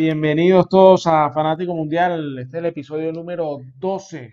bienvenidos 0.00 0.66
todos 0.66 1.06
a 1.06 1.30
Fanático 1.30 1.74
Mundial. 1.74 2.38
Este 2.38 2.56
es 2.56 2.60
el 2.60 2.66
episodio 2.70 3.12
número 3.12 3.58
12. 3.76 4.32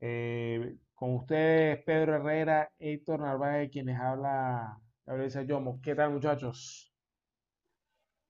Eh, 0.00 0.76
con 0.94 1.16
ustedes, 1.16 1.82
Pedro 1.82 2.14
Herrera, 2.14 2.70
Héctor 2.78 3.18
Narváez, 3.18 3.72
quienes 3.72 3.98
habla 3.98 4.78
Gabriel 5.04 5.32
Sayomo. 5.32 5.80
¿Qué 5.82 5.96
tal, 5.96 6.12
muchachos? 6.12 6.94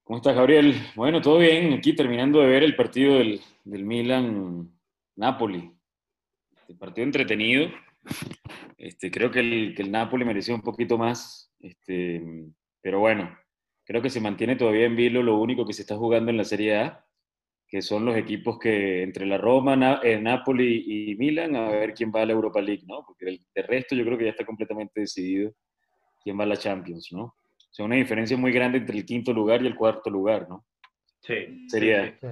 ¿Cómo 0.04 0.16
estás, 0.16 0.34
Gabriel? 0.34 0.74
Bueno, 0.96 1.20
todo 1.20 1.36
bien. 1.36 1.74
Aquí 1.74 1.94
terminando 1.94 2.40
de 2.40 2.46
ver 2.46 2.62
el 2.62 2.76
partido 2.76 3.18
del, 3.18 3.38
del 3.64 3.84
Milan-Napoli. 3.84 5.76
El 6.66 6.78
partido 6.78 7.04
entretenido. 7.04 7.68
Este, 8.78 9.10
creo 9.10 9.30
que 9.30 9.40
el, 9.40 9.74
que 9.76 9.82
el 9.82 9.92
Napoli 9.92 10.24
mereció 10.24 10.54
un 10.54 10.62
poquito 10.62 10.96
más. 10.96 11.52
Este, 11.60 12.22
pero 12.80 13.00
bueno, 13.00 13.36
creo 13.84 14.02
que 14.02 14.10
se 14.10 14.20
mantiene 14.20 14.56
todavía 14.56 14.86
en 14.86 14.96
vilo 14.96 15.22
lo 15.22 15.38
único 15.38 15.66
que 15.66 15.72
se 15.72 15.82
está 15.82 15.96
jugando 15.96 16.30
en 16.30 16.36
la 16.36 16.44
Serie 16.44 16.76
A, 16.76 17.04
que 17.68 17.82
son 17.82 18.04
los 18.04 18.16
equipos 18.16 18.58
que 18.58 19.02
entre 19.02 19.26
la 19.26 19.38
Roma, 19.38 19.76
Na, 19.76 20.00
eh, 20.02 20.20
Napoli 20.20 20.84
y 20.86 21.14
Milan, 21.16 21.56
a 21.56 21.70
ver 21.70 21.94
quién 21.94 22.12
va 22.14 22.22
a 22.22 22.26
la 22.26 22.32
Europa 22.32 22.60
League, 22.60 22.84
¿no? 22.86 23.02
Porque 23.06 23.26
el, 23.26 23.46
el, 23.54 23.64
resto 23.64 23.94
yo 23.94 24.04
creo 24.04 24.18
que 24.18 24.24
ya 24.24 24.30
está 24.30 24.44
completamente 24.44 25.00
decidido 25.00 25.52
quién 26.22 26.38
va 26.38 26.44
a 26.44 26.48
la 26.48 26.56
Champions, 26.56 27.08
¿no? 27.12 27.22
O 27.22 27.74
sea, 27.74 27.86
una 27.86 27.96
diferencia 27.96 28.36
muy 28.36 28.52
grande 28.52 28.78
entre 28.78 28.98
el 28.98 29.06
quinto 29.06 29.32
lugar 29.32 29.62
y 29.62 29.66
el 29.66 29.74
cuarto 29.74 30.10
lugar, 30.10 30.48
¿no? 30.48 30.66
Sí. 31.22 31.66
Sería... 31.68 32.10
Sí, 32.20 32.26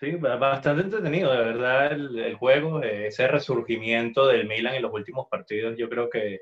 sí. 0.00 0.10
sí 0.10 0.16
bastante 0.16 0.82
entretenido, 0.82 1.30
de 1.30 1.38
verdad, 1.38 1.92
el, 1.92 2.18
el, 2.18 2.34
juego, 2.34 2.82
ese 2.82 3.28
resurgimiento 3.28 4.26
del 4.26 4.48
Milan 4.48 4.74
en 4.74 4.82
los 4.82 4.92
últimos 4.92 5.28
partidos, 5.30 5.76
yo 5.78 5.88
creo 5.88 6.10
que 6.10 6.40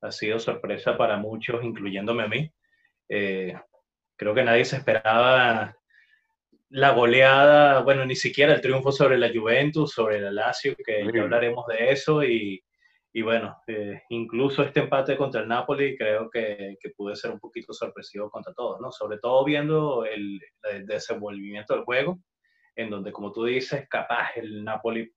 ha 0.00 0.10
sido 0.10 0.40
sorpresa 0.40 0.98
para 0.98 1.16
muchos, 1.16 1.62
incluyéndome 1.62 2.24
a 2.24 2.28
mí. 2.28 2.52
Eh, 3.08 3.54
creo 4.16 4.34
que 4.34 4.44
nadie 4.44 4.64
se 4.64 4.76
esperaba 4.76 5.76
la 6.70 6.90
goleada, 6.92 7.82
bueno, 7.82 8.06
ni 8.06 8.16
siquiera 8.16 8.54
el 8.54 8.60
triunfo 8.62 8.92
sobre 8.92 9.18
la 9.18 9.30
Juventus, 9.32 9.92
sobre 9.92 10.18
el 10.18 10.34
Lazio, 10.34 10.74
que 10.76 11.06
ya 11.12 11.22
hablaremos 11.22 11.66
de 11.66 11.90
eso, 11.90 12.24
y, 12.24 12.64
y 13.12 13.20
bueno, 13.20 13.58
eh, 13.66 14.02
incluso 14.08 14.62
este 14.62 14.80
empate 14.80 15.18
contra 15.18 15.42
el 15.42 15.48
Napoli 15.48 15.98
creo 15.98 16.30
que, 16.30 16.76
que, 16.80 16.90
pude 16.96 17.14
ser 17.14 17.30
un 17.30 17.38
poquito 17.38 17.74
sorpresivo 17.74 18.30
contra 18.30 18.54
todos, 18.54 18.80
¿no? 18.80 18.90
Sobre 18.90 19.18
todo 19.18 19.44
viendo 19.44 20.06
el, 20.06 20.40
el, 20.70 20.86
desenvolvimiento 20.86 21.74
del 21.74 21.84
juego, 21.84 22.20
en 22.74 22.88
donde, 22.88 23.12
como 23.12 23.32
tú 23.32 23.44
dices, 23.44 23.86
capaz 23.90 24.30
el 24.36 24.64
Napoli 24.64 25.12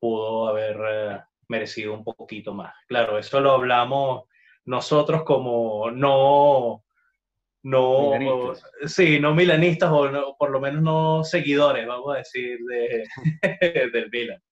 pudo 0.00 0.48
haber 0.48 0.76
eh, 0.84 1.20
merecido 1.46 1.94
un 1.94 2.02
poquito 2.02 2.54
más. 2.54 2.74
Claro, 2.88 3.18
eso 3.18 3.40
lo 3.40 3.52
hablamos 3.52 4.24
nosotros 4.64 5.22
como 5.22 5.92
no 5.92 6.84
no, 7.62 8.18
milanistas. 8.18 8.70
sí, 8.86 9.20
no 9.20 9.34
milanistas 9.34 9.90
o 9.92 10.10
no, 10.10 10.36
por 10.38 10.50
lo 10.50 10.60
menos 10.60 10.82
no 10.82 11.24
seguidores, 11.24 11.86
vamos 11.86 12.14
a 12.14 12.18
decir, 12.18 12.58
de, 12.68 13.04
del 13.92 14.10
Milan. 14.10 14.42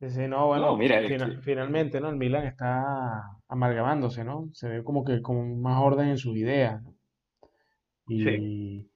Sí, 0.00 0.10
sí, 0.10 0.28
no, 0.28 0.46
bueno, 0.46 0.66
no, 0.66 0.76
mira, 0.76 1.00
final, 1.02 1.32
este... 1.32 1.42
finalmente, 1.42 2.00
¿no? 2.00 2.08
El 2.08 2.16
Milan 2.16 2.46
está 2.46 3.22
amalgamándose, 3.48 4.24
¿no? 4.24 4.48
Se 4.52 4.68
ve 4.68 4.82
como 4.82 5.04
que 5.04 5.20
con 5.20 5.60
más 5.60 5.80
orden 5.82 6.08
en 6.08 6.18
sus 6.18 6.36
ideas. 6.36 6.82
¿no? 6.82 6.94
Y 8.08 8.24
sí. 8.24 8.90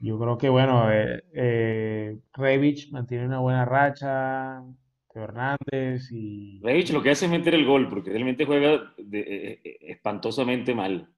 yo 0.00 0.18
creo 0.18 0.36
que, 0.36 0.48
bueno, 0.48 0.92
eh, 0.92 1.22
eh, 1.32 2.18
Revich 2.34 2.90
mantiene 2.90 3.26
una 3.26 3.38
buena 3.38 3.64
racha, 3.64 4.60
Hernández 5.14 6.10
y... 6.10 6.60
Revich 6.62 6.92
lo 6.92 7.02
que 7.02 7.10
hace 7.10 7.26
es 7.26 7.30
meter 7.30 7.54
el 7.54 7.64
gol, 7.64 7.88
porque 7.88 8.10
realmente 8.10 8.44
juega 8.44 8.92
de, 8.98 9.60
eh, 9.64 9.78
espantosamente 9.82 10.74
mal. 10.74 11.08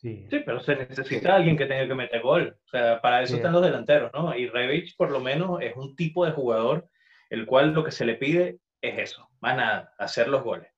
Sí. 0.00 0.26
sí, 0.30 0.42
pero 0.46 0.60
se 0.60 0.76
necesita 0.76 1.34
alguien 1.34 1.56
que 1.56 1.66
tenga 1.66 1.88
que 1.88 1.94
meter 1.94 2.22
gol. 2.22 2.56
O 2.66 2.68
sea, 2.68 3.00
para 3.00 3.20
eso 3.20 3.32
sí. 3.32 3.38
están 3.38 3.52
los 3.52 3.62
delanteros, 3.62 4.12
¿no? 4.14 4.32
Y 4.36 4.46
Revich, 4.46 4.96
por 4.96 5.10
lo 5.10 5.18
menos, 5.18 5.60
es 5.60 5.74
un 5.74 5.96
tipo 5.96 6.24
de 6.24 6.30
jugador 6.30 6.88
el 7.30 7.46
cual 7.46 7.72
lo 7.72 7.82
que 7.82 7.90
se 7.90 8.06
le 8.06 8.14
pide 8.14 8.58
es 8.80 8.98
eso, 8.98 9.28
más 9.40 9.56
nada, 9.56 9.92
hacer 9.98 10.28
los 10.28 10.42
goles. 10.44 10.68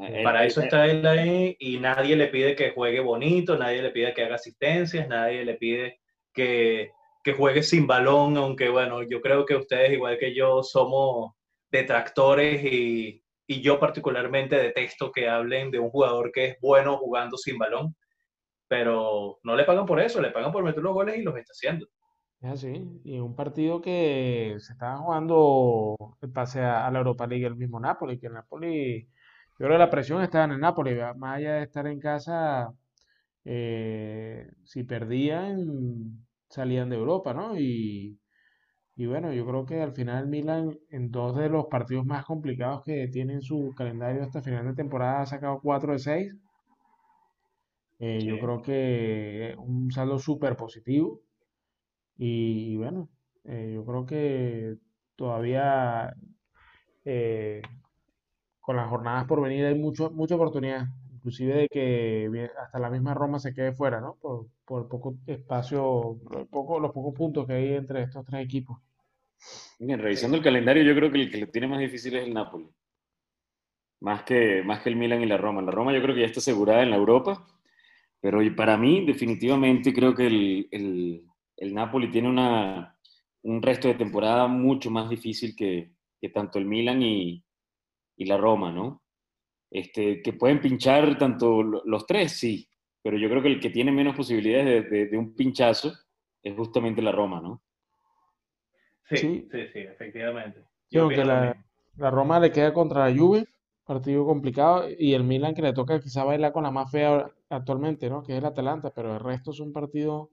Eh, 0.00 0.22
para 0.22 0.44
eso 0.44 0.60
está 0.60 0.86
él 0.86 1.06
ahí 1.06 1.56
y 1.58 1.78
nadie 1.78 2.14
le 2.14 2.28
pide 2.28 2.54
que 2.54 2.70
juegue 2.70 3.00
bonito, 3.00 3.56
nadie 3.56 3.82
le 3.82 3.90
pide 3.90 4.12
que 4.12 4.24
haga 4.24 4.34
asistencias, 4.34 5.08
nadie 5.08 5.44
le 5.44 5.54
pide 5.54 6.00
que, 6.34 6.90
que 7.24 7.32
juegue 7.32 7.62
sin 7.62 7.86
balón, 7.86 8.36
aunque 8.36 8.68
bueno, 8.68 9.02
yo 9.02 9.20
creo 9.20 9.46
que 9.46 9.56
ustedes, 9.56 9.92
igual 9.92 10.18
que 10.18 10.34
yo, 10.34 10.62
somos 10.62 11.32
detractores 11.70 12.62
y, 12.64 13.22
y 13.46 13.60
yo 13.60 13.80
particularmente 13.80 14.56
detesto 14.56 15.10
que 15.10 15.28
hablen 15.28 15.70
de 15.70 15.78
un 15.78 15.90
jugador 15.90 16.32
que 16.32 16.46
es 16.46 16.56
bueno 16.60 16.98
jugando 16.98 17.36
sin 17.36 17.56
balón 17.56 17.96
pero 18.68 19.38
no 19.42 19.56
le 19.56 19.64
pagan 19.64 19.86
por 19.86 20.00
eso, 20.00 20.20
le 20.20 20.30
pagan 20.30 20.52
por 20.52 20.62
meter 20.62 20.82
los 20.82 20.92
goles 20.94 21.16
y 21.18 21.22
los 21.22 21.36
está 21.36 21.52
haciendo. 21.52 21.86
Es 22.40 22.50
así, 22.50 23.00
y 23.04 23.18
un 23.18 23.34
partido 23.34 23.80
que 23.80 24.54
se 24.58 24.72
estaba 24.72 24.98
jugando 24.98 25.96
el 26.22 26.30
pase 26.30 26.60
a, 26.60 26.86
a, 26.86 26.90
la 26.90 26.98
Europa 26.98 27.26
League 27.26 27.46
el 27.46 27.56
mismo 27.56 27.80
Napoli, 27.80 28.18
que 28.18 28.28
el 28.28 28.34
Napoli, 28.34 29.02
yo 29.02 29.56
creo 29.56 29.72
que 29.72 29.78
la 29.78 29.90
presión 29.90 30.22
estaba 30.22 30.44
en 30.44 30.52
el 30.52 30.60
Napoli, 30.60 30.96
más 31.16 31.38
allá 31.38 31.54
de 31.54 31.62
estar 31.64 31.86
en 31.88 31.98
casa, 31.98 32.72
eh, 33.44 34.48
si 34.64 34.84
perdían, 34.84 36.26
salían 36.48 36.90
de 36.90 36.96
Europa, 36.96 37.34
¿no? 37.34 37.58
Y, 37.58 38.18
y 38.96 39.06
bueno, 39.06 39.32
yo 39.32 39.46
creo 39.46 39.66
que 39.66 39.82
al 39.82 39.92
final 39.92 40.28
Milan, 40.28 40.78
en 40.90 41.10
dos 41.10 41.36
de 41.36 41.48
los 41.48 41.66
partidos 41.66 42.06
más 42.06 42.24
complicados 42.24 42.82
que 42.84 43.08
tiene 43.08 43.34
en 43.34 43.42
su 43.42 43.72
calendario 43.76 44.22
hasta 44.22 44.42
final 44.42 44.66
de 44.66 44.74
temporada, 44.74 45.22
ha 45.22 45.26
sacado 45.26 45.60
4 45.62 45.92
de 45.92 45.98
6 45.98 46.36
eh. 47.98 48.20
Yo 48.24 48.38
creo 48.38 48.62
que 48.62 49.54
un 49.58 49.90
saldo 49.90 50.18
súper 50.18 50.56
positivo. 50.56 51.20
Y, 52.16 52.72
y 52.72 52.76
bueno, 52.76 53.08
eh, 53.44 53.72
yo 53.74 53.84
creo 53.84 54.06
que 54.06 54.76
todavía 55.16 56.14
eh, 57.04 57.62
con 58.60 58.76
las 58.76 58.88
jornadas 58.88 59.26
por 59.26 59.40
venir 59.40 59.64
hay 59.64 59.74
mucho, 59.74 60.10
mucha 60.10 60.34
oportunidad. 60.34 60.86
Inclusive 61.14 61.54
de 61.54 61.68
que 61.68 62.50
hasta 62.62 62.78
la 62.78 62.90
misma 62.90 63.14
Roma 63.14 63.38
se 63.38 63.52
quede 63.52 63.72
fuera, 63.72 64.00
¿no? 64.00 64.16
Por, 64.20 64.46
por 64.64 64.88
poco 64.88 65.16
espacio, 65.26 66.18
poco, 66.50 66.78
los 66.78 66.92
pocos 66.92 67.14
puntos 67.14 67.46
que 67.46 67.54
hay 67.54 67.74
entre 67.74 68.02
estos 68.02 68.24
tres 68.24 68.44
equipos. 68.44 68.78
Bien, 69.78 69.98
revisando 69.98 70.36
el 70.36 70.42
calendario, 70.42 70.82
yo 70.82 70.94
creo 70.94 71.10
que 71.10 71.22
el 71.22 71.30
que 71.30 71.38
lo 71.38 71.48
tiene 71.48 71.68
más 71.68 71.80
difícil 71.80 72.16
es 72.16 72.24
el 72.24 72.34
Napoli. 72.34 72.68
Más 74.00 74.22
que, 74.22 74.62
más 74.64 74.80
que 74.80 74.90
el 74.90 74.96
Milan 74.96 75.22
y 75.22 75.26
la 75.26 75.36
Roma. 75.36 75.60
La 75.62 75.72
Roma 75.72 75.92
yo 75.92 76.00
creo 76.02 76.14
que 76.14 76.20
ya 76.20 76.26
está 76.26 76.40
asegurada 76.40 76.82
en 76.82 76.90
la 76.90 76.96
Europa 76.96 77.44
pero 78.20 78.42
y 78.42 78.50
para 78.50 78.76
mí, 78.76 79.04
definitivamente, 79.06 79.92
creo 79.92 80.14
que 80.14 80.26
el, 80.26 80.68
el, 80.70 81.24
el 81.56 81.74
Napoli 81.74 82.10
tiene 82.10 82.28
una, 82.28 82.98
un 83.42 83.62
resto 83.62 83.88
de 83.88 83.94
temporada 83.94 84.46
mucho 84.48 84.90
más 84.90 85.08
difícil 85.08 85.54
que, 85.54 85.92
que 86.20 86.28
tanto 86.30 86.58
el 86.58 86.66
Milan 86.66 87.02
y, 87.02 87.44
y, 88.16 88.24
la 88.26 88.36
Roma, 88.36 88.72
¿no? 88.72 89.02
Este, 89.70 90.22
que 90.22 90.32
pueden 90.32 90.60
pinchar 90.60 91.16
tanto 91.18 91.62
los 91.62 92.06
tres, 92.06 92.32
sí, 92.32 92.68
pero 93.02 93.16
yo 93.18 93.28
creo 93.28 93.42
que 93.42 93.48
el 93.48 93.60
que 93.60 93.70
tiene 93.70 93.92
menos 93.92 94.16
posibilidades 94.16 94.90
de, 94.90 94.96
de, 94.98 95.06
de 95.06 95.18
un 95.18 95.34
pinchazo 95.34 95.92
es 96.42 96.56
justamente 96.56 97.02
la 97.02 97.12
Roma, 97.12 97.40
¿no? 97.40 97.62
Sí, 99.08 99.16
sí, 99.16 99.48
sí, 99.50 99.58
sí 99.72 99.78
efectivamente. 99.78 100.60
Yo 100.90 101.06
creo 101.06 101.20
que 101.20 101.24
la, 101.24 101.64
la 101.96 102.10
Roma 102.10 102.40
le 102.40 102.50
queda 102.50 102.72
contra 102.72 103.08
la 103.08 103.16
Juve 103.16 103.46
partido 103.88 104.26
complicado 104.26 104.84
y 104.98 105.14
el 105.14 105.24
Milan 105.24 105.54
que 105.54 105.62
le 105.62 105.72
toca 105.72 105.98
quizá 105.98 106.22
bailar 106.22 106.52
con 106.52 106.62
la 106.64 106.70
más 106.70 106.90
fea 106.90 107.30
actualmente, 107.48 108.10
¿no? 108.10 108.22
Que 108.22 108.32
es 108.32 108.38
el 108.38 108.44
Atalanta, 108.44 108.90
pero 108.94 109.14
el 109.14 109.20
resto 109.20 109.50
es 109.50 109.60
un 109.60 109.72
partido 109.72 110.30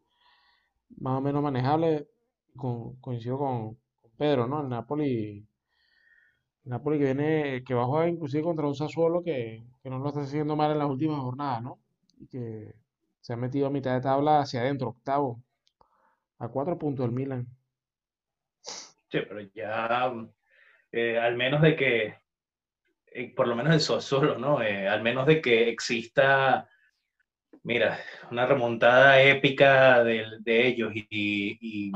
más 0.98 1.18
o 1.20 1.22
menos 1.22 1.42
manejable, 1.42 2.10
con, 2.58 2.98
coincido 2.98 3.38
con, 3.38 3.78
Pedro, 4.18 4.48
¿no? 4.48 4.62
El 4.62 4.70
Napoli, 4.70 5.48
el 6.66 6.70
Napoli 6.70 6.98
que 7.00 7.06
viene, 7.06 7.64
que 7.66 7.74
va 7.74 7.84
a 7.84 7.86
jugar 7.86 8.10
inclusive 8.10 8.44
contra 8.44 8.68
un 8.68 8.76
Sassuolo 8.76 9.24
que, 9.24 9.64
que 9.82 9.90
no 9.90 10.00
lo 10.00 10.10
está 10.10 10.22
haciendo 10.22 10.56
mal 10.58 10.72
en 10.72 10.80
las 10.80 10.90
últimas 10.90 11.20
jornadas, 11.22 11.64
¿no? 11.64 11.80
Y 12.20 12.28
que 12.28 12.76
se 13.22 13.34
ha 13.34 13.38
metido 13.38 13.68
a 13.68 13.72
mitad 13.72 13.94
de 13.94 14.02
tabla 14.02 14.40
hacia 14.40 14.62
adentro, 14.62 14.90
octavo, 14.90 15.42
a 16.40 16.50
cuatro 16.50 16.78
puntos 16.78 17.06
del 17.06 17.16
Milan. 17.16 17.48
Sí, 18.62 19.20
pero 19.30 19.40
ya 19.54 20.14
eh, 20.92 21.20
al 21.20 21.36
menos 21.38 21.62
de 21.62 21.76
que 21.76 22.25
eh, 23.16 23.34
por 23.34 23.48
lo 23.48 23.56
menos 23.56 23.74
el 23.74 23.80
Sassuolo, 24.02 24.38
¿no? 24.38 24.62
Eh, 24.62 24.88
al 24.88 25.02
menos 25.02 25.26
de 25.26 25.42
que 25.42 25.70
exista, 25.70 26.70
mira, 27.64 27.98
una 28.30 28.46
remontada 28.46 29.22
épica 29.22 30.04
de, 30.04 30.26
de 30.40 30.68
ellos 30.68 30.92
y, 30.94 31.08
y, 31.10 31.92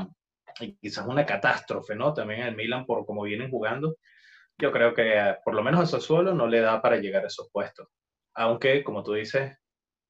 y, 0.60 0.72
quizás 0.76 1.06
una 1.06 1.26
catástrofe, 1.26 1.94
¿no? 1.94 2.14
También 2.14 2.40
el 2.40 2.56
Milan 2.56 2.86
por 2.86 3.04
cómo 3.04 3.22
vienen 3.22 3.50
jugando. 3.50 3.96
Yo 4.58 4.72
creo 4.72 4.94
que 4.94 5.18
eh, 5.18 5.36
por 5.44 5.54
lo 5.54 5.62
menos 5.62 5.80
el 5.80 5.86
Sassuolo 5.86 6.34
no 6.34 6.46
le 6.46 6.60
da 6.60 6.80
para 6.80 6.96
llegar 6.96 7.24
a 7.24 7.28
esos 7.28 7.50
puestos. 7.52 7.88
Aunque, 8.34 8.82
como 8.82 9.02
tú 9.02 9.12
dices, 9.12 9.58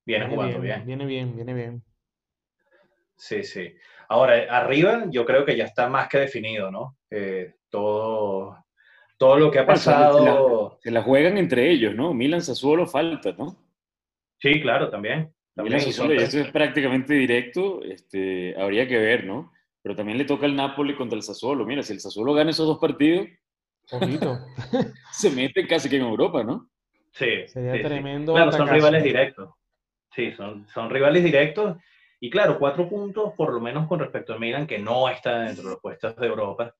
viene, 0.07 0.27
viene 0.27 0.29
jugando 0.29 0.61
bien, 0.61 0.85
bien, 0.85 0.87
Viene 0.87 1.07
bien, 1.07 1.37
viene 1.37 1.55
bien. 1.55 1.85
Sí, 3.17 3.43
sí. 3.43 3.75
Ahora, 4.09 4.35
arriba 4.57 5.07
yo 5.11 5.25
creo 5.25 5.45
que 5.45 5.57
ya 5.57 5.65
está 5.65 5.89
más 5.89 6.09
que 6.09 6.19
definido, 6.19 6.71
¿no? 6.71 6.99
Eh, 7.11 7.55
todo, 7.69 8.65
todo 9.21 9.39
lo 9.39 9.51
que 9.51 9.59
ha 9.59 9.67
pasado. 9.67 10.19
Se 10.19 10.25
la, 10.25 10.81
se 10.81 10.91
la, 10.93 11.03
juegan 11.03 11.37
entre 11.37 11.71
ellos, 11.71 11.95
¿no? 11.95 12.15
Milan 12.15 12.41
Sassuolo 12.41 12.87
falta, 12.87 13.33
¿no? 13.39 13.55
Sí, 14.39 14.63
claro, 14.63 14.89
también. 14.89 15.31
También 15.55 15.79
Sassuolo, 15.79 16.15
y 16.15 16.17
eso 16.17 16.41
es 16.41 16.51
prácticamente 16.51 17.13
directo, 17.13 17.83
este, 17.83 18.59
habría 18.59 18.89
que 18.89 18.97
ver, 18.97 19.27
¿no? 19.27 19.53
Pero 19.83 19.95
también 19.95 20.17
le 20.17 20.25
toca 20.25 20.47
el 20.47 20.57
Napoli 20.57 20.97
contra 20.97 21.17
el 21.17 21.23
Sassuolo. 21.23 21.67
Mira, 21.67 21.83
si 21.83 21.93
el 21.93 22.01
Sassuolo 22.01 22.33
gana 22.33 22.51
esos 22.51 22.67
dos 22.67 22.79
partidos, 22.79 23.29
se 25.13 25.31
mete 25.31 25.67
casi 25.67 25.91
que 25.91 25.97
en 25.97 26.03
Europa, 26.03 26.43
¿no? 26.43 26.71
Sí. 27.13 27.47
Sería 27.47 27.83
tremendo. 27.83 28.33
Claro, 28.33 28.53
son 28.53 28.69
rivales 28.69 29.05
directos. 29.05 29.51
Sí, 30.15 30.33
son, 30.33 30.67
son 30.69 30.89
rivales 30.89 31.23
directos. 31.23 31.77
Y 32.21 32.31
claro, 32.31 32.59
cuatro 32.59 32.89
puntos, 32.89 33.35
por 33.37 33.53
lo 33.53 33.61
menos 33.61 33.87
con 33.87 33.99
respecto 33.99 34.33
al 34.33 34.41
Milan, 34.41 34.67
que 34.67 34.79
no 34.79 35.11
está 35.11 35.41
dentro 35.41 35.65
de 35.65 35.71
los 35.73 35.81
puestos 35.81 36.17
de 36.17 36.27
Europa. 36.27 36.75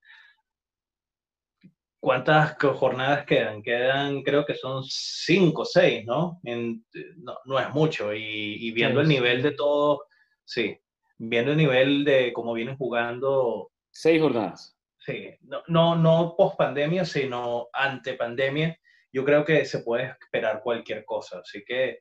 ¿Cuántas 2.01 2.57
jornadas 2.57 3.27
quedan? 3.27 3.61
Quedan, 3.61 4.23
creo 4.23 4.43
que 4.43 4.55
son 4.55 4.83
cinco, 4.83 5.63
seis, 5.63 6.03
¿no? 6.03 6.41
no, 6.43 7.37
no, 7.45 7.59
es 7.59 7.69
mucho. 7.69 8.11
Y, 8.11 8.71
viendo 8.71 9.01
el 9.01 9.07
nivel 9.07 9.43
de 9.43 9.51
todo, 9.51 10.05
sí, 10.43 10.75
viendo 11.19 11.51
el 11.51 11.57
nivel 11.57 12.03
de 12.03 12.33
cómo 12.33 12.53
vienen 12.53 12.75
jugando. 12.75 13.69
Seis 13.91 14.19
jornadas. 14.19 14.75
Sí, 14.97 15.29
no, 15.41 15.61
no, 15.67 15.95
no 15.95 16.33
post 16.35 16.57
pandemia, 16.57 17.05
sino 17.05 17.67
ante 17.71 18.15
pandemia. 18.15 18.75
Yo 19.13 19.23
creo 19.23 19.45
que 19.45 19.63
se 19.65 19.83
puede 19.83 20.15
esperar 20.19 20.61
cualquier 20.63 21.05
cosa. 21.05 21.41
Así 21.41 21.63
que 21.63 21.99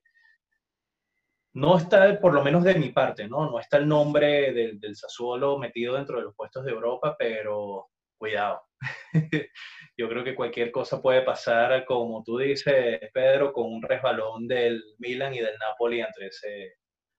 no 1.52 1.76
está, 1.76 2.19
por 2.19 2.32
lo 2.32 2.43
menos 2.43 2.64
de 2.64 2.75
mi 2.75 2.88
parte, 2.88 3.29
¿no? 3.29 3.50
No 3.50 3.61
está 3.61 3.76
el 3.76 3.87
nombre 3.87 4.50
del, 4.55 4.81
del 4.81 4.97
Sassuolo 4.97 5.58
metido 5.58 5.97
dentro 5.97 6.17
de 6.17 6.23
los 6.23 6.35
puestos 6.35 6.64
de 6.64 6.70
Europa, 6.70 7.17
pero 7.19 7.90
cuidado. 8.21 8.63
Yo 9.97 10.09
creo 10.09 10.23
que 10.23 10.35
cualquier 10.35 10.71
cosa 10.71 11.01
puede 11.01 11.23
pasar, 11.23 11.85
como 11.87 12.23
tú 12.23 12.39
dices, 12.39 13.01
Pedro, 13.13 13.53
con 13.53 13.73
un 13.73 13.83
resbalón 13.83 14.47
del 14.47 14.83
Milan 14.99 15.35
y 15.35 15.41
del 15.41 15.59
Napoli 15.59 16.03
ante 16.03 16.27
ese, 16.27 16.75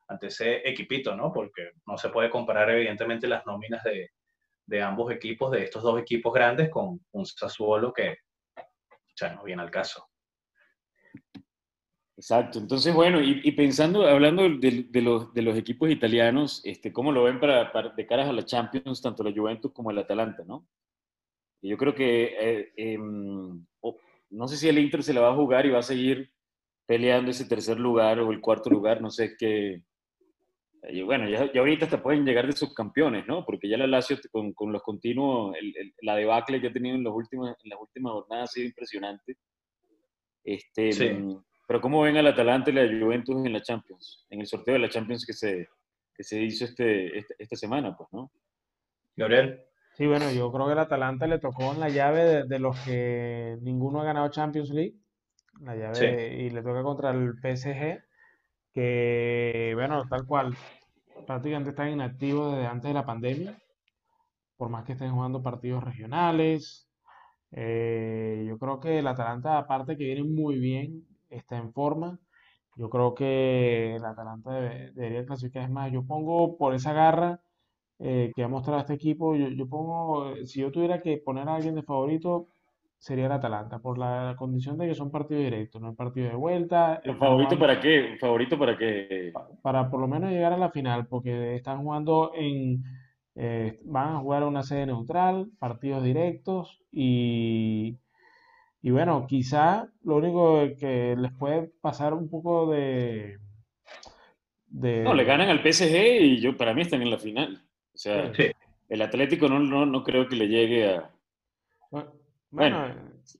ante 0.07 0.27
ese 0.27 0.67
equipito, 0.67 1.15
¿no? 1.15 1.33
Porque 1.33 1.71
no 1.87 1.97
se 1.97 2.09
puede 2.09 2.29
comparar, 2.29 2.69
evidentemente, 2.69 3.27
las 3.27 3.45
nóminas 3.45 3.83
de, 3.83 4.11
de 4.67 4.81
ambos 4.81 5.11
equipos, 5.11 5.51
de 5.51 5.63
estos 5.63 5.83
dos 5.83 5.99
equipos 5.99 6.33
grandes, 6.33 6.69
con 6.69 6.99
un 7.11 7.25
Sassuolo 7.25 7.91
que 7.91 8.17
ya 9.15 9.33
no 9.33 9.43
viene 9.43 9.63
al 9.63 9.71
caso. 9.71 10.07
Exacto. 12.15 12.59
Entonces, 12.59 12.93
bueno, 12.93 13.19
y, 13.19 13.51
pensando, 13.53 14.05
hablando 14.05 14.43
de, 14.43 14.85
de, 14.87 15.01
los, 15.01 15.33
de, 15.33 15.41
los, 15.41 15.57
equipos 15.57 15.89
italianos, 15.89 16.61
este, 16.63 16.93
¿cómo 16.93 17.11
lo 17.11 17.23
ven 17.23 17.39
para, 17.39 17.71
de 17.97 18.05
caras 18.05 18.29
a 18.29 18.33
la 18.33 18.45
Champions, 18.45 19.01
tanto 19.01 19.23
la 19.23 19.31
Juventus 19.31 19.71
como 19.73 19.89
el 19.89 19.97
Atalanta, 19.97 20.43
no? 20.45 20.67
Yo 21.69 21.77
creo 21.77 21.93
que, 21.93 22.35
eh, 22.39 22.73
em, 22.75 23.65
no 24.29 24.47
sé 24.47 24.57
si 24.57 24.67
el 24.67 24.79
Inter 24.79 25.03
se 25.03 25.13
la 25.13 25.21
va 25.21 25.29
a 25.31 25.35
jugar 25.35 25.65
y 25.65 25.69
va 25.69 25.79
a 25.79 25.83
seguir 25.83 26.31
peleando 26.85 27.31
ese 27.31 27.45
tercer 27.45 27.79
lugar 27.79 28.19
o 28.19 28.31
el 28.31 28.41
cuarto 28.41 28.69
lugar, 28.69 29.01
no 29.01 29.09
sé 29.11 29.35
qué. 29.37 29.83
Y 30.89 31.03
bueno, 31.03 31.29
ya, 31.29 31.51
ahorita 31.55 31.85
hasta 31.85 32.01
pueden 32.01 32.25
llegar 32.25 32.47
de 32.47 32.53
subcampeones, 32.53 33.27
¿no? 33.27 33.45
Porque 33.45 33.69
ya 33.69 33.77
la 33.77 33.85
Lazio 33.85 34.17
con, 34.31 34.53
con 34.53 34.71
los 34.71 34.81
continuos, 34.81 35.55
la 36.01 36.15
debacle 36.15 36.59
que 36.59 36.67
ha 36.67 36.73
tenido 36.73 36.95
en, 36.95 37.03
los 37.03 37.13
últimos, 37.13 37.49
en 37.63 37.69
las 37.69 37.79
últimas 37.79 38.13
jornadas 38.13 38.49
ha 38.49 38.53
sido 38.53 38.67
impresionante. 38.67 39.37
Este, 40.43 40.91
sí. 40.91 41.09
Mm, 41.09 41.43
pero 41.67 41.79
¿cómo 41.79 42.01
ven 42.01 42.17
al 42.17 42.27
Atalanta 42.27 42.71
y 42.71 42.73
la 42.73 42.87
Juventus 42.87 43.45
en 43.45 43.53
la 43.53 43.61
Champions? 43.61 44.25
En 44.29 44.41
el 44.41 44.47
sorteo 44.47 44.73
de 44.73 44.79
la 44.79 44.89
Champions 44.89 45.25
que 45.25 45.33
se, 45.33 45.69
que 46.15 46.23
se 46.23 46.41
hizo 46.41 46.65
este, 46.65 47.17
este 47.17 47.35
esta 47.37 47.55
semana, 47.55 47.95
pues, 47.95 48.09
¿no? 48.11 48.31
Gabriel. 49.15 49.63
Sí, 50.01 50.07
bueno, 50.07 50.31
yo 50.31 50.51
creo 50.51 50.65
que 50.65 50.71
el 50.71 50.79
Atalanta 50.79 51.27
le 51.27 51.37
tocó 51.37 51.73
en 51.73 51.79
la 51.79 51.87
llave 51.87 52.43
de, 52.47 52.57
los 52.57 52.75
que 52.79 53.59
ninguno 53.61 54.01
ha 54.01 54.03
ganado 54.03 54.29
Champions 54.29 54.71
League. 54.71 54.95
La 55.59 55.75
llave 55.75 56.41
y 56.41 56.49
le 56.49 56.63
toca 56.63 56.81
contra 56.81 57.11
el 57.11 57.35
PSG, 57.39 58.01
que, 58.73 59.73
bueno, 59.75 60.01
tal 60.09 60.25
cual, 60.25 60.55
prácticamente 61.27 61.69
están 61.69 61.89
inactivos 61.89 62.55
desde 62.55 62.65
antes 62.65 62.87
de 62.87 62.95
la 62.95 63.05
pandemia, 63.05 63.55
por 64.57 64.69
más 64.69 64.85
que 64.85 64.93
estén 64.93 65.13
jugando 65.13 65.43
partidos 65.43 65.83
regionales. 65.83 66.89
Eh, 67.51 68.43
yo 68.47 68.57
creo 68.57 68.79
que 68.79 68.97
el 68.97 69.07
Atalanta, 69.07 69.59
aparte 69.59 69.97
que 69.97 70.05
viene 70.05 70.23
muy 70.23 70.57
bien, 70.57 71.05
está 71.29 71.57
en 71.57 71.73
forma. 71.73 72.17
Yo 72.75 72.89
creo 72.89 73.13
que 73.13 73.97
el 73.97 74.03
Atalanta 74.03 74.49
debería 74.49 75.27
clasificar. 75.27 75.61
Es 75.61 75.69
más, 75.69 75.91
yo 75.91 76.03
pongo 76.07 76.57
por 76.57 76.73
esa 76.73 76.91
garra 76.91 77.39
eh, 78.01 78.31
que 78.35 78.43
ha 78.43 78.47
mostrado 78.47 78.79
este 78.79 78.93
equipo, 78.93 79.35
yo, 79.35 79.67
pongo, 79.67 80.35
si 80.45 80.61
yo 80.61 80.71
tuviera 80.71 81.01
que 81.01 81.17
poner 81.17 81.47
a 81.47 81.55
alguien 81.55 81.75
de 81.75 81.83
favorito, 81.83 82.47
sería 82.97 83.25
el 83.25 83.31
Atalanta, 83.31 83.79
por 83.79 83.97
la 83.97 84.35
condición 84.37 84.77
de 84.77 84.87
que 84.87 84.95
son 84.95 85.11
partidos 85.11 85.43
directos, 85.43 85.81
no 85.81 85.91
es 85.91 85.95
partido 85.95 86.29
de 86.29 86.35
vuelta. 86.35 87.01
¿Favorito 87.17 87.57
para 87.57 87.79
qué? 87.79 88.17
¿Favorito 88.19 88.57
para 88.57 88.77
qué? 88.77 89.31
Para, 89.61 89.89
por 89.89 89.99
lo 89.99 90.07
menos 90.07 90.31
llegar 90.31 90.53
a 90.53 90.57
la 90.57 90.71
final, 90.71 91.07
porque 91.07 91.55
están 91.55 91.83
jugando 91.83 92.31
en, 92.35 92.83
eh, 93.35 93.79
van 93.85 94.15
a 94.15 94.19
jugar 94.19 94.43
una 94.43 94.63
sede 94.63 94.85
neutral, 94.85 95.49
partidos 95.59 96.03
directos 96.03 96.81
y 96.91 97.97
y 98.83 98.89
bueno, 98.89 99.27
quizá 99.27 99.87
lo 100.03 100.17
único 100.17 100.59
que 100.79 101.15
les 101.15 101.31
puede 101.33 101.71
pasar 101.81 102.13
un 102.13 102.29
poco 102.29 102.71
de, 102.71 103.37
No, 104.71 105.13
le 105.13 105.23
ganan 105.23 105.49
al 105.49 105.61
PSG 105.61 106.21
y 106.21 106.41
yo 106.41 106.57
para 106.57 106.73
mí 106.73 106.81
están 106.81 107.01
en 107.03 107.11
la 107.11 107.19
final. 107.19 107.61
O 107.93 107.97
sea, 107.97 108.31
el 108.89 109.01
Atlético 109.01 109.47
no, 109.47 109.59
no, 109.59 109.85
no, 109.85 110.03
creo 110.03 110.27
que 110.27 110.35
le 110.35 110.47
llegue 110.47 110.89
a... 110.89 111.09
Bueno, 112.49 112.93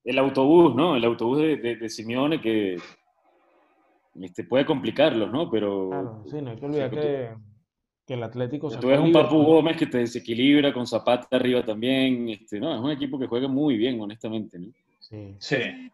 el 0.03 0.19
autobús, 0.19 0.75
¿no? 0.75 0.95
El 0.95 1.03
autobús 1.03 1.39
de, 1.39 1.57
de, 1.57 1.89
Simeone 1.89 2.39
que 2.39 2.77
este, 4.21 4.43
puede 4.43 4.65
complicarlos, 4.65 5.31
¿no? 5.31 5.49
Pero... 5.49 5.89
Claro, 5.89 6.23
sí, 6.27 6.41
no 6.41 6.51
hay 6.51 6.57
que 6.57 6.65
olvidar 6.65 6.89
que, 6.91 7.29
que, 8.05 8.13
el 8.13 8.23
Atlético... 8.23 8.69
Tú 8.79 8.87
ves 8.87 8.99
un 8.99 9.11
Papu 9.11 9.43
Gómez 9.43 9.77
que 9.77 9.87
te 9.87 9.99
desequilibra 9.99 10.73
con 10.73 10.87
Zapata 10.87 11.35
arriba 11.35 11.63
también. 11.63 12.29
Este, 12.29 12.59
no, 12.59 12.73
es 12.73 12.79
un 12.79 12.91
equipo 12.91 13.19
que 13.19 13.27
juega 13.27 13.47
muy 13.47 13.77
bien, 13.77 13.99
honestamente, 13.99 14.59
¿no? 14.59 14.67
Sí. 15.39 15.91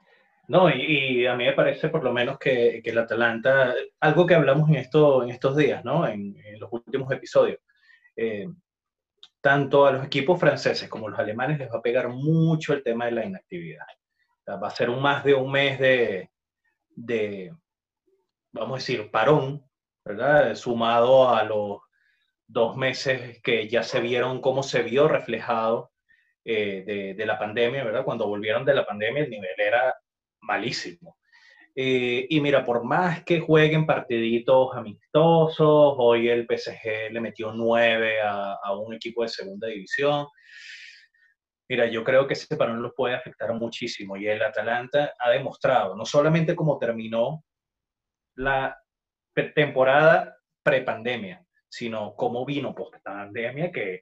No, 0.48 0.70
y, 0.70 1.26
a 1.26 1.36
mí 1.36 1.46
me 1.46 1.54
parece 1.54 1.90
por 1.90 2.04
lo 2.04 2.14
menos 2.14 2.40
que, 2.40 2.82
que, 2.84 2.92
el 2.92 2.98
Atalanta, 3.00 3.74
algo 4.00 4.26
que 4.26 4.36
hablamos 4.36 4.70
en, 4.70 4.76
esto, 4.76 5.24
en 5.24 5.30
estos 5.30 5.58
días, 5.58 5.84
¿no? 5.84 6.08
En, 6.08 6.36
los 6.60 6.72
últimos 6.72 7.12
episodios, 7.12 7.60
eh, 8.18 8.48
tanto 9.40 9.86
a 9.86 9.92
los 9.94 10.06
equipos 10.06 10.40
franceses 10.40 10.90
como 10.90 11.08
a 11.08 11.12
los 11.12 11.20
alemanes 11.20 11.60
les 11.60 11.72
va 11.72 11.78
a 11.78 11.82
pegar 11.82 12.10
mucho 12.10 12.74
el 12.74 12.84
tema 12.84 13.06
de 13.06 13.12
la 13.12 13.26
inactividad. 13.26 13.86
va 14.48 14.68
a 14.68 14.72
ser 14.72 14.90
un 14.90 15.02
más 15.02 15.24
de 15.24 15.34
un 15.34 15.52
mes 15.52 15.80
de, 15.80 16.30
de, 16.90 17.54
vamos 18.52 18.76
a 18.76 18.80
decir, 18.80 19.10
parón, 19.12 19.64
¿verdad? 20.04 20.56
Sumado 20.56 21.30
a 21.30 21.44
los 21.44 21.80
dos 22.48 22.78
meses 22.78 23.42
que 23.42 23.68
ya 23.68 23.84
se 23.84 24.00
vieron 24.00 24.42
cómo 24.42 24.64
se 24.64 24.82
vio 24.82 25.08
reflejado 25.08 25.92
eh, 26.46 27.14
de, 27.16 27.26
la 27.26 27.38
pandemia, 27.38 27.84
¿verdad? 27.84 28.06
Cuando 28.06 28.28
volvieron 28.28 28.64
de 28.64 28.74
la 28.74 28.86
pandemia 28.86 29.24
el 29.24 29.30
nivel 29.30 29.60
era 29.60 29.94
malísimo. 30.42 31.17
Eh, 31.80 32.26
y 32.28 32.42
mira, 32.42 32.66
por 32.66 32.84
más 32.84 33.24
que 33.24 33.40
jueguen 33.40 33.86
partiditos 33.86 34.76
amistosos, 34.76 35.94
hoy 36.00 36.28
el 36.28 36.48
PSG 36.48 37.12
le 37.12 37.22
metió 37.22 37.52
9 37.52 38.20
a, 38.20 38.54
a 38.64 38.76
un 38.76 38.96
equipo 38.96 39.22
de 39.22 39.30
segunda 39.30 39.68
división. 39.68 40.26
Mira, 41.70 41.86
yo 41.86 42.04
creo 42.04 42.26
que 42.26 42.34
ese 42.34 42.58
parón 42.58 42.82
los 42.82 42.94
puede 42.96 43.14
afectar 43.14 43.54
muchísimo 43.54 44.18
y 44.18 44.28
el 44.28 44.42
Atalanta 44.42 45.14
ha 45.20 45.30
demostrado, 45.30 45.96
no 45.96 46.04
solamente 46.04 46.56
cómo 46.56 46.80
terminó 46.80 47.44
la 48.36 48.76
temporada 49.54 50.36
prepandemia, 50.64 51.46
sino 51.70 52.16
cómo 52.16 52.44
vino 52.44 52.74
post 52.74 52.96
pandemia, 53.04 53.72
que 53.72 54.02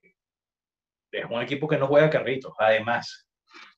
es 1.12 1.26
un 1.30 1.42
equipo 1.42 1.68
que 1.68 1.78
no 1.78 1.88
juega 1.88 2.10
carritos. 2.10 2.54
Además, 2.58 3.28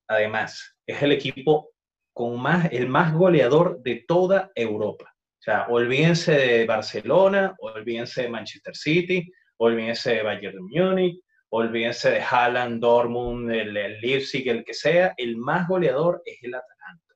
además, 0.07 0.77
es 0.85 1.01
el 1.01 1.13
equipo 1.13 1.71
con 2.17 2.41
más, 2.41 2.73
el 2.73 2.87
más 2.89 3.13
goleador 3.13 3.79
de 3.83 4.03
toda 4.07 4.51
Europa. 4.55 5.13
O 5.13 5.39
sea, 5.41 5.67
olvídense 5.67 6.31
de 6.31 6.65
Barcelona, 6.65 7.55
olvídense 7.59 8.23
de 8.23 8.29
Manchester 8.29 8.75
City, 8.75 9.31
olvídense 9.57 10.15
de 10.15 10.23
Bayern 10.23 10.57
Múnich, 10.67 11.21
olvídense 11.49 12.09
de 12.09 12.19
Haaland, 12.19 12.81
Dortmund, 12.81 13.51
el, 13.51 13.77
el 13.77 14.01
Leipzig, 14.01 14.49
el 14.49 14.65
que 14.65 14.73
sea, 14.73 15.13
el 15.15 15.37
más 15.37 15.67
goleador 15.67 16.23
es 16.25 16.39
el 16.41 16.55
Atalanta. 16.55 17.13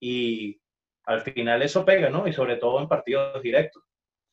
Y 0.00 0.58
al 1.04 1.20
final 1.20 1.60
eso 1.60 1.84
pega, 1.84 2.08
¿no? 2.08 2.26
Y 2.26 2.32
sobre 2.32 2.56
todo 2.56 2.80
en 2.80 2.88
partidos 2.88 3.42
directos. 3.42 3.82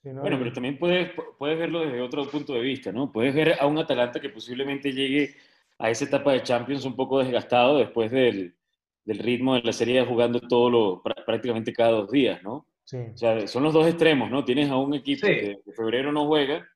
Bueno, 0.04 0.40
pero 0.40 0.54
también 0.54 0.80
puedes, 0.80 1.12
puedes 1.38 1.60
verlo 1.60 1.82
desde 1.82 2.00
otro 2.00 2.26
punto 2.30 2.54
de 2.54 2.62
vista, 2.62 2.94
¿no? 2.94 3.12
Puedes 3.12 3.36
ver 3.36 3.58
a 3.60 3.68
un 3.68 3.78
Atalanta 3.78 4.22
que 4.22 4.30
posiblemente 4.30 4.94
llegue 4.94 5.36
a 5.80 5.90
esa 5.90 6.06
etapa 6.06 6.32
de 6.32 6.44
Champions 6.44 6.86
un 6.86 6.96
poco 6.96 7.20
desgastado 7.20 7.78
después 7.78 8.10
del, 8.10 8.56
del 9.06 9.20
ritmo 9.20 9.56
de 9.56 9.64
la 9.64 9.74
serie 9.74 10.06
jugando 10.06 10.40
todo 10.40 10.70
lo, 10.70 11.04
prácticamente 11.26 11.74
cada 11.74 11.92
dos 11.92 12.12
días, 12.12 12.42
¿no? 12.44 12.68
Sí. 12.84 12.98
O 12.98 13.18
sea, 13.18 13.48
son 13.48 13.64
los 13.64 13.74
dos 13.74 13.88
extremos, 13.88 14.30
¿no? 14.30 14.44
Tienes 14.44 14.70
a 14.70 14.76
un 14.76 14.94
equipo 14.94 15.26
que 15.26 15.60
de 15.66 15.74
febrero 15.74 16.12
no 16.12 16.26
juega 16.28 16.68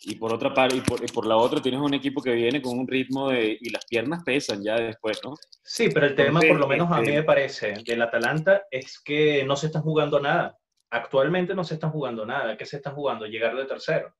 y 0.00 0.16
por 0.16 0.32
otra 0.32 0.52
parte, 0.52 0.76
y 0.76 0.80
por, 0.80 1.02
y 1.02 1.06
por, 1.06 1.26
la 1.26 1.36
otra 1.36 1.60
tienes 1.60 1.80
un 1.80 1.94
equipo 1.94 2.20
que 2.20 2.32
viene 2.32 2.60
con 2.60 2.78
un 2.78 2.86
ritmo 2.86 3.30
de, 3.30 3.56
y 3.60 3.70
las 3.70 3.84
piernas 3.86 4.22
pesan 4.24 4.62
ya 4.62 4.76
después, 4.76 5.20
¿no? 5.24 5.34
Sí, 5.62 5.88
pero 5.92 6.06
el 6.06 6.14
tema, 6.14 6.40
por 6.40 6.58
lo 6.58 6.68
menos 6.68 6.90
a 6.92 7.00
mí 7.00 7.08
este 7.08 7.20
me 7.20 7.22
parece, 7.22 7.74
del 7.84 8.02
Atalanta 8.02 8.64
es 8.70 9.00
que 9.00 9.44
no 9.44 9.56
se 9.56 9.66
está 9.66 9.80
jugando 9.80 10.20
nada. 10.20 10.58
actualmente 10.90 11.54
no 11.54 11.64
se 11.64 11.74
están 11.74 11.90
jugando 11.90 12.26
nada. 12.26 12.56
¿Qué 12.56 12.66
se 12.66 12.76
están 12.76 12.94
jugando? 12.94 13.26
Llegar 13.26 13.56
de 13.56 13.64
tercero. 13.64 14.14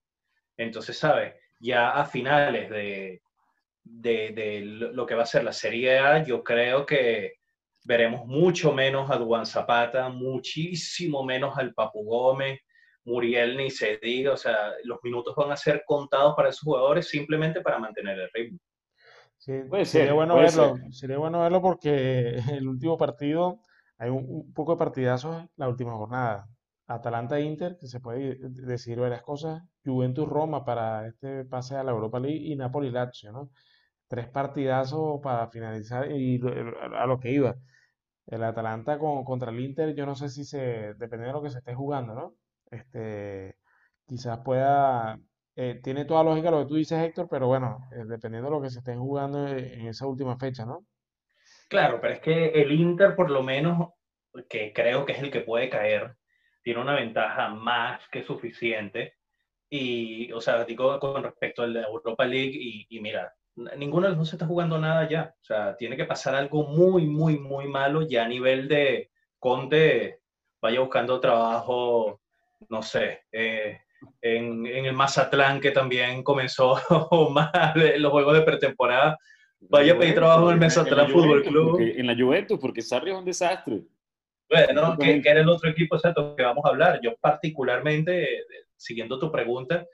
Entonces, 0.57 0.99
¿sabes? 0.99 1.35
Ya 1.61 1.91
a 1.91 2.07
finales 2.07 2.71
de, 2.71 3.23
de, 3.85 4.31
de, 4.31 4.61
lo 4.65 5.07
que 5.07 5.15
va 5.15 5.23
a 5.23 5.27
ser 5.27 5.45
la 5.45 5.53
Serie 5.53 5.99
A, 5.99 6.25
yo 6.25 6.43
creo 6.43 6.87
que 6.87 7.36
veremos 7.87 8.27
mucho 8.27 8.73
menos 8.73 9.11
a 9.11 9.17
Duan 9.17 9.47
Zapata, 9.47 10.09
muchísimo 10.09 11.25
menos 11.25 11.57
al 11.57 11.73
Papu 11.73 12.05
Gómez, 12.05 12.61
Muriel 13.05 13.57
ni 13.57 13.71
se 13.71 13.99
diga, 14.03 14.33
o 14.33 14.37
sea, 14.37 14.73
los 14.83 14.99
minutos 15.05 15.35
van 15.37 15.53
a 15.53 15.57
ser 15.57 15.85
contados 15.87 16.35
para 16.35 16.49
esos 16.49 16.63
jugadores 16.63 17.09
simplemente 17.09 17.61
para 17.61 17.79
mantener 17.79 18.19
el 18.19 18.31
ritmo. 18.35 18.59
Sí, 19.39 19.53
sería 19.85 20.13
bueno 20.13 20.35
verlo, 20.35 20.77
sería 20.91 21.19
bueno 21.19 21.41
verlo 21.41 21.63
porque 21.63 22.35
el 22.61 22.67
último 22.67 22.99
partido 22.99 23.61
hay 23.99 24.11
un, 24.11 24.53
poco 24.53 24.73
de 24.73 24.79
partidazos 24.79 25.43
en 25.43 25.49
la 25.57 25.69
última 25.69 25.93
jornada. 25.93 26.49
Atalanta-Inter, 26.89 27.79
que 27.81 27.87
se 27.87 28.01
puede 28.01 28.39
decidir 28.41 29.01
varias 29.01 29.23
cosas, 29.23 29.63
Juventus-Roma 29.85 30.65
para 30.65 31.07
este 31.07 31.45
pase 31.45 31.77
a 31.77 31.83
la 31.85 31.91
Europa 31.93 32.21
League 32.21 32.45
y 32.45 32.57
Napoli-Lazio, 32.57 33.33
¿no? 33.33 33.51
Tres 34.09 34.29
partidazos 34.29 35.21
para 35.21 35.49
finalizar 35.49 36.11
y 36.13 36.41
a 36.97 37.07
lo 37.07 37.19
que 37.19 37.33
iba. 37.33 37.57
El 38.27 38.43
Atalanta 38.43 38.99
con, 38.99 39.25
contra 39.25 39.51
el 39.51 39.61
Inter, 39.61 39.95
yo 39.95 40.05
no 40.05 40.15
sé 40.15 40.29
si 40.29 40.45
se, 40.45 40.95
depende 40.95 41.27
de 41.27 41.33
lo 41.33 41.43
que 41.43 41.51
se 41.51 41.59
esté 41.59 41.75
jugando, 41.75 42.15
¿no? 42.15 42.35
Este, 42.71 43.57
quizás 44.07 44.41
pueda, 44.45 45.19
eh, 45.55 45.81
tiene 45.83 46.05
toda 46.05 46.25
lógica 46.25 46.51
lo 46.51 46.61
que 46.61 46.69
tú 46.69 46.75
dices, 46.75 46.99
Héctor, 46.99 47.29
pero 47.31 47.47
bueno, 47.47 47.89
eh, 47.93 48.05
dependiendo 48.07 48.51
de 48.51 48.57
lo 48.57 48.63
que 48.63 48.71
se 48.71 48.81
estén 48.81 48.99
jugando 48.99 49.47
en 49.47 49.87
esa 49.87 50.07
última 50.07 50.37
fecha, 50.37 50.65
¿no? 50.65 50.85
Claro, 51.69 52.01
pero 52.01 52.15
es 52.15 52.21
que 52.21 52.49
el 52.49 52.73
Inter, 52.73 53.15
por 53.15 53.31
lo 53.31 53.43
menos, 53.43 53.91
que 54.49 54.73
creo 54.73 55.07
que 55.07 55.13
es 55.13 55.21
el 55.21 55.31
que 55.31 55.41
puede 55.41 55.71
caer, 55.71 56.17
tiene 56.63 56.81
una 56.81 56.95
ventaja 56.95 57.49
más 57.49 58.01
que 58.11 58.25
suficiente. 58.25 59.15
Y, 59.69 60.33
o 60.33 60.41
sea, 60.41 60.65
digo 60.65 60.99
con 61.01 61.23
respecto 61.23 61.63
a 61.63 61.67
la 61.67 61.83
Europa 61.83 62.25
League, 62.25 62.87
y 62.89 63.01
mira, 63.01 63.36
ninguno 63.77 64.07
de 64.07 64.11
los 64.11 64.19
dos 64.19 64.29
se 64.29 64.37
está 64.37 64.47
jugando 64.47 64.79
nada 64.79 65.09
ya. 65.09 65.35
O 65.41 65.45
sea, 65.45 65.77
tiene 65.77 65.97
que 65.97 66.05
pasar 66.05 66.35
algo 66.35 66.65
muy, 66.65 67.07
muy, 67.07 67.39
muy 67.39 67.69
malo 67.69 68.03
ya 68.03 68.25
a 68.25 68.29
nivel 68.29 68.69
de 68.69 69.11
Conte 69.39 70.21
vaya 70.61 70.81
buscando 70.81 71.21
trabajo, 71.21 72.21
no 72.69 72.83
sé, 72.83 73.23
eh, 73.31 73.79
en, 74.21 74.67
en, 74.67 74.87
el 74.87 74.95
Mazatlán, 74.95 75.61
que 75.61 75.71
también 75.71 76.23
comenzó 76.23 76.77
mal 77.31 78.01
los 78.01 78.11
juegos 78.11 78.35
de 78.35 78.43
pretemporada. 78.43 79.19
Vaya 79.61 79.95
a 79.95 79.99
pedir 79.99 80.15
trabajo 80.15 80.49
en 80.49 80.55
el 80.55 80.61
Mazatlán 80.61 81.11
Fútbol 81.11 81.43
Club. 81.43 81.81
en 81.81 82.07
la 82.07 82.17
Juventus, 82.17 82.59
porque 82.59 82.83
Sarri 82.83 83.11
es 83.11 83.17
un 83.17 83.25
desastre. 83.25 83.83
Bueno, 84.49 84.97
que, 84.99 85.21
que, 85.21 85.29
era 85.29 85.41
el 85.41 85.49
otro 85.49 85.71
equipo 85.71 85.97
exacto 85.97 86.37
que 86.37 86.43
vamos 86.43 86.65
a 86.65 86.69
hablar. 86.69 87.01
Yo 87.03 87.17
particularmente, 87.21 88.45
siguiendo 88.77 89.19
tu 89.19 89.31
pregunta, 89.33 89.87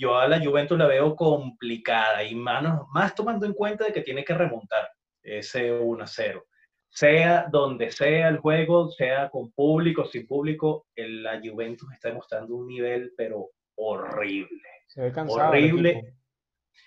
yo 0.00 0.18
a 0.18 0.26
la 0.26 0.42
Juventus 0.42 0.78
la 0.78 0.86
veo 0.86 1.14
complicada 1.14 2.24
y 2.24 2.34
más, 2.34 2.64
más 2.92 3.14
tomando 3.14 3.44
en 3.44 3.52
cuenta 3.52 3.84
de 3.84 3.92
que 3.92 4.00
tiene 4.00 4.24
que 4.24 4.32
remontar 4.32 4.90
ese 5.22 5.70
1 5.72 6.06
0. 6.06 6.46
Sea 6.88 7.46
donde 7.50 7.92
sea 7.92 8.28
el 8.28 8.38
juego, 8.38 8.90
sea 8.90 9.28
con 9.28 9.52
público, 9.52 10.06
sin 10.06 10.26
público, 10.26 10.86
la 10.96 11.38
Juventus 11.38 11.92
está 11.92 12.08
demostrando 12.08 12.56
un 12.56 12.66
nivel, 12.66 13.12
pero 13.14 13.50
horrible. 13.76 14.68
Se 14.86 15.02
ve 15.02 15.12
cansado 15.12 15.50
horrible. 15.50 16.14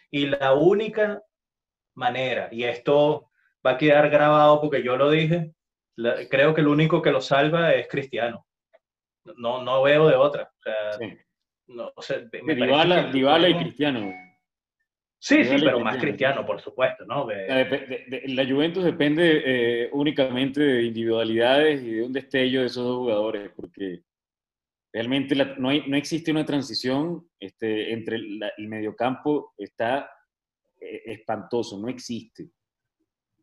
Y 0.10 0.26
la 0.26 0.54
única 0.54 1.22
manera, 1.96 2.50
y 2.52 2.64
esto 2.64 3.30
va 3.66 3.72
a 3.72 3.78
quedar 3.78 4.10
grabado 4.10 4.60
porque 4.60 4.84
yo 4.84 4.98
lo 4.98 5.12
dije, 5.12 5.54
creo 6.32 6.56
que 6.56 6.62
el 6.62 6.68
único 6.68 7.02
que 7.04 7.12
lo 7.12 7.22
salva 7.22 7.74
es 7.74 7.88
Cristiano. 7.88 8.48
No, 9.38 9.64
no 9.64 9.84
veo 9.84 10.08
de 10.08 10.16
otra. 10.16 10.52
O 10.58 10.62
sea, 10.64 10.98
no, 11.74 11.92
o 11.96 12.02
sea, 12.02 12.18
me 12.44 12.56
Dybala, 12.56 13.50
y 13.50 13.58
Cristiano. 13.58 14.14
Sí, 15.20 15.44
sí, 15.46 15.56
pero 15.60 15.80
más 15.80 15.98
Cristiano, 15.98 16.46
por 16.46 16.60
supuesto, 16.60 17.06
¿no? 17.06 17.28
la 17.28 18.46
Juventus 18.46 18.84
depende 18.84 19.42
eh, 19.46 19.90
únicamente 19.94 20.62
de 20.62 20.84
individualidades 20.84 21.82
y 21.82 21.92
de 21.92 22.04
un 22.04 22.12
destello 22.12 22.62
de 22.62 22.66
esos 22.68 22.84
dos 22.84 22.98
jugadores, 22.98 23.52
porque 23.56 24.04
realmente 24.92 25.36
no, 25.58 25.70
hay, 25.70 25.84
no 25.88 25.96
existe 25.96 26.32
una 26.32 26.46
transición 26.46 27.26
este, 27.40 27.94
entre 27.94 28.18
el 28.18 28.68
mediocampo, 28.68 29.54
está 29.58 30.10
eh, 30.84 31.02
espantoso, 31.06 31.80
no 31.80 31.88
existe. 31.88 32.50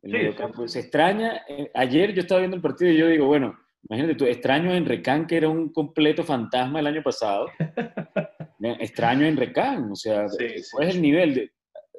El 0.03 0.13
mediocampo 0.13 0.67
se 0.69 0.81
extraña. 0.81 1.43
Eh, 1.49 1.71
ayer 1.75 2.13
yo 2.13 2.21
estaba 2.21 2.41
viendo 2.41 2.57
el 2.57 2.63
partido 2.63 2.91
y 2.91 2.99
yo 2.99 3.07
digo, 3.09 3.27
bueno, 3.27 3.59
Imagínate 3.89 4.15
tú, 4.15 4.25
extraño 4.27 4.73
en 4.75 4.87
Recán, 4.87 5.27
que 5.27 5.37
era 5.37 5.49
un 5.49 5.73
completo 5.73 6.23
fantasma 6.23 6.81
el 6.81 6.87
año 6.87 7.03
pasado. 7.03 7.49
extraño 8.61 9.27
en 9.27 9.37
Recán, 9.37 9.91
o 9.91 9.97
sea, 9.97 10.27
es 10.27 10.73
el 10.79 11.01
nivel? 11.03 11.51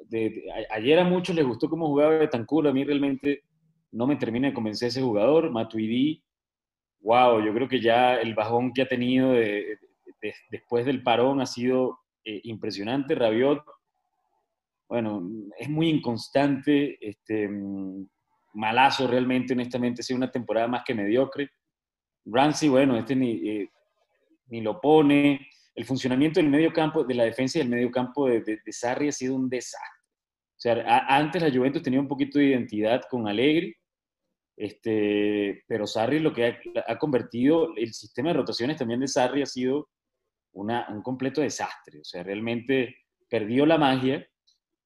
De, 0.08 0.44
ayer 0.70 0.98
a 0.98 1.04
muchos 1.04 1.34
les 1.34 1.44
gustó 1.44 1.68
cómo 1.68 1.88
jugaba 1.88 2.18
Betancourt, 2.18 2.68
a 2.68 2.72
mí 2.72 2.84
realmente 2.84 3.44
no 3.90 4.06
me 4.06 4.16
termina 4.16 4.48
de 4.48 4.54
convencer 4.54 4.88
ese 4.88 5.02
jugador. 5.02 5.50
Matuidi, 5.50 6.22
wow, 7.00 7.44
yo 7.44 7.52
creo 7.52 7.68
que 7.68 7.80
ya 7.80 8.16
el 8.16 8.34
bajón 8.34 8.72
que 8.72 8.82
ha 8.82 8.88
tenido 8.88 9.34
después 10.50 10.86
del 10.86 11.02
parón 11.02 11.40
ha 11.40 11.46
sido 11.46 11.98
eh, 12.24 12.40
impresionante. 12.44 13.14
Rabiot, 13.14 13.62
bueno, 14.88 15.28
es 15.58 15.68
muy 15.68 15.88
inconstante, 15.88 16.98
este, 17.00 17.48
mm, 17.48 18.06
malazo 18.54 19.06
realmente, 19.06 19.54
honestamente, 19.54 20.00
ha 20.00 20.04
sido 20.04 20.18
una 20.18 20.30
temporada 20.30 20.68
más 20.68 20.84
que 20.84 20.94
mediocre. 20.94 21.50
Ramsey, 22.24 22.68
bueno, 22.68 22.96
este 22.96 23.14
eh, 23.14 23.68
ni, 24.46 24.60
lo 24.60 24.80
pone. 24.80 25.48
El 25.74 25.84
funcionamiento 25.84 26.38
del 26.38 26.50
medio 26.50 26.72
campo, 26.72 27.04
de 27.04 27.14
la 27.14 27.24
defensa 27.24 27.58
y 27.58 27.62
del 27.62 27.70
medio 27.70 27.90
campo 27.90 28.28
de, 28.28 28.42
de, 28.42 28.72
Sarri 28.72 29.08
ha 29.08 29.12
sido 29.12 29.34
un 29.34 29.48
desastre. 29.48 30.02
O 30.56 30.60
sea, 30.62 31.06
antes 31.08 31.42
la 31.42 31.50
Juventus 31.50 31.82
tenía 31.82 32.00
un 32.00 32.08
poquito 32.08 32.38
de 32.38 32.46
identidad 32.46 33.02
con 33.10 33.26
Allegri, 33.26 33.74
este, 34.56 35.64
pero 35.66 35.86
Sarri 35.86 36.20
lo 36.20 36.32
que 36.32 36.58
ha, 36.86 36.98
convertido, 36.98 37.74
el 37.76 37.92
sistema 37.94 38.28
de 38.28 38.34
rotaciones 38.34 38.76
también 38.76 39.00
de 39.00 39.08
Sarri 39.08 39.42
ha 39.42 39.46
sido 39.46 39.88
una, 40.52 40.86
un 40.90 41.02
completo 41.02 41.40
desastre. 41.40 42.00
O 42.00 42.04
sea, 42.04 42.22
realmente 42.22 42.96
perdió 43.28 43.64
la 43.64 43.78
magia 43.78 44.26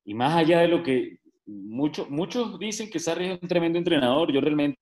y 0.04 0.14
más 0.14 0.36
allá 0.36 0.60
de 0.60 0.68
lo 0.68 0.82
que 0.82 1.18
muchos 1.46 2.08
muchos 2.10 2.58
dicen 2.58 2.88
que 2.90 2.98
Sarri 2.98 3.26
es 3.26 3.42
un 3.42 3.48
tremendo 3.48 3.78
entrenador, 3.78 4.32
yo 4.32 4.40
realmente 4.40 4.78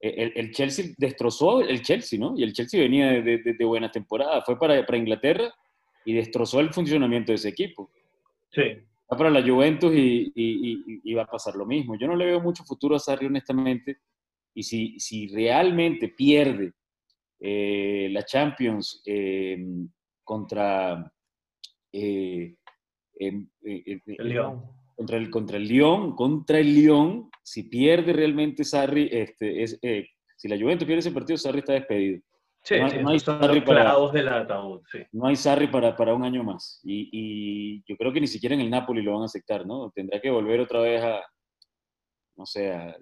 el, 0.00 0.50
Chelsea 0.52 0.86
destrozó 0.96 1.60
el 1.60 1.82
Chelsea, 1.82 2.18
¿no? 2.18 2.34
Y 2.36 2.42
el 2.42 2.52
Chelsea 2.52 2.80
venía 2.80 3.20
de, 3.20 3.38
de, 3.38 3.64
buena 3.64 3.90
temporada, 3.90 4.42
fue 4.42 4.58
para, 4.58 4.84
para, 4.86 4.98
Inglaterra 4.98 5.52
y 6.04 6.14
destrozó 6.14 6.60
el 6.60 6.72
funcionamiento 6.72 7.32
de 7.32 7.36
ese 7.36 7.48
equipo. 7.50 7.90
Sí. 8.50 8.62
Va 9.12 9.16
para 9.16 9.30
la 9.30 9.42
Juventus 9.42 9.92
y, 9.94 10.32
y, 10.34 11.14
va 11.14 11.22
a 11.22 11.30
pasar 11.30 11.54
lo 11.54 11.66
mismo. 11.66 11.98
Yo 11.98 12.06
no 12.06 12.16
le 12.16 12.26
veo 12.26 12.40
mucho 12.40 12.64
futuro 12.64 12.96
a 12.96 13.00
Sarri, 13.00 13.26
honestamente, 13.26 13.98
y 14.54 14.62
si, 14.62 14.98
si 15.00 15.28
realmente 15.28 16.08
pierde 16.08 16.72
eh, 17.40 18.08
la 18.12 18.24
Champions 18.24 19.02
em, 19.04 19.88
contra 20.22 21.12
eh, 21.92 22.54
em, 23.18 23.48
eh, 23.64 24.00
el 24.06 24.28
Lyon 24.28 24.79
contra 25.00 25.16
el, 25.16 25.30
contra 25.30 25.56
el 25.56 25.66
Lyon, 25.66 26.14
contra 26.14 26.58
el 26.58 26.74
Lyon, 26.74 27.30
si 27.42 27.62
pierde 27.62 28.12
realmente 28.12 28.64
Sarri, 28.64 29.08
este, 29.10 29.62
es, 29.62 29.78
eh, 29.80 30.06
si 30.36 30.46
la 30.46 30.58
Juventus 30.58 30.84
pierde 30.84 31.00
ese 31.00 31.10
partido, 31.10 31.38
Sarri 31.38 31.60
está 31.60 31.72
despedido. 31.72 32.20
Sí, 32.62 32.74
no, 33.00 33.08
hay 33.08 33.18
Sarri 33.18 33.62
para, 33.62 33.92
ataúd, 33.92 34.82
sí. 34.92 34.98
no 35.12 35.26
hay 35.26 35.36
Sarri 35.36 35.68
para, 35.68 35.96
para 35.96 36.12
un 36.12 36.22
año 36.22 36.44
más. 36.44 36.82
Y, 36.84 37.08
y, 37.12 37.82
yo 37.88 37.96
creo 37.96 38.12
que 38.12 38.20
ni 38.20 38.26
siquiera 38.26 38.54
en 38.54 38.60
el 38.60 38.68
Napoli 38.68 39.00
lo 39.00 39.14
van 39.14 39.22
a 39.22 39.24
aceptar, 39.24 39.66
¿no? 39.66 39.90
Tendrá 39.90 40.20
que 40.20 40.28
volver 40.28 40.60
otra 40.60 40.80
vez 40.80 41.02
a, 41.02 41.22
no 42.36 42.44
sé, 42.44 42.70
a, 42.70 42.94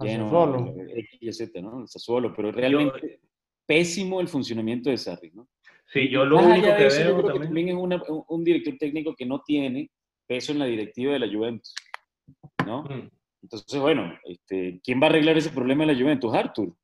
lleno, 0.00 0.24
Sassuolo. 0.24 0.60
¿no? 0.60 1.80
El 1.80 1.88
Sassuolo, 1.88 2.34
pero 2.36 2.52
realmente 2.52 3.20
pésimo 3.64 4.20
el 4.20 4.28
funcionamiento 4.28 4.90
de 4.90 4.98
Sarri, 4.98 5.30
¿no? 5.30 5.48
Sí, 5.86 6.10
yo 6.10 6.26
lo 6.26 6.40
único 6.40 6.66
que 6.76 6.88
veo 6.88 6.90
yo 6.90 7.22
creo 7.22 7.32
que 7.32 7.40
también 7.40 7.70
es 7.70 7.74
un 8.28 8.44
director 8.44 8.76
técnico 8.78 9.14
que 9.16 9.24
no 9.24 9.40
tiene 9.40 9.90
peso 10.32 10.52
en 10.52 10.60
la 10.60 10.64
directiva 10.64 11.12
de 11.12 11.18
la 11.18 11.30
Juventus, 11.30 11.74
¿no? 12.64 12.84
Mm. 12.84 13.10
Entonces, 13.42 13.80
bueno, 13.80 14.18
este, 14.24 14.80
¿quién 14.82 14.98
va 14.98 15.06
a 15.06 15.10
arreglar 15.10 15.36
ese 15.36 15.50
problema 15.50 15.84
de 15.84 15.92
la 15.92 16.00
Juventus? 16.00 16.32
Arthur. 16.32 16.74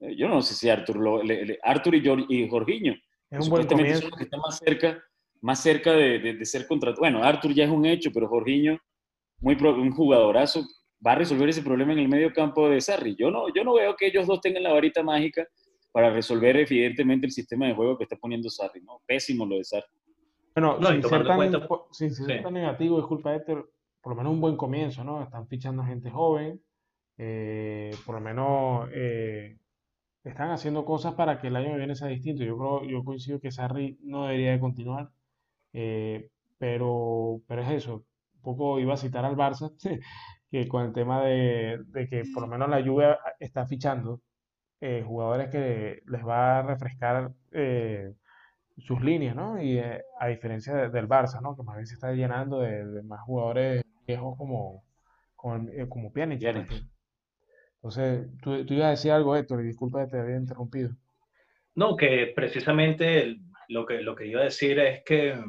Eh, 0.00 0.14
yo 0.14 0.28
no 0.28 0.42
sé 0.42 0.54
si 0.54 0.68
Arthur, 0.68 0.96
lo, 0.96 1.22
Arthur 1.62 1.94
y, 1.94 2.02
y 2.28 2.48
Jorginho. 2.50 2.94
Es 3.30 3.44
un 3.44 3.50
buen 3.50 3.66
comienzo. 3.66 4.10
que 4.10 4.24
está 4.24 4.36
más 4.36 4.58
cerca, 4.58 5.02
más 5.40 5.62
cerca 5.62 5.92
de, 5.92 6.18
de, 6.18 6.44
ser 6.44 6.66
contratado. 6.66 7.00
Bueno, 7.00 7.24
Arthur 7.24 7.54
ya 7.54 7.64
es 7.64 7.70
un 7.70 7.86
hecho, 7.86 8.10
pero 8.12 8.28
Jorginho, 8.28 8.78
muy 9.40 9.54
un 9.54 9.92
jugadorazo, 9.92 10.66
va 11.04 11.12
a 11.12 11.16
resolver 11.16 11.48
ese 11.48 11.62
problema 11.62 11.94
en 11.94 12.00
el 12.00 12.08
medio 12.08 12.30
campo 12.30 12.68
de 12.68 12.80
Sarri. 12.80 13.16
Yo 13.16 13.30
no, 13.30 13.46
yo 13.54 13.64
no 13.64 13.72
veo 13.72 13.96
que 13.96 14.08
ellos 14.08 14.26
dos 14.26 14.42
tengan 14.42 14.64
la 14.64 14.72
varita 14.72 15.02
mágica 15.02 15.48
para 15.92 16.10
resolver 16.10 16.56
evidentemente 16.58 17.26
el 17.26 17.32
sistema 17.32 17.66
de 17.66 17.74
juego 17.74 17.96
que 17.96 18.04
está 18.04 18.16
poniendo 18.16 18.50
Sarri, 18.50 18.82
¿no? 18.82 19.00
Pésimo 19.06 19.46
lo 19.46 19.56
de 19.56 19.64
Sarri. 19.64 20.01
Bueno, 20.54 20.78
sin, 21.90 22.14
ser 22.14 22.42
tan, 22.42 22.54
negativo, 22.54 22.98
disculpa 22.98 23.34
Héctor, 23.34 23.70
por 24.00 24.12
lo 24.12 24.16
menos 24.16 24.32
un 24.32 24.40
buen 24.40 24.56
comienzo, 24.56 25.04
¿no? 25.04 25.22
Están 25.22 25.46
fichando 25.48 25.84
gente 25.84 26.10
joven, 26.10 26.60
eh, 27.18 27.90
por 28.04 28.16
lo 28.16 28.20
menos 28.20 28.88
eh, 28.92 29.58
están 30.24 30.50
haciendo 30.50 30.84
cosas 30.84 31.14
para 31.14 31.40
que 31.40 31.48
el 31.48 31.56
año 31.56 31.72
que 31.72 31.78
viene 31.78 31.94
sea 31.94 32.08
distinto. 32.08 32.44
Yo 32.44 32.58
creo, 32.58 32.84
yo 32.84 33.04
coincido 33.04 33.40
que 33.40 33.50
Sarri 33.50 33.98
no 34.02 34.24
debería 34.24 34.52
de 34.52 34.60
continuar, 34.60 35.10
eh, 35.72 36.30
pero, 36.58 37.40
pero 37.46 37.62
es 37.62 37.70
eso. 37.70 38.04
Un 38.36 38.42
poco 38.42 38.78
iba 38.80 38.94
a 38.94 38.98
citar 38.98 39.24
al 39.24 39.36
Barça, 39.36 39.72
que 40.50 40.68
con 40.68 40.84
el 40.84 40.92
tema 40.92 41.22
de, 41.24 41.78
de 41.86 42.08
que 42.08 42.24
por 42.34 42.42
lo 42.42 42.48
menos 42.48 42.68
la 42.68 42.82
Juve 42.84 43.16
está 43.40 43.66
fichando 43.66 44.20
eh, 44.84 45.04
jugadores 45.06 45.48
que 45.48 46.02
les 46.06 46.26
va 46.26 46.58
a 46.58 46.62
refrescar 46.62 47.30
eh, 47.52 48.14
sus 48.78 49.00
líneas, 49.02 49.36
¿no? 49.36 49.60
Y 49.62 49.78
eh, 49.78 50.02
a 50.18 50.28
diferencia 50.28 50.74
de- 50.74 50.88
del 50.90 51.08
Barça, 51.08 51.40
¿no? 51.40 51.56
Que 51.56 51.62
más 51.62 51.76
bien 51.76 51.86
se 51.86 51.94
está 51.94 52.12
llenando 52.12 52.60
de, 52.60 52.84
de 52.86 53.02
más 53.02 53.20
jugadores 53.22 53.82
viejos 54.06 54.36
como, 54.36 54.84
como, 55.36 55.56
el- 55.56 55.80
eh, 55.80 55.88
como 55.88 56.12
Pjanic, 56.12 56.42
Entonces, 57.76 58.28
tú, 58.42 58.64
tú 58.64 58.74
ibas 58.74 58.86
a 58.86 58.90
decir 58.90 59.12
algo, 59.12 59.36
Héctor, 59.36 59.62
y 59.62 59.66
disculpa 59.66 60.04
que 60.04 60.12
te 60.12 60.20
había 60.20 60.36
interrumpido. 60.36 60.90
No, 61.74 61.96
que 61.96 62.32
precisamente 62.34 63.36
lo 63.68 63.86
que, 63.86 64.02
lo 64.02 64.14
que 64.14 64.26
iba 64.26 64.40
a 64.40 64.44
decir 64.44 64.78
es 64.78 65.02
que 65.04 65.42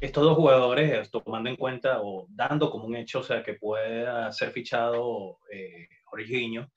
estos 0.00 0.24
dos 0.24 0.36
jugadores, 0.36 0.90
eh, 0.90 1.08
tomando 1.10 1.48
en 1.48 1.56
cuenta 1.56 2.00
o 2.02 2.26
dando 2.30 2.70
como 2.70 2.86
un 2.86 2.96
hecho, 2.96 3.20
o 3.20 3.22
sea, 3.22 3.42
que 3.42 3.54
pueda 3.54 4.30
ser 4.32 4.50
fichado 4.50 5.38
eh, 5.52 5.88
Jorginho. 6.04 6.68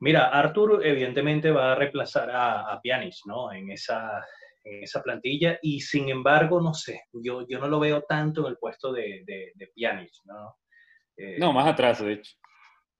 Mira, 0.00 0.28
Arthur 0.28 0.84
evidentemente 0.84 1.50
va 1.50 1.72
a 1.72 1.74
reemplazar 1.74 2.30
a, 2.30 2.72
a 2.72 2.80
Pjanic, 2.80 3.14
¿no? 3.26 3.52
En 3.52 3.70
esa, 3.70 4.24
en 4.64 4.84
esa 4.84 5.02
plantilla 5.02 5.58
y 5.62 5.80
sin 5.80 6.08
embargo, 6.08 6.60
no 6.60 6.74
sé, 6.74 7.04
yo, 7.12 7.46
yo 7.48 7.58
no 7.58 7.68
lo 7.68 7.80
veo 7.80 8.02
tanto 8.02 8.42
en 8.42 8.48
el 8.48 8.58
puesto 8.58 8.92
de, 8.92 9.22
de, 9.26 9.52
de 9.54 9.66
Pjanic, 9.74 10.12
¿no? 10.24 10.56
Eh, 11.16 11.36
No, 11.38 11.52
más 11.52 11.66
atrás, 11.66 12.02
de 12.04 12.14
hecho. 12.14 12.34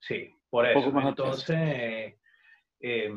Sí, 0.00 0.30
por 0.48 0.64
Un 0.64 0.70
eso. 0.70 0.90
más. 0.92 1.06
Entonces, 1.08 1.56
eh, 1.58 2.18
eh, 2.80 3.12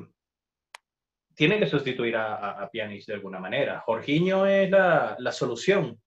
tiene 1.36 1.58
que 1.60 1.66
sustituir 1.68 2.16
a, 2.16 2.36
a, 2.36 2.64
a 2.64 2.70
Pjanic 2.70 3.06
de 3.06 3.14
alguna 3.14 3.40
manera. 3.40 3.80
Jorginho 3.80 4.46
es 4.46 4.70
la, 4.70 5.16
la 5.20 5.32
solución. 5.32 6.00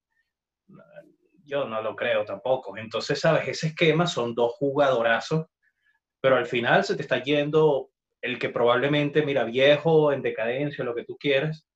Yo 1.45 1.65
no 1.67 1.81
lo 1.81 1.95
creo 1.95 2.25
tampoco. 2.25 2.77
Entonces, 2.77 3.21
¿sabes? 3.21 3.47
Ese 3.49 3.69
esquema 3.69 4.07
son 4.07 4.35
dos 4.35 4.53
jugadorazos, 4.55 5.47
pero 6.21 6.37
al 6.37 6.47
final 6.47 6.85
se 6.85 6.97
te 6.97 7.03
está 7.03 7.23
yendo 7.23 7.91
el 8.21 8.39
que 8.39 8.49
probablemente, 8.49 9.25
mira, 9.25 9.45
viejo, 9.45 10.13
en 10.13 10.23
decadencia, 10.23 10.85
lo 10.85 10.95
que 10.95 11.05
tú 11.05 11.17
quieras, 11.19 11.67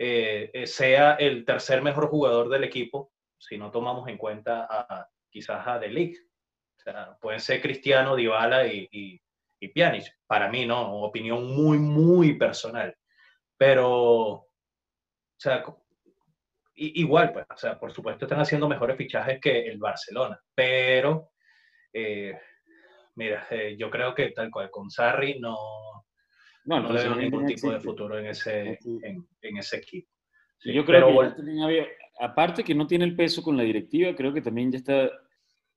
eh, 0.00 0.50
eh, 0.52 0.66
sea 0.68 1.14
el 1.14 1.44
tercer 1.44 1.82
mejor 1.82 2.06
jugador 2.08 2.48
del 2.48 2.62
equipo, 2.62 3.10
si 3.36 3.58
no 3.58 3.72
tomamos 3.72 4.08
en 4.08 4.16
cuenta 4.16 4.64
a, 4.70 5.08
quizás 5.28 5.66
a 5.66 5.80
De 5.80 5.88
Ligt. 5.88 6.18
O 6.78 6.80
sea, 6.80 7.18
pueden 7.20 7.40
ser 7.40 7.60
Cristiano, 7.60 8.14
Dybala 8.14 8.68
y, 8.68 8.88
y, 8.92 9.68
Pjanic. 9.68 10.04
Para 10.28 10.48
mí, 10.48 10.64
¿no? 10.64 11.02
Opinión 11.02 11.52
muy, 11.52 11.78
muy 11.78 12.38
personal. 12.38 12.96
Pero, 13.56 13.90
o 13.90 14.46
sea, 15.36 15.64
igual, 16.76 17.32
pues, 17.32 17.46
o 17.52 17.56
sea, 17.56 17.76
por 17.78 17.92
supuesto 17.92 18.24
están 18.24 18.40
haciendo 18.40 18.68
mejores 18.68 18.96
fichajes 18.96 19.40
que 19.40 19.66
el 19.66 19.78
Barcelona. 19.78 20.40
Pero, 20.54 21.32
eh, 21.92 22.38
mira, 23.16 23.48
yo 23.76 23.90
creo 23.90 24.14
que 24.14 24.30
tal 24.30 24.48
cual 24.48 24.70
con 24.70 24.90
Sarri 24.90 25.40
no, 25.40 25.97
No, 26.68 26.80
no 26.80 26.92
le 26.92 27.02
veo 27.02 27.14
ningún 27.16 27.42
no 27.42 27.46
tipo 27.46 27.70
de 27.70 27.76
existe. 27.76 27.88
futuro 27.88 28.18
en 28.18 28.24
No 28.26 28.30
ese, 28.30 28.78
en, 29.02 29.26
en 29.40 29.56
ese 29.56 29.78
equipo. 29.78 30.10
Sí, 30.58 30.70
yo 30.74 30.84
creo 30.84 31.06
pero 31.06 31.34
que 31.34 31.62
había, 31.62 31.86
aparte 32.20 32.62
que 32.62 32.74
no 32.74 32.86
tiene 32.86 33.06
el 33.06 33.16
peso 33.16 33.42
con 33.42 33.56
la 33.56 33.62
directiva, 33.62 34.14
creo 34.14 34.34
que 34.34 34.42
también 34.42 34.70
ya 34.70 34.76
está, 34.76 35.10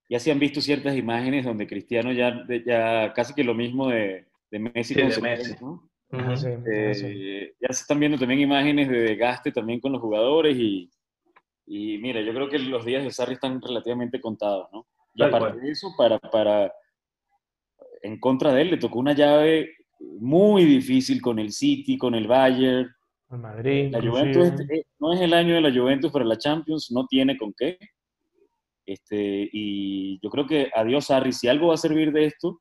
ya 0.09 0.19
se 0.19 0.33
han 0.33 0.39
visto 0.39 0.59
ciertas 0.59 0.97
imágenes 0.97 1.45
donde 1.45 1.65
Cristiano 1.65 2.11
ya, 2.11 2.45
ya 2.65 3.13
casi 3.13 3.33
que 3.33 3.45
lo 3.45 3.53
mismo 3.53 3.87
de, 3.87 4.27
de 4.49 4.59
Messi 4.59 4.93
Sí, 4.93 4.99
con 4.99 5.09
de 5.11 5.21
Messi. 5.21 5.55
¿no? 5.61 5.89
Ujú. 6.09 6.35
Sí, 6.35 6.47
es 6.65 6.97
así. 6.97 7.05
Eh, 7.07 7.53
ya 7.61 7.67
se 7.71 7.83
están 7.83 7.97
viendo 7.97 8.17
también 8.17 8.41
imágenes 8.41 8.89
de 8.89 8.99
desgaste 8.99 9.53
también 9.53 9.79
con 9.79 9.93
los 9.93 10.01
jugadores 10.01 10.57
y, 10.57 10.91
y 11.67 11.99
mira, 11.99 12.19
yo 12.19 12.33
creo 12.33 12.49
que 12.49 12.59
los 12.59 12.83
días 12.83 13.05
de 13.05 13.11
Sarri 13.11 13.35
están 13.35 13.61
relativamente 13.61 14.19
contados, 14.19 14.67
¿no? 14.73 14.87
Y 15.13 15.23
aparte 15.23 15.57
de 15.61 15.71
eso, 15.71 15.93
para, 15.97 16.19
para, 16.19 16.73
en 18.01 18.19
contra 18.19 18.51
de 18.51 18.63
él 18.63 18.71
le 18.71 18.77
tocó 18.77 18.99
una 18.99 19.13
llave 19.13 19.73
muy 20.19 20.65
difícil 20.65 21.21
con 21.21 21.39
el 21.39 21.51
City, 21.51 21.97
con 21.97 22.15
el 22.15 22.27
Bayern, 22.27 22.89
El 23.31 23.37
Madrid, 23.39 23.91
la. 23.91 24.01
Juventus 24.01 24.45
este- 24.47 24.79
eh, 24.79 24.85
no 24.99 25.13
es 25.13 25.21
el 25.21 25.33
año 25.33 25.55
de 25.55 25.61
la 25.61 25.71
Juventus 25.73 26.11
para 26.11 26.25
la 26.25 26.37
Champions, 26.37 26.91
no 26.91 27.05
tiene 27.07 27.37
con 27.37 27.53
qué. 27.57 27.77
Este, 28.85 29.49
y 29.51 30.19
yo 30.21 30.29
creo 30.29 30.45
que 30.47 30.69
adiós 30.73 31.05
Sarri, 31.05 31.31
si 31.31 31.47
algo 31.47 31.67
va 31.67 31.75
a 31.75 31.77
servir 31.77 32.11
de 32.11 32.25
esto, 32.25 32.59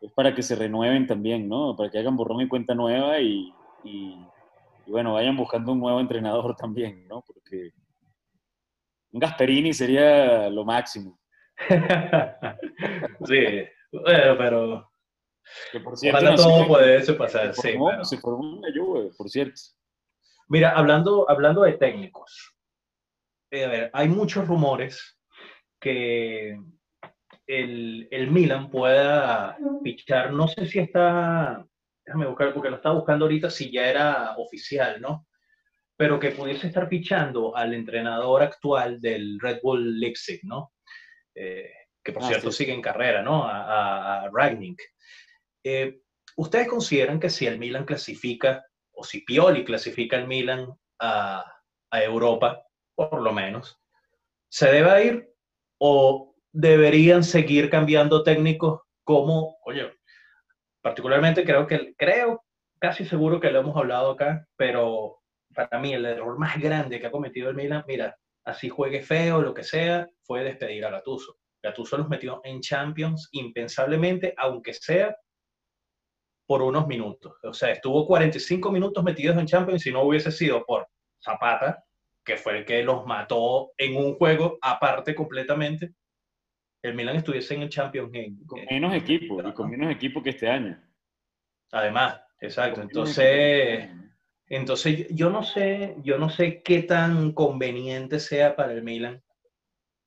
es 0.00 0.12
para 0.12 0.34
que 0.34 0.42
se 0.42 0.54
renueven 0.56 1.06
también, 1.06 1.48
¿no? 1.48 1.74
Para 1.76 1.90
que 1.90 1.98
hagan 1.98 2.16
borrón 2.16 2.42
y 2.42 2.48
cuenta 2.48 2.74
nueva 2.74 3.20
y, 3.20 3.52
y- 3.84 4.18
y 4.86 4.90
bueno, 4.90 5.14
vayan 5.14 5.36
buscando 5.36 5.72
un 5.72 5.80
nuevo 5.80 6.00
entrenador 6.00 6.54
también, 6.94 7.06
¿no? 7.08 7.22
Porque 7.26 7.70
un 9.12 9.20
Gasperini 9.20 9.72
sería 9.72 10.50
lo 10.50 10.64
máximo. 10.64 11.18
sí, 13.24 13.38
bueno, 13.92 14.34
pero 14.38 14.90
Que 15.72 15.80
por 15.80 15.96
cierto, 15.96 16.18
ojalá 16.18 16.36
todo 16.36 16.66
pudiese 16.66 17.12
pasar. 17.14 17.54
se 17.54 17.62
Sí, 17.62 17.68
formó, 17.72 17.90
pero- 17.90 18.04
se 18.04 18.18
formó 18.18 18.60
Juve, 18.74 19.10
por 19.16 19.28
cierto. 19.28 19.60
Mira, 20.48 20.70
hablando, 20.70 21.28
hablando 21.28 21.62
de 21.62 21.72
técnicos, 21.74 22.54
eh, 23.50 23.64
a 23.64 23.68
ver, 23.68 23.90
hay 23.92 24.08
muchos 24.08 24.46
rumores 24.46 25.18
que 25.80 26.58
el, 27.46 28.08
el 28.10 28.30
Milan 28.30 28.70
pueda 28.70 29.56
fichar, 29.82 30.32
no 30.32 30.46
sé 30.48 30.66
si 30.66 30.78
está, 30.78 31.64
déjame 32.04 32.26
buscar, 32.26 32.52
porque 32.54 32.70
lo 32.70 32.76
estaba 32.76 32.94
buscando 32.96 33.24
ahorita, 33.24 33.50
si 33.50 33.70
ya 33.72 33.88
era 33.88 34.34
oficial, 34.36 35.00
¿no? 35.00 35.26
Pero 35.96 36.20
que 36.20 36.30
pudiese 36.32 36.66
estar 36.66 36.88
fichando 36.88 37.56
al 37.56 37.72
entrenador 37.74 38.42
actual 38.42 39.00
del 39.00 39.38
Red 39.40 39.60
Bull 39.62 39.98
Leipzig, 39.98 40.40
¿no? 40.44 40.72
Eh, 41.34 41.70
que 42.04 42.12
por 42.12 42.22
Ah, 42.22 42.26
cierto 42.28 42.52
sí. 42.52 42.58
sigue 42.58 42.72
en 42.74 42.82
carrera, 42.82 43.22
¿no? 43.22 43.44
A, 43.44 43.62
a, 43.62 44.22
a 44.24 44.30
Ragnick. 44.32 44.80
Eh, 45.68 46.00
¿Ustedes 46.36 46.68
consideran 46.68 47.18
que 47.18 47.28
si 47.28 47.44
el 47.44 47.58
Milan 47.58 47.84
clasifica 47.84 48.64
o 48.92 49.02
si 49.02 49.22
Pioli 49.22 49.64
clasifica 49.64 50.16
al 50.16 50.28
Milan 50.28 50.68
a, 51.00 51.44
a 51.90 52.02
Europa, 52.04 52.62
por 52.94 53.20
lo 53.20 53.32
menos, 53.32 53.76
¿se 54.48 54.70
debe 54.70 55.04
ir 55.04 55.34
o 55.78 56.36
deberían 56.52 57.24
seguir 57.24 57.68
cambiando 57.68 58.22
técnicos 58.22 58.82
como, 59.02 59.56
oye, 59.64 59.90
particularmente 60.82 61.44
creo 61.44 61.66
que, 61.66 61.96
creo, 61.96 62.44
casi 62.78 63.04
seguro 63.04 63.40
que 63.40 63.50
lo 63.50 63.58
hemos 63.58 63.76
hablado 63.76 64.12
acá, 64.12 64.46
pero 64.54 65.18
para 65.52 65.80
mí 65.80 65.94
el 65.94 66.04
error 66.04 66.38
más 66.38 66.60
grande 66.60 67.00
que 67.00 67.08
ha 67.08 67.10
cometido 67.10 67.50
el 67.50 67.56
Milan, 67.56 67.84
mira, 67.88 68.16
así 68.44 68.68
juegue 68.68 69.02
feo, 69.02 69.42
lo 69.42 69.52
que 69.52 69.64
sea, 69.64 70.08
fue 70.22 70.44
despedir 70.44 70.84
a 70.84 70.90
Gattuso. 70.90 71.38
Gattuso 71.60 71.98
los 71.98 72.08
metió 72.08 72.40
en 72.44 72.60
Champions 72.60 73.28
impensablemente, 73.32 74.32
aunque 74.36 74.72
sea 74.72 75.16
por 76.46 76.62
unos 76.62 76.86
minutos. 76.86 77.34
O 77.42 77.52
sea, 77.52 77.70
estuvo 77.72 78.06
45 78.06 78.70
minutos 78.70 79.02
metidos 79.02 79.36
en 79.36 79.46
Champions 79.46 79.82
si 79.82 79.92
no 79.92 80.02
hubiese 80.02 80.30
sido 80.30 80.64
por 80.64 80.86
Zapata, 81.22 81.84
que 82.24 82.36
fue 82.36 82.58
el 82.58 82.64
que 82.64 82.82
los 82.82 83.04
mató 83.06 83.72
en 83.76 83.96
un 83.96 84.14
juego 84.14 84.58
aparte 84.62 85.14
completamente. 85.14 85.94
El 86.82 86.94
Milan 86.94 87.16
estuviese 87.16 87.54
en 87.54 87.62
el 87.62 87.68
Champions 87.68 88.10
en, 88.14 88.44
Con 88.46 88.60
en- 88.60 88.66
menos 88.70 88.94
equipo, 88.94 89.40
y 89.46 89.52
con 89.52 89.70
menos 89.70 89.90
equipo 89.90 90.22
que 90.22 90.30
este 90.30 90.48
año. 90.48 90.80
además, 91.72 92.20
exacto. 92.40 92.80
Entonces, 92.82 93.18
este 93.18 93.90
entonces 94.48 95.08
yo 95.10 95.28
no 95.30 95.42
sé, 95.42 95.96
yo 96.04 96.18
no 96.18 96.28
sé 96.30 96.62
qué 96.62 96.82
tan 96.82 97.32
conveniente 97.32 98.20
sea 98.20 98.54
para 98.54 98.72
el 98.72 98.82
Milan, 98.84 99.20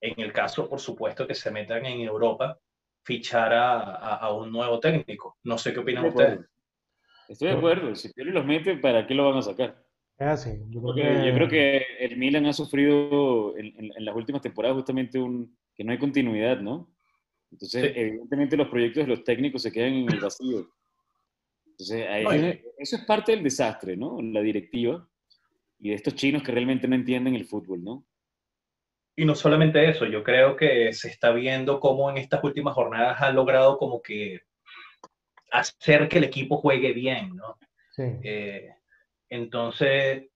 en 0.02 0.14
el 0.22 0.32
caso, 0.32 0.70
por 0.70 0.80
supuesto, 0.80 1.28
que 1.28 1.36
se 1.36 1.52
metan 1.52 1.86
en 1.86 2.00
Europa, 2.00 2.58
fichar 3.14 3.52
a, 3.54 3.80
a- 3.82 4.16
a 4.18 4.34
un 4.34 4.52
nuevo 4.52 4.80
técnico. 4.80 5.38
No 5.44 5.58
sé 5.58 5.74
qué 5.74 5.80
opinan 5.80 6.06
Estoy 6.06 6.26
ustedes. 6.26 6.46
Estoy 7.28 7.48
de 7.48 7.54
acuerdo. 7.56 7.96
Si 7.96 8.14
Pioli 8.14 8.32
los 8.32 8.46
mete, 8.46 8.78
¿para 8.78 9.08
qué 9.08 9.16
lo 9.16 9.28
van 9.30 9.40
a 9.40 9.42
sacar? 9.42 9.84
Es 10.20 10.28
así. 10.28 10.52
Yo 10.70 10.80
creo 10.82 10.94
que, 10.96 11.28
yo 11.28 11.34
creo 11.34 11.48
que 11.50 11.86
el 12.00 12.18
Milan 12.18 12.46
ha 12.46 12.54
sufrido 12.54 13.58
en, 13.58 13.66
en- 13.80 13.92
en 13.98 14.06
las 14.06 14.16
últimas 14.16 14.42
temporadas 14.44 14.78
justamente 14.78 15.18
un, 15.20 15.58
que 15.76 15.84
no 15.84 15.92
hay 15.92 15.98
continuidad, 15.98 16.60
¿no? 16.60 16.88
Entonces, 17.52 17.82
Sí. 17.94 18.00
evidentemente 18.00 18.56
los 18.58 18.68
proyectos 18.68 19.04
de 19.06 19.10
los 19.10 19.24
técnicos 19.24 19.64
se 19.64 19.72
quedan 19.72 19.94
en 19.94 20.12
el 20.12 20.20
vacío. 20.20 20.70
Entonces, 21.66 22.08
ahí- 22.08 22.62
eso 22.78 22.96
es 22.98 23.06
parte 23.06 23.32
del 23.32 23.42
desastre, 23.44 23.98
¿no? 23.98 24.22
La 24.22 24.42
directiva 24.42 25.08
y 25.80 25.90
de 25.90 25.96
estos 25.96 26.14
chinos 26.14 26.44
que 26.44 26.52
realmente 26.52 26.88
no 26.88 26.94
entienden 26.96 27.34
el 27.36 27.46
fútbol, 27.46 27.84
¿no? 27.84 28.06
Y 29.20 29.26
no 29.26 29.36
solamente 29.36 29.90
eso, 29.90 30.06
yo 30.06 30.24
creo 30.24 30.56
que 30.56 30.94
se 30.94 31.10
está 31.10 31.32
viendo 31.32 31.82
cómo 31.82 32.10
en 32.10 32.18
estas 32.18 32.42
últimas 32.42 32.74
jornadas 32.74 33.22
han 33.22 33.36
logrado 33.36 33.78
como 33.78 34.02
que 34.02 34.44
hacer 35.52 36.08
que 36.08 36.20
el 36.20 36.24
equipo 36.24 36.56
juegue 36.56 36.94
bien, 36.94 37.36
¿no? 37.36 37.58
sí. 37.92 38.04
Eh, 38.24 38.74
entonces, 39.30 40.30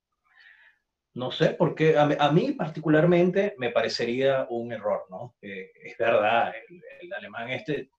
no 1.14 1.32
sé, 1.32 1.52
porque 1.52 1.98
a, 1.98 2.10
a 2.20 2.32
mí 2.34 2.52
particularmente 2.52 3.56
me 3.58 3.70
parecería 3.70 4.48
un 4.50 4.74
error, 4.74 5.06
¿no? 5.10 5.36
Eh, 5.42 5.72
es 5.82 5.98
verdad, 5.98 6.54
el, 6.68 6.82
el 7.04 7.14
alemán 7.14 7.52
este, 7.52 7.90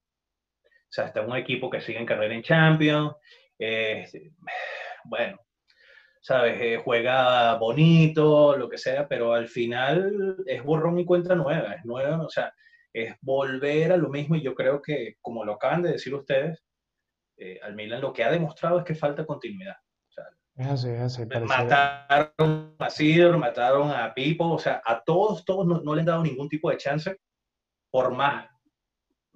o 0.64 0.90
sea, 0.90 1.06
está 1.06 1.22
un 1.22 1.34
equipo 1.34 1.70
que 1.70 1.80
sigue 1.80 1.98
en 1.98 2.04
carrera 2.04 2.34
en 2.34 2.42
Champions, 2.42 3.14
bueno, 5.04 5.40
¿sabes? 6.24 6.58
Eh, 6.58 6.80
juega 6.82 7.54
bonito, 7.56 8.56
lo 8.56 8.70
que 8.70 8.78
sea, 8.78 9.06
pero 9.06 9.34
al 9.34 9.46
final 9.46 10.42
es 10.46 10.64
borrón 10.64 10.98
y 10.98 11.04
cuenta 11.04 11.34
nueva, 11.34 11.74
es 11.74 11.84
nueva, 11.84 12.24
o 12.24 12.30
sea, 12.30 12.50
es 12.94 13.14
volver 13.20 13.92
a 13.92 13.98
lo 13.98 14.08
mismo 14.08 14.34
y 14.34 14.40
yo 14.40 14.54
creo 14.54 14.80
que, 14.80 15.16
como 15.20 15.44
lo 15.44 15.54
acaban 15.54 15.82
de 15.82 15.92
decir 15.92 16.14
ustedes, 16.14 16.64
eh, 17.36 17.60
al 17.62 17.74
Milan 17.74 18.00
lo 18.00 18.14
que 18.14 18.24
ha 18.24 18.30
demostrado 18.30 18.78
es 18.78 18.84
que 18.86 18.94
falta 18.94 19.26
continuidad. 19.26 19.76
es 20.56 20.66
así, 20.66 20.88
es 20.88 21.00
así. 21.00 21.26
Mataron 21.26 22.74
a 22.78 22.88
Sidor, 22.88 23.36
mataron 23.36 23.90
a 23.90 24.14
Pipo, 24.14 24.50
o 24.50 24.58
sea, 24.58 24.80
a 24.82 25.04
todos, 25.04 25.44
todos 25.44 25.66
no, 25.66 25.94
le 25.94 26.00
han 26.00 26.06
dado 26.06 26.22
ningún 26.22 26.48
tipo 26.48 26.70
de 26.70 26.78
chance, 26.78 27.18
por 27.90 28.14
más 28.14 28.48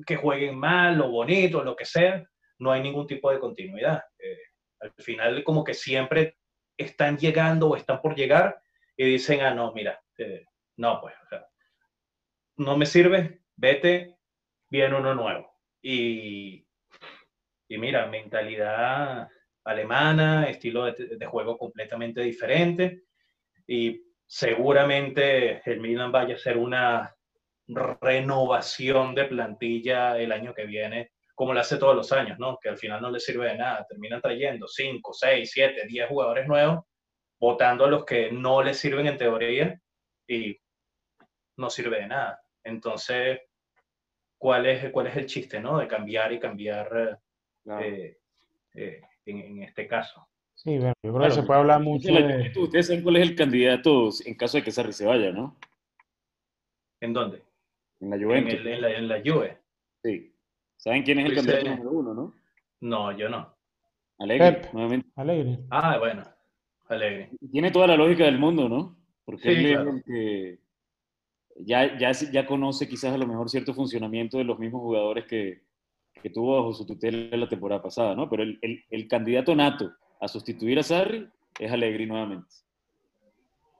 que 0.06 0.16
jueguen 0.16 0.56
mal 0.56 0.98
o 1.02 1.10
bonito, 1.10 1.62
lo 1.62 1.76
que 1.76 1.84
sea, 1.84 2.24
no 2.60 2.72
hay 2.72 2.80
ningún 2.80 3.06
tipo 3.06 3.30
de 3.30 3.40
continuidad. 3.40 4.02
Eh, 4.18 4.38
al 4.80 4.92
final, 4.92 5.44
como 5.44 5.62
que 5.64 5.74
siempre 5.74 6.37
están 6.78 7.18
llegando 7.18 7.68
o 7.68 7.76
están 7.76 8.00
por 8.00 8.14
llegar 8.14 8.62
y 8.96 9.04
dicen, 9.04 9.42
ah, 9.42 9.52
no, 9.52 9.72
mira, 9.72 10.00
eh, 10.16 10.46
no, 10.76 11.00
pues, 11.00 11.14
no 12.56 12.76
me 12.76 12.86
sirve, 12.86 13.40
vete, 13.56 14.16
viene 14.70 14.96
uno 14.96 15.14
nuevo. 15.14 15.52
Y, 15.82 16.66
y 17.68 17.78
mira, 17.78 18.06
mentalidad 18.06 19.28
alemana, 19.64 20.48
estilo 20.48 20.86
de, 20.86 21.16
de, 21.16 21.26
juego 21.26 21.58
completamente 21.58 22.22
diferente 22.22 23.02
y 23.66 24.02
seguramente 24.26 25.62
el 25.70 25.80
Milan 25.80 26.10
vaya 26.10 26.34
a 26.34 26.38
ser 26.38 26.56
una 26.56 27.14
renovación 28.00 29.14
de 29.14 29.24
plantilla 29.26 30.18
el 30.18 30.32
año 30.32 30.54
que 30.54 30.64
viene, 30.64 31.12
como 31.38 31.54
lo 31.54 31.60
hace 31.60 31.76
todos 31.76 31.94
los 31.94 32.10
años, 32.10 32.36
¿no? 32.40 32.58
Que 32.60 32.68
al 32.68 32.76
final 32.76 33.00
no 33.00 33.12
le 33.12 33.20
sirve 33.20 33.46
de 33.46 33.56
nada, 33.56 33.86
terminan 33.88 34.20
trayendo 34.20 34.66
5, 34.66 35.12
6, 35.12 35.48
7, 35.48 35.86
10 35.86 36.08
jugadores 36.08 36.48
nuevos, 36.48 36.84
votando 37.38 37.84
a 37.84 37.88
los 37.88 38.04
que 38.04 38.32
no 38.32 38.60
les 38.60 38.76
sirven 38.76 39.06
en 39.06 39.16
teoría 39.16 39.80
y 40.26 40.58
no 41.56 41.70
sirve 41.70 42.00
de 42.00 42.08
nada. 42.08 42.40
Entonces, 42.64 43.38
¿cuál 44.36 44.66
es, 44.66 44.90
cuál 44.90 45.06
es 45.06 45.16
el 45.16 45.26
chiste, 45.26 45.60
¿no? 45.60 45.78
De 45.78 45.86
cambiar 45.86 46.32
y 46.32 46.40
cambiar 46.40 47.20
eh, 47.82 48.18
eh, 48.74 49.00
en, 49.24 49.62
este 49.62 49.86
caso. 49.86 50.26
Sí, 50.56 50.76
bueno, 50.76 50.94
yo 51.04 51.14
creo 51.14 51.28
que 51.28 51.34
se 51.34 51.42
puede 51.44 51.60
hablar 51.60 51.80
mucho. 51.80 52.12
De... 52.12 52.52
Ustedes 52.56 52.88
saben 52.88 53.04
cuál 53.04 53.14
es 53.14 53.22
el 53.22 53.36
candidato 53.36 54.08
en 54.26 54.34
caso 54.34 54.58
de 54.58 54.64
que 54.64 54.72
Sarri 54.72 54.92
se 54.92 55.06
vaya, 55.06 55.30
¿no? 55.30 55.56
¿En 57.00 57.12
dónde? 57.12 57.44
En 58.00 58.10
la 58.10 58.16
Juventus. 58.16 58.54
En, 58.54 58.80
la, 58.80 58.90
en 58.90 59.06
la 59.06 59.20
Juve. 59.24 59.56
Sí. 60.02 60.34
¿Saben 60.78 61.02
quién 61.02 61.18
es 61.18 61.26
el 61.26 61.34
pues, 61.34 61.44
candidato 61.44 61.66
eh, 61.66 61.76
número 61.76 61.90
uno, 61.90 62.14
no? 62.14 62.34
No, 62.80 63.16
yo 63.16 63.28
no. 63.28 63.54
Alegre, 64.18 64.62
nuevamente. 64.72 65.08
Alegre. 65.16 65.58
Ah, 65.70 65.98
bueno. 65.98 66.22
Alegre. 66.88 67.30
Tiene 67.52 67.70
toda 67.70 67.88
la 67.88 67.96
lógica 67.96 68.24
del 68.24 68.38
mundo, 68.38 68.68
¿no? 68.68 68.96
Porque 69.24 69.50
él 69.50 69.66
es 69.66 69.78
el 69.78 70.02
que 70.04 70.58
ya, 71.56 71.98
ya, 71.98 72.12
ya 72.12 72.46
conoce 72.46 72.88
quizás 72.88 73.12
a 73.12 73.18
lo 73.18 73.26
mejor 73.26 73.50
cierto 73.50 73.74
funcionamiento 73.74 74.38
de 74.38 74.44
los 74.44 74.58
mismos 74.58 74.80
jugadores 74.80 75.26
que, 75.26 75.64
que 76.22 76.30
tuvo 76.30 76.56
bajo 76.56 76.72
su 76.72 76.86
tutela 76.86 77.36
la 77.36 77.48
temporada 77.48 77.82
pasada, 77.82 78.14
¿no? 78.14 78.28
Pero 78.30 78.44
el, 78.44 78.58
el, 78.62 78.84
el 78.88 79.08
candidato 79.08 79.54
nato 79.54 79.92
a 80.20 80.28
sustituir 80.28 80.78
a 80.78 80.82
Sarri 80.82 81.28
es 81.58 81.70
Alegri 81.70 82.06
nuevamente. 82.06 82.48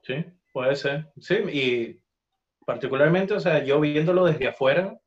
Sí, 0.03 0.25
puede 0.51 0.75
ser. 0.75 1.11
Sí, 1.19 1.35
y 1.51 1.99
particularmente, 2.65 3.33
o 3.33 3.39
sea, 3.39 3.63
yo 3.63 3.79
viéndolo 3.79 4.25
desde 4.25 4.49
afuera, 4.49 4.99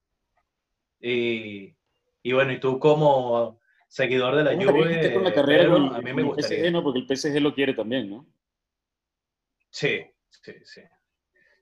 y, 1.00 1.74
y 2.22 2.32
bueno, 2.32 2.52
y 2.52 2.60
tú 2.60 2.78
como 2.78 3.60
seguidor 3.88 4.36
de 4.36 4.44
la 4.44 4.54
Juve, 4.54 5.12
con 5.12 5.24
la 5.24 5.34
carrera 5.34 5.64
a 5.64 6.00
mí 6.00 6.12
me 6.12 6.22
gustaría. 6.22 6.64
PSG, 6.64 6.72
¿no? 6.72 6.82
Porque 6.82 7.00
el 7.00 7.16
PSG 7.16 7.40
lo 7.40 7.54
quiere 7.54 7.74
también, 7.74 8.10
¿no? 8.10 8.26
Sí, 9.70 10.04
sí, 10.30 10.52
sí. 10.64 10.82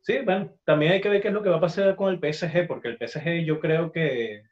Sí, 0.02 0.18
bueno, 0.24 0.54
también 0.64 0.92
hay 0.92 1.00
que 1.00 1.08
ver 1.08 1.20
qué 1.20 1.28
es 1.28 1.34
lo 1.34 1.42
que 1.42 1.50
va 1.50 1.56
a 1.56 1.60
pasar 1.60 1.94
con 1.96 2.12
el 2.12 2.18
PSG, 2.18 2.66
porque 2.66 2.88
el 2.88 2.98
PSG 2.98 3.44
yo 3.44 3.60
creo 3.60 3.92
que 3.92 4.42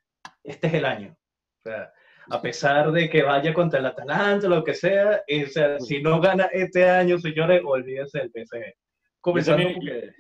este 0.45 0.67
es 0.67 0.75
el 0.75 0.85
año. 0.85 1.17
O 1.61 1.63
sea, 1.63 1.93
a 2.31 2.43
pesar 2.43 2.93
de 2.93 3.09
que 3.09 3.23
vaya 3.23 3.55
contra 3.55 3.81
el 3.81 3.87
Atalanta 3.87 4.49
lo 4.49 4.63
que 4.63 4.75
sea, 4.75 5.23
o 5.27 5.47
sea, 5.49 5.81
si 5.81 6.03
no 6.03 6.21
gana 6.21 6.45
este 6.53 6.89
año, 6.89 7.19
señores, 7.19 7.63
olvídense 7.65 8.19
del 8.19 8.31
PSG. 8.31 8.75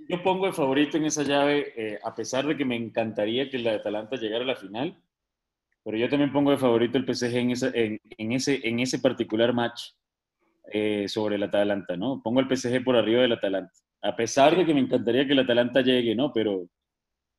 Yo, 0.08 0.22
pongo 0.22 0.46
el 0.46 0.52
favorito 0.52 0.96
en 0.96 1.04
esa 1.04 1.22
llave, 1.22 1.72
eh, 1.76 1.98
a 2.02 2.14
pesar 2.14 2.46
de 2.46 2.56
que 2.56 2.64
me 2.64 2.76
encantaría 2.76 3.48
que 3.48 3.56
el 3.56 3.68
Atalanta 3.68 4.16
llegara 4.16 4.44
a 4.44 4.48
la 4.48 4.56
final, 4.56 5.00
pero 5.88 5.96
yo 5.96 6.10
también 6.10 6.30
pongo 6.30 6.50
de 6.50 6.58
favorito 6.58 6.98
el 6.98 7.06
PSG 7.06 7.34
en, 7.34 7.52
en, 7.72 8.00
en 8.18 8.32
ese, 8.32 8.60
en 8.62 8.78
ese 8.78 8.98
particular 8.98 9.54
match 9.54 9.92
eh, 10.70 11.08
sobre 11.08 11.36
el 11.36 11.42
Atalanta, 11.42 11.96
¿no? 11.96 12.20
Pongo 12.22 12.40
el 12.40 12.46
PSG 12.46 12.84
por 12.84 12.94
arriba 12.94 13.22
del 13.22 13.32
Atalanta, 13.32 13.72
a 14.02 14.14
pesar 14.14 14.54
de 14.54 14.66
que 14.66 14.74
me 14.74 14.80
encantaría 14.80 15.26
que 15.26 15.32
el 15.32 15.38
Atalanta 15.38 15.80
llegue, 15.80 16.14
¿no? 16.14 16.30
Pero, 16.30 16.68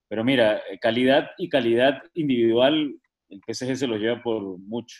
pero 0.07 0.23
mira, 0.23 0.63
calidad 0.81 1.29
y 1.37 1.47
calidad 1.47 2.01
individual, 2.15 2.95
el 3.29 3.39
PSG 3.47 3.75
se 3.75 3.85
lo 3.85 3.97
lleva 3.97 4.23
por 4.23 4.41
mucho. 4.57 4.97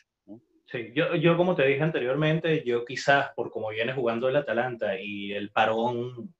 Sí, 0.67 0.91
yo, 0.93 1.15
yo 1.15 1.35
como 1.35 1.55
te 1.55 1.65
dije 1.65 1.81
anteriormente, 1.81 2.63
yo 2.63 2.85
quizás 2.85 3.31
por 3.35 3.49
cómo 3.49 3.69
viene 3.69 3.93
jugando 3.93 4.29
el 4.29 4.35
Atalanta 4.35 5.01
y 5.01 5.31
el 5.31 5.49
parón 5.49 6.35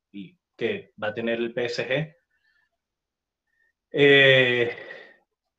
que 0.56 0.92
va 1.02 1.08
a 1.08 1.14
tener 1.16 1.40
el 1.40 1.56
PSG, 1.56 2.16
eh, 3.94 4.76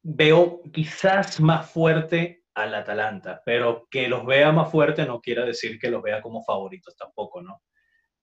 veo 0.03 0.63
quizás 0.73 1.41
más 1.41 1.71
fuerte 1.71 2.45
al 2.55 2.75
Atalanta, 2.75 3.43
pero 3.45 3.87
que 3.91 4.09
los 4.09 4.25
vea 4.27 4.53
más 4.53 4.71
fuerte 4.71 5.07
no 5.07 5.21
quiere 5.21 5.45
decir 5.45 5.79
que 5.79 5.91
los 5.91 6.03
vea 6.03 6.21
como 6.21 6.43
favoritos 6.43 6.97
tampoco, 6.97 7.43
¿no? 7.43 7.63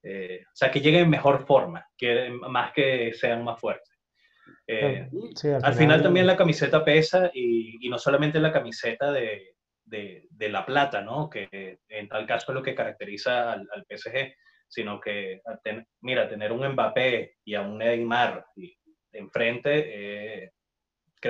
Eh, 0.03 0.41
o 0.45 0.55
sea, 0.55 0.71
que 0.71 0.81
lleguen 0.81 1.03
en 1.03 1.09
mejor 1.09 1.45
forma, 1.45 1.85
que, 1.97 2.29
más 2.29 2.71
que 2.73 3.13
sean 3.13 3.43
más 3.43 3.59
fuertes. 3.59 3.93
Eh, 4.65 5.09
al, 5.63 5.73
final, 5.73 6.03
también 6.03 6.27
la 6.27 6.37
camiseta 6.37 6.83
pesa 6.83 7.31
y, 7.33 7.87
no 7.89 7.97
solamente 7.97 8.39
la 8.39 8.51
camiseta 8.51 9.11
de, 9.11 9.55
de, 9.83 10.49
la 10.49 10.65
plata, 10.65 11.01
¿no? 11.01 11.29
Que 11.29 11.79
en 11.89 12.07
tal 12.07 12.25
caso 12.25 12.51
es 12.51 12.55
lo 12.55 12.63
que 12.63 12.75
caracteriza 12.75 13.53
al, 13.53 13.85
PSG, 13.89 14.33
sino 14.67 14.99
que, 14.99 15.41
mira, 16.01 16.27
tener 16.27 16.51
un 16.51 16.67
Mbappé 16.67 17.37
y 17.45 17.55
a 17.55 17.61
un 17.61 17.77
Neymar 17.77 18.45
enfrente, 19.11 20.43
eh, 20.43 20.51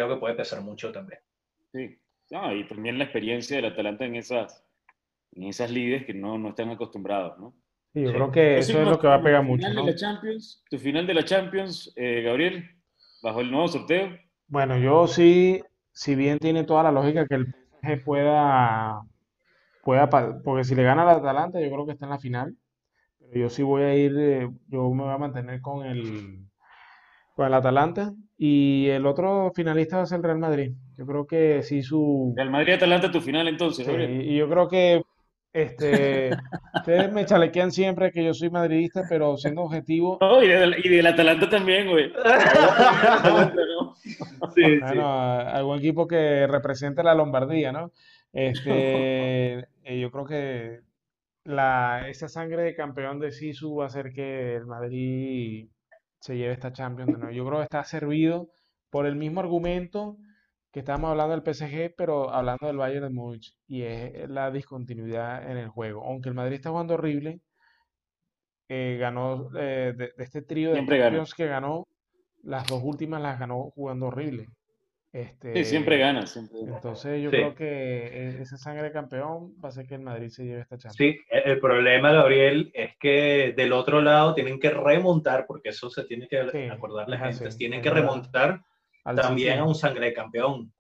creo 0.06 0.16
que 0.16 0.20
puede 0.20 0.36
pesar 0.36 0.62
mucho 0.62 0.92
también. 0.92 1.20
Sí, 1.72 2.00
y 2.30 2.68
también 2.68 2.98
la 2.98 3.06
experiencia 3.06 3.56
del 3.56 3.66
Atalanta 3.66 4.06
en 4.06 4.16
esas, 4.16 4.64
en 5.34 5.44
esas 5.44 5.72
lides 5.72 6.06
que 6.06 6.14
no, 6.14 6.38
no 6.38 6.50
están 6.50 6.70
acostumbrados, 6.70 7.38
¿no? 7.40 7.54
yo 7.94 8.14
creo 8.14 8.32
que 8.32 8.60
eso 8.60 8.80
es 8.80 8.88
lo 8.88 9.00
que 9.00 9.08
va 9.08 9.16
a 9.16 9.22
pegar 9.22 9.44
mucho. 9.44 9.68
¿no? 9.70 9.86
De 9.86 9.92
la 9.92 9.98
Champions, 9.98 10.64
tu 10.70 10.78
final 10.78 11.08
de 11.08 11.14
la 11.16 11.26
Champions, 11.26 11.92
eh, 11.96 12.22
Gabriel, 12.22 12.64
bajo 13.24 13.42
el 13.42 13.50
nuevo 13.50 13.68
sorteo. 13.68 14.10
Bueno, 14.48 14.78
yo 14.78 15.08
sí, 15.08 15.64
si 15.94 16.14
bien 16.14 16.38
tiene 16.38 16.64
toda 16.64 16.84
la 16.84 16.92
lógica 16.92 17.26
que 17.26 17.36
el 17.36 17.48
PSG 17.48 18.04
pueda, 18.04 19.02
pueda, 19.84 20.10
porque 20.44 20.64
si 20.64 20.76
le 20.76 20.84
gana 20.84 21.04
al 21.04 21.18
Atalanta, 21.18 21.60
yo 21.60 21.72
creo 21.72 21.86
que 21.88 21.94
está 21.94 22.06
en 22.06 22.12
la 22.12 22.20
final. 22.20 22.56
Pero 23.20 23.42
yo 23.42 23.50
sí 23.50 23.64
voy 23.64 23.82
a 23.82 23.96
ir, 23.96 24.16
eh, 24.18 24.50
yo 24.68 24.90
me 24.92 25.04
voy 25.04 25.14
a 25.14 25.18
mantener 25.18 25.60
con 25.62 25.86
el, 25.86 26.46
con 27.36 27.48
el 27.48 27.54
Atalanta. 27.54 28.14
Y 28.38 28.88
el 28.90 29.06
otro 29.08 29.52
finalista 29.56 29.98
va 29.98 30.04
a 30.04 30.06
ser 30.06 30.18
el 30.18 30.24
Real 30.24 30.40
Madrid. 30.40 30.72
Yo 30.98 31.06
creo 31.06 31.26
que 31.26 31.64
sí 31.64 31.82
su... 31.82 32.34
Real 32.36 32.52
Madrid-Atalanta 32.52 33.12
tu 33.12 33.20
final 33.20 33.48
entonces, 33.48 33.86
sí, 33.86 33.94
Y 33.94 34.38
yo 34.38 34.48
creo 34.48 34.68
que 34.68 35.02
este, 35.58 36.30
ustedes 36.76 37.12
me 37.12 37.26
chalequean 37.26 37.72
siempre 37.72 38.12
que 38.12 38.24
yo 38.24 38.36
soy 38.36 38.52
madridista, 38.52 39.06
pero 39.10 39.38
siendo 39.38 39.64
objetivo. 39.64 40.20
No, 40.22 40.44
y, 40.44 40.50
del, 40.50 40.86
y 40.86 40.90
del 40.90 41.08
Atalanta 41.08 41.50
también, 41.50 41.90
güey. 41.90 42.12
sí, 44.56 44.80
bueno, 44.80 45.10
algún 45.10 45.80
equipo 45.80 46.08
que 46.08 46.46
represente 46.46 47.02
la 47.02 47.16
Lombardía, 47.16 47.72
¿no? 47.72 47.92
Este, 48.34 49.60
eh, 49.84 50.00
yo 50.00 50.12
creo 50.12 50.26
que 50.26 50.82
la, 51.44 52.08
esa 52.08 52.28
sangre 52.28 52.62
de 52.62 52.76
campeón 52.76 53.20
de 53.20 53.32
Sisu 53.32 53.78
va 53.78 53.86
a 53.86 53.88
hacer 53.88 54.14
que 54.14 54.56
el 54.56 54.68
Madrid 54.68 55.70
se 56.20 56.38
lleve 56.38 56.54
esta 56.54 56.74
Champions. 56.74 57.18
¿no? 57.18 57.32
Yo 57.32 57.46
creo 57.46 57.60
que 57.60 57.64
está 57.64 57.84
servido 57.84 58.50
por 58.90 59.06
el 59.06 59.16
mismo 59.16 59.40
argumento 59.40 60.18
que 60.72 60.80
estábamos 60.80 61.12
hablando 61.12 61.36
del 61.40 61.54
PSG, 61.56 61.96
pero 61.96 62.32
hablando 62.32 62.68
del 62.68 62.78
Bayern 62.78 63.06
de 63.06 63.10
Múnich, 63.10 63.56
y 63.68 63.84
es 63.84 64.30
la 64.30 64.52
discontinuidad 64.52 65.50
en 65.50 65.58
el 65.58 65.70
juego. 65.70 66.04
Aunque 66.06 66.30
el 66.30 66.36
Madrid 66.36 66.56
está 66.56 66.70
jugando 66.70 66.96
horrible, 66.96 67.42
eh, 68.70 68.98
ganó 69.00 69.50
eh, 69.58 69.94
de, 69.96 70.12
este 70.18 70.42
trío 70.42 70.74
de 70.74 70.86
Champions 70.86 71.34
que 71.34 71.48
ganó, 71.48 71.88
las 72.44 72.68
dos 72.68 72.82
últimas 72.84 73.22
las 73.22 73.40
ganó 73.40 73.72
jugando 73.72 74.08
horrible. 74.08 74.48
Este, 75.18 75.56
sí, 75.56 75.66
siempre 75.66 75.98
gana. 75.98 76.28
Siempre. 76.28 76.60
Entonces 76.60 77.24
yo 77.24 77.32
creo 77.32 77.56
que 77.56 77.66
e, 77.66 78.42
esa 78.42 78.56
sangre 78.56 78.84
de 78.84 78.92
campeón 78.92 79.56
va 79.56 79.64
a 79.64 79.68
hacer 79.70 79.88
que 79.88 79.96
el 79.96 80.02
Madrid 80.02 80.30
se 80.30 80.46
lleve 80.46 80.62
esta 80.62 80.78
Champions. 80.78 80.96
Sí, 80.96 81.20
el 81.32 81.60
problema, 81.60 82.12
Gabriel, 82.12 82.70
es 82.76 82.96
que 83.00 83.54
del 83.58 83.74
otro 83.74 84.00
lado 84.00 84.36
tienen 84.36 84.60
que 84.60 84.70
remontar, 84.70 85.48
porque 85.48 85.70
eso 85.70 85.90
se 85.90 86.04
tiene 86.04 86.28
que 86.28 86.70
acordar 86.70 87.10
la 87.10 87.18
gente, 87.18 87.50
tienen 87.58 87.82
que 87.82 87.90
remontar 87.90 88.62
también 89.04 89.58
a 89.58 89.66
un 89.66 89.74
sangre 89.74 90.14
campeón. 90.14 90.72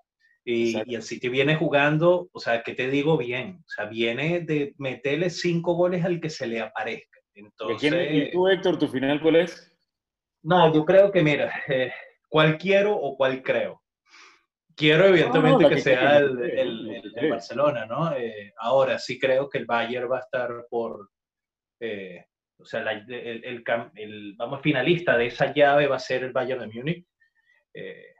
Y, 0.45 0.77
y, 0.85 0.95
el 0.95 1.01
City 1.01 1.29
viene 1.29 1.55
jugando, 1.55 2.29
o 2.31 2.39
sea, 2.39 2.61
¿qué 2.61 2.73
te 2.73 2.89
digo 2.89 3.17
bien? 3.17 3.63
O 3.65 3.69
sea, 3.69 3.85
viene 3.85 4.41
de 4.41 4.75
meterle 4.77 5.31
cinco 5.31 5.73
goles 5.73 6.05
al 6.05 6.21
que 6.21 6.29
se 6.29 6.45
le 6.45 6.61
aparezca. 6.61 7.19
Entonces, 7.33 7.91
¿Y 8.11 8.31
tú, 8.31 8.47
Héctor, 8.47 8.77
tu 8.77 8.87
final 8.87 9.19
cuál 9.19 9.37
es? 9.37 9.75
No, 10.43 10.73
yo 10.73 10.85
creo 10.85 11.11
que, 11.11 11.23
mira, 11.23 11.51
eh, 11.67 11.91
cuál 12.29 12.57
quiero 12.57 12.95
o 12.95 13.17
cuál 13.17 13.41
creo. 13.41 13.81
Quiero 14.77 15.07
evidentemente 15.07 15.67
que, 15.69 15.81
sea 15.81 16.17
el, 16.17 16.39
el, 17.15 17.29
Barcelona, 17.31 17.87
¿no? 17.87 18.15
Eh, 18.15 18.53
ahora 18.59 18.99
sí 18.99 19.17
creo 19.17 19.49
que 19.49 19.57
el 19.57 19.65
Bayern 19.65 20.09
va 20.09 20.17
a 20.17 20.21
estar 20.21 20.67
por, 20.69 21.09
eh, 21.79 22.27
o 22.59 22.63
sea, 22.63 22.81
el, 22.91 24.35
vamos, 24.37 24.61
finalista 24.61 25.17
de 25.17 25.25
esa 25.25 25.51
llave 25.51 25.87
va 25.87 25.95
a 25.95 25.99
ser 25.99 26.23
el 26.23 26.31
Bayern 26.31 26.61
de 26.61 26.67
Múnich. 26.67 27.07
Eh, 27.73 28.13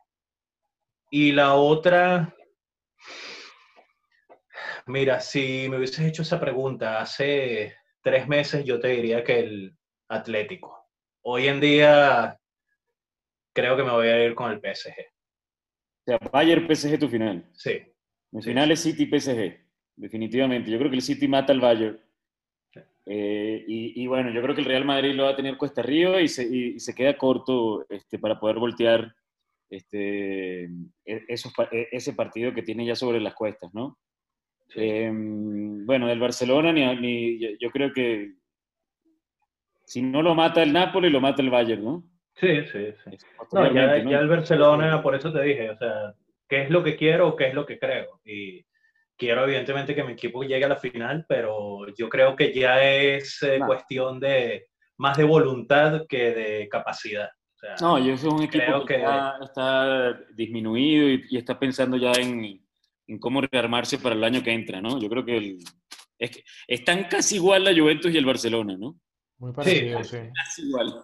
y 1.12 1.32
la 1.32 1.54
otra, 1.54 2.36
mira, 4.88 5.20
si 5.20 5.68
me 5.70 5.78
hubieses 5.78 6.08
hecho 6.08 6.24
esa 6.24 6.40
pregunta 6.40 7.00
hace 7.00 7.76
tres 8.02 8.28
meses, 8.28 8.66
yo 8.66 8.80
te 8.80 8.88
diría 8.88 9.24
que 9.24 9.42
el 9.42 9.78
Atlético. 10.10 10.88
Hoy 11.22 11.50
en 11.50 11.60
día 11.60 12.40
creo 13.54 13.78
que 13.78 13.84
me 13.84 13.92
voy 13.92 14.08
a 14.08 14.26
ir 14.26 14.34
con 14.34 14.52
el 14.52 14.60
PSG. 14.60 15.17
O 16.08 16.10
sea, 16.10 16.20
Bayern 16.32 16.66
PSG 16.74 16.98
tu 16.98 17.10
final. 17.10 17.44
Sí. 17.54 17.82
Mi 18.32 18.42
final 18.42 18.72
es 18.72 18.80
City 18.80 19.06
PSG, 19.06 19.58
definitivamente. 19.98 20.72
Yo 20.72 20.78
creo 20.78 20.90
que 20.90 20.96
el 20.96 21.02
City 21.02 21.28
mata 21.28 21.52
al 21.52 21.60
Bayern. 21.60 22.00
Eh, 23.06 23.66
y, 23.68 24.08
bueno, 24.08 24.32
yo 24.32 24.42
creo 24.42 24.56
que 24.56 24.62
el 24.62 24.68
Real 24.68 24.86
Madrid 24.86 25.14
lo 25.14 25.24
va 25.24 25.32
a 25.32 25.36
tener 25.36 25.58
cuesta 25.58 25.82
arriba 25.82 26.22
y 26.22 26.30
se, 26.30 26.44
y 26.44 26.80
se 26.80 26.96
queda 26.96 27.18
corto 27.18 27.86
este, 27.90 28.20
para 28.20 28.40
poder 28.40 28.58
voltear 28.58 29.14
este, 29.70 30.64
e, 30.64 31.26
esos, 31.28 31.54
e, 31.72 31.88
ese 31.92 32.14
partido 32.14 32.54
que 32.54 32.64
tiene 32.64 32.86
ya 32.86 32.96
sobre 32.96 33.20
las 33.20 33.34
cuestas, 33.34 33.74
¿no? 33.74 33.98
Em, 34.76 35.86
bueno, 35.86 36.08
del 36.08 36.20
Barcelona, 36.20 36.72
ni, 36.72 37.58
yo 37.58 37.70
creo 37.72 37.92
que 37.92 38.36
si 39.86 40.02
no 40.02 40.22
lo 40.22 40.36
mata 40.36 40.64
el 40.64 40.72
Napoli, 40.72 41.10
lo 41.10 41.22
mata 41.22 41.42
el 41.42 41.50
Bayern, 41.50 41.84
¿no? 41.84 42.17
Sí, 42.40 42.64
sí, 42.72 42.94
sí. 43.04 43.18
No, 43.52 43.74
ya, 43.74 43.96
el 43.96 44.28
Barcelona, 44.28 45.02
por 45.02 45.16
eso 45.16 45.32
te 45.32 45.42
dije, 45.42 45.70
o 45.72 45.78
sea, 45.78 46.14
¿qué 46.48 46.64
es 46.64 46.70
lo 46.70 46.84
que 46.84 46.96
quiero 46.96 47.30
o 47.30 47.36
qué 47.36 47.48
es 47.48 47.54
lo 47.54 47.66
que 47.66 47.80
creo? 47.80 48.22
Y 48.24 48.66
quiero 49.18 49.44
evidentemente 49.44 49.96
que 49.96 50.04
mi 50.04 50.14
equipo 50.14 50.44
llegue 50.44 50.66
a 50.66 50.70
la 50.70 50.78
final, 50.78 51.26
pero 51.28 51.88
yo 51.98 52.10
creo 52.10 52.36
que 52.36 52.54
ya 52.54 52.84
es 52.84 53.42
eh, 53.42 53.60
cuestión 53.66 54.20
de 54.20 54.68
más 54.98 55.18
de 55.18 55.24
voluntad 55.24 56.06
que 56.08 56.32
de 56.32 56.70
capacidad 56.70 57.30
no, 57.82 58.00
yo 58.00 58.18
soy 58.18 58.30
un 58.30 58.44
equipo 58.44 58.86
que, 58.86 59.04
está, 59.42 60.20
disminuido 60.36 61.10
y, 61.30 61.38
está 61.38 61.58
pensando 61.60 61.98
ya 61.98 62.12
en, 62.14 62.62
en, 63.08 63.20
cómo 63.20 63.42
rearmarse 63.42 63.98
para 63.98 64.16
el 64.16 64.24
año 64.24 64.44
que 64.44 64.54
entra, 64.54 64.82
¿no? 64.82 65.00
Yo 65.00 65.10
creo 65.10 65.26
que, 65.26 65.38
el, 65.38 65.58
es 66.20 66.32
que 66.32 66.44
están 66.68 67.06
casi 67.06 67.36
igual 67.36 67.64
la 67.64 67.76
Juventus 67.76 68.14
y 68.14 68.18
el 68.18 68.26
Barcelona, 68.26 68.78
¿no? 68.78 69.00
Muy 69.40 69.54
parecido, 69.54 70.04
sí. 70.04 70.18
Casi 70.34 70.68
igual. 70.68 71.04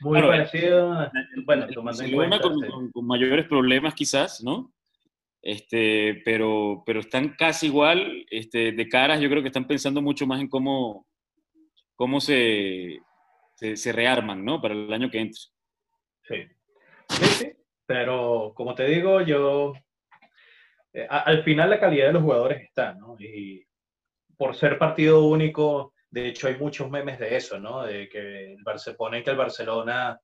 Muy 0.00 0.20
parecido. 0.20 1.10
Bueno, 1.44 1.66
tomando 1.72 2.02
en 2.02 2.14
cuenta, 2.14 2.40
con, 2.40 2.90
con, 2.90 3.06
mayores 3.06 3.46
problemas 3.46 3.94
quizás, 3.94 4.42
¿no? 4.42 4.72
Este, 5.42 6.22
pero, 6.24 6.82
pero 6.84 7.00
están 7.00 7.34
casi 7.38 7.66
igual 7.66 8.26
este, 8.30 8.72
de 8.72 8.88
caras. 8.88 9.20
Yo 9.20 9.28
creo 9.28 9.42
que 9.42 9.48
están 9.48 9.66
pensando 9.66 10.02
mucho 10.02 10.26
más 10.26 10.40
en 10.40 10.48
cómo, 10.48 11.06
cómo 11.94 12.20
se, 12.20 13.00
se, 13.54 13.76
se 13.76 13.92
rearman, 13.92 14.44
¿no? 14.44 14.60
Para 14.60 14.74
el 14.74 14.92
año 14.92 15.10
que 15.10 15.20
entra. 15.20 15.40
Sí. 16.22 16.36
Sí, 17.08 17.52
Pero 17.86 18.52
como 18.54 18.74
te 18.74 18.84
digo, 18.86 19.20
yo. 19.22 19.72
Eh, 20.92 21.06
al 21.08 21.42
final 21.42 21.70
la 21.70 21.80
calidad 21.80 22.08
de 22.08 22.12
los 22.14 22.22
jugadores 22.22 22.62
está, 22.62 22.94
¿no? 22.94 23.16
Y 23.18 23.64
por 24.36 24.54
ser 24.54 24.78
partido 24.78 25.24
único, 25.24 25.92
de 26.10 26.28
hecho 26.28 26.48
hay 26.48 26.56
muchos 26.56 26.90
memes 26.90 27.18
de 27.18 27.36
eso, 27.36 27.58
¿no? 27.58 27.84
De 27.84 28.08
que 28.08 28.56
se 28.76 28.94
pone 28.94 29.22
que 29.22 29.30
el 29.30 29.36
Barcelona, 29.36 30.20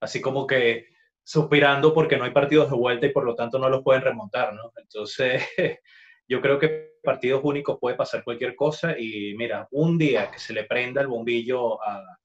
así 0.00 0.20
como 0.20 0.46
que 0.46 0.86
suspirando 1.22 1.94
porque 1.94 2.16
no 2.16 2.24
hay 2.24 2.32
partidos 2.32 2.70
de 2.70 2.76
vuelta 2.76 3.06
y 3.06 3.12
por 3.12 3.24
lo 3.24 3.34
tanto 3.34 3.58
no 3.58 3.68
los 3.68 3.82
pueden 3.82 4.02
remontar, 4.02 4.54
¿no? 4.54 4.72
Entonces, 4.76 5.42
yo 6.28 6.40
creo 6.40 6.58
que 6.58 6.92
partidos 7.02 7.42
únicos 7.44 7.78
puede 7.80 7.96
pasar 7.96 8.24
cualquier 8.24 8.54
cosa 8.56 8.98
y 8.98 9.34
mira, 9.36 9.68
un 9.70 9.98
día 9.98 10.30
que 10.30 10.38
se 10.38 10.52
le 10.52 10.64
prenda 10.64 11.00
el 11.00 11.08
bombillo 11.08 11.82
a, 11.82 12.18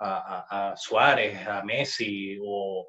a, 0.00 0.74
Suárez, 0.76 1.46
a 1.46 1.62
Messi 1.62 2.38
o 2.42 2.86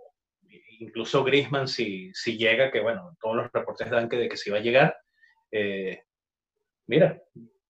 incluso 0.79 1.23
Griezmann 1.23 1.67
si, 1.67 2.11
si 2.13 2.37
llega, 2.37 2.71
que 2.71 2.79
bueno, 2.79 3.15
todos 3.19 3.35
los 3.35 3.51
reportes 3.51 3.89
dan 3.89 4.09
que 4.09 4.17
de 4.17 4.29
que 4.29 4.37
si 4.37 4.49
va 4.49 4.57
a 4.57 4.61
llegar. 4.61 4.97
Eh, 5.51 6.03
mira, 6.87 7.21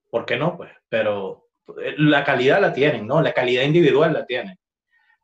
¿por 0.09 0.25
qué 0.25 0.37
no? 0.37 0.55
Pues, 0.55 0.71
pero 0.87 1.40
la 1.97 2.23
calidad 2.23 2.61
la 2.61 2.73
tienen, 2.73 3.07
¿no? 3.07 3.21
La 3.21 3.33
calidad 3.33 3.63
individual 3.63 4.13
la 4.13 4.25
tienen. 4.25 4.57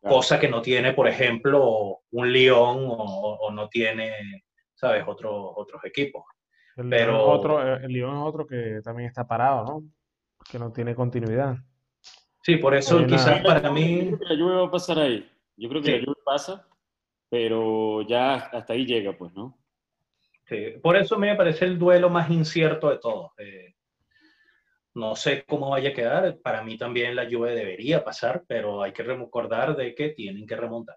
Cosa 0.01 0.39
que 0.39 0.47
no 0.47 0.61
tiene, 0.61 0.93
por 0.93 1.07
ejemplo, 1.07 1.99
un 2.11 2.31
Lyon 2.31 2.85
o, 2.89 3.51
no 3.51 3.67
tiene, 3.67 4.43
¿sabes? 4.73 5.03
Otros 5.05 5.51
otros 5.55 5.83
equipos. 5.83 6.23
El 6.75 6.89
pero... 6.89 7.13
Lyon 7.13 7.21
otro, 7.27 7.75
el 7.77 7.91
Lyon 7.91 8.17
es 8.17 8.23
otro 8.23 8.47
que 8.47 8.79
también 8.83 9.09
está 9.09 9.27
parado, 9.27 9.65
¿no? 9.65 9.83
Que 10.49 10.59
no 10.59 10.71
tiene 10.71 10.95
continuidad. 10.95 11.57
Sí, 12.43 12.55
por 12.57 12.73
eso 12.75 13.05
quizás 13.05 13.41
para 13.41 13.69
mí... 13.71 14.11
Yo 14.11 14.17
creo 14.17 14.19
que 14.19 14.25
la 14.25 14.35
lluvia 14.35 14.55
va 14.59 14.67
a 14.67 14.71
pasar 14.71 14.99
ahí. 14.99 15.29
Yo 15.57 15.67
creo 15.67 15.81
que 15.81 15.91
la 15.91 15.97
lluvia 15.97 16.23
pasa, 16.23 16.67
pero 17.29 18.03
ya 18.03 18.35
hasta 18.35 18.73
ahí 18.73 18.85
llega, 18.85 19.17
pues, 19.17 19.33
¿no? 19.33 19.57
Sí, 20.47 20.75
por 20.81 20.95
eso 20.95 21.17
me 21.17 21.35
parece 21.35 21.65
el 21.65 21.77
duelo 21.77 22.09
más 22.09 22.29
incierto 22.29 22.89
de 22.89 22.99
todos. 22.99 23.31
Eh, 23.37 23.75
no 24.97 25.15
sé 25.15 25.43
cómo 25.47 25.69
vaya 25.69 25.89
a 25.89 25.93
quedar. 25.93 26.37
Para 26.41 26.63
mí 26.63 26.77
también 26.77 27.15
la 27.15 27.23
lluvia 27.23 27.53
debería 27.53 28.03
pasar, 28.03 28.43
pero 28.47 28.81
hay 28.81 28.91
que 28.91 29.03
recordar 29.03 29.75
de 29.75 29.93
que 29.93 30.09
tienen 30.09 30.45
que 30.45 30.55
remontar. 30.55 30.95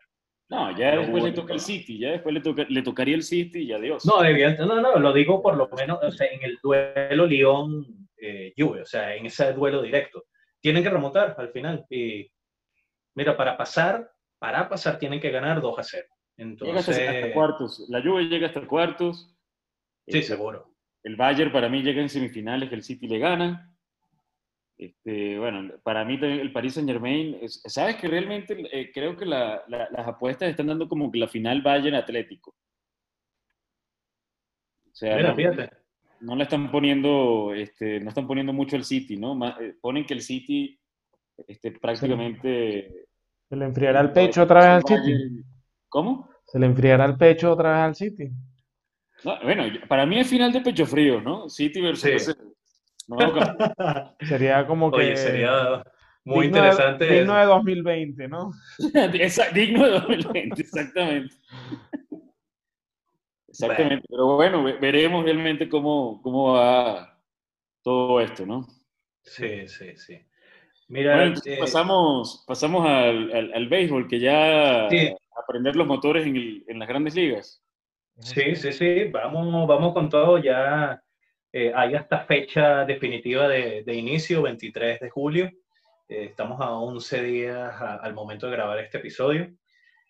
No, 0.48 0.76
ya 0.76 0.96
después 0.96 1.22
le 1.22 1.32
toca 1.32 1.52
el 1.52 1.60
City, 1.60 1.98
ya 1.98 2.10
después 2.10 2.34
le, 2.34 2.40
toca, 2.40 2.66
le 2.68 2.82
tocaría 2.82 3.14
el 3.14 3.22
City 3.22 3.60
y 3.60 3.72
adiós. 3.72 4.04
No, 4.04 4.22
no, 4.22 4.80
no, 4.80 4.98
lo 4.98 5.12
digo 5.12 5.40
por 5.40 5.56
lo 5.56 5.68
menos 5.68 6.00
o 6.02 6.10
sea, 6.10 6.26
en 6.26 6.42
el 6.42 6.58
duelo 6.60 7.26
Lyon-Juve, 7.26 8.78
eh, 8.78 8.82
o 8.82 8.84
sea, 8.84 9.14
en 9.14 9.26
ese 9.26 9.52
duelo 9.52 9.80
directo 9.80 10.24
tienen 10.60 10.82
que 10.82 10.90
remontar 10.90 11.36
al 11.38 11.50
final. 11.50 11.86
Y 11.88 12.30
mira, 13.14 13.36
para 13.36 13.56
pasar, 13.56 14.10
para 14.38 14.68
pasar 14.68 14.98
tienen 14.98 15.20
que 15.20 15.30
ganar 15.30 15.60
2 15.60 15.78
a 15.78 15.82
0. 15.82 16.06
Entonces, 16.36 16.96
llega 16.96 17.12
hasta, 17.12 17.32
cuartos. 17.32 17.86
La 17.88 18.02
Juve 18.02 18.24
llega 18.24 18.48
hasta 18.48 18.66
cuartos. 18.66 19.34
Sí, 20.08 20.22
seguro. 20.22 20.74
El 21.02 21.16
Bayern 21.16 21.52
para 21.52 21.68
mí 21.68 21.82
llega 21.82 22.00
en 22.00 22.08
semifinales, 22.08 22.68
que 22.68 22.74
el 22.74 22.82
City 22.82 23.06
le 23.06 23.18
gana. 23.18 23.69
Este, 24.80 25.38
bueno, 25.38 25.74
para 25.82 26.04
mí 26.04 26.18
el 26.22 26.52
Paris 26.52 26.74
Saint 26.74 26.88
Germain, 26.88 27.38
sabes 27.48 27.96
que 27.96 28.08
realmente 28.08 28.56
eh, 28.72 28.90
creo 28.92 29.16
que 29.16 29.26
las 29.26 30.06
apuestas 30.06 30.48
están 30.48 30.68
dando 30.68 30.88
como 30.88 31.10
que 31.12 31.18
la 31.18 31.28
final 31.28 31.60
Bayern 31.60 31.96
Atlético. 31.96 32.54
O 34.86 34.94
sea, 34.94 35.16
Mira, 35.16 35.34
fíjate 35.34 35.80
no 36.20 36.36
le 36.36 36.44
están 36.44 36.70
poniendo, 36.70 37.52
este, 37.54 38.00
no 38.00 38.10
están 38.10 38.26
poniendo 38.26 38.52
mucho 38.52 38.76
el 38.76 38.84
City, 38.84 39.16
¿no? 39.16 39.36
Eh, 39.60 39.74
ponen 39.80 40.04
que 40.04 40.14
el 40.14 40.20
City 40.20 40.78
este, 41.48 41.72
prácticamente... 41.72 43.06
¿Se 43.48 43.56
le 43.56 43.64
enfriará 43.64 44.00
el 44.00 44.12
pecho 44.12 44.42
otra 44.42 44.60
vez 44.60 44.68
al 44.68 44.84
City? 44.84 45.44
¿Cómo? 45.88 46.28
¿Se 46.44 46.58
le 46.58 46.66
enfriará 46.66 47.06
el 47.06 47.16
pecho 47.16 47.52
otra 47.52 47.70
vez 47.70 47.80
al 47.80 47.94
City? 47.94 48.30
bueno, 49.42 49.64
para 49.86 50.06
mí 50.06 50.18
es 50.18 50.28
final 50.28 50.52
de 50.52 50.60
pecho 50.60 50.86
frío, 50.86 51.20
¿no? 51.20 51.48
City 51.48 51.80
versus... 51.80 52.36
sería 54.20 54.66
como 54.66 54.90
que... 54.90 54.96
Oye, 54.98 55.16
sería 55.16 55.82
muy 56.24 56.46
interesante. 56.46 57.06
digno 57.06 57.36
de 57.36 57.44
2020, 57.44 58.28
¿no? 58.28 58.52
digno 59.54 59.84
de 59.84 59.90
2020, 59.92 60.60
exactamente. 60.62 61.34
Exactamente, 63.48 64.06
pero 64.08 64.36
bueno, 64.36 64.62
veremos 64.62 65.24
realmente 65.24 65.68
cómo, 65.68 66.20
cómo 66.22 66.54
va 66.54 67.20
todo 67.82 68.20
esto, 68.20 68.46
¿no? 68.46 68.66
Sí, 69.24 69.66
sí, 69.68 69.96
sí. 69.96 70.18
Mira, 70.88 71.26
eh, 71.26 71.56
pasamos, 71.58 72.44
pasamos 72.46 72.86
al, 72.86 73.52
al, 73.54 73.68
béisbol, 73.68 74.08
que 74.08 74.18
ya 74.18 74.88
aprender 75.36 75.76
los 75.76 75.86
motores 75.86 76.26
en, 76.26 76.36
el, 76.36 76.64
en, 76.66 76.78
las 76.78 76.88
grandes 76.88 77.14
ligas. 77.14 77.62
Sí, 78.18 78.56
sí, 78.56 78.72
sí, 78.72 79.04
vamos, 79.04 79.68
vamos 79.68 79.94
con 79.94 80.08
todo. 80.08 80.38
Ya 80.38 81.02
eh, 81.52 81.72
hay 81.74 81.94
hasta 81.94 82.20
fecha 82.20 82.84
definitiva 82.84 83.48
de, 83.48 83.94
inicio, 83.94 84.42
23 84.42 85.00
de 85.00 85.10
julio. 85.10 85.50
Eh, 86.08 86.24
estamos 86.30 86.60
a 86.60 86.70
11 86.72 87.22
días 87.22 87.74
al 87.80 88.14
momento 88.14 88.46
de 88.46 88.52
grabar 88.52 88.78
este 88.78 88.98
episodio. 88.98 89.52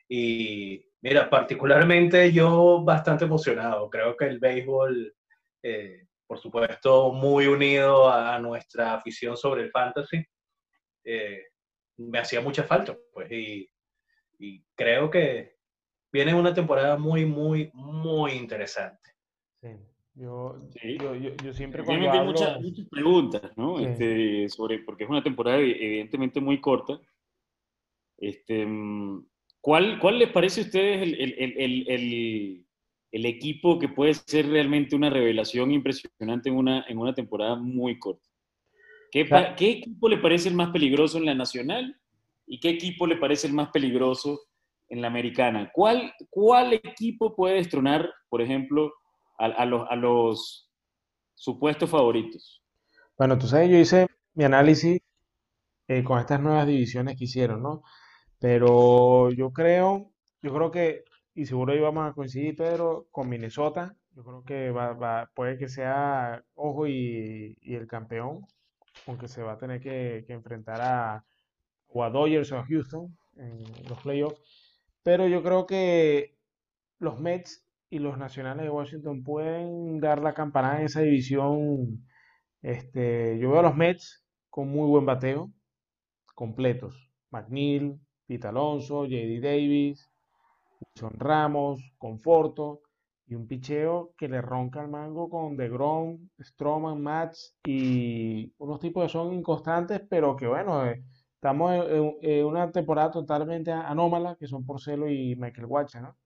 Y 0.09 0.85
Mira, 1.03 1.31
particularmente 1.31 2.31
yo 2.31 2.83
bastante 2.85 3.25
emocionado. 3.25 3.89
Creo 3.89 4.17
que 4.17 4.27
el 4.27 4.39
béisbol, 4.39 5.15
eh, 5.63 6.07
por 6.27 6.39
supuesto, 6.39 7.13
muy 7.13 7.47
unido 7.47 8.11
a 8.11 8.39
nuestra 8.39 8.95
afición 8.95 9.37
sobre 9.37 9.63
el 9.63 9.71
fantasy, 9.71 10.23
eh, 11.05 11.47
me 11.97 12.19
hacía 12.19 12.43
mucha 12.43 12.65
falta. 12.65 12.97
Pues, 13.13 13.31
y, 13.33 13.67
creo 14.75 15.11
que 15.11 15.57
viene 16.11 16.35
una 16.35 16.55
temporada 16.55 16.97
muy, 16.97 17.27
muy, 17.27 17.71
muy 17.75 18.33
interesante. 18.33 19.11
Sí. 19.61 19.69
Yo, 20.21 20.55
yo, 20.85 21.15
yo, 21.43 21.53
siempre 21.55 21.83
cuando 21.83 22.11
hablo... 22.11 22.25
muchas, 22.27 22.61
muchas, 22.61 22.87
preguntas, 22.91 23.57
¿no? 23.57 23.81
Este, 23.81 24.51
sobre, 24.51 24.81
porque 24.81 25.05
es 25.05 25.11
una 25.11 25.23
temporada 25.23 25.59
evidentemente 25.59 26.43
muy 26.43 26.61
corta. 26.61 27.01
Este, 28.19 28.69
¿cuál, 29.63 29.99
¿Cuál 29.99 30.19
les 30.19 30.31
parece 30.31 30.61
a 30.61 30.65
ustedes 30.65 31.03
el, 31.03 31.15
el, 31.15 31.89
el, 31.89 32.67
el, 33.13 33.27
equipo 33.27 33.79
que 33.79 33.89
puede 33.89 34.13
ser 34.13 34.47
realmente 34.51 34.95
una 34.95 35.09
revelación 35.09 35.73
impresionante 35.73 36.51
en 36.51 36.57
una, 36.57 36.85
en 36.87 36.99
una 36.99 37.15
temporada 37.15 37.57
muy 37.57 37.99
corta? 37.99 38.29
¿Qué, 39.11 39.27
¿Qué 39.57 39.71
equipo 39.71 40.07
le 40.07 40.19
parece 40.19 40.51
el 40.51 40.55
más 40.55 40.71
peligroso 40.71 41.17
en 41.17 41.25
la 41.25 41.35
nacional 41.35 41.99
y 42.47 42.61
qué 42.61 42.69
equipo 42.69 43.07
le 43.07 43.17
parece 43.17 43.47
el 43.47 43.55
más 43.55 43.71
peligroso 43.71 44.39
en 44.91 45.01
la 45.01 45.09
americana? 45.09 45.71
¿Cuál, 45.73 46.13
cuál 46.29 46.75
equipo 46.75 47.35
puede 47.35 47.55
destronar, 47.55 48.13
por 48.29 48.43
ejemplo, 48.43 48.93
a, 49.41 49.97
los, 49.97 50.71
supuestos 51.35 51.91
favoritos? 51.91 52.63
Bueno, 53.17 53.39
tú 53.39 53.47
sabes, 53.47 53.71
yo 53.71 53.77
hice 53.77 54.07
mi 54.35 54.45
análisis 54.45 55.01
eh, 55.89 56.05
con 56.05 56.19
estas 56.19 56.41
nuevas 56.41 56.67
divisiones 56.67 57.17
que 57.17 57.25
hicieron, 57.25 57.63
¿no? 57.63 57.83
Pero 58.39 59.31
yo 59.31 59.53
creo, 59.53 60.13
yo 60.43 60.55
creo 60.55 60.71
que, 60.71 61.05
y 61.35 61.47
seguro 61.47 61.75
íbamos 61.75 62.09
a 62.09 62.15
coincidir, 62.15 62.57
Pedro, 62.57 63.07
con 63.11 63.29
Minnesota. 63.29 63.95
Yo 64.15 64.25
creo 64.25 64.45
que 64.45 64.71
va, 64.71 65.31
puede 65.35 65.57
que 65.57 65.69
sea 65.69 66.45
Ojo 66.55 66.87
y, 66.87 67.57
el 67.63 67.87
campeón, 67.87 68.47
aunque 69.07 69.29
se 69.29 69.43
va 69.43 69.53
a 69.53 69.59
tener 69.59 69.81
que, 69.81 70.25
enfrentar 70.29 70.81
a, 70.81 71.15
a 71.15 72.11
Dodgers 72.11 72.53
o 72.53 72.59
a 72.59 72.67
Houston 72.67 73.17
en 73.37 73.63
los 73.89 73.99
playoffs. 74.03 74.41
Pero 75.03 75.29
yo 75.29 75.43
creo 75.43 75.67
que 75.67 76.37
los 76.99 77.19
Mets 77.21 77.70
y 77.91 77.99
los 77.99 78.17
Nacionales 78.17 78.65
de 78.65 78.71
Washington 78.71 79.23
pueden 79.25 80.01
dar 80.01 80.23
la 80.23 80.33
campanada 80.33 80.79
en 80.79 80.87
esa 80.87 81.01
división. 81.01 82.07
Este, 82.63 83.39
yo 83.39 83.51
veo 83.51 83.61
a 83.61 83.63
los 83.65 83.77
Mets 83.77 84.25
con 84.49 84.69
muy 84.69 84.89
buen 84.89 85.05
bateo, 85.05 85.51
completos. 86.35 87.11
McNeil, 87.31 88.01
Pete 88.27 88.47
Alonso, 88.47 89.07
JD 89.07 89.43
Davis, 89.43 90.09
Wilson 90.81 91.19
Ramos, 91.19 91.81
Conforto 91.99 92.83
y 93.27 93.35
un 93.35 93.47
picheo 93.47 94.13
que 94.17 94.29
le 94.29 94.41
ronca 94.41 94.83
el 94.83 94.89
mango 94.89 95.29
con 95.29 95.57
DeGrom, 95.57 96.29
Stroman, 96.41 97.01
Mats 97.01 97.57
y 97.65 98.53
unos 98.59 98.81
tipos 98.81 99.05
que 99.05 99.09
son 99.09 99.33
inconstantes, 99.33 100.01
pero 100.09 100.37
que 100.37 100.47
bueno, 100.49 100.87
eh, 100.87 101.05
estamos 101.35 101.73
en, 102.23 102.45
una 102.45 102.71
temporada 102.73 103.11
totalmente 103.13 103.71
anómala, 103.73 104.37
que 104.37 104.47
son 104.47 104.67
Porcelo 104.67 105.09
y 105.09 105.37
Michael 105.37 105.67
Watcher, 105.67 106.03
¿no? 106.03 106.17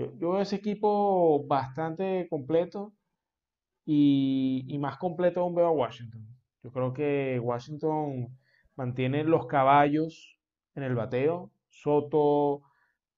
Yo, 0.00 0.30
veo 0.32 0.40
ese 0.40 0.56
equipo 0.56 1.44
bastante 1.46 2.26
completo 2.30 2.94
y, 3.84 4.76
más 4.80 4.96
completo 4.96 5.40
aún 5.40 5.54
veo 5.54 5.66
a 5.66 5.72
Washington. 5.72 6.26
Yo 6.62 6.72
creo 6.72 6.92
que 6.92 7.38
Washington 7.38 8.38
mantiene 8.76 9.24
los 9.24 9.46
caballos 9.46 10.38
en 10.74 10.84
el 10.84 10.94
bateo. 10.94 11.50
Soto, 11.68 12.62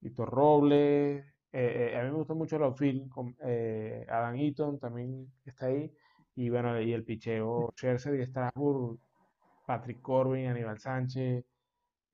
Víctor 0.01 0.31
Robles. 0.31 1.25
Eh, 1.53 1.93
eh, 1.93 1.97
a 1.99 2.03
mí 2.03 2.11
me 2.11 2.17
gusta 2.17 2.35
mucho 2.35 2.57
el 2.57 2.65
outfield. 2.65 3.09
Con, 3.11 3.37
eh, 3.45 4.05
Adam 4.09 4.35
Eaton 4.37 4.79
también 4.81 5.33
está 5.45 5.67
ahí. 5.67 5.93
Y 6.35 6.51
bueno, 6.51 6.81
y 6.81 6.93
el 6.93 7.05
picheo 7.05 7.73
Scherzer 7.77 8.19
y 8.21 8.27
Strasburg, 8.27 8.99
Patrick 9.67 10.01
Corbin, 10.01 10.47
Aníbal 10.47 10.79
Sánchez, 10.79 11.45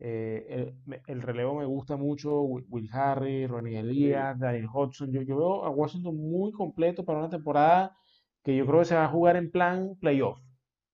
eh, 0.01 0.75
el, 1.07 1.23
relevo 1.23 1.57
me 1.57 1.65
gusta 1.65 1.97
mucho, 1.97 2.41
Will 2.43 2.89
Harry, 2.93 3.47
Ronnie 3.47 3.79
Elías, 3.79 4.39
Daniel 4.39 4.69
Hodgson. 4.73 5.11
Yo, 5.13 5.37
veo 5.37 5.65
a 5.65 5.71
Washington 5.71 6.17
muy 6.17 6.53
completo 6.53 7.05
para 7.05 7.19
una 7.19 7.31
temporada 7.31 7.97
que 8.45 8.57
yo 8.57 8.67
creo 8.67 8.81
que 8.81 8.85
se 8.87 8.95
va 8.95 9.05
a 9.05 9.09
jugar 9.09 9.37
en 9.37 9.51
plan 9.51 9.97
playoff. 10.01 10.39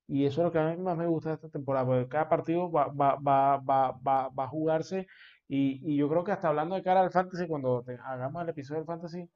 Y 0.07 0.27
eso 0.27 0.43
es 0.43 0.45
lo 0.47 0.53
que 0.53 0.59
a 0.59 0.71
mí 0.71 0.77
más 0.83 0.97
me 0.99 1.07
gusta 1.07 1.31
de 1.31 1.35
esta 1.37 1.49
temporada, 1.49 1.87
porque 1.87 2.09
cada 2.09 2.29
partido 2.29 2.71
va, 2.71 2.93
a 4.37 4.49
jugarse. 4.49 5.07
Y, 5.49 5.97
yo 5.97 6.09
creo 6.09 6.25
que 6.25 6.33
hasta 6.33 6.49
hablando 6.49 6.75
de 6.75 6.83
cara 6.83 7.01
al 7.03 7.11
fantasy, 7.11 7.47
cuando 7.47 7.85
hagamos 8.05 8.43
el 8.43 8.49
episodio 8.51 8.81
del 8.81 8.87
fantasy, 8.87 9.29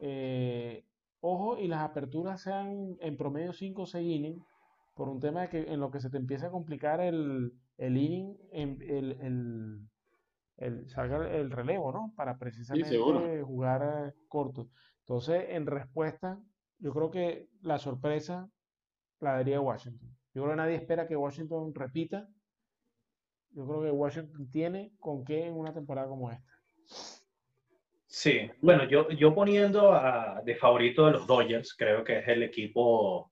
eh, 0.00 0.84
ojo 1.20 1.58
y 1.58 1.68
las 1.68 1.80
aperturas 1.80 2.42
sean 2.42 2.96
en 3.00 3.16
promedio 3.16 3.52
5 3.52 3.82
o 3.82 3.86
6 3.86 4.06
innings, 4.06 4.42
por 4.96 5.10
un 5.10 5.20
tema 5.20 5.42
de 5.42 5.48
que 5.50 5.72
en 5.72 5.78
lo 5.78 5.90
que 5.90 6.00
se 6.00 6.08
te 6.08 6.16
empieza 6.16 6.46
a 6.46 6.50
complicar 6.50 7.00
el, 7.00 7.52
el 7.76 7.96
inning, 7.98 8.34
el, 8.50 9.88
el, 10.56 10.88
salga 10.88 11.28
el 11.36 11.50
relevo, 11.50 11.92
¿no? 11.92 12.14
Para 12.16 12.38
precisamente 12.38 12.96
jugar 13.42 13.82
eh, 14.08 14.14
corto. 14.26 14.70
Entonces, 15.00 15.44
en 15.50 15.66
respuesta, 15.66 16.40
yo 16.78 16.94
creo 16.94 17.10
que 17.10 17.50
la 17.60 17.78
sorpresa 17.78 18.48
la 19.20 19.32
daría 19.32 19.60
Washington. 19.60 20.08
Yo 20.32 20.42
creo 20.42 20.54
que 20.54 20.62
nadie 20.62 20.76
espera 20.76 21.06
que 21.06 21.14
Washington 21.14 21.74
repita. 21.74 22.26
Yo 23.50 23.66
creo 23.66 23.82
que 23.82 23.90
Washington 23.90 24.50
tiene 24.50 24.92
con 24.98 25.24
qué 25.24 25.46
en 25.46 25.54
una 25.54 25.74
temporada 25.74 26.08
como 26.08 26.30
esta. 26.30 26.52
Sí, 28.06 28.50
bueno, 28.62 28.88
yo, 28.88 29.10
yo 29.10 29.34
poniendo 29.34 29.92
a, 29.92 30.40
de 30.42 30.56
favorito 30.56 31.04
a 31.04 31.10
los 31.10 31.26
Dodgers, 31.26 31.74
creo 31.76 32.02
que 32.02 32.20
es 32.20 32.28
el 32.28 32.42
equipo 32.42 33.30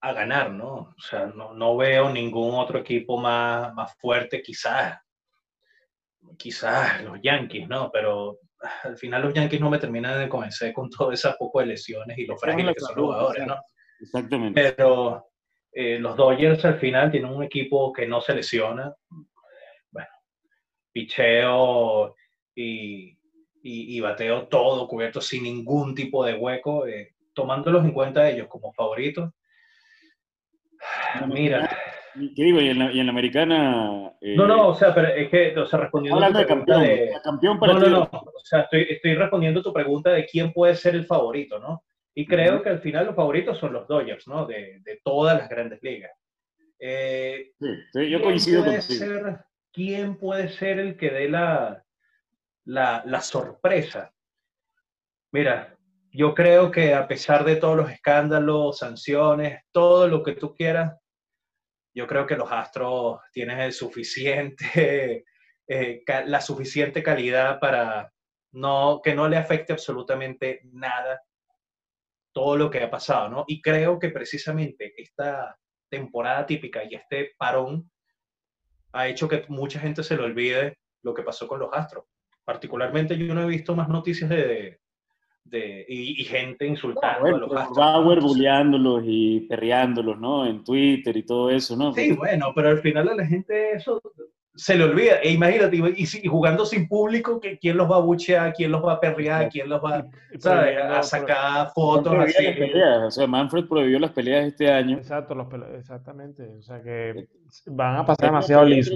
a 0.00 0.12
ganar, 0.12 0.50
¿no? 0.50 0.74
O 0.74 0.94
sea, 0.98 1.26
no, 1.26 1.52
no, 1.52 1.76
veo 1.76 2.10
ningún 2.10 2.54
otro 2.54 2.78
equipo 2.78 3.18
más, 3.18 3.74
más 3.74 3.94
fuerte, 3.98 4.42
quizás, 4.42 4.98
quizás 6.38 7.02
los 7.04 7.20
Yankees, 7.22 7.68
¿no? 7.68 7.90
Pero 7.92 8.38
al 8.82 8.96
final 8.96 9.22
los 9.22 9.34
Yankees 9.34 9.60
no 9.60 9.70
me 9.70 9.78
terminan 9.78 10.18
de 10.18 10.28
convencer 10.28 10.72
con 10.72 10.88
todo 10.90 11.12
ese 11.12 11.30
poco 11.38 11.60
de 11.60 11.66
lesiones 11.66 12.16
y 12.18 12.26
los 12.26 12.40
frágiles 12.40 12.74
que 12.74 12.80
son 12.80 12.96
los 12.96 13.04
jugadores, 13.06 13.46
¿no? 13.46 13.56
Exactamente. 14.00 14.74
Pero 14.76 15.26
eh, 15.72 15.98
los 15.98 16.16
Dodgers 16.16 16.64
al 16.64 16.78
final 16.78 17.10
tienen 17.10 17.30
un 17.30 17.42
equipo 17.42 17.92
que 17.92 18.06
no 18.06 18.20
se 18.22 18.34
lesiona. 18.34 18.94
Bueno, 19.90 20.08
picheo 20.92 22.14
y, 22.54 23.18
y, 23.62 24.00
bateo 24.00 24.48
todo 24.48 24.88
cubierto 24.88 25.20
sin 25.20 25.42
ningún 25.42 25.94
tipo 25.94 26.24
de 26.24 26.34
hueco, 26.34 26.86
eh, 26.86 27.14
tomándolos 27.34 27.84
en 27.84 27.92
cuenta 27.92 28.28
ellos 28.28 28.48
como 28.48 28.72
favoritos 28.72 29.30
Mira. 31.26 31.68
¿Qué 32.14 32.42
digo? 32.42 32.60
¿Y 32.60 32.68
en 32.68 32.78
la, 32.78 32.92
y 32.92 33.00
en 33.00 33.06
la 33.06 33.12
americana? 33.12 34.12
Eh, 34.20 34.34
no, 34.36 34.46
no, 34.46 34.68
o 34.68 34.74
sea, 34.74 34.94
pero 34.94 35.08
es 35.08 35.28
que, 35.28 35.56
o 35.58 35.66
sea, 35.66 35.78
respondiendo 35.80 36.16
Hablando 36.16 36.38
a 36.38 36.42
tu 36.42 36.46
pregunta 36.48 36.78
de 36.78 36.88
campeón, 36.88 37.08
de, 37.08 37.22
campeón 37.22 37.60
para 37.60 37.72
no, 37.74 37.80
no, 37.80 37.90
no, 37.90 38.10
o 38.12 38.44
sea, 38.44 38.62
estoy, 38.62 38.86
estoy 38.90 39.14
respondiendo 39.14 39.62
tu 39.62 39.72
pregunta 39.72 40.10
de 40.10 40.26
quién 40.26 40.52
puede 40.52 40.74
ser 40.74 40.96
el 40.96 41.06
favorito, 41.06 41.58
¿no? 41.60 41.84
Y 42.14 42.26
creo 42.26 42.62
que 42.62 42.68
al 42.68 42.80
final 42.80 43.06
los 43.06 43.14
favoritos 43.14 43.58
son 43.58 43.72
los 43.72 43.86
Dodgers, 43.86 44.26
¿no? 44.26 44.44
De, 44.44 44.80
de 44.80 45.00
todas 45.04 45.38
las 45.38 45.48
grandes 45.48 45.80
ligas. 45.82 46.10
Eh, 46.80 47.52
sí, 47.92 48.10
yo 48.10 48.20
coincido 48.22 48.64
con 48.64 48.82
ser, 48.82 49.38
¿Quién 49.72 50.16
puede 50.16 50.48
ser 50.48 50.80
el 50.80 50.96
que 50.96 51.10
dé 51.10 51.28
la, 51.28 51.84
la, 52.64 53.02
la 53.06 53.20
sorpresa? 53.20 54.12
Mira, 55.30 55.76
yo 56.12 56.34
creo 56.34 56.70
que 56.70 56.94
a 56.94 57.06
pesar 57.06 57.44
de 57.44 57.56
todos 57.56 57.76
los 57.76 57.90
escándalos, 57.90 58.78
sanciones, 58.78 59.62
todo 59.72 60.08
lo 60.08 60.22
que 60.22 60.32
tú 60.32 60.54
quieras, 60.54 60.96
yo 61.94 62.06
creo 62.06 62.26
que 62.26 62.36
los 62.36 62.50
Astros 62.50 63.20
tienen 63.32 63.60
el 63.60 63.72
suficiente, 63.72 65.24
eh, 65.68 66.02
la 66.26 66.40
suficiente 66.40 67.02
calidad 67.02 67.60
para 67.60 68.12
no, 68.52 69.00
que 69.02 69.14
no 69.14 69.28
le 69.28 69.36
afecte 69.36 69.72
absolutamente 69.72 70.60
nada 70.64 71.22
todo 72.32 72.56
lo 72.56 72.70
que 72.70 72.82
ha 72.82 72.90
pasado, 72.90 73.28
¿no? 73.28 73.44
Y 73.46 73.60
creo 73.60 73.98
que 73.98 74.10
precisamente 74.10 74.92
esta 74.96 75.56
temporada 75.88 76.46
típica 76.46 76.84
y 76.84 76.94
este 76.94 77.32
parón 77.36 77.90
ha 78.92 79.08
hecho 79.08 79.28
que 79.28 79.44
mucha 79.48 79.80
gente 79.80 80.02
se 80.02 80.16
le 80.16 80.22
olvide 80.22 80.78
lo 81.02 81.14
que 81.14 81.22
pasó 81.22 81.46
con 81.46 81.60
los 81.60 81.70
Astros. 81.72 82.04
Particularmente 82.44 83.16
yo 83.16 83.34
no 83.34 83.42
he 83.42 83.46
visto 83.46 83.74
más 83.74 83.88
noticias 83.88 84.30
de, 84.30 84.80
y, 85.52 86.24
gente 86.24 86.66
insultando 86.66 87.26
a 87.26 87.38
los 87.38 87.50
Bauer 87.74 88.20
bulleándolos 88.20 89.02
y 89.04 89.40
perreándolos, 89.40 90.18
¿no? 90.18 90.46
En 90.46 90.62
Twitter 90.62 91.16
y 91.16 91.24
todo 91.24 91.50
eso, 91.50 91.76
¿no? 91.76 91.92
Sí, 91.92 92.12
bueno, 92.12 92.52
pero 92.54 92.68
al 92.68 92.80
final 92.80 93.08
a 93.08 93.14
la 93.14 93.26
gente 93.26 93.72
eso 93.72 94.00
se 94.54 94.76
le 94.76 94.84
olvida. 94.84 95.16
E 95.22 95.32
imagínate, 95.32 95.76
y, 95.96 96.28
jugando 96.28 96.66
sin 96.66 96.86
público, 96.86 97.40
¿quién 97.60 97.76
los 97.76 97.90
va 97.90 97.96
a 97.96 98.00
buchear? 98.00 98.52
¿Quién 98.52 98.70
los 98.70 98.84
va 98.84 98.94
a 98.94 99.00
perrear? 99.00 99.48
¿Quién 99.48 99.68
los 99.68 99.82
va 99.82 100.06
a 100.98 101.02
sacar 101.02 101.70
fotos 101.74 102.14
así? 102.18 102.46
O 103.06 103.10
sea, 103.10 103.26
Manfred 103.26 103.66
prohibió 103.66 103.98
las 103.98 104.10
peleas 104.10 104.46
este 104.46 104.70
año. 104.70 104.98
Exacto, 104.98 105.34
los 105.34 105.46
exactamente. 105.78 106.46
O 106.58 106.62
sea 106.62 106.82
que 106.82 107.26
van 107.66 107.96
a 107.96 108.04
pasar 108.04 108.28
demasiado 108.28 108.64
liso. 108.64 108.94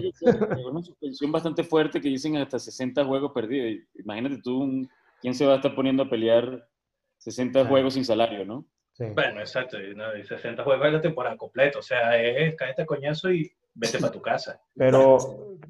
Una 0.70 0.82
suspensión 0.82 1.32
bastante 1.32 1.64
fuerte 1.64 2.00
que 2.00 2.08
dicen 2.08 2.36
hasta 2.36 2.58
60 2.58 3.04
juegos 3.04 3.32
perdidos. 3.32 3.86
Imagínate 3.94 4.38
tú 4.42 4.60
un 4.60 4.88
¿quién 5.24 5.32
se 5.32 5.46
va 5.46 5.54
a 5.54 5.56
estar 5.56 5.74
poniendo 5.74 6.02
a 6.02 6.10
pelear 6.10 6.68
60 7.16 7.64
juegos 7.64 7.94
sin 7.94 8.04
salario, 8.04 8.44
no? 8.44 8.66
Sí. 8.92 9.06
Bueno, 9.14 9.40
exacto, 9.40 9.78
60 9.78 10.62
juegos 10.62 10.86
es 10.86 10.92
la 10.92 11.00
temporada 11.00 11.34
completa, 11.38 11.78
o 11.78 11.82
sea, 11.82 12.20
es 12.20 12.54
cállate 12.56 12.84
coñazo 12.84 13.32
y 13.32 13.50
vete 13.72 13.98
para 13.98 14.12
tu 14.12 14.20
casa. 14.20 14.60
Pero, 14.76 15.16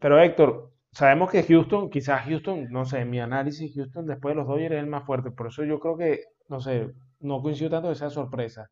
pero 0.01 0.21
Héctor, 0.21 0.73
sabemos 0.91 1.31
que 1.31 1.45
Houston, 1.45 1.89
quizás 1.89 2.25
Houston, 2.25 2.67
no 2.69 2.85
sé, 2.85 2.99
en 2.99 3.11
mi 3.11 3.21
análisis, 3.21 3.73
Houston 3.77 4.07
después 4.07 4.35
de 4.35 4.41
los 4.41 4.49
Dodgers 4.49 4.75
es 4.75 4.81
el 4.81 4.89
más 4.89 5.07
fuerte, 5.07 5.31
por 5.31 5.47
eso 5.47 5.63
yo 5.63 5.79
creo 5.79 5.97
que 5.97 6.25
no 6.49 6.59
sé, 6.59 6.91
no 7.21 7.41
coincido 7.41 7.71
tanto 7.71 7.91
que 7.91 7.95
sea 7.95 8.11
sorpresa. 8.11 8.69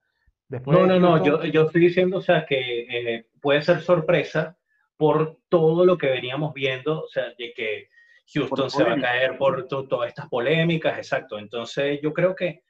Después 0.48 0.76
No, 0.76 0.82
de 0.82 0.88
no, 0.88 0.98
no, 0.98 1.10
Houston, 1.24 1.42
yo, 1.42 1.44
yo 1.44 1.62
estoy 1.66 1.82
diciendo, 1.82 2.16
o 2.16 2.22
sea, 2.22 2.44
que 2.44 2.80
eh, 2.90 3.26
puede 3.40 3.62
ser 3.62 3.82
sorpresa 3.82 4.58
por 4.96 5.38
todo 5.48 5.86
lo 5.86 5.96
que 5.96 6.08
veníamos 6.08 6.52
viendo, 6.52 7.04
o 7.04 7.08
sea, 7.08 7.26
de 7.38 7.52
que 7.54 7.91
Houston 8.34 8.70
se 8.70 8.84
va 8.84 8.92
a 8.94 9.00
caer 9.00 9.38
por 9.38 9.66
to- 9.68 9.86
todas 9.88 10.08
estas 10.08 10.28
polémicas, 10.28 10.96
exacto. 10.96 11.38
Entonces, 11.38 12.00
yo 12.02 12.12
creo 12.12 12.34
que 12.34 12.62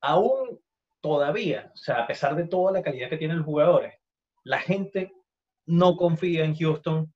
aún 0.00 0.60
todavía, 1.00 1.70
o 1.72 1.76
sea, 1.76 2.02
a 2.02 2.06
pesar 2.06 2.34
de 2.36 2.46
toda 2.48 2.72
la 2.72 2.82
calidad 2.82 3.08
que 3.08 3.16
tienen 3.18 3.38
los 3.38 3.46
jugadores, 3.46 3.94
la 4.44 4.58
gente 4.58 5.12
no 5.66 5.96
confía 5.96 6.44
en 6.44 6.54
Houston 6.56 7.12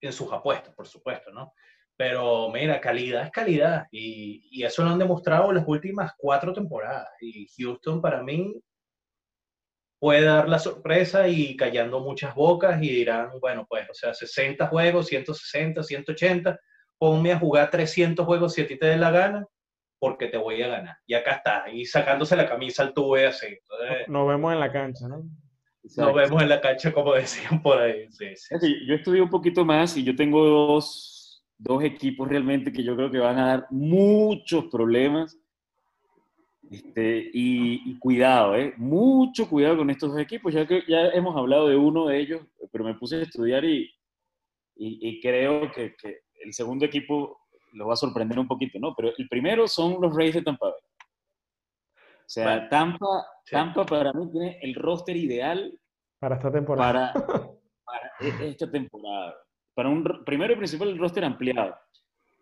en 0.00 0.12
sus 0.12 0.32
apuestas, 0.32 0.74
por 0.74 0.86
supuesto, 0.86 1.30
¿no? 1.32 1.52
Pero 1.96 2.48
mira, 2.50 2.80
calidad 2.80 3.24
es 3.24 3.32
calidad 3.32 3.86
y, 3.90 4.48
y 4.52 4.62
eso 4.64 4.84
lo 4.84 4.90
han 4.90 4.98
demostrado 4.98 5.50
las 5.52 5.64
últimas 5.66 6.12
cuatro 6.16 6.52
temporadas. 6.52 7.08
Y 7.20 7.48
Houston 7.56 8.00
para 8.00 8.22
mí 8.22 8.60
puede 9.98 10.22
dar 10.22 10.48
la 10.48 10.60
sorpresa 10.60 11.26
y 11.26 11.56
callando 11.56 11.98
muchas 12.00 12.34
bocas 12.34 12.80
y 12.80 12.88
dirán, 12.88 13.30
bueno, 13.40 13.66
pues, 13.68 13.88
o 13.90 13.94
sea, 13.94 14.14
60 14.14 14.68
juegos, 14.68 15.06
160, 15.08 15.82
180, 15.82 16.60
ponme 16.98 17.32
a 17.32 17.38
jugar 17.38 17.70
300 17.70 18.26
juegos 18.26 18.54
si 18.54 18.62
a 18.62 18.66
ti 18.66 18.76
te 18.78 18.86
dé 18.86 18.96
la 18.96 19.10
gana, 19.10 19.46
porque 19.98 20.28
te 20.28 20.36
voy 20.36 20.62
a 20.62 20.68
ganar. 20.68 20.96
Y 21.06 21.14
acá 21.14 21.32
está, 21.32 21.70
y 21.70 21.84
sacándose 21.84 22.36
la 22.36 22.48
camisa 22.48 22.82
al 22.82 22.94
tuve 22.94 23.26
así. 23.26 23.46
Entonces, 23.46 24.08
nos 24.08 24.28
vemos 24.28 24.52
en 24.52 24.60
la 24.60 24.72
cancha, 24.72 25.08
¿no? 25.08 25.24
nos 25.96 26.14
vemos 26.14 26.42
en 26.42 26.48
la 26.48 26.60
cancha, 26.60 26.92
como 26.92 27.14
decían 27.14 27.62
por 27.62 27.78
ahí. 27.78 28.10
Sí, 28.10 28.26
sí. 28.34 28.86
Yo 28.86 28.94
estudié 28.94 29.22
un 29.22 29.30
poquito 29.30 29.64
más 29.64 29.96
y 29.96 30.04
yo 30.04 30.14
tengo 30.14 30.44
dos, 30.44 31.42
dos 31.56 31.82
equipos 31.82 32.28
realmente 32.28 32.72
que 32.72 32.82
yo 32.82 32.96
creo 32.96 33.10
que 33.10 33.18
van 33.18 33.38
a 33.38 33.46
dar 33.46 33.66
muchos 33.70 34.66
problemas. 34.66 35.38
Este, 36.70 37.30
y, 37.32 37.90
y 37.90 37.98
cuidado, 37.98 38.54
¿eh? 38.54 38.74
mucho 38.76 39.48
cuidado 39.48 39.78
con 39.78 39.88
estos 39.88 40.10
dos 40.10 40.20
equipos. 40.20 40.52
Ya 40.52 40.66
que 40.66 40.82
ya 40.86 41.08
hemos 41.08 41.34
hablado 41.34 41.68
de 41.68 41.76
uno 41.76 42.06
de 42.06 42.18
ellos, 42.18 42.42
pero 42.70 42.84
me 42.84 42.94
puse 42.94 43.16
a 43.16 43.22
estudiar 43.22 43.64
y, 43.64 43.90
y, 44.76 45.08
y 45.08 45.20
creo 45.20 45.72
que, 45.72 45.96
que 45.96 46.18
el 46.44 46.52
segundo 46.54 46.84
equipo 46.84 47.40
lo 47.72 47.86
va 47.88 47.92
a 47.94 47.96
sorprender 47.96 48.38
un 48.38 48.48
poquito, 48.48 48.78
¿no? 48.78 48.94
Pero 48.94 49.12
el 49.16 49.28
primero 49.28 49.68
son 49.68 50.00
los 50.00 50.14
Rays 50.16 50.34
de 50.34 50.42
Tampa 50.42 50.66
Bay. 50.66 50.80
O 51.94 52.30
sea, 52.30 52.44
Bueno, 52.44 52.68
Tampa, 52.68 53.26
sí. 53.44 53.50
Tampa 53.52 53.86
para 53.86 54.12
mí 54.12 54.30
tiene 54.30 54.58
el 54.62 54.74
roster 54.74 55.16
ideal 55.16 55.78
Para 56.18 56.36
esta 56.36 56.50
temporada. 56.52 57.12
para, 57.12 57.26
para 57.84 58.10
e- 58.20 58.48
esta 58.50 58.70
temporada. 58.70 59.34
Para 59.74 59.88
un 59.88 60.04
ro- 60.04 60.24
primero 60.24 60.52
y 60.52 60.56
principal 60.56 60.88
el 60.88 60.98
roster 60.98 61.24
ampliado. 61.24 61.74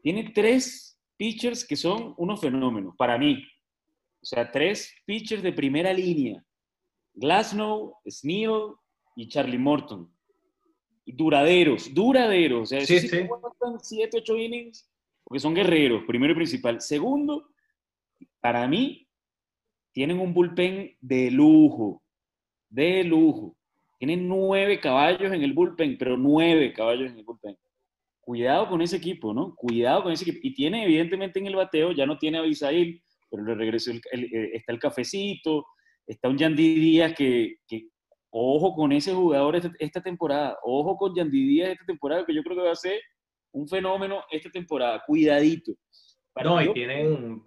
Tiene 0.02 0.30
tres 0.34 0.98
pitchers 1.16 1.66
que 1.66 1.76
son 1.76 2.14
unos 2.18 2.40
fenómenos 2.40 2.94
para 2.96 3.16
mí. 3.18 3.42
O 4.22 4.24
sea, 4.26 4.50
tres 4.50 4.92
pitchers 5.04 5.42
de 5.42 5.52
primera 5.52 5.92
línea. 5.92 6.42
Glasnow, 7.14 7.96
Sneal 8.08 8.74
y 9.16 9.28
Charlie 9.28 9.58
Morton. 9.58 10.12
Duraderos, 11.06 11.92
duraderos. 11.94 12.62
O 12.62 12.66
sea, 12.66 12.80
Sí, 12.80 12.98
sí 12.98 13.08
innings 14.36 14.90
porque 15.24 15.40
son 15.40 15.54
guerreros, 15.54 16.04
primero 16.06 16.32
y 16.32 16.36
principal. 16.36 16.80
Segundo, 16.80 17.48
para 18.40 18.66
mí, 18.68 19.08
tienen 19.92 20.20
un 20.20 20.32
bullpen 20.34 20.96
de 21.00 21.30
lujo, 21.30 22.02
de 22.68 23.02
lujo. 23.04 23.56
Tienen 23.98 24.28
nueve 24.28 24.78
caballos 24.78 25.32
en 25.32 25.42
el 25.42 25.52
bullpen, 25.52 25.96
pero 25.98 26.16
nueve 26.16 26.72
caballos 26.72 27.10
en 27.10 27.18
el 27.18 27.24
bullpen. 27.24 27.56
Cuidado 28.20 28.68
con 28.68 28.82
ese 28.82 28.96
equipo, 28.96 29.32
¿no? 29.32 29.54
Cuidado 29.54 30.02
con 30.02 30.12
ese 30.12 30.24
equipo. 30.24 30.40
Y 30.42 30.54
tiene, 30.54 30.84
evidentemente, 30.84 31.38
en 31.38 31.46
el 31.46 31.56
bateo, 31.56 31.92
ya 31.92 32.04
no 32.06 32.18
tiene 32.18 32.38
a 32.38 32.40
Abisail, 32.42 33.02
pero 33.30 33.42
le 33.44 33.54
regresó, 33.54 33.90
el- 33.92 34.02
el- 34.12 34.24
eh, 34.34 34.50
está 34.54 34.72
el 34.72 34.78
cafecito, 34.78 35.64
está 36.06 36.28
un 36.28 36.36
Yandy 36.38 36.74
Díaz 36.74 37.14
que, 37.14 37.56
que- 37.66 37.88
ojo 38.38 38.74
con 38.74 38.92
ese 38.92 39.12
jugador 39.14 39.56
esta, 39.56 39.70
esta 39.78 40.00
temporada, 40.02 40.58
ojo 40.62 40.96
con 40.96 41.14
Yandy 41.14 41.46
Díaz 41.46 41.70
esta 41.70 41.84
temporada, 41.86 42.24
que 42.26 42.34
yo 42.34 42.42
creo 42.42 42.56
que 42.56 42.62
va 42.64 42.72
a 42.72 42.76
ser 42.76 43.00
un 43.52 43.66
fenómeno 43.68 44.22
esta 44.30 44.50
temporada. 44.50 45.02
Cuidadito. 45.06 45.72
Para 46.34 46.50
No, 46.50 46.62
yo- 46.62 46.70
y 46.72 46.74
tienen 46.74 47.42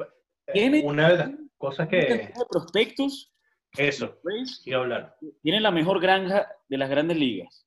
eh, 0.47 0.51
Tiene- 0.53 0.81
una 0.83 1.09
de 1.11 1.17
las 1.17 1.31
cosas 1.57 1.87
que... 1.87 1.97
de 1.97 2.33
prospectos 2.49 3.31
Eso, 3.77 4.15
Rays, 4.23 4.61
quiero 4.63 4.81
hablar. 4.81 5.15
tienen 5.43 5.61
la 5.61 5.69
mejor 5.71 5.99
granja 6.01 6.47
de 6.67 6.77
las 6.77 6.89
grandes 6.89 7.17
ligas. 7.17 7.63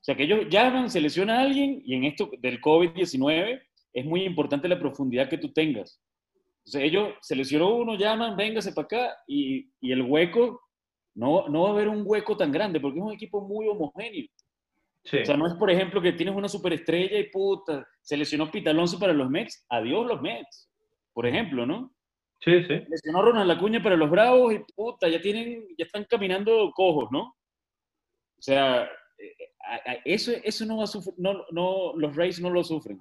O 0.00 0.04
sea, 0.04 0.16
que 0.16 0.24
ellos 0.24 0.46
llaman, 0.50 0.90
se 0.90 1.00
lesiona 1.00 1.38
a 1.38 1.42
alguien 1.42 1.80
y 1.84 1.94
en 1.94 2.04
esto 2.04 2.28
del 2.38 2.60
COVID-19 2.60 3.62
es 3.92 4.04
muy 4.04 4.24
importante 4.24 4.66
la 4.68 4.78
profundidad 4.80 5.28
que 5.28 5.38
tú 5.38 5.52
tengas. 5.52 6.00
O 6.66 6.70
sea, 6.70 6.82
ellos 6.82 7.14
se 7.20 7.36
lesionó 7.36 7.74
uno, 7.76 7.94
llaman, 7.96 8.36
véngase 8.36 8.72
para 8.72 8.84
acá 8.86 9.16
y, 9.28 9.70
y 9.80 9.92
el 9.92 10.02
hueco, 10.02 10.60
no, 11.14 11.48
no 11.48 11.62
va 11.62 11.68
a 11.68 11.72
haber 11.72 11.88
un 11.88 12.02
hueco 12.04 12.36
tan 12.36 12.50
grande 12.52 12.80
porque 12.80 12.98
es 12.98 13.04
un 13.04 13.12
equipo 13.12 13.40
muy 13.40 13.66
homogéneo. 13.68 14.26
Sí. 15.04 15.18
O 15.18 15.24
sea, 15.24 15.36
no 15.36 15.46
es, 15.46 15.54
por 15.54 15.70
ejemplo, 15.70 16.00
que 16.00 16.12
tienes 16.12 16.34
una 16.34 16.48
superestrella 16.48 17.18
y 17.18 17.28
puta, 17.30 17.86
se 18.00 18.16
lesionó 18.16 18.50
Alonso 18.66 18.98
para 18.98 19.12
los 19.12 19.28
Mets, 19.30 19.66
adiós 19.68 20.06
los 20.06 20.20
Mets, 20.22 20.70
por 21.12 21.26
ejemplo, 21.26 21.66
¿no? 21.66 21.92
Sí, 22.40 22.62
sí. 22.64 22.74
lesionó 22.88 23.22
Ronald 23.22 23.50
Acuña 23.50 23.82
para 23.82 23.96
los 23.96 24.10
Bravos 24.10 24.54
y 24.54 24.58
puta, 24.74 25.08
ya 25.08 25.20
tienen, 25.20 25.66
ya 25.78 25.84
están 25.86 26.04
caminando 26.04 26.70
cojos, 26.74 27.08
¿no? 27.10 27.34
O 28.38 28.42
sea, 28.42 28.84
eh, 29.18 29.34
a- 29.66 29.92
eso, 30.04 30.32
eso 30.42 30.66
no 30.66 30.78
va 30.78 30.84
a 30.84 30.88
sufrir, 30.88 31.14
no, 31.16 31.44
no, 31.52 31.94
los 31.96 32.14
Rays 32.16 32.40
no 32.40 32.50
lo 32.50 32.62
sufren. 32.64 33.00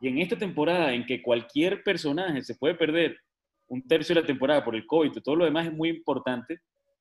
Y 0.00 0.08
en 0.08 0.18
esta 0.18 0.36
temporada 0.36 0.92
en 0.92 1.06
que 1.06 1.22
cualquier 1.22 1.82
personaje 1.82 2.42
se 2.42 2.54
puede 2.56 2.74
perder 2.74 3.16
un 3.68 3.86
tercio 3.86 4.14
de 4.14 4.20
la 4.22 4.26
temporada 4.26 4.64
por 4.64 4.74
el 4.74 4.86
COVID 4.86 5.12
y 5.16 5.20
todo 5.22 5.36
lo 5.36 5.44
demás 5.44 5.66
es 5.66 5.72
muy 5.72 5.88
importante 5.90 6.58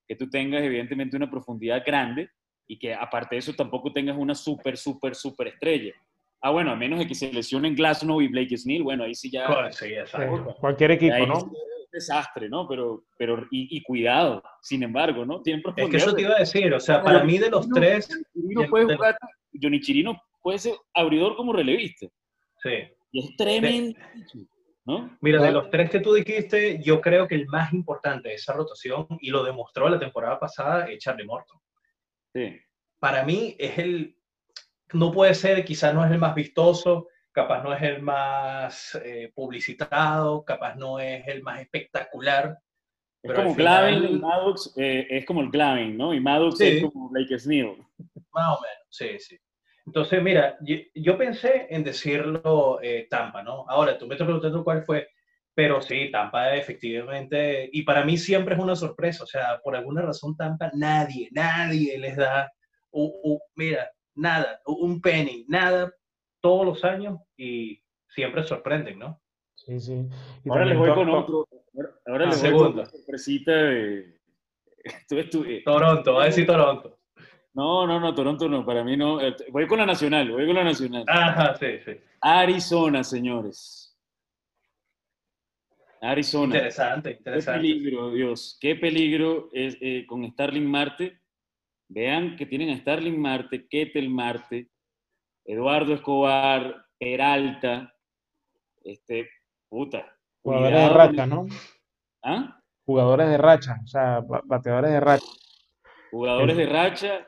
que 0.08 0.16
tú 0.16 0.30
tengas 0.30 0.64
evidentemente 0.64 1.18
una 1.18 1.30
profundidad 1.30 1.84
grande 1.86 2.30
y 2.68 2.78
que 2.80 2.94
aparte 2.94 3.36
de 3.36 3.40
eso 3.40 3.54
tampoco 3.54 3.92
tengas 3.94 4.18
una 4.18 4.36
súper, 4.36 4.78
súper, 4.78 5.16
súper 5.16 5.48
estrella. 5.50 5.94
Ah, 6.42 6.52
bueno, 6.52 6.72
a 6.72 6.76
menos 6.76 7.00
de 7.00 7.08
que 7.08 7.16
se 7.16 7.32
lesionen 7.34 7.76
Glasnow 7.76 8.22
y 8.22 8.28
Blake 8.28 8.58
Snell, 8.58 8.84
bueno, 8.84 9.04
ahí 9.04 9.16
sí 9.16 9.32
ya... 9.32 9.48
Sí, 9.72 9.86
exacto. 9.88 10.56
cualquier 10.60 10.92
equipo, 10.92 11.14
Ahí 11.16 11.26
¿no? 11.26 11.38
es 11.38 11.44
un 11.44 11.54
desastre, 11.92 12.48
¿no? 12.48 12.68
Pero, 12.68 13.04
pero 13.18 13.48
y, 13.50 13.76
y 13.76 13.82
cuidado, 13.82 14.44
sin 14.62 14.84
embargo, 14.84 15.26
¿no? 15.26 15.42
Tienen 15.42 15.64
Es 15.76 15.90
que 15.90 15.98
eso 15.98 16.14
te 16.14 16.22
iba 16.22 16.36
a 16.36 16.40
decir, 16.40 16.72
o 16.74 16.80
sea, 16.80 17.02
para 17.02 17.24
mí 17.24 17.38
de 17.40 17.50
los 17.50 17.68
tres, 17.70 18.08
Chirino 18.34 18.62
de- 18.62 18.68
puede 18.68 18.86
de- 18.86 18.96
jugar, 18.96 19.18
Johnny 19.60 19.80
Chirino 19.80 20.22
puede 20.44 20.60
ser 20.60 20.74
abridor 20.94 21.36
como 21.36 21.54
relevista. 21.54 22.08
sí. 22.64 22.70
Y 23.10 23.20
es 23.24 23.36
tremendo, 23.38 23.98
¿no? 24.88 25.18
Mira, 25.22 25.42
de 25.42 25.52
los 25.52 25.70
tres 25.70 25.90
que 25.90 26.00
tú 26.00 26.14
dijiste, 26.14 26.82
yo 26.82 27.02
creo 27.02 27.28
que 27.28 27.36
el 27.36 27.46
más 27.48 27.74
importante 27.74 28.30
de 28.30 28.36
esa 28.36 28.54
rotación, 28.54 29.06
y 29.20 29.30
lo 29.30 29.44
demostró 29.44 29.90
la 29.90 30.00
temporada 30.00 30.40
pasada, 30.40 30.86
es 30.90 31.00
Charlie 31.00 31.26
Morton. 31.26 31.60
Sí. 32.34 32.60
Para 33.00 33.24
mí 33.24 33.56
es 33.60 33.78
el, 33.78 34.18
no 34.94 35.12
puede 35.12 35.34
ser, 35.36 35.64
quizás 35.66 35.94
no 35.94 36.04
es 36.06 36.10
el 36.12 36.18
más 36.18 36.34
vistoso, 36.34 37.10
capaz 37.34 37.62
no 37.64 37.74
es 37.74 37.82
el 37.84 38.02
más 38.02 38.96
eh, 39.04 39.32
publicitado, 39.36 40.44
capaz 40.46 40.76
no 40.76 41.00
es 41.00 41.28
el 41.28 41.44
más 41.44 41.60
espectacular. 41.62 42.58
Es 43.22 43.30
Pero 43.30 43.36
como 43.36 43.50
al 43.50 43.56
final- 43.56 43.92
Glavin 44.00 44.16
y 44.16 44.20
Maddox, 44.20 44.74
eh, 44.78 45.08
es 45.10 45.26
como 45.26 45.42
el 45.42 45.50
Glavin, 45.52 45.98
¿no? 45.98 46.14
Y 46.14 46.20
Maddox 46.20 46.58
Sí. 46.58 46.68
es 46.68 46.84
como 46.84 47.10
Blake 47.10 47.38
Snell. 47.38 47.78
Más 48.32 48.58
o 48.58 48.62
menos, 48.62 48.88
sí, 48.90 49.20
sí. 49.20 49.38
Entonces, 49.88 50.22
mira, 50.22 50.58
yo, 50.62 50.76
yo 50.94 51.18
pensé 51.18 51.66
en 51.70 51.84
decirlo 51.84 52.80
eh, 52.82 53.08
Tampa, 53.10 53.42
¿no? 53.42 53.66
Ahora, 53.70 53.98
tú 53.98 54.06
me 54.06 54.14
estás 54.16 54.26
preguntando 54.26 54.64
cuál 54.64 54.84
fue, 54.84 55.08
pero 55.56 55.82
sí, 55.82 56.12
Tampa 56.12 56.54
efectivamente, 56.56 57.70
y 57.72 57.84
para 57.84 58.04
mí 58.04 58.18
siempre 58.18 58.54
es 58.56 58.62
una 58.62 58.76
sorpresa, 58.76 59.24
o 59.24 59.28
sea, 59.28 59.60
por 59.64 59.76
alguna 59.76 60.02
razón 60.02 60.36
Tampa, 60.36 60.70
nadie, 60.74 61.30
nadie 61.32 61.98
les 61.98 62.18
da, 62.18 62.52
u- 62.92 63.34
u- 63.34 63.42
mira, 63.56 63.90
nada, 64.16 64.60
un 64.66 65.02
penny, 65.02 65.46
nada, 65.48 65.92
todos 66.42 66.66
los 66.66 66.84
años 66.84 67.20
y 67.38 67.82
siempre 68.10 68.44
sorprenden, 68.44 69.00
¿no? 69.00 69.22
Sí, 69.56 69.80
sí. 69.80 69.94
Y 70.44 70.50
Ahora 70.50 70.66
les 70.66 70.76
también 70.78 70.96
voy 70.96 71.06
con 71.06 71.10
otro. 71.16 71.48
Ahora, 71.76 71.90
ahora 72.06 72.26
Ah, 72.26 72.30
les 72.32 72.42
voy 72.42 72.52
con 72.52 72.60
segunda. 72.60 72.82
una 72.84 72.90
sorpresita 72.92 73.52
de... 73.54 74.20
Tú 75.10 75.16
estu- 75.16 75.64
Toronto, 75.64 76.14
va 76.14 76.24
a 76.24 76.26
decir 76.28 76.46
Toronto. 76.46 76.97
No, 77.58 77.88
no, 77.88 78.00
no, 78.00 78.14
Toronto 78.14 78.48
no, 78.48 78.64
para 78.64 78.84
mí 78.84 78.96
no. 78.96 79.20
Eh, 79.20 79.36
Voy 79.52 79.66
con 79.66 79.80
la 79.80 79.86
Nacional, 79.88 80.30
voy 80.32 80.46
con 80.46 80.54
la 80.56 80.64
Nacional. 80.64 81.04
Ajá, 81.08 81.56
sí, 81.56 81.80
sí. 81.84 81.92
Arizona, 82.22 83.04
señores. 83.04 83.98
Arizona. 86.02 86.56
Interesante, 86.56 87.10
Qué 87.14 87.18
interesante. 87.18 87.60
peligro, 87.60 88.12
Dios. 88.12 88.58
Qué 88.62 88.76
peligro 88.76 89.50
es 89.52 89.76
eh, 89.82 90.06
con 90.08 90.24
Starling 90.32 90.70
Marte. 90.70 91.20
Vean 91.90 92.36
que 92.36 92.46
tienen 92.46 92.70
a 92.70 92.78
Starling 92.78 93.20
Marte, 93.20 93.68
Ketel 93.68 94.10
Marte, 94.10 94.70
Eduardo 95.44 95.96
Escobar, 95.96 96.86
Peralta. 97.00 97.92
Este, 98.84 99.30
puta. 99.68 100.06
jugadores 100.44 100.80
de 100.80 100.90
racha, 100.90 101.26
¿no? 101.26 101.48
¿Ah? 102.24 102.62
Jugadores 102.86 103.28
de 103.30 103.38
racha, 103.38 103.80
o 103.84 103.88
sea, 103.88 104.20
ba- 104.20 104.42
bateadores 104.46 104.92
de 104.92 105.00
racha. 105.00 105.26
Jugadores 106.12 106.52
El- 106.58 106.68
de 106.68 106.72
racha. 106.72 107.28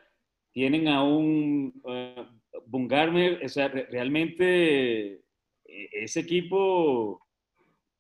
Tienen 0.52 0.88
a 0.88 1.04
un 1.04 1.74
eh, 1.88 2.26
Bungarmer. 2.66 3.44
O 3.46 3.50
sea, 3.50 3.68
re- 3.68 3.88
realmente 3.90 5.14
eh, 5.14 5.22
ese 5.94 6.22
equipo 6.22 7.26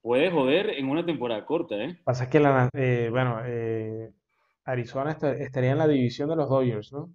puede 0.01 0.31
joder 0.31 0.69
en 0.71 0.89
una 0.89 1.05
temporada 1.05 1.45
corta, 1.45 1.75
¿eh? 1.75 1.99
Pasa 2.03 2.29
que 2.29 2.39
la, 2.39 2.69
eh, 2.73 3.07
bueno, 3.11 3.41
eh, 3.45 4.11
Arizona 4.65 5.11
esta- 5.11 5.33
estaría 5.33 5.71
en 5.71 5.77
la 5.77 5.87
división 5.87 6.29
de 6.29 6.35
los 6.35 6.49
Dodgers, 6.49 6.91
¿no? 6.93 7.09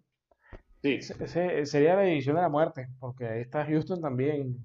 Sí, 0.82 0.94
Ese- 0.96 1.24
ese 1.24 1.66
sería 1.66 1.96
la 1.96 2.02
división 2.02 2.36
de 2.36 2.42
la 2.42 2.48
muerte, 2.50 2.88
porque 3.00 3.26
ahí 3.26 3.40
está 3.40 3.64
Houston 3.64 4.00
también, 4.02 4.58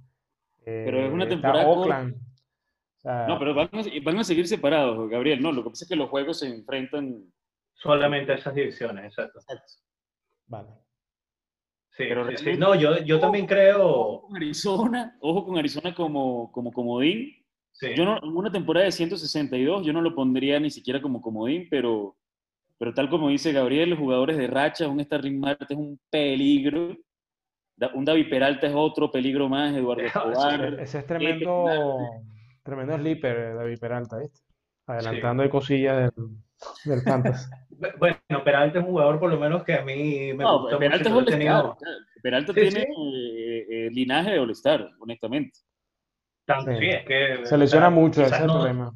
pero 0.65 0.99
es 1.05 1.11
una 1.13 1.24
está 1.24 1.36
temporada 1.36 1.63
corta. 1.65 1.80
Oakland. 1.82 2.15
O 2.15 3.01
sea, 3.01 3.26
No, 3.28 3.39
pero 3.39 3.53
van 3.55 3.70
a, 3.74 3.82
van 4.03 4.17
a 4.20 4.24
seguir 4.26 4.45
separados, 4.45 5.09
Gabriel. 5.09 5.41
No, 5.41 5.53
lo 5.53 5.63
que 5.63 5.70
pasa 5.70 5.86
es 5.86 5.89
que 5.89 5.95
los 5.95 6.09
juegos 6.09 6.39
se 6.39 6.47
enfrentan. 6.47 7.24
Solamente 7.74 8.34
esas 8.34 8.53
divisiones, 8.53 9.05
exacto. 9.05 9.39
Vale. 10.50 10.70
Sí, 11.91 12.04
Pero 12.08 12.38
sí, 12.38 12.58
No, 12.58 12.76
yo, 12.76 13.00
yo 13.04 13.20
también 13.20 13.45
Ojo 13.45 13.54
creo. 13.54 14.22
con 14.22 14.36
Arizona, 14.38 15.18
ojo 15.20 15.45
con 15.45 15.58
Arizona 15.58 15.93
como, 15.95 16.52
como 16.52 16.72
comodín. 16.72 17.36
Sí. 17.72 17.88
Yo 17.95 18.06
no, 18.06 18.18
en 18.22 18.36
una 18.36 18.52
temporada 18.52 18.86
de 18.86 18.91
162, 18.91 19.86
yo 19.86 19.93
no 19.93 20.02
lo 20.02 20.14
pondría 20.14 20.60
ni 20.60 20.70
siquiera 20.70 21.02
como 21.02 21.22
comodín, 21.22 21.68
pero, 21.70 22.16
pero 22.78 22.93
tal 22.93 23.10
como 23.10 23.30
dice 23.30 23.52
Gabriel, 23.54 23.91
los 23.91 24.00
jugadores 24.00 24.38
de 24.38 24.47
racha, 24.47 24.88
un 24.88 25.04
Starling 25.04 25.39
Marte 25.39 25.74
es 25.74 25.80
un 25.80 26.00
peligro. 26.10 26.97
Un 27.93 28.04
David 28.04 28.30
Peralta 28.30 28.68
es 28.68 28.74
otro 28.76 29.10
peligro 29.10 29.47
más, 29.47 29.74
Eduardo 29.74 30.02
Sí, 30.04 30.08
Escobar. 30.08 30.80
Ese 30.80 31.00
es 31.00 31.06
tremendo, 31.06 31.66
tremendo 32.64 32.97
sleeper, 32.97 33.38
eh, 33.38 33.54
David 33.54 33.80
Peralta, 33.80 34.18
¿viste? 34.20 34.41
Adelantando 34.86 35.43
de 35.43 35.50
cosillas 35.50 35.97
del, 35.97 36.28
del 36.86 37.01
Fantasy. 37.01 37.49
Bueno, 37.97 38.43
Peralta 38.43 38.80
es 38.80 38.84
un 38.84 38.91
jugador 38.91 39.20
por 39.22 39.30
lo 39.32 39.39
menos 39.39 39.64
que 39.64 39.74
a 39.74 39.82
mí 39.86 40.34
me 40.34 40.43
No, 40.43 40.64
gusta 40.64 40.78
Peralta 40.78 41.07
es 41.07 41.16
mucho. 41.16 41.18
All-Star. 41.32 41.39
tenido- 41.39 41.78
Peralta 42.22 42.53
Sí, 42.53 42.60
tiene 42.60 42.82
sí. 42.82 42.88
eh, 42.91 43.66
eh, 43.70 43.89
linaje 43.91 44.32
de 44.32 44.39
All-Star, 44.39 44.89
honestamente. 44.99 45.60
Tanto, 46.45 46.72
Sí. 46.72 46.78
sí, 46.80 46.89
es 46.89 47.05
que, 47.05 47.45
Se 47.45 47.55
o 47.55 47.57
lesiona 47.57 47.86
sea, 47.86 47.89
mucho, 47.89 48.22
ese 48.22 48.26
quizás 48.26 48.39
es 48.39 48.41
el 48.41 48.47
no- 48.47 48.53
problema. 48.55 48.91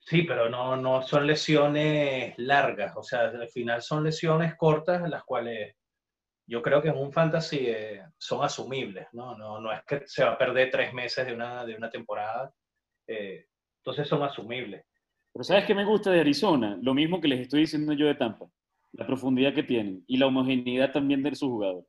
Sí, 0.00 0.22
pero 0.24 0.50
no, 0.50 0.76
no 0.76 1.00
son 1.00 1.26
lesiones 1.26 2.34
largas, 2.36 2.94
o 2.94 3.02
sea, 3.02 3.20
al 3.28 3.48
final 3.48 3.80
son 3.80 4.04
lesiones 4.04 4.54
cortas, 4.56 5.08
las 5.08 5.24
cuales 5.24 5.74
yo 6.46 6.60
creo 6.60 6.82
que 6.82 6.88
en 6.88 6.98
un 6.98 7.10
fantasy 7.10 7.64
eh, 7.68 8.02
son 8.18 8.44
asumibles, 8.44 9.06
¿no? 9.12 9.34
¿no? 9.38 9.60
No 9.62 9.72
es 9.72 9.82
que 9.86 10.02
se 10.04 10.24
va 10.24 10.32
a 10.32 10.38
perder 10.38 10.70
tres 10.70 10.92
meses 10.92 11.24
de 11.26 11.32
una, 11.32 11.64
de 11.64 11.74
una 11.74 11.88
temporada, 11.88 12.52
eh, 13.06 13.46
entonces 13.78 14.06
son 14.06 14.22
asumibles. 14.22 14.84
Pero 15.34 15.44
¿sabes 15.44 15.64
qué 15.66 15.74
me 15.74 15.84
gusta 15.84 16.10
de 16.12 16.20
Arizona? 16.20 16.78
Lo 16.80 16.94
mismo 16.94 17.20
que 17.20 17.28
les 17.28 17.40
estoy 17.40 17.62
diciendo 17.62 17.92
yo 17.92 18.06
de 18.06 18.14
Tampa. 18.14 18.46
La 18.92 19.06
profundidad 19.06 19.52
que 19.52 19.64
tienen 19.64 20.04
y 20.06 20.16
la 20.16 20.28
homogeneidad 20.28 20.92
también 20.92 21.22
de 21.24 21.34
sus 21.34 21.48
jugadores. 21.48 21.86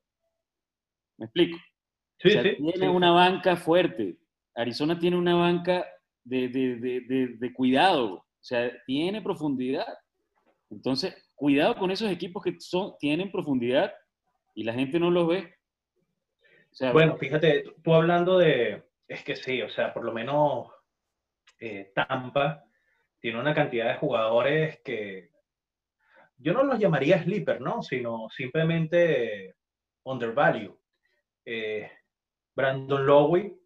¿Me 1.17 1.25
explico? 1.27 1.57
Sí, 2.17 2.29
O 2.29 2.31
sea, 2.31 2.41
sí, 2.43 2.55
tiene 2.57 2.73
sí, 2.73 2.85
una 2.87 3.11
banca 3.11 3.55
fuerte. 3.55 4.17
Arizona 4.55 4.97
tiene 4.97 5.15
una 5.17 5.35
banca 5.35 5.85
de, 6.23 6.47
de- 6.49 6.75
de- 6.77 7.01
de- 7.01 7.27
de 7.37 7.53
cuidado. 7.53 8.13
O 8.15 8.25
sea, 8.41 8.71
tiene 8.87 9.21
profundidad. 9.21 9.85
Entonces, 10.71 11.15
cuidado 11.35 11.75
con 11.75 11.91
esos 11.91 12.09
equipos 12.09 12.43
que 12.43 12.59
son, 12.59 12.95
tienen 12.99 13.31
profundidad 13.31 13.93
y 14.55 14.63
la 14.63 14.73
gente 14.73 14.99
no 14.99 15.11
los 15.11 15.27
ve. 15.27 15.53
O 16.71 16.75
sea, 16.75 16.91
Bueno, 16.91 17.15
fíjate, 17.17 17.63
tú 17.83 17.93
hablando 17.93 18.39
de, 18.39 18.83
es 19.07 19.23
que 19.23 19.35
sí, 19.35 19.61
o 19.61 19.69
sea, 19.69 19.93
por 19.93 20.03
lo 20.03 20.11
menos 20.11 20.67
eh, 21.59 21.91
Tampa 21.93 22.64
tiene 23.25 23.39
una 23.39 23.55
cantidad 23.55 23.87
de 23.87 23.97
jugadores 23.97 24.81
que 24.83 25.31
yo 26.37 26.53
no 26.53 26.61
los 26.61 26.77
llamaría 26.77 27.23
sleeper, 27.23 27.59
¿no? 27.59 27.81
Sino 27.81 28.29
simplemente 28.29 29.47
eh, 29.47 29.55
undervalue. 30.03 30.77
Eh, 31.43 31.89
Brandon 32.55 33.03
Lowe, 33.03 33.57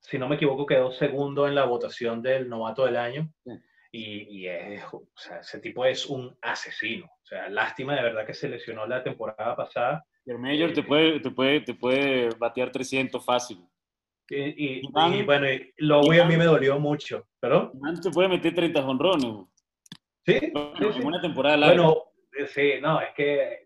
si 0.00 0.18
no 0.18 0.28
me 0.28 0.34
equivoco, 0.34 0.66
quedó 0.66 0.90
segundo 0.90 1.46
en 1.46 1.54
la 1.54 1.66
votación 1.66 2.20
del 2.20 2.48
novato 2.48 2.84
del 2.84 2.96
año. 2.96 3.32
Sí. 3.44 3.52
Y, 3.92 4.40
y 4.40 4.48
es, 4.48 4.82
o 4.90 5.06
sea, 5.14 5.38
ese 5.38 5.60
tipo 5.60 5.84
es 5.84 6.06
un 6.06 6.36
asesino. 6.42 7.06
O 7.06 7.26
sea, 7.26 7.48
lástima 7.48 7.94
de 7.94 8.02
verdad 8.02 8.26
que 8.26 8.34
se 8.34 8.48
lesionó 8.48 8.88
la 8.88 9.04
temporada 9.04 9.54
pasada. 9.54 10.04
el 10.26 10.40
Mayor 10.40 10.72
te 10.72 10.82
puede, 10.82 11.20
te, 11.20 11.30
puede, 11.30 11.60
te 11.60 11.74
puede 11.74 12.30
batear 12.40 12.72
300 12.72 13.24
fácil. 13.24 13.64
Y, 14.30 14.36
y- 14.36 14.80
Iván- 14.82 15.14
y 15.14 15.22
bueno, 15.22 15.46
a 16.22 16.24
mí 16.26 16.36
me 16.36 16.44
dolió 16.44 16.78
mucho. 16.78 17.26
¿Perdón? 17.40 17.72
Man 17.74 18.00
te 18.00 18.10
puede 18.10 18.28
meter 18.28 18.54
30 18.54 18.84
honrones. 18.86 19.46
Sí, 20.26 20.38
Bueno, 20.52 20.72
sí, 20.78 20.84
sí. 20.94 21.00
en 21.00 21.06
una 21.06 21.20
temporada 21.20 21.56
larga. 21.58 21.74
Bueno, 21.82 22.02
eh, 22.38 22.46
sí, 22.46 22.72
no, 22.80 23.00
es 23.00 23.12
que 23.14 23.64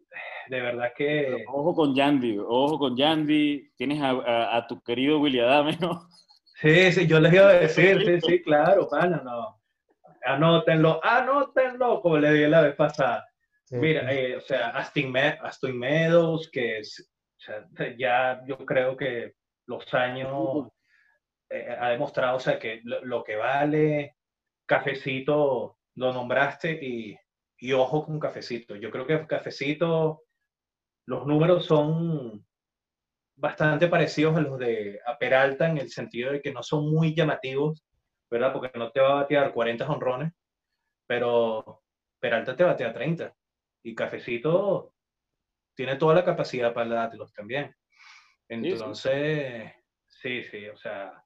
de 0.49 0.61
verdad 0.63 0.93
que 0.97 1.45
Ojo 1.47 1.75
con 1.75 1.95
Yandy, 1.95 2.39
ojo 2.39 2.79
con 2.79 2.97
Yandy. 2.97 3.71
Tienes 3.77 4.01
a, 4.03 4.11
a- 4.11 4.57
a 4.57 4.67
tu 4.67 4.81
querido 4.83 5.21
Willy 5.21 5.39
Adame, 5.41 5.77
¿no? 5.81 6.09
sí, 6.61 6.91
sí, 6.91 7.07
yo 7.07 7.21
les 7.21 7.33
iba 7.33 7.49
a 7.49 7.53
decir, 7.53 8.03
sí, 8.05 8.21
sí, 8.27 8.43
claro, 8.43 8.89
pana, 8.89 9.23
no. 9.25 9.61
Anótenlo, 10.25 11.01
anótenlo, 11.05 12.01
como 12.03 12.19
le 12.19 12.33
dije 12.33 12.49
la 12.49 12.63
vez 12.63 12.75
pasada. 12.75 13.27
Sí, 13.65 13.77
Mira, 13.77 14.01
sí. 14.11 14.17
eh, 14.17 14.37
o 14.37 14.41
sea, 14.41 14.71
Aston 14.71 15.79
Meadows, 15.79 16.51
que 16.51 16.79
es, 16.79 17.09
o 17.37 17.41
sea, 17.41 17.97
ya 17.97 18.43
yo 18.47 18.57
creo 18.59 18.97
que 18.97 19.35
los 19.69 19.95
años 19.95 20.69
eh, 21.51 21.77
ha 21.79 21.91
demostrado, 21.91 22.37
o 22.37 22.41
sea, 22.41 22.59
que 22.59 22.81
lo, 22.85 23.05
lo 23.05 23.25
que 23.25 23.37
vale, 23.37 24.17
Cafecito 24.67 25.79
lo 25.95 26.13
nombraste 26.13 26.73
y, 26.83 27.17
y 27.59 27.73
ojo 27.73 28.05
con 28.05 28.19
Cafecito. 28.21 28.77
Yo 28.77 28.91
creo 28.91 29.07
que 29.07 29.27
Cafecito, 29.27 30.23
los 31.07 31.27
números 31.27 31.67
son 31.67 32.45
bastante 33.37 33.89
parecidos 33.89 34.37
a 34.37 34.41
los 34.41 34.59
de 34.59 35.01
a 35.07 35.17
Peralta 35.19 35.69
en 35.69 35.79
el 35.79 35.91
sentido 35.91 36.33
de 36.33 36.43
que 36.43 36.53
no 36.53 36.63
son 36.63 36.91
muy 36.91 37.15
llamativos, 37.15 37.85
¿verdad? 38.31 38.53
Porque 38.53 38.77
no 38.79 38.91
te 38.91 39.01
va 39.01 39.11
a 39.11 39.23
batear 39.23 39.53
40 39.53 39.89
honrones, 39.89 40.33
pero 41.07 41.83
Peralta 42.21 42.57
te 42.57 42.65
batea 42.65 42.93
30 42.93 43.35
y 43.85 43.95
Cafecito 43.95 44.93
tiene 45.75 45.97
toda 45.97 46.15
la 46.15 46.25
capacidad 46.25 46.75
para 46.75 46.91
dártelos 46.91 47.33
también. 47.33 47.75
Entonces, 48.49 49.73
sí, 50.09 50.43
sí, 50.45 50.69
o 50.69 50.77
sea, 50.77 51.25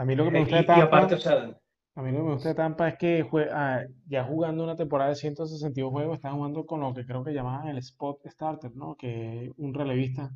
A 0.00 0.04
mí 0.04 0.14
lo 0.14 0.24
que 0.24 0.30
me 0.30 0.38
y, 0.38 0.40
gusta 0.40 0.56
de 0.56 0.64
y 0.74 0.80
Tampa, 0.80 1.00
aparte, 1.00 1.14
o 1.14 1.18
sea, 1.20 1.54
a 1.96 2.02
mí 2.02 2.12
lo 2.12 2.18
que 2.18 2.24
me 2.24 2.32
gusta 2.34 2.50
de 2.50 2.56
Tampa 2.56 2.88
es 2.88 2.98
que 2.98 3.24
jue- 3.24 3.48
ah, 3.52 3.84
ya 4.06 4.24
jugando 4.24 4.64
una 4.64 4.76
temporada 4.76 5.10
de 5.10 5.16
162 5.16 5.92
juegos, 5.92 6.16
están 6.16 6.36
jugando 6.36 6.66
con 6.66 6.80
lo 6.80 6.94
que 6.94 7.06
creo 7.06 7.24
que 7.24 7.32
llamaban 7.34 7.68
el 7.68 7.78
spot 7.78 8.20
starter, 8.26 8.74
¿no? 8.76 8.96
Que 8.96 9.52
un 9.58 9.74
relevista 9.74 10.32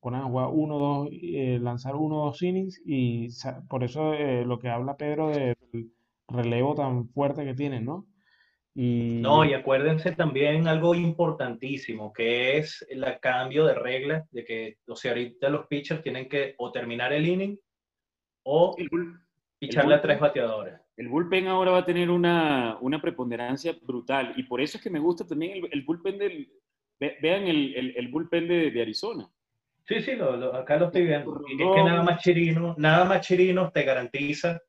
ponen 0.00 0.22
a 0.22 0.24
jugar 0.26 0.50
uno, 0.52 0.78
dos, 0.80 1.08
eh, 1.12 1.60
lanzar 1.60 1.96
uno, 1.96 2.18
dos 2.26 2.42
innings 2.42 2.82
y 2.86 3.28
por 3.70 3.84
eso 3.84 4.14
eh, 4.14 4.44
lo 4.46 4.58
que 4.60 4.70
habla 4.70 4.96
Pedro 4.98 5.28
del 5.30 5.56
relevo 6.28 6.74
tan 6.76 7.08
fuerte 7.10 7.44
que 7.46 7.54
tienen, 7.54 7.86
¿no? 7.86 8.07
Y 8.80 9.18
No, 9.20 9.44
y 9.44 9.54
acuérdense 9.54 10.12
también 10.12 10.68
algo 10.68 10.94
importantísimo, 10.94 12.12
que 12.12 12.58
es 12.58 12.86
el 12.88 13.04
cambio 13.20 13.66
de 13.66 13.74
regla, 13.74 14.24
de 14.30 14.44
que, 14.44 14.76
o 14.86 14.94
sea, 14.94 15.10
ahorita 15.12 15.48
los 15.48 15.66
pitchers 15.66 16.00
tienen 16.00 16.28
que 16.28 16.54
o 16.58 16.70
terminar 16.70 17.12
el 17.12 17.26
inning 17.26 17.58
o 18.44 18.76
El, 18.78 18.88
bull- 18.88 19.18
picharle 19.58 19.94
a 19.94 19.98
bullpen- 19.98 20.02
tres 20.02 20.20
bateadores. 20.20 20.74
el 20.96 21.08
bullpen 21.08 21.48
ahora 21.48 21.72
va 21.72 21.78
a 21.78 21.84
tener 21.84 22.08
una, 22.08 22.78
una 22.80 23.00
preponderancia 23.00 23.74
brutal 23.82 24.32
y 24.36 24.44
por 24.44 24.60
eso 24.60 24.78
es 24.78 24.84
que 24.84 24.90
me 24.90 25.00
gusta 25.00 25.26
también 25.26 25.56
el, 25.64 25.68
el 25.72 25.82
bullpen 25.82 26.16
del... 26.18 26.48
ve- 27.00 27.16
vean 27.20 27.48
el, 27.48 27.94
el, 27.96 28.08
bullpen 28.08 28.46
de, 28.46 28.70
de 28.70 28.80
Arizona. 28.82 29.28
Sí, 29.88 30.00
sí, 30.02 30.14
lo- 30.14 30.36
lo- 30.36 30.54
acá 30.54 30.76
lo 30.76 30.86
estoy 30.86 31.04
viendo. 31.04 31.40
Es 31.50 31.56
que 31.74 31.82
nada 31.82 32.02
más 32.04 32.22
Chirino, 32.22 32.76
nada 32.78 33.04
más 33.06 33.26
Chirinos 33.26 33.72
te 33.72 33.82
garantiza 33.82 34.60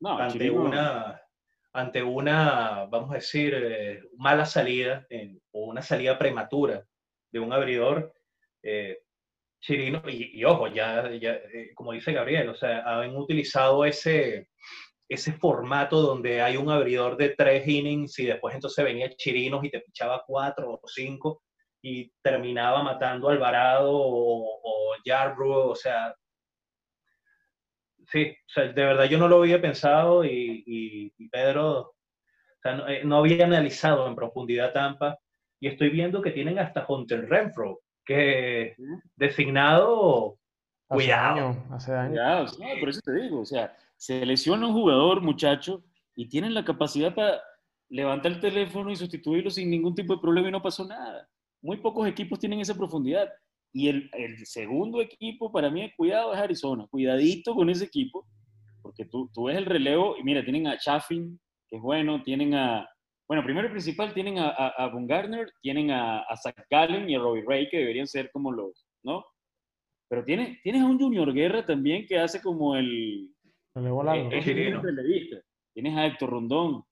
No, 0.00 0.16
ante 0.16 0.38
Chirino- 0.38 0.62
una, 0.62 1.20
ante 1.72 2.02
una, 2.02 2.86
vamos 2.90 3.10
a 3.10 3.14
decir, 3.14 3.54
eh, 3.54 4.02
mala 4.18 4.44
salida 4.44 5.06
o 5.52 5.64
una 5.64 5.82
salida 5.82 6.18
prematura 6.18 6.84
de 7.30 7.40
un 7.40 7.52
abridor, 7.52 8.12
eh, 8.62 8.98
Chirino, 9.60 10.02
y, 10.08 10.38
y 10.38 10.44
ojo, 10.44 10.68
ya, 10.68 11.10
ya 11.12 11.34
eh, 11.34 11.70
como 11.74 11.92
dice 11.92 12.12
Gabriel, 12.12 12.48
o 12.48 12.54
sea, 12.54 12.82
han 12.84 13.16
utilizado 13.16 13.84
ese, 13.84 14.48
ese 15.08 15.32
formato 15.32 16.00
donde 16.00 16.42
hay 16.42 16.56
un 16.56 16.68
abridor 16.70 17.16
de 17.16 17.30
tres 17.30 17.66
innings 17.66 18.18
y 18.18 18.26
después 18.26 18.54
entonces 18.54 18.84
venía 18.84 19.14
Chirinos 19.14 19.64
y 19.64 19.70
te 19.70 19.80
pichaba 19.80 20.24
cuatro 20.26 20.80
o 20.82 20.88
cinco 20.88 21.42
y 21.80 22.12
terminaba 22.22 22.82
matando 22.82 23.28
a 23.28 23.32
Alvarado 23.32 23.92
o, 23.92 24.60
o 24.62 24.96
Yarbrough, 25.04 25.70
o 25.70 25.76
sea, 25.76 26.14
sí, 28.10 28.30
o 28.30 28.50
sea, 28.52 28.64
de 28.64 28.84
verdad 28.84 29.04
yo 29.04 29.18
no 29.18 29.28
lo 29.28 29.38
había 29.38 29.60
pensado 29.60 30.24
y, 30.24 30.62
y- 30.66 31.12
y 31.18 31.28
Pedro, 31.28 31.78
o 31.80 31.94
sea, 32.62 32.76
no, 32.76 32.88
eh, 32.88 33.02
no 33.04 33.18
había 33.18 33.44
analizado 33.44 34.06
en 34.06 34.14
profundidad 34.16 34.72
Tampa 34.72 35.18
y 35.60 35.68
estoy 35.68 35.90
viendo 35.90 36.22
que 36.22 36.30
tienen 36.32 36.58
hasta 36.58 36.84
Hunter 36.88 37.28
Renfro, 37.28 37.80
que 38.04 38.74
Sí. 38.76 38.82
designado, 39.16 40.38
hace 40.88 41.04
cuidado. 41.04 41.34
años, 41.48 41.56
hace 41.70 41.92
años. 41.94 42.14
Ya, 42.16 42.40
o 42.42 42.48
sea, 42.48 42.66
por 42.80 42.88
eso 42.88 43.00
te 43.04 43.12
digo, 43.14 43.40
o 43.40 43.44
sea, 43.44 43.76
se 43.96 44.24
lesiona 44.26 44.66
un 44.66 44.72
jugador, 44.72 45.20
muchacho, 45.20 45.82
y 46.14 46.28
tienen 46.28 46.54
la 46.54 46.64
capacidad 46.64 47.14
para 47.14 47.40
levantar 47.88 48.32
el 48.32 48.40
teléfono 48.40 48.90
y 48.90 48.96
sustituirlo 48.96 49.50
sin 49.50 49.70
ningún 49.70 49.94
tipo 49.94 50.14
de 50.14 50.20
problema 50.20 50.48
y 50.48 50.52
no 50.52 50.62
pasó 50.62 50.86
nada. 50.86 51.28
Muy 51.60 51.76
pocos 51.76 52.06
equipos 52.08 52.38
tienen 52.38 52.60
esa 52.60 52.74
profundidad. 52.74 53.32
Y 53.74 53.88
el, 53.88 54.10
el 54.12 54.46
segundo 54.46 55.00
equipo, 55.00 55.50
para 55.50 55.70
mí, 55.70 55.90
cuidado, 55.96 56.34
es 56.34 56.38
Arizona. 56.38 56.86
Cuidadito 56.90 57.54
con 57.54 57.70
ese 57.70 57.86
equipo, 57.86 58.26
porque 58.82 59.06
tú, 59.06 59.30
tú 59.32 59.44
ves 59.44 59.56
el 59.56 59.64
relevo 59.64 60.16
y 60.18 60.22
mira, 60.22 60.44
tienen 60.44 60.66
a 60.66 60.78
Chaffin, 60.78 61.40
que 61.68 61.76
es 61.76 61.82
bueno, 61.82 62.22
tienen 62.22 62.54
a, 62.54 62.86
bueno, 63.26 63.42
primero 63.44 63.68
y 63.68 63.70
principal 63.70 64.12
tienen 64.12 64.38
a, 64.38 64.48
a, 64.48 64.68
a 64.68 64.88
Von 64.88 65.06
Gardner, 65.06 65.50
tienen 65.62 65.90
a, 65.90 66.18
a 66.20 66.36
Zach 66.36 66.66
Gallen 66.70 67.08
y 67.08 67.14
a 67.14 67.18
Robbie 67.18 67.44
Ray, 67.46 67.70
que 67.70 67.78
deberían 67.78 68.06
ser 68.06 68.30
como 68.30 68.52
los, 68.52 68.86
¿no? 69.02 69.24
Pero 70.10 70.22
tienes, 70.22 70.60
tienes 70.62 70.82
a 70.82 70.84
un 70.84 71.00
Junior 71.00 71.32
Guerra 71.32 71.64
también 71.64 72.04
que 72.06 72.18
hace 72.18 72.42
como 72.42 72.76
el... 72.76 73.30
Largo. 73.74 74.30
Eh, 74.30 74.38
es 74.38 74.44
relevista. 74.44 75.40
Tienes 75.72 75.96
a 75.96 76.04
Héctor 76.04 76.28
Rondón, 76.28 76.84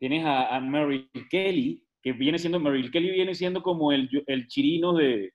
tienes 0.00 0.24
a, 0.24 0.56
a 0.56 0.60
Merrill 0.60 1.10
Kelly, 1.28 1.84
que 2.02 2.12
viene 2.14 2.38
siendo, 2.38 2.58
Merrill 2.58 2.90
Kelly 2.90 3.10
viene 3.10 3.34
siendo 3.34 3.62
como 3.62 3.92
el, 3.92 4.08
el 4.26 4.46
chirino 4.46 4.94
de, 4.94 5.33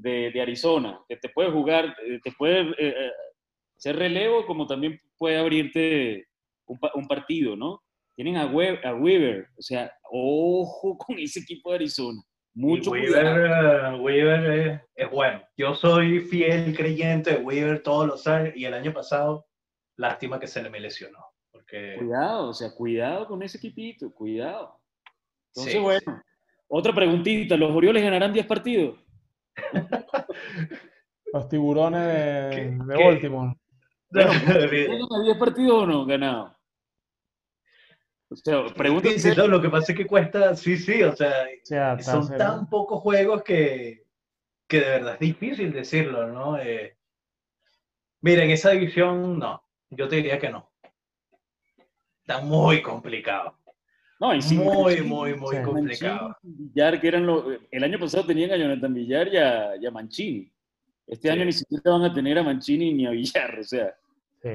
de, 0.00 0.30
de 0.30 0.40
Arizona, 0.40 1.00
que 1.08 1.16
te 1.16 1.28
puede 1.28 1.50
jugar, 1.50 1.96
eh, 2.06 2.18
te 2.22 2.32
puede 2.32 2.60
eh, 2.70 2.74
eh, 2.78 3.10
ser 3.76 3.96
relevo, 3.96 4.46
como 4.46 4.66
también 4.66 4.98
puede 5.16 5.36
abrirte 5.38 6.26
un, 6.66 6.78
un 6.94 7.06
partido, 7.08 7.56
¿no? 7.56 7.82
Tienen 8.14 8.36
a, 8.36 8.46
Web- 8.46 8.80
a 8.84 8.94
Weaver, 8.94 9.46
o 9.56 9.62
sea, 9.62 9.92
ojo 10.10 10.98
con 10.98 11.18
ese 11.18 11.40
equipo 11.40 11.70
de 11.70 11.76
Arizona. 11.76 12.20
Mucho. 12.54 12.90
Weaver, 12.90 13.46
eh, 13.94 14.00
Weaver 14.00 14.50
es, 14.50 14.80
es 14.96 15.10
bueno. 15.10 15.40
Yo 15.56 15.74
soy 15.74 16.20
fiel 16.20 16.74
creyente 16.76 17.30
de 17.36 17.36
Weaver 17.44 17.82
todos 17.82 18.06
los 18.08 18.26
años 18.26 18.54
y 18.56 18.64
el 18.64 18.74
año 18.74 18.92
pasado, 18.92 19.46
lástima 19.96 20.40
que 20.40 20.48
se 20.48 20.62
le 20.62 20.68
me 20.70 20.80
lesionó. 20.80 21.18
Porque 21.52 21.94
Cuidado, 21.98 22.48
o 22.48 22.54
sea, 22.54 22.74
cuidado 22.74 23.26
con 23.28 23.42
ese 23.42 23.58
equipito, 23.58 24.12
cuidado. 24.12 24.80
Entonces, 25.54 25.74
Sí, 25.74 25.78
bueno, 25.78 26.22
otra 26.68 26.92
preguntita, 26.92 27.56
¿los 27.56 27.70
Orioles 27.70 28.02
ganarán 28.02 28.32
10 28.32 28.46
partidos? 28.46 28.98
Los 31.32 31.48
tiburones 31.48 32.06
de, 32.06 32.50
¿Qué- 32.54 32.84
de 32.84 32.96
qué? 32.96 33.04
Baltimore. 33.04 33.56
¿Llegan 34.10 35.08
a 35.12 35.22
10 35.22 35.36
partidos 35.36 35.82
o 35.82 35.86
no 35.86 36.06
ganado? 36.06 36.56
O 38.30 38.36
sea. 38.36 38.62
Sí, 39.18 39.28
no, 39.36 39.46
lo 39.46 39.60
que 39.60 39.68
pasa 39.68 39.92
es 39.92 39.98
que 39.98 40.06
cuesta, 40.06 40.54
sí, 40.56 40.76
sí, 40.76 41.02
o 41.02 41.14
sea, 41.14 41.46
hasta 41.92 42.12
son 42.12 42.28
tan 42.38 42.68
pocos 42.70 43.00
juegos 43.02 43.42
que, 43.42 44.04
que 44.66 44.80
de 44.80 44.88
verdad 44.88 45.14
es 45.14 45.20
difícil 45.20 45.72
decirlo, 45.72 46.26
¿no? 46.28 46.58
Eh, 46.58 46.96
mira, 48.20 48.44
en 48.44 48.50
esa 48.50 48.70
división, 48.70 49.38
no, 49.38 49.62
yo 49.90 50.08
te 50.08 50.16
diría 50.16 50.38
que 50.38 50.50
no. 50.50 50.70
Está 52.20 52.40
muy 52.40 52.82
complicado. 52.82 53.57
No, 54.20 54.34
y 54.34 54.42
sin 54.42 54.58
Muy, 54.64 54.74
Mancini, 54.96 55.08
muy, 55.08 55.34
muy 55.34 55.62
complicado. 55.62 56.28
Mancini, 56.28 56.54
Villar, 56.74 57.00
que 57.00 57.08
eran 57.08 57.26
los. 57.26 57.44
El 57.70 57.84
año 57.84 57.98
pasado 58.00 58.26
tenían 58.26 58.50
a 58.50 58.56
Jonathan 58.56 58.92
Villar 58.94 59.28
y 59.28 59.36
a, 59.36 59.76
y 59.76 59.86
a 59.86 59.90
Mancini. 59.90 60.50
Este 61.06 61.28
Sí. 61.28 61.34
año 61.34 61.44
ni 61.44 61.52
siquiera 61.52 61.82
van 61.92 62.02
a 62.04 62.12
tener 62.12 62.36
a 62.38 62.42
Mancini 62.42 62.92
ni 62.94 63.06
a 63.06 63.10
Villar, 63.10 63.58
o 63.60 63.62
sea. 63.64 63.94
Sí. 64.42 64.50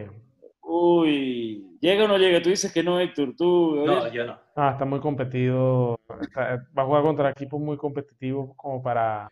Uy, 0.62 1.78
¿llega 1.80 2.06
o 2.06 2.08
no 2.08 2.18
llega? 2.18 2.42
Tú 2.42 2.50
dices 2.50 2.72
que 2.74 2.84
no, 2.84 3.00
Héctor. 3.00 3.34
Tú, 3.38 3.84
No, 3.86 4.12
yo 4.12 4.26
no. 4.26 4.38
Ah, 4.56 4.72
está 4.74 4.86
muy 4.86 5.00
competido. 5.00 6.00
está- 6.22 6.66
va 6.78 6.84
a 6.84 6.86
jugar 6.86 7.04
contra 7.04 7.30
equipos 7.30 7.60
muy 7.60 7.78
competitivos 7.78 8.52
como 8.56 8.82
para, 8.84 9.32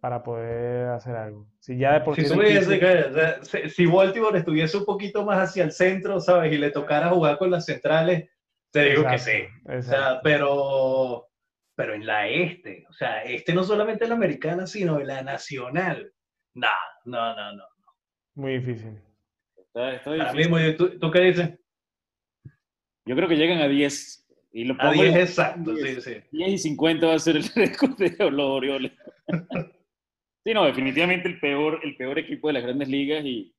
para 0.00 0.22
poder 0.22 0.88
hacer 0.88 1.14
algo. 1.16 1.46
Si 1.60 1.76
ya 1.76 1.94
de 1.94 2.00
por 2.00 2.14
Si 2.16 2.26
tuviese 2.28 2.74
equipo- 2.76 2.80
que- 2.80 3.02
o 3.10 3.12
sea, 3.14 3.44
si- 3.44 3.68
si 3.70 3.86
Baltimore 3.86 4.38
estuviese 4.38 4.76
un 4.76 4.84
poquito 4.84 5.24
más 5.24 5.38
hacia 5.50 5.64
el 5.64 5.72
centro, 5.72 6.20
¿sabes? 6.20 6.52
Y 6.52 6.58
le 6.58 6.70
tocara 6.70 7.10
jugar 7.10 7.38
con 7.38 7.50
las 7.50 7.64
centrales, 7.66 8.28
te 8.72 8.84
digo 8.90 9.04
que 9.08 9.18
sí. 9.18 9.32
O 9.66 9.82
sea, 9.82 10.20
pero, 10.22 11.28
pero 11.76 11.94
en 11.94 12.06
la 12.06 12.26
este, 12.28 12.84
o 12.88 12.92
sea, 12.92 13.22
este 13.22 13.52
no 13.54 13.62
solamente 13.64 14.04
en 14.04 14.10
la 14.10 14.16
americana, 14.16 14.66
sino 14.66 14.98
en 15.00 15.06
la 15.06 15.22
nacional. 15.22 16.12
No, 16.54 16.68
no, 17.04 17.34
no, 17.36 17.52
no. 17.56 17.64
Muy 18.34 18.58
difícil. 18.58 18.98
está, 19.58 19.90
difícil. 20.12 20.36
mismo, 20.36 20.56
¿tú, 20.76 20.98
¿tú 20.98 21.10
qué 21.10 21.20
dices? 21.20 21.50
Yo 23.04 23.16
creo 23.16 23.28
que 23.28 23.36
llegan 23.36 23.58
a 23.58 23.68
10. 23.68 24.18
Y 24.54 24.64
lo 24.64 24.74
A 24.74 24.78
pongo 24.90 25.02
10 25.02 25.14
en- 25.14 25.20
exacto, 25.20 25.76
sí, 25.76 25.82
10. 25.82 26.04
sí. 26.04 26.14
10 26.30 26.50
y 26.50 26.58
50 26.58 27.06
va 27.06 27.14
a 27.14 27.18
ser 27.18 27.36
el 27.36 27.44
récord 27.54 27.96
de 27.96 28.30
los 28.30 28.40
Orioles. 28.50 28.92
Sí, 30.44 30.52
no, 30.54 30.64
definitivamente 30.64 31.28
el 31.28 31.40
peor, 31.40 31.80
el 31.84 31.96
peor 31.96 32.18
equipo 32.18 32.48
de 32.48 32.54
las 32.54 32.62
grandes 32.62 32.88
ligas 32.88 33.24
y, 33.24 33.54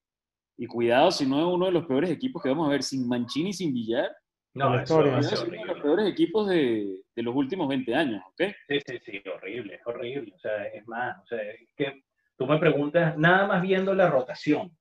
y 0.58 0.68
cuidado 0.68 1.12
si 1.12 1.26
no 1.26 1.40
es 1.40 1.46
uno 1.56 1.66
de 1.68 1.72
los 1.72 1.86
peores 1.86 2.10
equipos 2.12 2.44
que 2.44 2.50
vamos 2.50 2.68
a 2.68 2.72
ver 2.72 2.84
sin 2.84 3.08
Mancini 3.08 3.50
y 3.50 3.54
sin 3.54 3.74
Villar. 3.74 4.12
No, 4.56 4.76
la 4.76 4.84
historia. 4.84 5.20
es 5.20 5.42
uno 5.42 5.52
de 5.52 5.66
los 5.66 5.82
peores 5.82 6.08
equipos 6.08 6.48
de, 6.48 7.02
de 7.16 7.24
los 7.24 7.36
últimos 7.36 7.68
20 7.68 7.96
años, 7.96 8.22
¿ok? 8.28 8.44
Sí, 8.68 8.80
sí, 8.86 9.00
sí, 9.04 9.24
horrible, 9.30 9.80
horrible. 9.86 10.34
O 10.36 10.40
sea, 10.40 10.66
es 10.66 10.88
más, 10.88 11.18
o 11.24 11.26
sea, 11.26 11.42
es 11.42 11.70
que 11.76 12.04
tú 12.38 12.46
me 12.46 12.60
preguntas, 12.60 13.18
nada 13.18 13.48
más 13.48 13.62
viendo 13.62 13.94
la 13.96 14.10
rotación. 14.10 14.78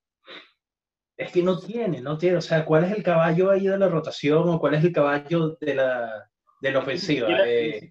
Es 1.17 1.31
que 1.31 1.41
no 1.43 1.59
tiene, 1.59 2.01
no 2.01 2.17
tiene, 2.17 2.37
o 2.37 2.41
sea, 2.41 2.65
¿cuál 2.65 2.85
es 2.85 2.91
el 2.91 3.03
caballo 3.03 3.49
ahí 3.51 3.67
de 3.67 3.77
la 3.77 3.87
rotación 3.87 4.49
o 4.49 4.59
cuál 4.59 4.75
es 4.75 4.83
el 4.83 4.91
caballo 4.91 5.57
de 5.59 5.75
la, 5.75 6.29
de 6.59 6.71
la 6.71 6.79
Ni 6.79 6.83
ofensiva? 6.83 7.27
siquiera, 7.27 7.45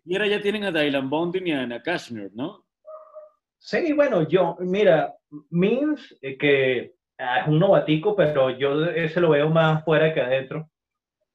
ni 0.04 0.16
Eh, 0.16 0.30
ya 0.30 0.40
tienen 0.40 0.64
a 0.64 0.72
Dylan 0.72 1.08
Bonding 1.08 1.46
y 1.46 1.52
a 1.52 1.62
Ana 1.62 1.82
Cashner, 1.82 2.30
¿no? 2.34 2.64
Sí, 3.58 3.92
bueno, 3.92 4.26
yo, 4.28 4.56
mira, 4.58 5.14
Means, 5.50 6.16
eh, 6.20 6.36
que 6.36 6.94
ah, 7.18 7.40
es 7.40 7.48
un 7.48 7.60
novatico, 7.60 8.16
pero 8.16 8.50
yo 8.50 8.84
ese 8.86 9.20
lo 9.20 9.30
veo 9.30 9.48
más 9.50 9.84
fuera 9.84 10.12
que 10.12 10.20
adentro. 10.20 10.68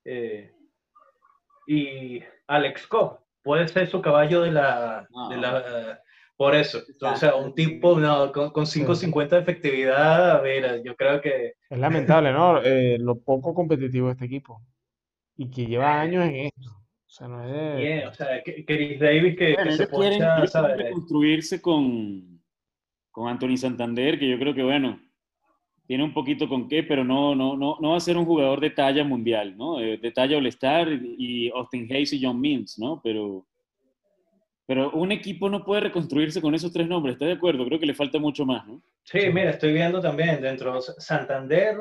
Eh, 0.09 0.51
y 1.67 2.21
Alex 2.47 2.87
Cobb, 2.87 3.19
puede 3.43 3.67
ser 3.67 3.87
su 3.87 4.01
caballo 4.01 4.41
de 4.41 4.51
la... 4.51 5.07
No. 5.09 5.29
de 5.29 5.37
la- 5.37 5.99
por 6.37 6.53
eso, 6.53 6.79
o 7.01 7.15
sea, 7.15 7.33
un 7.35 7.55
tipo 7.55 7.99
no, 7.99 8.31
con, 8.31 8.51
con 8.51 8.65
5.50 8.65 9.29
de 9.29 9.39
efectividad, 9.39 10.43
mira, 10.43 10.77
yo 10.83 10.95
creo 10.95 11.19
que... 11.19 11.53
Es 11.67 11.79
lamentable, 11.79 12.31
¿no? 12.31 12.61
Eh, 12.61 12.97
lo 12.99 13.19
poco 13.19 13.55
competitivo 13.55 14.05
de 14.05 14.11
este 14.13 14.25
equipo. 14.25 14.61
Y 15.35 15.49
que 15.49 15.65
lleva 15.65 15.99
años 15.99 16.25
en 16.25 16.35
esto. 16.35 16.69
O 16.69 17.09
sea, 17.09 17.27
no 17.27 17.43
es 17.43 17.51
de... 17.51 17.75
Bien, 17.77 18.07
o 18.07 18.13
sea, 18.13 18.43
que- 18.43 18.63
Chris 18.65 18.99
Davis 18.99 19.35
que, 19.35 19.55
Bueno, 19.55 19.71
que 19.71 19.77
se 19.77 19.87
poncha, 19.87 20.09
quieren 20.35 20.47
¿sabes? 20.47 20.77
reconstruirse 20.77 21.59
con, 21.59 22.39
con 23.09 23.29
Anthony 23.29 23.57
Santander, 23.57 24.19
que 24.19 24.29
yo 24.29 24.37
creo 24.37 24.53
que, 24.53 24.61
bueno, 24.63 24.99
tiene 25.87 26.03
un 26.03 26.13
poquito 26.13 26.47
con 26.49 26.67
qué, 26.67 26.83
pero 26.83 27.03
no, 27.03 27.33
no, 27.33 27.55
no, 27.55 27.77
no 27.79 27.91
va 27.91 27.97
a 27.97 28.01
ser 28.01 28.17
un 28.17 28.25
jugador 28.25 28.59
de 28.59 28.69
talla 28.71 29.03
mundial, 29.03 29.55
¿no? 29.57 29.79
Eh, 29.79 29.97
De 29.97 30.11
talla 30.11 30.37
All-Star 30.37 30.89
y 30.91 31.49
Austin 31.49 31.87
Hayes 31.91 32.11
y 32.13 32.23
John 32.23 32.39
Means, 32.41 32.77
¿no? 32.77 32.99
Pero, 33.03 33.45
pero 34.65 34.91
un 34.91 35.11
equipo 35.13 35.49
no 35.49 35.63
puede 35.63 35.81
reconstruirse 35.81 36.41
con 36.41 36.53
esos 36.53 36.73
tres 36.73 36.87
nombres, 36.87 37.13
¿estás 37.13 37.29
de 37.29 37.35
acuerdo? 37.35 37.65
Creo 37.65 37.79
que 37.79 37.85
le 37.85 37.93
falta 37.93 38.19
mucho 38.19 38.45
más, 38.45 38.67
¿no? 38.67 38.81
Sí, 39.03 39.19
mira, 39.33 39.51
estoy 39.51 39.71
viendo 39.71 40.01
también 40.01 40.41
dentro 40.41 40.73
de 40.75 40.81
Santander, 40.81 41.77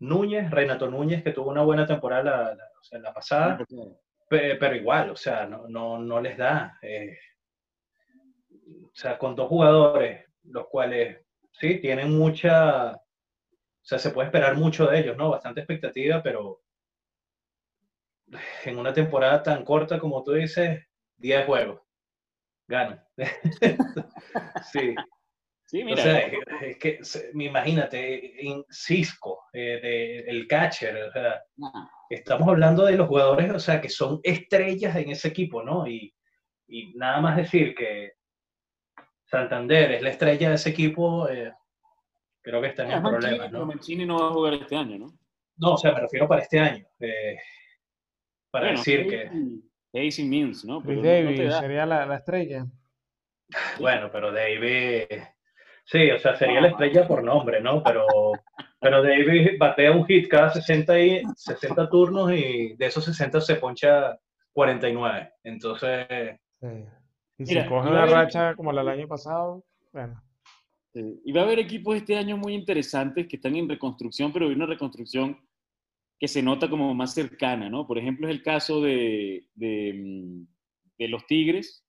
Núñez, 0.00 0.50
Renato 0.50 0.90
Núñez, 0.90 1.22
que 1.22 1.30
tuvo 1.30 1.50
una 1.50 1.62
buena 1.62 1.86
temporada 1.86 2.22
la, 2.24 2.54
la- 2.56 2.64
o 2.80 2.82
sea, 2.82 2.98
la 2.98 3.14
pasada, 3.14 3.64
pe- 4.28 4.56
pero 4.56 4.74
igual, 4.74 5.10
o 5.10 5.16
sea, 5.16 5.46
no, 5.46 5.68
no, 5.68 5.98
no 5.98 6.20
les 6.20 6.36
da. 6.36 6.76
eh, 6.82 7.16
o 8.86 8.90
sea, 8.92 9.16
con 9.18 9.34
dos 9.36 9.48
jugadores, 9.48 10.24
los 10.44 10.66
cuales 10.68 11.18
sí 11.52 11.78
tienen 11.80 12.16
mucha, 12.16 13.00
o 13.84 13.86
sea, 13.86 13.98
se 13.98 14.10
puede 14.12 14.28
esperar 14.28 14.56
mucho 14.56 14.86
de 14.86 14.98
ellos, 14.98 15.14
¿no? 15.14 15.28
Bastante 15.28 15.60
expectativa, 15.60 16.22
pero 16.22 16.62
en 18.64 18.78
una 18.78 18.94
temporada 18.94 19.42
tan 19.42 19.62
corta 19.62 19.98
como 19.98 20.22
tú 20.24 20.32
dices, 20.32 20.82
10 21.18 21.44
juegos, 21.44 21.82
ganan. 22.66 23.04
sí. 24.72 24.94
Sí, 25.66 25.82
O 25.82 25.86
mira, 25.86 26.02
sea, 26.02 26.18
es, 26.18 26.78
que 26.78 27.00
imagínate, 27.34 28.38
Cisco, 28.70 29.44
eh, 29.52 29.80
de- 29.82 30.18
el 30.20 30.46
catcher, 30.46 30.94
o 31.04 31.12
sea, 31.12 31.42
nah, 31.56 31.86
estamos 32.08 32.48
hablando 32.48 32.84
de 32.84 32.96
los 32.96 33.08
jugadores, 33.08 33.50
o 33.52 33.58
sea, 33.58 33.80
que 33.80 33.88
son 33.88 34.20
estrellas 34.22 34.94
en 34.96 35.10
ese 35.10 35.28
equipo, 35.28 35.62
¿no? 35.62 35.86
Y, 35.86 36.14
y 36.68 36.94
nada 36.96 37.20
más 37.20 37.36
decir 37.36 37.74
que 37.74 38.12
Santander 39.26 39.92
es 39.92 40.02
la 40.02 40.10
estrella 40.10 40.50
de 40.50 40.54
ese 40.56 40.70
equipo, 40.70 41.28
eh, 41.28 41.52
creo 42.44 42.60
que 42.62 42.68
mira, 42.70 42.96
en 42.96 43.02
Mancini, 43.02 43.10
problemas, 43.20 43.46
pero 43.50 43.58
¿no? 43.60 43.66
Mancini 43.66 44.06
no 44.06 44.18
va 44.20 44.28
a 44.28 44.32
jugar 44.32 44.54
este 44.54 44.76
año, 44.76 44.98
¿no? 44.98 45.06
No, 45.56 45.74
o 45.74 45.76
sea, 45.78 45.92
me 45.92 46.00
refiero 46.00 46.28
para 46.28 46.42
este 46.42 46.58
año, 46.60 46.84
eh, 47.00 47.36
para 48.50 48.66
Bueno, 48.66 48.78
decir 48.78 49.08
que, 49.08 49.30
y- 49.34 49.98
Hayes 49.98 50.18
y 50.18 50.24
Means, 50.24 50.64
¿no? 50.64 50.80
Pero 50.82 50.96
no- 50.96 51.02
no 51.02 51.08
Davis 51.08 51.50
da. 51.50 51.60
sería 51.60 51.86
la, 51.86 52.06
la 52.06 52.16
estrella. 52.16 52.66
bueno, 53.78 54.10
pero 54.12 54.32
David, 54.32 55.20
sí, 55.84 56.10
o 56.10 56.18
sea, 56.18 56.34
sería 56.36 56.60
la 56.60 56.68
estrella 56.68 57.06
por 57.06 57.22
nombre, 57.22 57.60
¿no? 57.60 57.82
Pero, 57.82 58.06
pero 58.80 59.02
David 59.02 59.56
batea 59.58 59.92
un 59.92 60.04
hit 60.06 60.28
cada 60.28 60.50
60, 60.50 61.00
y, 61.00 61.22
60 61.36 61.88
turnos 61.88 62.32
y 62.32 62.74
de 62.76 62.86
esos 62.86 63.04
60 63.04 63.40
se 63.40 63.56
poncha 63.56 64.18
49. 64.52 65.32
Entonces, 65.44 66.06
Sí. 66.60 66.66
Y 67.36 67.44
Mira, 67.46 67.62
si 67.64 67.68
coge 67.68 67.88
y 67.88 67.92
va 67.92 68.02
a 68.02 68.06
una 68.06 68.12
racha 68.12 68.54
como 68.54 68.72
la 68.72 68.82
del 68.82 68.90
año 68.90 69.08
pasado, 69.08 69.64
bueno. 69.92 70.22
Sí, 70.94 71.00
Y 71.24 71.32
va 71.32 71.40
a 71.40 71.44
haber 71.44 71.58
equipos 71.58 71.96
este 71.96 72.16
año 72.16 72.36
muy 72.36 72.54
interesantes 72.54 73.26
que 73.26 73.36
están 73.36 73.56
en 73.56 73.68
reconstrucción, 73.68 74.32
pero 74.32 74.46
hay 74.46 74.54
una 74.54 74.66
reconstrucción 74.66 75.36
que 76.20 76.28
se 76.28 76.40
nota 76.42 76.70
como 76.70 76.94
más 76.94 77.12
cercana, 77.12 77.68
¿no? 77.68 77.86
Por 77.86 77.98
ejemplo, 77.98 78.28
es 78.28 78.34
el 78.34 78.42
caso 78.42 78.80
de, 78.80 79.44
de, 79.54 79.92
mm, 79.92 80.46
de 80.98 81.08
los 81.08 81.26
Tigres. 81.26 81.84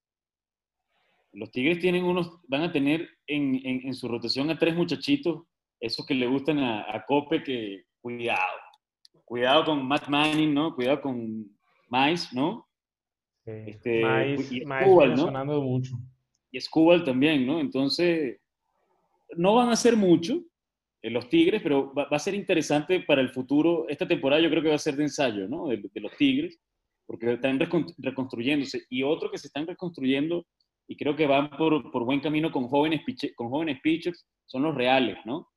Los 1.33 1.51
Tigres 1.51 1.79
tienen 1.79 2.03
unos, 2.03 2.39
van 2.47 2.63
a 2.63 2.71
tener 2.71 3.07
en, 3.27 3.55
en- 3.63 3.87
en 3.87 3.93
su 3.93 4.07
rotación 4.07 4.49
a 4.49 4.57
tres 4.57 4.75
muchachitos 4.75 5.43
esos 5.79 6.05
que 6.05 6.15
le 6.15 6.25
gustan 6.27 6.59
a, 6.59 7.03
Cope, 7.05 7.43
que 7.43 7.83
cuidado. 8.01 8.39
Cuidado 9.25 9.65
con 9.65 9.85
Matt 9.85 10.07
Manning, 10.07 10.53
¿no? 10.53 10.73
Cuidado 10.73 11.01
con 11.01 11.45
Mice, 11.89 12.29
¿no? 12.33 12.67
Este, 13.45 14.03
Mice, 14.03 14.55
y 14.55 14.59
Mice 14.65 14.83
sonando 15.17 15.61
mucho. 15.61 15.95
Y 16.51 16.59
Scubal 16.59 17.03
también, 17.03 17.45
¿no? 17.45 17.59
Entonces, 17.59 18.39
no 19.37 19.55
van 19.55 19.69
a 19.69 19.75
ser 19.75 19.95
mucho 19.95 20.41
eh, 21.05 21.09
los 21.11 21.29
Tigres, 21.29 21.61
pero 21.61 21.93
va, 21.93 22.07
a 22.09 22.19
ser 22.19 22.33
interesante 22.33 23.01
para 23.01 23.21
el 23.21 23.29
futuro. 23.29 23.87
Esta 23.87 24.07
temporada 24.07 24.41
yo 24.41 24.49
creo 24.49 24.63
que 24.63 24.69
va 24.69 24.75
a 24.75 24.79
ser 24.79 24.95
de 24.95 25.03
ensayo, 25.03 25.47
¿no? 25.47 25.67
De, 25.67 25.89
los 26.01 26.15
Tigres, 26.17 26.59
porque 27.05 27.33
están 27.33 27.59
reconstruyéndose. 27.59 28.85
Y 28.89 29.03
otro 29.03 29.29
que 29.29 29.37
se 29.37 29.47
están 29.47 29.67
reconstruyendo 29.67 30.47
y 30.87 30.97
creo 30.97 31.15
que 31.15 31.27
van 31.27 31.51
por, 31.51 31.91
por 31.91 32.05
buen 32.05 32.21
camino 32.21 32.51
con 32.51 32.67
jóvenes, 32.67 33.01
con 33.35 33.49
jóvenes 33.49 33.79
pitchers 33.83 34.25
son 34.47 34.63
los 34.63 34.73
Reales, 34.73 35.17
¿no? 35.25 35.47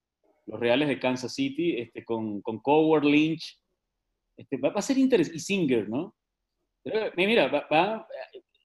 Los 0.47 0.61
Reales 0.61 0.89
de 0.89 0.99
Kansas 0.99 1.35
City, 1.35 1.79
este, 1.79 2.05
con, 2.05 2.43
con 2.43 2.59
Coward, 2.61 3.05
Lynch. 3.05 3.59
Este, 4.37 4.59
va, 4.59 4.71
a 4.71 4.83
ser 4.83 4.99
interesante. 4.99 5.37
Y 5.39 5.41
Singer, 5.41 5.89
¿no? 5.89 6.15
mira, 7.17 7.49
va, 7.49 8.07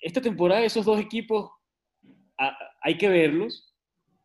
esta 0.02 0.22
temporada 0.22 0.64
esos 0.64 0.86
dos 0.86 1.00
equipos 1.00 1.50
hay 2.82 2.98
que 2.98 3.10
verlos 3.10 3.73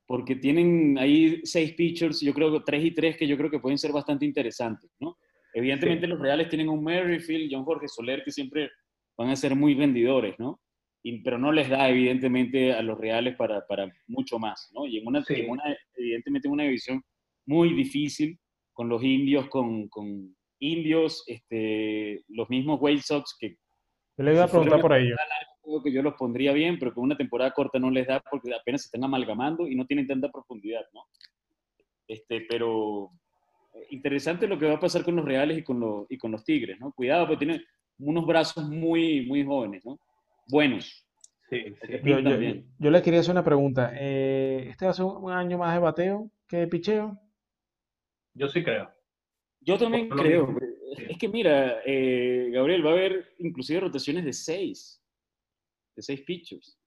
porque 0.08 0.36
tienen 0.36 0.96
ahí 0.98 1.42
seis 1.44 1.74
pitchers, 1.74 2.22
yo 2.22 2.32
creo 2.32 2.50
que 2.50 2.60
tres 2.64 2.82
y 2.82 2.92
tres 2.92 3.18
que 3.18 3.26
yo 3.26 3.36
creo 3.36 3.50
que 3.50 3.58
pueden 3.58 3.76
ser 3.76 3.92
bastante 3.92 4.24
interesantes, 4.24 4.90
¿no? 4.98 5.18
Evidentemente 5.52 6.06
los 6.06 6.18
Reales 6.18 6.48
tienen 6.48 6.70
un 6.70 6.82
Merrifield, 6.82 7.50
John 7.52 7.64
Jorge 7.64 7.88
Soler 7.88 8.24
que 8.24 8.32
siempre 8.32 8.70
van 9.18 9.28
a 9.28 9.36
ser 9.36 9.54
muy 9.54 9.74
vendidores, 9.74 10.34
¿no? 10.38 10.62
Y, 11.02 11.20
pero 11.20 11.36
no 11.36 11.52
les 11.52 11.68
da 11.68 11.90
evidentemente 11.90 12.72
a 12.72 12.80
los 12.80 12.98
Reales 12.98 13.36
para, 13.36 13.66
para 13.66 13.92
mucho 14.06 14.38
más, 14.38 14.70
¿no? 14.74 14.86
Y 14.86 14.96
en 14.96 15.06
una, 15.06 15.22
en 15.28 15.50
una, 15.50 15.76
evidentemente 15.94 16.48
en 16.48 16.52
una 16.54 16.64
división 16.64 17.02
muy 17.44 17.74
difícil 17.74 18.38
con 18.72 18.88
los 18.88 19.02
indios, 19.02 19.48
con, 19.48 19.88
con 19.88 20.34
indios, 20.58 21.22
este, 21.26 22.24
los 22.28 22.48
mismos 22.48 22.78
White 22.80 23.02
Sox 23.02 23.36
que... 23.38 23.58
Yo 24.16 24.24
le 24.24 24.32
iba 24.32 24.44
a 24.44 24.48
preguntar 24.48 24.80
por 24.80 24.94
ello. 24.94 25.16
Creo 25.68 25.82
que 25.82 25.92
yo 25.92 26.02
los 26.02 26.14
pondría 26.14 26.52
bien, 26.54 26.78
pero 26.78 26.94
con 26.94 27.04
una 27.04 27.16
temporada 27.16 27.50
corta 27.50 27.78
no 27.78 27.90
les 27.90 28.06
da 28.06 28.22
porque 28.30 28.54
apenas 28.54 28.82
se 28.82 28.86
están 28.86 29.04
amalgamando 29.04 29.68
y 29.68 29.74
no 29.74 29.84
tienen 29.84 30.06
tanta 30.06 30.30
profundidad, 30.30 30.80
¿no? 30.94 31.02
Este, 32.06 32.46
pero 32.48 33.10
eh, 33.74 33.86
interesante 33.90 34.46
lo 34.46 34.58
que 34.58 34.64
va 34.64 34.74
a 34.74 34.80
pasar 34.80 35.04
con 35.04 35.16
los 35.16 35.26
Reales 35.26 35.58
y 35.58 35.62
con 35.62 35.78
los, 35.78 36.06
y 36.08 36.16
con 36.16 36.32
los 36.32 36.42
Tigres, 36.42 36.80
¿no? 36.80 36.92
Cuidado, 36.92 37.26
porque 37.26 37.44
tienen 37.44 37.62
unos 37.98 38.26
brazos 38.26 38.66
muy, 38.66 39.26
muy 39.26 39.44
jóvenes, 39.44 39.84
¿no? 39.84 40.00
Buenos. 40.46 41.06
Sí, 41.50 41.74
Yo, 42.02 42.18
yo, 42.20 42.90
les 42.90 43.02
quería 43.02 43.20
hacer 43.20 43.32
una 43.32 43.44
pregunta. 43.44 43.92
Eh, 43.94 44.68
¿Este 44.70 44.86
va 44.86 44.90
a 44.90 44.94
ser 44.94 45.04
un 45.04 45.30
año 45.30 45.58
más 45.58 45.74
de 45.74 45.80
bateo 45.80 46.30
que 46.46 46.58
de 46.58 46.68
picheo? 46.68 47.18
Yo 48.34 48.48
sí 48.48 48.62
creo. 48.62 48.90
Yo 49.60 49.76
también 49.76 50.08
creo. 50.08 50.56
Es 51.08 51.18
que 51.18 51.28
mira, 51.28 51.80
eh, 51.84 52.50
Gabriel, 52.52 52.84
va 52.84 52.90
a 52.90 52.92
haber 52.94 53.34
inclusive 53.38 53.80
rotaciones 53.80 54.24
de 54.24 54.32
seis, 54.32 55.02
de 55.98 56.02
seis 56.02 56.22
pitchers. 56.22 56.78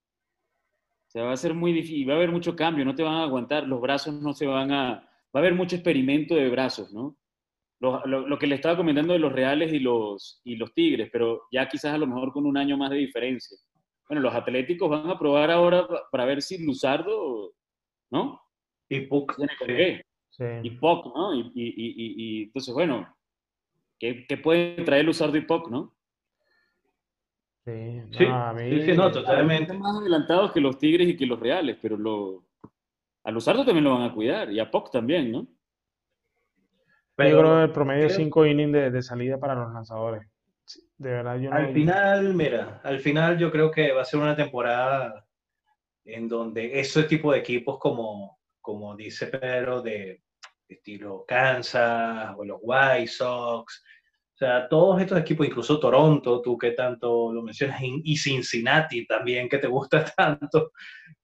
O 1.07 1.12
sea, 1.12 1.24
va 1.24 1.34
a 1.34 1.38
ser 1.38 1.53
muy 1.53 1.74
difícil, 1.74 2.09
va 2.09 2.14
a 2.14 2.16
haber 2.16 2.32
mucho 2.32 2.55
cambio, 2.55 2.86
no 2.86 2.95
te 2.95 3.03
van 3.03 3.16
a 3.16 3.24
aguantar, 3.24 3.68
los 3.68 3.82
brazos 3.82 4.14
no 4.22 4.34
se 4.34 4.47
van 4.47 4.72
a... 4.72 5.07
Va 5.36 5.39
a 5.39 5.39
haber 5.39 5.53
mucho 5.53 5.76
experimento 5.76 6.36
de 6.36 6.49
brazos, 6.49 6.93
¿no? 6.93 7.18
Lo, 7.80 8.05
lo, 8.05 8.38
que 8.38 8.47
le 8.47 8.55
estaba 8.55 8.78
comentando 8.78 9.14
de 9.14 9.20
los 9.20 9.32
Reales 9.32 9.74
y 9.74 9.80
los, 9.80 10.39
y 10.43 10.55
los 10.55 10.72
Tigres, 10.74 11.09
pero 11.12 11.41
ya 11.51 11.68
quizás 11.68 11.95
a 11.95 11.97
lo 11.97 12.05
mejor 12.05 12.32
con 12.32 12.45
un 12.45 12.55
año 12.55 12.78
más 12.78 12.91
de 12.91 12.97
diferencia. 12.97 13.57
Bueno, 14.07 14.22
los 14.22 14.36
Atléticos 14.36 14.89
van 14.89 15.09
a 15.09 15.18
probar 15.18 15.49
ahora 15.49 15.88
para 16.12 16.26
ver 16.26 16.41
si 16.43 16.64
Luzardo, 16.64 17.53
¿no? 18.12 18.39
Y 18.88 19.01
Puck. 19.01 19.36
Y 20.64 20.70
Puck, 20.72 21.16
¿no? 21.16 21.34
Y, 21.34 21.51
y, 21.55 21.64
y, 21.66 21.93
y, 21.95 22.43
entonces, 22.43 22.74
bueno, 22.74 23.14
¿qué, 23.99 24.26
qué 24.28 24.38
puede 24.38 24.84
traer 24.84 25.05
Luzardo 25.05 25.38
y 25.38 25.41
Puck, 25.41 25.70
no? 25.70 25.93
Sí, 27.64 27.72
no, 27.72 28.57
sí, 28.57 28.82
sí, 28.86 28.93
no, 28.93 29.12
totalmente. 29.12 29.74
más 29.74 29.95
adelantados 29.97 30.51
que 30.51 30.59
los 30.59 30.80
Tigres 30.80 31.07
y 31.07 31.16
que 31.16 31.28
los 31.28 31.39
Reales, 31.39 31.78
pero 31.80 31.95
lo, 31.95 32.43
a 33.24 33.32
Luzardo 33.32 33.64
también 33.64 33.84
lo 33.84 33.93
van 33.93 34.09
a 34.09 34.14
cuidar 34.14 34.51
y 34.51 34.59
a 34.59 34.72
Puck 34.72 34.91
también, 34.91 35.32
¿no? 35.32 35.47
Pero, 37.16 37.30
yo 37.30 37.39
creo 37.39 37.57
que 37.57 37.64
el 37.64 37.72
promedio 37.72 38.07
es 38.07 38.16
5 38.16 38.45
innings 38.47 38.74
de, 38.74 38.89
de, 38.89 39.01
salida 39.03 39.38
para 39.38 39.53
los 39.53 39.72
lanzadores. 39.72 40.24
De 40.97 41.09
verdad, 41.12 41.38
yo 41.38 41.49
no 41.51 41.55
Al 41.55 41.74
final, 41.74 42.34
mira, 42.34 42.82
al 42.84 42.99
final 42.99 43.38
yo 43.38 43.51
creo 43.51 43.70
que 43.70 43.91
va 43.91 44.01
a 44.01 44.05
ser 44.05 44.20
una 44.20 44.36
temporada 44.36 45.26
en 46.05 46.28
donde 46.28 46.80
ese 46.80 47.03
tipo 47.03 47.32
de 47.32 47.39
equipos 47.39 47.78
como, 47.78 48.39
como 48.59 48.95
dice 48.95 49.28
Pedro, 49.28 49.82
de 49.82 50.24
estilo 50.68 51.26
Kansas 51.28 52.34
o 52.38 52.45
los 52.45 52.59
White 52.62 53.07
Sox, 53.07 53.84
o 54.42 54.44
sea, 54.44 54.68
todos 54.68 55.00
estos 55.00 55.20
equipos, 55.20 55.46
incluso 55.46 55.80
Toronto, 55.80 56.42
tú 56.42 56.58
que 56.58 56.72
tanto 56.72 57.32
lo 57.32 57.44
mencionas, 57.44 57.80
y 57.84 58.18
Cincinnati 58.18 59.06
también, 59.06 59.48
que 59.48 59.60
te 59.60 59.68
gusta 59.68 60.04
tanto. 60.18 60.72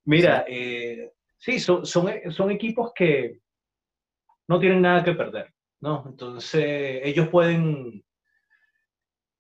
Mira, 0.06 0.46
sí, 0.46 0.54
eh, 0.54 1.14
sí 1.36 1.60
son, 1.60 1.84
son, 1.84 2.12
son 2.30 2.52
equipos 2.52 2.92
que 2.94 3.40
no 4.48 4.60
tienen 4.60 4.84
nada 4.84 5.04
que 5.04 5.14
perder, 5.14 5.52
¿no? 5.80 6.06
Entonces, 6.08 7.02
ellos 7.04 7.28
pueden 7.30 8.06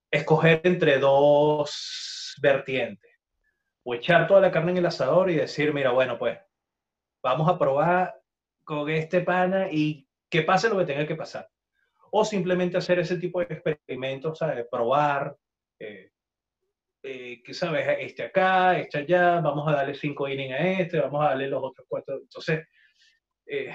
escoger 0.09 0.61
entre 0.63 0.97
dos 0.97 2.35
vertientes 2.41 3.11
o 3.83 3.93
echar 3.93 4.25
toda 4.25 4.41
la 4.41 4.51
carne 4.51 4.71
en 4.71 4.77
el 4.77 4.87
asador 4.87 5.29
y 5.29 5.35
decir, 5.35 5.71
mira, 5.71 5.91
bueno, 5.91 6.17
pues 6.17 6.39
vamos 7.21 7.47
a 7.47 7.59
probar 7.59 8.15
con 8.63 8.89
este 8.89 9.21
pana 9.21 9.67
y 9.71 10.09
que 10.31 10.41
pase 10.41 10.67
lo 10.67 10.79
que 10.79 10.85
tenga 10.85 11.05
que 11.05 11.15
pasar. 11.15 11.47
O 12.11 12.25
simplemente 12.25 12.77
hacer 12.77 12.99
ese 12.99 13.17
tipo 13.17 13.39
de 13.39 13.53
experimentos, 13.53 14.37
¿sabes? 14.37 14.65
Probar, 14.69 15.35
eh, 15.79 16.11
eh, 17.03 17.41
que 17.43 17.53
sabes, 17.53 17.87
este 17.99 18.23
acá, 18.23 18.77
este 18.77 18.99
allá, 18.99 19.39
vamos 19.39 19.67
a 19.67 19.71
darle 19.71 19.93
cinco 19.93 20.27
innings 20.27 20.53
a 20.53 20.57
este, 20.57 20.99
vamos 20.99 21.23
a 21.23 21.29
darle 21.29 21.47
los 21.47 21.63
otros 21.63 21.85
cuatro. 21.87 22.15
Entonces, 22.15 22.67
eh, 23.45 23.73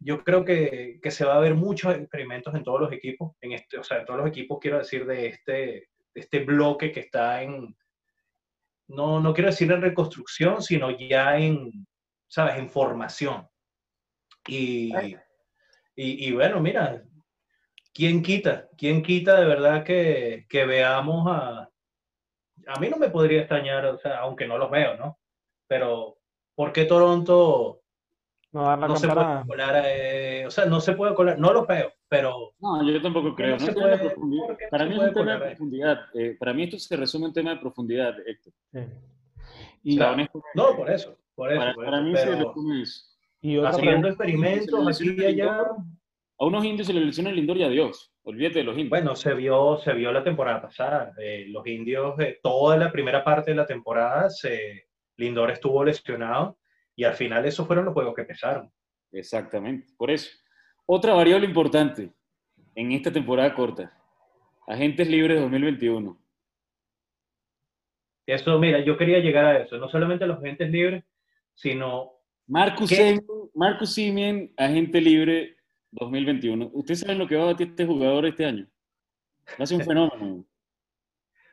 yo 0.00 0.22
creo 0.22 0.44
que, 0.44 0.98
que, 1.02 1.10
se 1.10 1.24
va 1.24 1.36
a 1.36 1.40
ver 1.40 1.54
muchos 1.54 1.94
experimentos 1.94 2.54
en 2.54 2.62
todos 2.62 2.80
los 2.80 2.92
equipos, 2.92 3.32
en 3.40 3.52
este, 3.52 3.78
o 3.78 3.84
sea, 3.84 3.98
en 3.98 4.04
todos 4.04 4.20
los 4.20 4.28
equipos, 4.28 4.58
quiero 4.60 4.78
decir, 4.78 5.06
de 5.06 5.28
este, 5.28 5.52
de 6.14 6.20
este 6.20 6.40
bloque 6.40 6.92
que 6.92 7.00
está 7.00 7.42
en, 7.42 7.74
no, 8.88 9.20
no 9.20 9.32
quiero 9.32 9.50
decir 9.50 9.70
en 9.72 9.80
reconstrucción, 9.80 10.62
sino 10.62 10.90
ya 10.90 11.38
en, 11.38 11.86
¿sabes?, 12.28 12.58
en 12.58 12.68
formación. 12.68 13.48
Y, 14.46 14.92
y, 15.96 16.32
bueno, 16.32 16.60
mira, 16.60 17.02
¿quién 17.94 18.22
quita? 18.22 18.68
¿Quién 18.76 19.02
quita 19.02 19.40
de 19.40 19.46
verdad 19.46 19.84
que, 19.84 20.46
que, 20.48 20.66
veamos 20.66 21.26
a... 21.28 21.70
A 22.66 22.80
mí 22.80 22.88
no 22.88 22.96
me 22.96 23.10
podría 23.10 23.40
extrañar, 23.40 23.86
o 23.86 23.98
sea, 23.98 24.18
aunque 24.20 24.46
no 24.46 24.58
los 24.58 24.70
veo, 24.70 24.96
¿no? 24.96 25.18
Pero, 25.68 26.18
¿por 26.54 26.72
qué 26.72 26.84
Toronto 26.84 27.80
no, 28.52 28.76
no 28.76 28.96
se 28.96 29.08
puede 29.08 29.46
colar? 29.46 29.84
Eh, 29.86 30.44
o 30.46 30.50
sea, 30.50 30.64
no 30.64 30.80
se 30.80 30.94
puede 30.94 31.14
colar, 31.14 31.38
no 31.38 31.52
los 31.52 31.66
veo, 31.66 31.92
pero... 32.08 32.54
No, 32.58 32.82
yo 32.90 33.00
tampoco 33.00 33.34
creo. 33.34 33.56
No 33.58 33.72
puede, 33.72 34.16
para 34.70 34.86
mí 34.86 34.94
es 34.94 35.00
un 35.00 35.14
tema 35.14 35.32
de 35.34 35.46
profundidad. 35.46 36.00
Eh, 36.14 36.36
para 36.38 36.52
mí 36.52 36.64
esto 36.64 36.78
se 36.78 36.96
resume 36.96 37.24
en 37.24 37.28
un 37.28 37.34
tema 37.34 37.50
de 37.50 37.60
profundidad, 37.60 38.14
Héctor. 38.26 38.52
Sí. 38.72 38.80
Y, 39.82 39.96
no, 39.96 40.76
por 40.76 40.90
eso. 40.90 41.18
Por 41.34 41.52
eso 41.52 41.60
para, 41.76 42.00
mí 42.00 42.16
se 42.16 42.36
resume 42.36 42.82
eso. 42.82 43.04
Y 43.42 43.58
haciendo 43.58 44.08
experimentos 44.08 45.00
aquí 45.00 45.16
y 45.18 45.24
allá. 45.24 45.66
A 46.38 46.44
unos 46.46 46.64
indios 46.64 46.86
se 46.86 46.92
les 46.92 47.04
lesiona 47.04 47.30
el 47.30 47.36
Lindor 47.36 47.56
y 47.56 47.62
adiós. 47.62 48.12
Olvídate 48.22 48.60
de 48.60 48.64
los 48.64 48.74
indios. 48.74 48.90
Bueno, 48.90 49.14
se 49.14 49.34
vio, 49.34 49.78
se 49.78 49.92
vio 49.92 50.10
la 50.12 50.24
temporada 50.24 50.62
pasada. 50.62 51.12
Eh, 51.18 51.46
los 51.48 51.66
indios, 51.66 52.18
eh, 52.18 52.40
toda 52.42 52.76
la 52.76 52.90
primera 52.90 53.22
parte 53.22 53.52
de 53.52 53.56
la 53.56 53.66
temporada, 53.66 54.28
se, 54.30 54.88
Lindor 55.16 55.50
estuvo 55.50 55.84
lesionado 55.84 56.58
y 56.96 57.04
al 57.04 57.14
final 57.14 57.44
esos 57.44 57.66
fueron 57.66 57.84
los 57.84 57.94
juegos 57.94 58.14
que 58.14 58.24
pesaron. 58.24 58.70
Exactamente, 59.12 59.92
por 59.96 60.10
eso. 60.10 60.30
Otra 60.86 61.14
variable 61.14 61.46
importante 61.46 62.10
en 62.74 62.92
esta 62.92 63.12
temporada 63.12 63.54
corta, 63.54 63.92
agentes 64.66 65.08
libres 65.08 65.40
2021. 65.40 66.18
Eso, 68.26 68.58
mira, 68.58 68.80
yo 68.80 68.96
quería 68.96 69.18
llegar 69.18 69.44
a 69.44 69.58
eso, 69.58 69.76
no 69.76 69.88
solamente 69.88 70.26
los 70.26 70.38
agentes 70.38 70.70
libres, 70.70 71.04
sino... 71.54 72.12
Marcus, 72.46 72.92
Marcus 73.54 73.94
Simien, 73.94 74.52
agente 74.56 75.00
libre 75.00 75.53
2021. 75.94 76.70
¿Ustedes 76.72 77.00
saben 77.00 77.18
lo 77.18 77.26
que 77.26 77.36
va 77.36 77.42
a 77.42 77.52
batir 77.52 77.68
este 77.68 77.86
jugador 77.86 78.26
este 78.26 78.44
año? 78.44 78.66
Va 79.58 79.64
a 79.64 79.66
ser 79.66 79.78
un 79.78 79.84
fenómeno. 79.86 80.46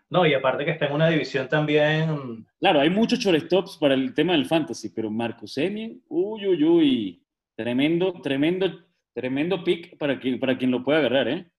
No, 0.10 0.26
y 0.26 0.34
aparte 0.34 0.66
que 0.66 0.72
está 0.72 0.88
en 0.88 0.94
una 0.94 1.10
división 1.10 1.48
también... 1.48 2.46
Claro, 2.60 2.82
hay 2.82 2.90
muchos 2.90 3.20
shortstops 3.20 3.78
para 3.78 3.94
el 3.94 4.14
tema 4.14 4.34
del 4.34 4.46
fantasy, 4.46 4.90
pero 4.90 5.10
Marcus 5.10 5.54
Semien, 5.54 6.04
uy, 6.10 6.48
uy, 6.48 6.64
uy, 6.64 7.26
tremendo, 7.56 8.14
tremendo 8.22 8.68
Tremendo 9.14 9.64
pick 9.64 9.98
para 9.98 10.20
quien, 10.20 10.40
para 10.40 10.58
quien 10.58 10.72
lo 10.72 10.84
pueda 10.84 11.00
agarrar, 11.00 11.28
¿eh? 11.28 11.52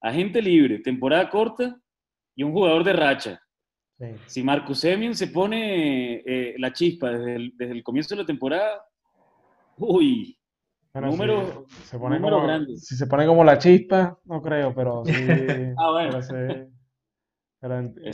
Agente 0.00 0.42
libre, 0.42 0.80
temporada 0.80 1.28
corta 1.30 1.80
y 2.34 2.42
un 2.42 2.52
jugador 2.52 2.84
de 2.84 2.92
racha. 2.92 3.42
Si 4.26 4.42
Marcus 4.42 4.80
Semien 4.80 5.14
se 5.14 5.28
pone 5.28 6.22
eh, 6.26 6.56
la 6.58 6.72
chispa 6.72 7.10
desde 7.10 7.36
el, 7.36 7.52
desde 7.56 7.72
el, 7.72 7.84
comienzo 7.84 8.14
de 8.14 8.22
la 8.22 8.26
temporada, 8.26 8.84
uy, 9.76 10.36
Bueno, 10.92 11.10
Número, 11.10 11.64
si 11.68 11.82
se 11.84 11.98
pone 11.98 12.16
número 12.16 12.36
como, 12.36 12.46
grande. 12.48 12.76
si 12.76 12.96
se 12.96 13.06
pone 13.06 13.26
como 13.26 13.44
la 13.44 13.58
chispa, 13.58 14.18
no 14.26 14.42
creo, 14.42 14.74
pero 14.74 15.04
sí, 15.06 15.12
Ah, 15.78 15.90
bueno. 15.90 16.10
pero 16.10 16.22
sí, 16.22 16.70
pero 17.60 17.78
en- 17.78 17.94
eh. 18.04 18.10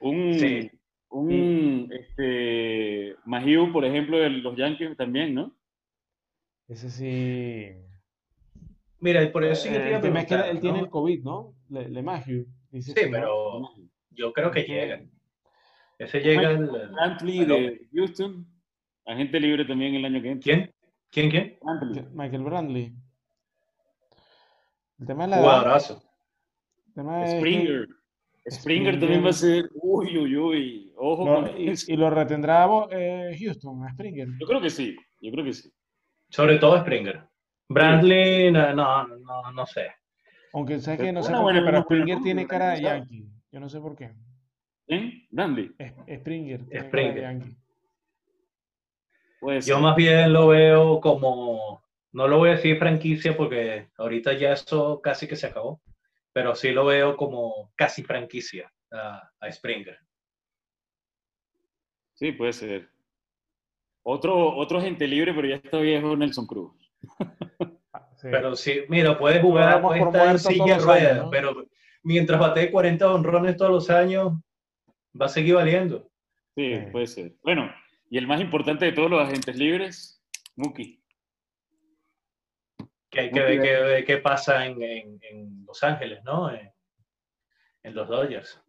Un, 0.00 0.34
Sí. 0.34 0.70
un 1.10 1.88
este, 1.92 3.14
Mahieu, 3.24 3.70
por 3.72 3.84
ejemplo, 3.84 4.18
de 4.18 4.30
los 4.30 4.56
Yankees 4.56 4.96
también, 4.96 5.34
¿no? 5.34 5.54
ese 6.68 6.90
sí. 6.90 7.68
Mira, 9.00 9.22
y 9.22 9.28
por 9.30 9.44
eso 9.44 9.62
sí 9.62 9.68
que 9.68 9.78
te 9.78 9.90
Eh, 9.90 9.94
el 9.96 10.00
tema 10.00 10.20
es 10.20 10.26
que 10.26 10.34
él, 10.34 10.40
él 10.50 10.60
tiene 10.60 10.78
¿no? 10.78 10.84
el 10.84 10.90
COVID, 10.90 11.22
¿no? 11.22 11.54
Le, 11.68 11.88
Le 11.88 12.02
Mahieu, 12.02 12.46
dice 12.70 12.94
Sí, 12.94 13.04
¿no? 13.06 13.10
pero 13.12 13.68
yo 14.10 14.32
creo 14.32 14.50
que 14.50 14.62
llega. 14.62 15.02
Ese 15.98 16.20
llega 16.20 16.48
al... 16.48 16.66
Brantley 16.92 17.44
de 17.44 17.88
Houston, 17.92 18.46
agente 19.06 19.38
libre 19.38 19.64
también 19.64 19.94
el 19.94 20.04
año 20.04 20.22
que 20.22 20.30
entra. 20.30 20.54
¿Quién? 20.54 20.71
¿Quién, 21.12 21.30
quién? 21.30 21.58
Brantley. 21.60 22.06
Michael 22.14 22.42
Brantley. 22.42 22.94
El 24.98 25.06
tema 25.06 25.24
es 25.24 25.30
la. 25.30 25.36
Jugadorazo. 25.38 26.02
Es 26.96 27.04
que 27.04 27.38
Springer. 27.38 27.88
Springer 28.50 28.98
también 28.98 29.24
va 29.24 29.28
a 29.28 29.34
ser. 29.34 29.70
Uy, 29.74 30.18
uy, 30.18 30.36
uy. 30.36 30.92
Ojo 30.96 31.26
con 31.26 31.60
y, 31.60 31.68
eso. 31.68 31.92
y 31.92 31.96
lo 31.96 32.08
retendrá 32.08 32.66
eh, 32.90 33.36
Houston, 33.38 33.84
a 33.84 33.92
Springer. 33.92 34.28
Yo 34.40 34.46
creo 34.46 34.60
que 34.60 34.70
sí. 34.70 34.96
Yo 35.20 35.30
creo 35.32 35.44
que 35.44 35.52
sí. 35.52 35.70
Sobre 36.30 36.58
todo 36.58 36.80
Springer. 36.80 37.28
Bradley, 37.68 38.50
no, 38.50 38.74
no, 38.74 39.06
no, 39.06 39.52
no 39.52 39.66
sé. 39.66 39.88
Aunque 40.54 40.80
sabes 40.80 41.00
que 41.00 41.12
no 41.12 41.22
sé 41.22 41.34
buena 41.36 41.60
qué, 41.60 41.66
pero 41.66 41.82
Springer 41.82 42.20
tiene 42.22 42.46
cara 42.46 42.70
de. 42.70 42.82
Yankee. 42.82 43.28
Yo 43.50 43.60
no 43.60 43.68
sé 43.68 43.80
por 43.80 43.94
qué. 43.96 44.14
¿Quién? 44.86 45.26
Brantley. 45.30 45.74
Es- 45.78 45.92
Springer 46.20 46.64
tiene 46.64 46.68
cara 46.68 46.82
de 46.82 46.88
Springer. 46.88 47.20
Yankee. 47.20 47.56
Puede 49.42 49.60
ser. 49.60 49.74
Yo 49.74 49.80
más 49.80 49.96
bien 49.96 50.32
lo 50.32 50.46
veo 50.46 51.00
como, 51.00 51.82
no 52.12 52.28
lo 52.28 52.38
voy 52.38 52.50
a 52.50 52.52
decir 52.52 52.78
franquicia 52.78 53.36
porque 53.36 53.88
ahorita 53.98 54.34
ya 54.34 54.52
eso 54.52 55.00
casi 55.02 55.26
que 55.26 55.34
se 55.34 55.48
acabó, 55.48 55.80
pero 56.32 56.54
sí 56.54 56.70
lo 56.70 56.86
veo 56.86 57.16
como 57.16 57.72
casi 57.74 58.04
franquicia 58.04 58.72
a, 58.92 59.28
a 59.40 59.50
Springer. 59.50 59.98
Sí, 62.14 62.30
puede 62.30 62.52
ser. 62.52 62.88
Otro, 64.04 64.54
otro 64.54 64.80
gente 64.80 65.08
libre, 65.08 65.34
pero 65.34 65.48
ya 65.48 65.56
está 65.56 65.78
viejo, 65.78 66.16
Nelson 66.16 66.46
Cruz. 66.46 66.72
Sí. 68.16 68.28
Pero 68.30 68.54
sí, 68.54 68.82
mira, 68.88 69.18
puede 69.18 69.40
jugar, 69.40 69.82
puede 69.82 70.00
estar 70.00 70.28
en 70.28 70.38
silla 70.38 70.78
¿no? 71.16 71.28
pero 71.28 71.66
mientras 72.04 72.38
bate 72.38 72.70
40 72.70 73.12
honrones 73.12 73.56
todos 73.56 73.72
los 73.72 73.90
años, 73.90 74.34
va 75.20 75.26
a 75.26 75.28
seguir 75.28 75.56
valiendo. 75.56 76.08
Sí, 76.54 76.72
Sí. 76.78 76.86
puede 76.92 77.06
ser. 77.08 77.32
Bueno, 77.42 77.68
y 78.12 78.18
el 78.18 78.26
más 78.26 78.42
importante 78.42 78.84
de 78.84 78.92
todos 78.92 79.10
los 79.10 79.22
agentes 79.26 79.56
libres, 79.56 80.22
Mookie. 80.54 81.02
Que 83.08 83.20
hay 83.20 83.30
que 83.30 83.40
Muy 83.40 83.48
ver 83.48 83.50
bien. 83.52 83.62
qué, 83.62 83.82
ver 83.82 84.04
qué 84.04 84.18
pasa 84.18 84.66
en, 84.66 84.82
en- 84.82 85.18
en 85.22 85.64
Los 85.66 85.82
Ángeles, 85.82 86.22
¿no? 86.22 86.50
En, 86.54 86.70
en 87.84 87.94
los 87.94 88.06
Dodgers. 88.08 88.62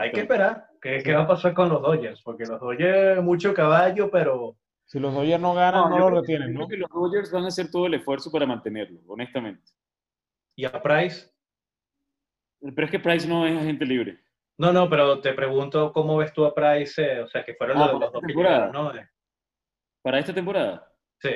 Hay 0.00 0.10
que 0.10 0.22
esperar 0.22 0.66
qué, 0.80 0.98
Sí. 0.98 1.04
qué 1.04 1.14
va 1.14 1.22
a 1.22 1.26
pasar 1.28 1.54
con 1.54 1.68
los 1.68 1.80
Dodgers, 1.80 2.20
porque 2.22 2.44
los 2.44 2.60
Dodgers, 2.60 3.22
mucho 3.22 3.54
caballo, 3.54 4.10
pero 4.10 4.58
Si 4.84 4.98
los 4.98 5.14
Dodgers 5.14 5.40
no 5.40 5.54
ganan, 5.54 5.88
no, 5.88 5.98
lo 6.10 6.20
retienen, 6.20 6.52
¿no? 6.52 6.66
creo 6.66 6.68
que 6.68 6.76
los 6.78 6.90
Dodgers 6.90 7.30
van 7.30 7.44
a 7.44 7.48
hacer 7.48 7.70
todo 7.70 7.86
el 7.86 7.94
esfuerzo 7.94 8.32
para 8.32 8.46
mantenerlo, 8.46 8.98
honestamente. 9.06 9.62
¿y 10.56 10.64
a 10.64 10.82
Price? 10.82 11.30
Pero 12.60 12.84
es 12.84 12.90
que 12.90 12.98
Price 12.98 13.28
no 13.28 13.46
es 13.46 13.56
agente 13.56 13.86
libre. 13.86 14.18
No, 14.58 14.72
no, 14.72 14.88
pero 14.88 15.20
te 15.20 15.32
pregunto 15.32 15.92
cómo 15.92 16.16
ves 16.18 16.32
tú 16.32 16.44
a 16.44 16.54
Price, 16.54 17.02
eh, 17.02 17.22
o 17.22 17.26
sea, 17.28 17.44
que 17.44 17.54
fueron 17.54 17.78
Ah, 17.78 17.92
los, 17.92 18.12
dos 18.12 18.22
primeros, 18.22 18.72
¿no? 18.72 18.94
Eh, 18.94 19.08
Para 20.02 20.18
esta 20.18 20.32
temporada. 20.34 20.88
Sí, 21.20 21.30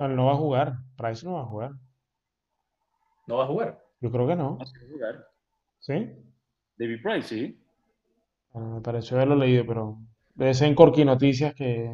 No, 0.00 0.26
va 0.26 0.32
a 0.32 0.36
jugar. 0.36 0.72
Price 0.96 1.26
no 1.26 1.34
va 1.34 1.40
a 1.42 1.46
jugar. 1.46 1.70
no 3.26 3.36
va 3.38 3.44
a 3.44 3.46
jugar. 3.48 3.84
Yo 4.00 4.10
creo 4.10 4.26
que 4.26 4.36
no. 4.36 4.58
Jugar. 4.90 5.26
¿Sí? 5.80 6.12
David 6.76 7.02
Price, 7.02 7.28
sí. 7.28 7.62
Ah, 8.54 8.58
me 8.58 8.80
pareció 8.80 9.16
haberlo 9.16 9.36
leído, 9.36 9.64
pero 9.66 9.98
debe 10.34 10.54
ser 10.54 10.68
en 10.68 10.74
Corky 10.74 11.04
Noticias 11.04 11.54
que... 11.54 11.90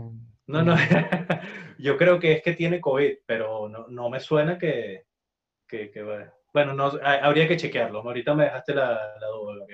No, 0.46 0.62
no, 0.62 0.74
yo 1.78 1.96
creo 1.96 2.18
que 2.20 2.32
es 2.32 2.42
que 2.42 2.52
tiene 2.52 2.80
COVID, 2.80 3.18
pero 3.26 3.68
no, 3.68 3.86
no 3.88 4.08
me 4.08 4.20
suena 4.20 4.56
que, 4.58 5.06
que, 5.66 5.90
Bueno, 6.52 6.72
no, 6.72 6.92
ha- 7.02 7.24
habría 7.26 7.48
que 7.48 7.56
chequearlo. 7.56 8.00
Ahorita 8.00 8.34
me 8.34 8.44
dejaste 8.44 8.74
la, 8.74 8.92
la 9.20 9.26
duda. 9.28 9.66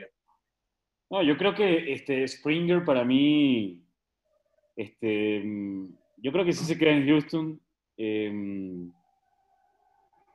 No, 1.12 1.22
yo 1.22 1.36
creo 1.36 1.54
que 1.54 1.92
este 1.92 2.26
Springer 2.26 2.84
para 2.84 3.04
mí, 3.04 3.84
este, 4.74 5.42
mm, 5.44 5.94
yo 6.16 6.32
creo 6.32 6.44
que 6.44 6.54
sí 6.54 6.64
se 6.64 6.78
queda 6.78 6.92
en 6.92 7.06
Houston. 7.06 7.60
eh, 7.98 8.88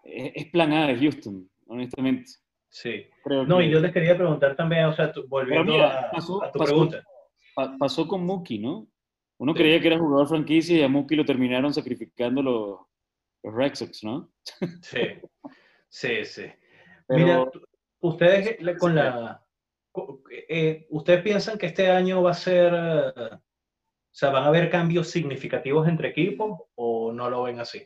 es, 0.04 0.46
plan 0.52 0.72
A 0.72 0.88
de 0.88 0.98
Houston, 0.98 1.50
honestamente. 1.66 2.32
Sí. 2.70 3.08
Creo 3.24 3.44
No, 3.46 3.58
que- 3.58 3.66
y 3.66 3.72
yo 3.72 3.80
les 3.80 3.92
quería 3.92 4.16
preguntar 4.16 4.56
también, 4.56 4.86
o 4.86 4.94
sea, 4.94 5.12
tú- 5.12 5.26
volviendo 5.28 5.74
mira, 5.74 6.08
a, 6.08 6.12
pasó- 6.12 6.44
a 6.44 6.52
tu 6.52 6.60
pasó- 6.60 6.72
pregunta. 6.72 7.04
pa- 7.56 7.76
pasó 7.78 8.08
con 8.08 8.24
Mookie, 8.26 8.60
¿no? 8.60 8.88
Uno 9.40 9.54
Sí. 9.54 9.58
creía 9.60 9.82
que 9.82 9.88
era 9.88 9.98
jugador 10.00 10.28
franquicia 10.28 10.78
y 10.78 10.84
a 10.84 10.88
Mookie 10.88 11.16
lo 11.16 11.26
terminaron 11.26 11.74
sacrificando 11.74 12.42
los, 12.44 12.80
los 13.44 13.54
Red 13.54 13.74
Sox, 13.76 14.04
¿no? 14.04 14.30
Sí, 14.82 15.00
sí, 15.90 16.24
sí. 16.26 16.44
Pero 17.08 17.26
Mira, 17.26 17.46
ustedes 18.02 18.58
con 18.80 18.94
la, 18.96 19.44
eh, 20.50 20.86
ustedes 20.90 21.22
piensan 21.22 21.58
que 21.58 21.68
este 21.68 21.90
año 21.92 22.22
va 22.24 22.32
a 22.32 22.34
ser, 22.34 22.74
eh, 22.74 23.12
o 23.36 23.40
sea, 24.12 24.30
van 24.32 24.44
a 24.44 24.48
haber 24.48 24.70
cambios 24.70 25.10
significativos 25.10 25.88
entre 25.88 26.10
equipos 26.10 26.62
o 26.76 27.12
no 27.14 27.30
lo 27.30 27.44
ven 27.44 27.60
así? 27.60 27.86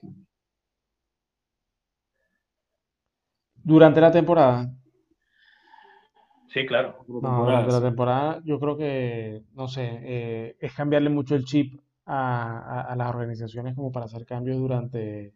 Durante 3.64 4.01
la 4.01 4.12
temporada. 4.12 4.70
Sí, 6.49 6.66
claro. 6.66 7.05
No, 7.07 7.45
durante 7.45 7.72
la 7.72 7.82
temporada 7.82 8.41
yo 8.43 8.59
creo 8.59 8.78
que, 8.78 9.43
no 9.53 9.68
sé, 9.68 9.99
eh, 10.03 10.55
es 10.59 10.74
cambiarle 10.74 11.09
mucho 11.09 11.36
el 11.36 11.45
chip 11.45 11.80
a, 12.05 12.59
a- 12.59 12.82
a 12.91 12.95
las 12.95 13.07
organizaciones 13.09 13.76
como 13.76 13.91
para 13.91 14.05
hacer 14.05 14.26
cambios 14.26 14.57
durante 14.57 15.34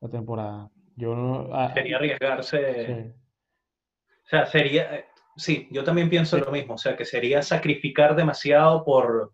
la 0.00 0.08
temporada. 0.08 0.70
Yo 0.96 1.14
no... 1.16 1.52
a- 1.54 1.74
Sería 1.74 1.96
arriesgarse, 1.96 2.86
sí. 2.86 3.12
o 4.24 4.28
sea, 4.28 4.46
sería, 4.46 5.04
sí, 5.36 5.68
yo 5.70 5.84
también 5.84 6.08
pienso 6.10 6.38
lo 6.38 6.50
mismo, 6.50 6.74
o 6.74 6.78
sea, 6.78 6.96
que 6.96 7.04
sería 7.04 7.42
sacrificar 7.42 8.14
demasiado 8.16 8.84
por 8.84 9.32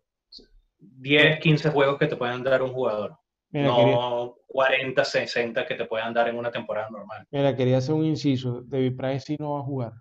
10, 0.79 1.41
15 1.41 1.71
juegos 1.71 1.99
que 1.99 2.07
te 2.07 2.17
puedan 2.17 2.43
dar 2.43 2.63
un 2.63 2.73
jugador, 2.73 3.17
Mira, 3.51 3.75
quería, 3.77 3.95
no 3.95 4.37
40, 4.47 5.05
60 5.05 5.67
que 5.67 5.75
te 5.75 5.85
puedan 5.85 6.15
dar 6.15 6.29
en 6.29 6.37
una 6.37 6.51
temporada 6.51 6.89
normal. 6.91 7.27
mira, 7.31 7.55
quería 7.57 7.79
hacer 7.79 7.95
un 7.95 8.05
inciso. 8.05 8.63
David 8.63 8.97
Price 8.97 9.21
sí 9.21 9.37
no 9.39 9.55
va 9.55 9.61
a 9.61 9.65
jugar. 9.65 9.93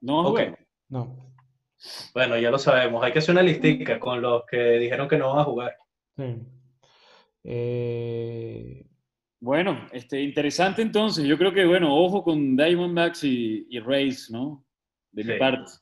no 0.00 0.16
va 0.16 0.22
a 0.22 0.26
Ok. 0.32 0.38
jugar. 0.38 0.58
No. 0.88 1.26
Bueno, 2.12 2.36
ya 2.38 2.50
lo 2.50 2.58
sabemos. 2.58 3.02
Hay 3.04 3.12
que 3.12 3.20
hacer 3.20 3.32
una 3.32 3.42
listica 3.42 3.98
con 4.00 4.20
los 4.20 4.44
que 4.50 4.58
dijeron 4.78 5.08
que 5.08 5.16
no 5.18 5.30
van 5.30 5.38
a 5.38 5.44
jugar. 5.44 5.76
Sí. 6.16 6.36
Eh, 7.44 8.86
Bueno, 9.42 9.86
este, 9.92 10.20
interesante 10.20 10.82
entonces. 10.82 11.24
Yo 11.24 11.38
creo 11.38 11.52
que, 11.54 11.64
bueno, 11.64 11.94
ojo 11.96 12.22
con 12.22 12.56
Diamondbacks 12.56 13.24
y, 13.24 13.66
y 13.70 13.78
Rays, 13.80 14.30
¿no? 14.30 14.64
De 15.12 15.24
mi 15.24 15.38
parte. 15.38 15.72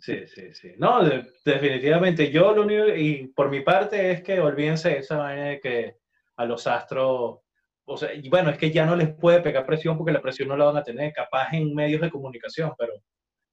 Sí, 0.00 0.26
sí, 0.26 0.52
sí. 0.54 0.72
No, 0.78 1.02
de- 1.04 1.32
definitivamente. 1.44 2.30
Yo 2.30 2.54
lo 2.54 2.62
único, 2.62 2.88
y 2.88 3.28
por 3.28 3.48
mi 3.50 3.60
parte, 3.60 4.10
es 4.12 4.22
que 4.22 4.40
olvídense 4.40 4.90
de 4.90 4.98
esa 4.98 5.16
vaina 5.18 5.44
de 5.46 5.60
que 5.60 5.96
a 6.36 6.44
los 6.44 6.66
Astros, 6.66 7.38
o 7.84 7.96
sea, 7.96 8.12
y 8.14 8.28
bueno, 8.28 8.50
es 8.50 8.58
que 8.58 8.70
ya 8.70 8.84
no 8.86 8.96
les 8.96 9.14
puede 9.14 9.40
pegar 9.40 9.64
presión 9.66 9.96
porque 9.96 10.12
la 10.12 10.20
presión 10.22 10.48
no 10.48 10.56
la 10.56 10.66
van 10.66 10.76
a 10.76 10.82
tener, 10.82 11.12
capaz 11.12 11.52
en 11.52 11.74
medios 11.74 12.00
de 12.00 12.10
comunicación, 12.10 12.72
pero 12.78 12.92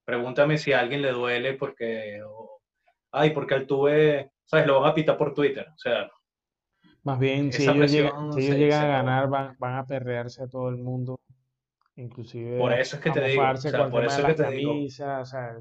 pregúntame 0.05 0.57
si 0.57 0.73
a 0.73 0.79
alguien 0.81 1.01
le 1.01 1.11
duele 1.11 1.53
porque, 1.53 2.21
o- 2.25 2.61
ay, 3.11 3.29
porque 3.31 3.55
Altuve, 3.55 4.31
¿sabes? 4.45 4.67
Lo 4.67 4.81
van 4.81 4.91
a 4.91 4.95
pitar 4.95 5.17
por 5.17 5.33
Twitter. 5.33 5.67
O 5.73 5.77
sea, 5.77 6.09
más 7.03 7.19
bien, 7.19 7.51
si 7.53 7.63
ellos 7.77 7.91
llegan, 7.91 8.11
presión 8.31 8.41
si 8.41 8.47
ellos 8.51 8.59
llegan 8.59 8.83
a 8.91 8.97
ganar, 9.03 9.29
van, 9.29 9.55
van 9.57 9.75
a 9.75 9.85
perrearse 9.85 10.43
a 10.43 10.47
todo 10.47 10.69
el 10.69 10.77
mundo. 10.77 11.19
Inclusive 11.99 12.57
Por 12.57 12.73
eso 12.73 12.95
es 12.95 13.01
que 13.01 13.11
te 13.11 13.25
digo, 13.25 13.43
o 13.43 13.57
sea, 13.57 13.89
por 13.89 14.05
eso 14.05 14.21
es 14.21 14.25
que 14.27 14.33
te 14.33 14.51
digo. 14.51 14.71
camisas, 14.71 15.21
o 15.21 15.25
sea, 15.25 15.55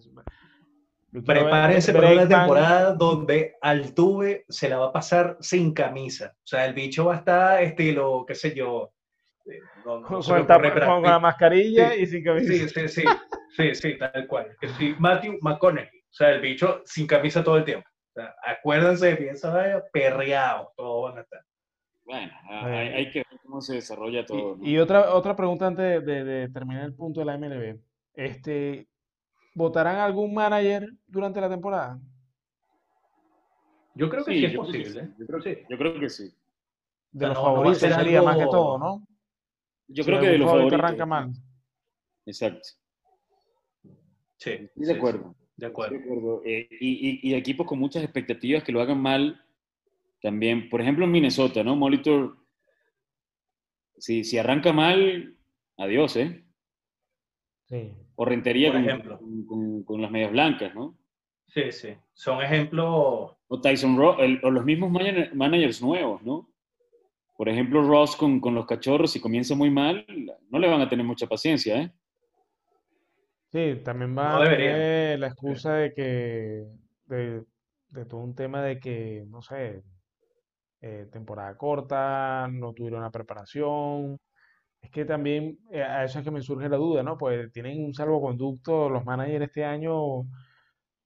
Prepárense 1.11 1.93
para 1.93 2.13
una 2.13 2.29
temporada 2.29 2.93
donde 2.95 3.55
Altuve 3.61 4.45
se 4.49 4.69
la 4.69 4.79
va 4.79 4.87
a 4.87 4.93
pasar 4.93 5.37
sin 5.41 5.73
camisa. 5.73 6.35
O 6.37 6.47
sea, 6.47 6.67
el 6.67 6.75
bicho 6.75 7.07
va 7.07 7.15
a 7.15 7.19
estar 7.19 7.63
estilo, 7.63 8.25
qué 8.27 8.35
sé 8.35 8.55
yo. 8.55 8.93
eh, 9.47 9.63
no- 9.85 10.01
no 10.01 10.07
con, 10.07 10.21
con 10.21 10.41
ocurre 10.43 11.03
la 11.03 11.19
mascarilla 11.19 11.95
Sí, 11.95 12.03
y 12.03 12.07
sin 12.07 12.25
camisa. 12.25 12.53
Sí, 12.53 12.69
sí, 12.69 12.89
sí, 12.89 13.05
sí, 13.57 13.75
sí, 13.75 13.99
tal 13.99 14.27
cual. 14.27 14.55
Sí, 14.77 14.95
Matthew 14.99 15.39
McConaughey. 15.41 16.01
O 16.01 16.13
sea, 16.13 16.31
el 16.31 16.41
bicho 16.41 16.83
sin 16.85 17.07
camisa 17.07 17.43
todo 17.43 17.57
el 17.57 17.65
tiempo. 17.65 17.89
O 18.11 18.13
sea, 18.21 18.35
acuérdense 18.47 19.07
de 19.07 19.17
que 19.17 19.31
esa 19.31 19.51
vaya 19.55 19.83
perreado, 19.91 20.73
todos 20.77 21.11
van 21.11 21.19
a 21.19 21.23
estar. 21.23 21.41
Bueno, 22.09 22.33
Eh, 22.51 22.55
hay, 22.55 22.89
hay 22.89 23.11
que 23.11 23.19
ver 23.19 23.41
cómo 23.43 23.61
se 23.61 23.75
desarrolla 23.75 24.25
todo. 24.25 24.57
¿no? 24.57 24.67
Y, 24.67 24.79
otra, 24.79 25.15
otra 25.15 25.37
pregunta 25.37 25.67
antes 25.67 25.85
de, 25.85 26.01
de- 26.01 26.25
de 26.25 26.49
terminar 26.49 26.85
el 26.85 26.95
punto 26.95 27.21
de 27.21 27.27
la 27.27 27.37
MLB. 27.37 27.79
Este, 28.15 28.89
¿votarán 29.55 29.97
algún 29.97 30.33
manager 30.33 30.89
durante 31.07 31.39
la 31.41 31.51
temporada? 31.51 32.01
Yo 33.95 34.09
creo 34.09 34.25
que 34.25 34.33
Sí, 34.33 34.39
sí 34.39 34.45
es 34.47 34.53
yo 34.53 34.61
creo 34.63 34.73
que 34.73 34.79
posible. 34.79 35.03
sí, 35.07 35.15
yo 35.19 35.27
creo- 35.27 35.43
Sí. 35.43 35.59
Yo 35.69 35.79
creo 35.79 36.01
que 36.01 36.09
sí. 36.09 36.25
de 37.11 37.27
O 37.27 37.29
sea, 37.29 37.29
los 37.29 37.37
no- 37.37 37.43
no 37.43 37.45
favoritos 37.55 37.79
ser 37.79 37.93
sería 37.95 38.23
más 38.23 38.37
que 38.39 38.45
todo, 38.45 38.79
¿no? 38.79 39.07
Yo 39.89 40.03
Si 40.05 40.09
creo 40.11 40.21
que 40.21 40.27
de 40.29 40.39
los 40.39 40.47
favorito 40.49 40.71
favoritos. 40.77 40.85
arranca 40.85 41.07
mal. 41.07 41.33
Exacto. 42.27 42.69
Sí, 44.37 44.51
de 44.77 44.93
acuerdo. 44.95 45.35
sí, 45.37 45.47
de 45.57 45.67
acuerdo. 45.67 45.97
de 45.97 46.03
acuerdo. 46.05 46.43
Eh, 46.45 46.69
y, 46.81 47.11
y- 47.11 47.31
y 47.31 47.35
equipos 47.35 47.67
con 47.67 47.79
muchas 47.79 48.03
expectativas 48.05 48.63
que 48.63 48.73
lo 48.73 48.81
hagan 48.81 49.01
mal 49.03 49.43
también. 50.21 50.69
Por 50.69 50.81
ejemplo, 50.81 51.05
en 51.05 51.11
Minnesota, 51.13 51.63
¿no? 51.65 51.77
Molitor, 51.77 52.37
si, 53.99 54.25
si 54.25 54.39
arranca 54.39 54.73
mal, 54.73 55.37
adiós, 55.77 56.17
¿eh? 56.17 56.45
Sí. 57.67 57.95
O 58.17 58.25
rentería 58.25 58.73
Por 58.73 58.81
con, 58.81 58.89
ejemplo. 58.89 59.19
con- 59.19 59.47
con- 59.47 59.83
con 59.85 60.03
las 60.03 60.11
medias 60.11 60.33
blancas, 60.33 60.75
¿no? 60.75 60.97
Sí, 61.47 61.71
sí. 61.73 61.95
Son 62.15 62.43
ejemplos. 62.43 63.33
O 63.49 63.61
Tyson 63.61 63.97
Ross, 63.97 64.17
o 64.43 64.51
los 64.51 64.65
mismos 64.65 64.91
manager- 64.91 65.35
managers 65.35 65.81
nuevos, 65.83 66.23
¿no? 66.23 66.51
Por 67.37 67.49
ejemplo, 67.49 67.83
Ross 67.83 68.17
con, 68.17 68.41
con 68.41 68.55
los 68.55 68.67
cachorros, 68.67 69.13
si 69.13 69.21
comienza 69.21 69.55
muy 69.55 69.71
mal, 69.71 70.05
no 70.51 70.59
le 70.59 70.69
van 70.69 70.81
a 70.81 70.89
tener 70.89 71.07
mucha 71.07 71.27
paciencia, 71.27 71.81
¿eh? 71.83 71.93
Sí, 73.51 73.81
también 73.85 74.15
No 74.15 74.23
va 74.23 74.43
a 74.45 74.49
tener 74.51 75.19
la 75.21 75.29
excusa 75.29 75.75
de 75.75 75.95
que, 75.95 76.67
de, 77.07 77.45
de 77.91 78.05
todo 78.05 78.21
un 78.21 78.35
tema 78.35 78.61
de 78.63 78.79
que, 78.79 79.25
no 79.29 79.41
sé, 79.41 79.83
eh, 80.81 81.09
temporada 81.13 81.57
corta, 81.57 82.49
no 82.51 82.73
tuvieron 82.73 83.03
la 83.03 83.11
preparación. 83.11 84.19
Es 84.81 84.91
que 84.91 85.05
también 85.05 85.59
eh, 85.73 85.83
a 85.83 86.05
eso 86.05 86.19
es 86.19 86.25
que 86.25 86.31
me 86.31 86.41
surge 86.41 86.69
la 86.69 86.77
duda, 86.77 87.03
¿no? 87.03 87.19
Pues 87.19 87.51
tienen 87.53 87.85
un 87.85 87.95
salvoconducto 87.95 88.89
los 88.89 89.05
managers 89.05 89.47
este 89.47 89.65
año 89.65 90.25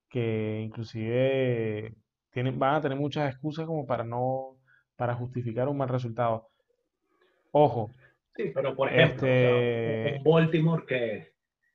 que 0.08 0.60
inclusive 0.60 1.94
tienen, 2.30 2.58
van 2.58 2.74
a 2.76 2.80
tener 2.80 2.98
muchas 2.98 3.30
excusas 3.30 3.66
como 3.66 3.86
para 3.86 4.04
no, 4.04 4.56
para 4.96 5.14
justificar 5.14 5.68
un 5.68 5.78
mal 5.78 5.88
resultado. 5.88 6.48
Ojo, 7.50 7.90
Sí, 8.34 8.50
pero 8.54 8.74
por 8.74 8.88
ejemplo, 8.88 9.26
o 9.26 9.30
sea, 9.30 9.58
Este- 9.58 10.22
un 10.24 10.32
Baltimore 10.32 10.84
que, 10.86 11.32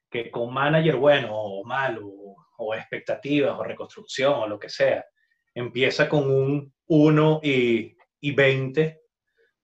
que 0.10 0.32
con 0.32 0.52
manager 0.52 0.96
bueno 0.96 1.30
o 1.32 1.64
malo, 1.64 2.12
o 2.58 2.74
expectativas, 2.74 3.58
o 3.58 3.64
reconstrucción, 3.64 4.34
o 4.34 4.48
lo 4.48 4.58
que 4.58 4.70
sea, 4.70 5.06
empieza 5.54 6.10
con 6.10 6.30
un 6.32 6.74
1 6.88 7.40
y, 7.44 7.96
y 8.22 8.32
20, 8.34 9.02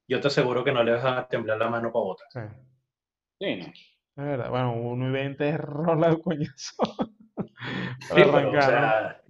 yo 0.07 0.19
te 0.19 0.27
aseguro 0.27 0.63
que 0.63 0.71
no 0.71 0.83
le 0.83 0.91
vas 0.93 1.05
a 1.05 1.27
temblar 1.27 1.57
la 1.57 1.69
mano 1.69 1.91
para 1.91 2.03
votar. 2.03 2.27
sí, 2.31 2.39
Sí, 3.39 3.55
¿no? 3.57 3.65
es 3.65 4.29
verdad. 4.29 4.49
Bueno, 4.49 4.73
1 4.73 5.09
y 5.09 5.11
20 5.11 5.49
es 5.49 5.59
rola 5.59 6.09
de 6.11 6.21
coñazo 6.21 6.75
Sí, 7.99 8.09
para 8.09 8.25
pero, 8.25 8.29
o 8.31 8.39
arrancar, 8.39 8.73
¿no? 8.73 8.79
sea, 8.79 9.21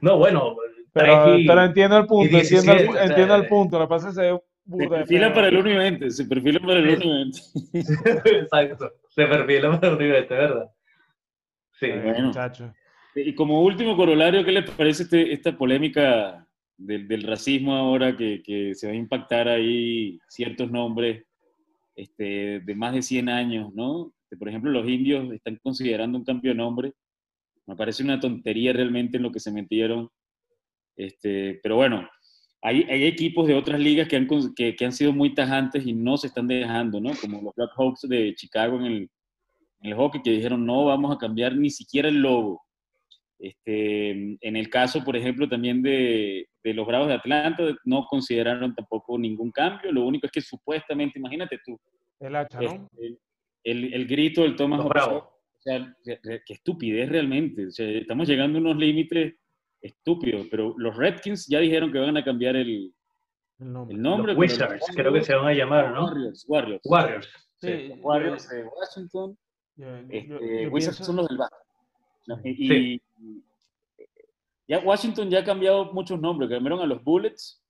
no, 0.00 0.18
bueno, 0.18 0.56
Pero, 0.92 1.38
y- 1.38 1.46
pero 1.46 1.62
entiendo 1.64 1.96
el 1.98 2.06
punto, 2.06 2.36
entiendo 2.38 2.72
el, 2.72 2.78
17, 2.78 3.04
entiendo 3.04 3.34
el 3.34 3.40
o 3.40 3.44
sea, 3.44 3.48
punto. 3.50 3.78
Lo 3.78 3.84
que 3.86 3.88
pasa 3.88 4.08
es 4.08 4.14
que 4.16 4.22
se 4.22 4.28
feo. 4.28 5.34
para 5.34 5.48
el 5.48 5.56
1 5.56 5.70
y 5.70 5.76
20, 5.76 6.10
se 6.10 6.24
perfilan 6.24 6.62
para 6.62 6.78
el 6.80 6.88
1 6.88 7.04
y 7.04 7.08
20. 7.08 7.38
Exacto, 8.42 8.92
se 9.08 9.26
perfila 9.26 9.80
para 9.80 9.92
un 9.92 9.98
nivel, 9.98 10.26
¿verdad? 10.26 10.70
Sí, 11.72 11.86
Eh, 11.86 12.00
bueno. 12.04 12.26
muchacho. 12.28 12.74
Y 13.14 13.34
como 13.34 13.62
último 13.62 13.96
corolario, 13.96 14.44
¿qué 14.44 14.52
les 14.52 14.70
parece 14.70 15.04
este- 15.04 15.32
esta 15.32 15.56
polémica 15.56 16.45
del, 16.76 17.08
del 17.08 17.22
racismo 17.22 17.74
ahora 17.74 18.16
que, 18.16 18.42
que 18.42 18.74
se 18.74 18.86
va 18.86 18.92
a 18.92 18.96
impactar 18.96 19.48
ahí 19.48 20.18
ciertos 20.28 20.70
nombres 20.70 21.24
este, 21.96 22.60
de 22.60 22.74
más 22.74 22.94
de 22.94 23.02
100 23.02 23.28
años, 23.28 23.74
¿no? 23.74 24.12
Que, 24.28 24.36
por 24.36 24.48
ejemplo, 24.48 24.70
los 24.70 24.86
indios 24.88 25.32
están 25.32 25.58
considerando 25.62 26.18
un 26.18 26.24
cambio 26.24 26.50
de 26.50 26.56
nombre. 26.56 26.92
Me 27.66 27.74
parece 27.74 28.02
una 28.02 28.20
tontería 28.20 28.72
realmente 28.72 29.16
en 29.16 29.22
lo 29.22 29.32
que 29.32 29.40
se 29.40 29.50
metieron. 29.50 30.08
Este, 30.94 31.58
pero 31.62 31.76
bueno, 31.76 32.08
hay, 32.62 32.82
hay 32.82 33.04
equipos 33.04 33.46
de 33.46 33.54
otras 33.54 33.80
ligas 33.80 34.08
que 34.08 34.16
han, 34.16 34.28
que, 34.54 34.76
que 34.76 34.84
han 34.84 34.92
sido 34.92 35.12
muy 35.12 35.34
tajantes 35.34 35.86
y 35.86 35.94
no 35.94 36.16
se 36.16 36.26
están 36.26 36.48
dejando, 36.48 37.00
¿no? 37.00 37.12
Como 37.20 37.40
los 37.40 37.54
Black 37.54 37.70
Hawks 37.76 38.02
de 38.02 38.34
Chicago 38.34 38.76
en 38.78 38.84
el, 38.84 39.10
en 39.80 39.90
el 39.90 39.94
hockey, 39.94 40.22
que 40.22 40.30
dijeron 40.30 40.66
no 40.66 40.84
vamos 40.84 41.14
a 41.14 41.18
cambiar 41.18 41.56
ni 41.56 41.70
siquiera 41.70 42.08
el 42.08 42.16
logo. 42.16 42.62
Este, 43.38 44.10
en 44.10 44.56
el 44.56 44.68
caso, 44.70 45.04
por 45.04 45.16
ejemplo, 45.16 45.48
también 45.48 45.82
de, 45.82 46.48
de 46.70 46.74
los 46.74 46.86
Bravos 46.86 47.08
de 47.08 47.14
Atlanta, 47.14 47.62
no 47.84 48.06
consideraron 48.06 48.74
tampoco 48.74 49.16
ningún 49.18 49.50
cambio. 49.52 49.92
Lo 49.92 50.04
único 50.06 50.26
es 50.26 50.32
que 50.32 50.40
supuestamente, 50.40 51.18
imagínate 51.18 51.60
tú, 51.64 51.78
El 52.20 52.34
hacha, 52.34 52.60
¿no? 52.60 52.88
este, 52.92 53.18
el, 53.64 53.94
el 53.94 54.06
grito 54.06 54.42
del 54.42 54.56
Thomas 54.56 54.78
los 54.80 54.88
bravos. 54.88 55.22
o 55.24 55.60
sea, 55.60 55.94
qué, 56.04 56.40
estupidez 56.48 57.08
realmente. 57.08 57.66
O 57.66 57.70
sea, 57.70 57.88
estamos 57.88 58.26
llegando 58.28 58.58
a 58.58 58.60
unos 58.62 58.76
límites 58.76 59.34
estúpidos, 59.80 60.46
pero 60.50 60.74
los 60.76 60.96
Redskins 60.96 61.46
ya 61.48 61.60
dijeron 61.60 61.92
que 61.92 61.98
van 61.98 62.16
a 62.16 62.24
cambiar 62.24 62.56
el, 62.56 62.92
El 63.60 63.72
nombre. 63.72 63.94
el 63.96 64.02
nombre. 64.02 64.32
Los 64.32 64.40
Wizards, 64.40 64.84
creo 64.94 65.12
que 65.12 65.22
se 65.22 65.34
van 65.34 65.46
a 65.46 65.52
llamar, 65.54 65.92
¿no? 65.92 66.04
Warriors, 66.06 66.44
Warriors. 66.48 66.82
Warriors. 66.84 67.28
Sí, 67.58 67.68
Sí. 67.68 67.92
Warriors 68.00 68.48
de 68.48 68.64
Washington. 68.64 69.38
yo- 69.76 69.86
yo- 69.86 70.06
Este, 70.10 70.62
yo 70.64 70.70
Wizards 70.70 70.96
pienso- 70.98 71.04
son 71.04 71.16
los 71.16 71.28
del 71.28 71.38
Baja. 71.38 71.56
¿no? 72.26 72.36
Sí. 72.42 72.54
Y, 72.58 72.94
y- 72.94 73.00
ya 74.68 74.78
Washington 74.80 75.30
ya 75.30 75.40
ha 75.40 75.44
cambiado 75.44 75.92
muchos 75.92 76.20
nombres. 76.20 76.50
Cambiaron 76.50 76.80
a 76.80 76.86
los 76.86 77.02
Bullets. 77.04 77.62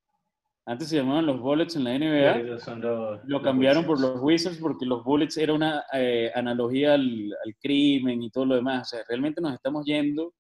Antes 0.69 0.89
se 0.89 0.97
llamaban 0.97 1.27
los 1.27 1.39
Bullets 1.41 1.77
en 1.77 1.85
la 1.85 1.95
NBA. 1.95 2.39
Ellos 2.41 2.63
son 2.63 2.81
los- 2.81 3.21
Lo 3.25 3.29
los 3.29 3.43
cambiaron 3.43 3.85
por 3.85 4.01
los 4.01 4.21
Wizards 4.21 4.59
porque 4.59 4.85
los 4.85 5.05
Bullets 5.05 5.37
era 5.37 5.53
una 5.55 5.85
eh, 5.93 6.31
analogía 6.35 6.95
al, 6.95 7.33
al 7.45 7.57
crimen 7.61 8.23
y 8.23 8.31
todo 8.31 8.47
lo 8.47 8.55
demás. 8.57 8.89
O 8.93 8.97
sea, 8.97 9.05
realmente 9.09 9.41
nos 9.41 9.55
estamos 9.55 9.85
yendo 9.85 10.33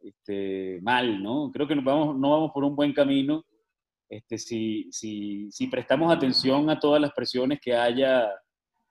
este, 0.00 0.80
mal, 0.82 1.22
¿no? 1.22 1.50
Creo 1.52 1.66
que 1.66 1.76
nos 1.76 1.84
vamos, 1.84 2.16
no 2.18 2.30
vamos 2.30 2.50
por 2.52 2.64
un 2.64 2.74
buen 2.76 2.92
camino. 2.92 3.44
Este, 4.08 4.36
si, 4.36 4.88
si, 4.92 5.50
si 5.50 5.68
prestamos 5.68 6.12
atención 6.14 6.68
a 6.68 6.78
todas 6.78 7.00
las 7.00 7.12
presiones 7.12 7.60
que 7.60 7.74
haya 7.74 8.28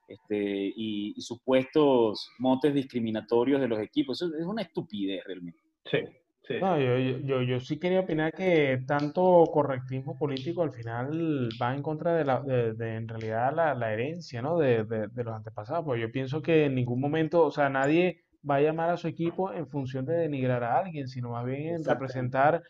este, 0.07 0.74
y, 0.76 1.13
y 1.15 1.22
supuestos 1.22 2.32
motes 2.39 2.74
discriminatorios 2.74 3.61
de 3.61 3.67
los 3.67 3.80
equipos, 3.80 4.19
eso 4.22 4.36
es 4.36 4.45
una 4.45 4.63
estupidez 4.63 5.24
realmente. 5.26 5.61
Sí, 5.86 5.99
sí. 6.43 6.55
No, 6.59 6.77
yo, 6.79 6.97
yo, 6.97 7.17
yo, 7.19 7.41
yo 7.41 7.59
sí 7.59 7.79
quería 7.79 8.01
opinar 8.01 8.33
que 8.33 8.83
tanto 8.85 9.45
correctismo 9.51 10.17
político 10.17 10.61
al 10.63 10.71
final 10.71 11.49
va 11.61 11.73
en 11.73 11.81
contra 11.81 12.13
de, 12.13 12.25
la, 12.25 12.41
de, 12.41 12.73
de, 12.73 12.95
en 12.97 13.07
realidad 13.07 13.53
la, 13.55 13.73
la 13.73 13.93
herencia, 13.93 14.41
¿no? 14.41 14.57
de, 14.59 14.83
de, 14.83 15.07
de 15.07 15.23
los 15.23 15.33
antepasados. 15.35 15.83
Pues 15.85 15.99
yo 16.01 16.11
pienso 16.11 16.41
que 16.41 16.65
en 16.65 16.75
ningún 16.75 16.99
momento, 16.99 17.43
o 17.45 17.51
sea, 17.51 17.69
nadie 17.69 18.23
va 18.47 18.55
a 18.55 18.61
llamar 18.61 18.89
a 18.91 18.97
su 18.97 19.07
equipo 19.07 19.51
en 19.53 19.67
función 19.67 20.05
de 20.05 20.13
denigrar 20.15 20.63
a 20.63 20.77
alguien, 20.79 21.07
sino 21.07 21.31
más 21.31 21.45
bien 21.45 21.75
en 21.75 21.85
representar 21.85 22.61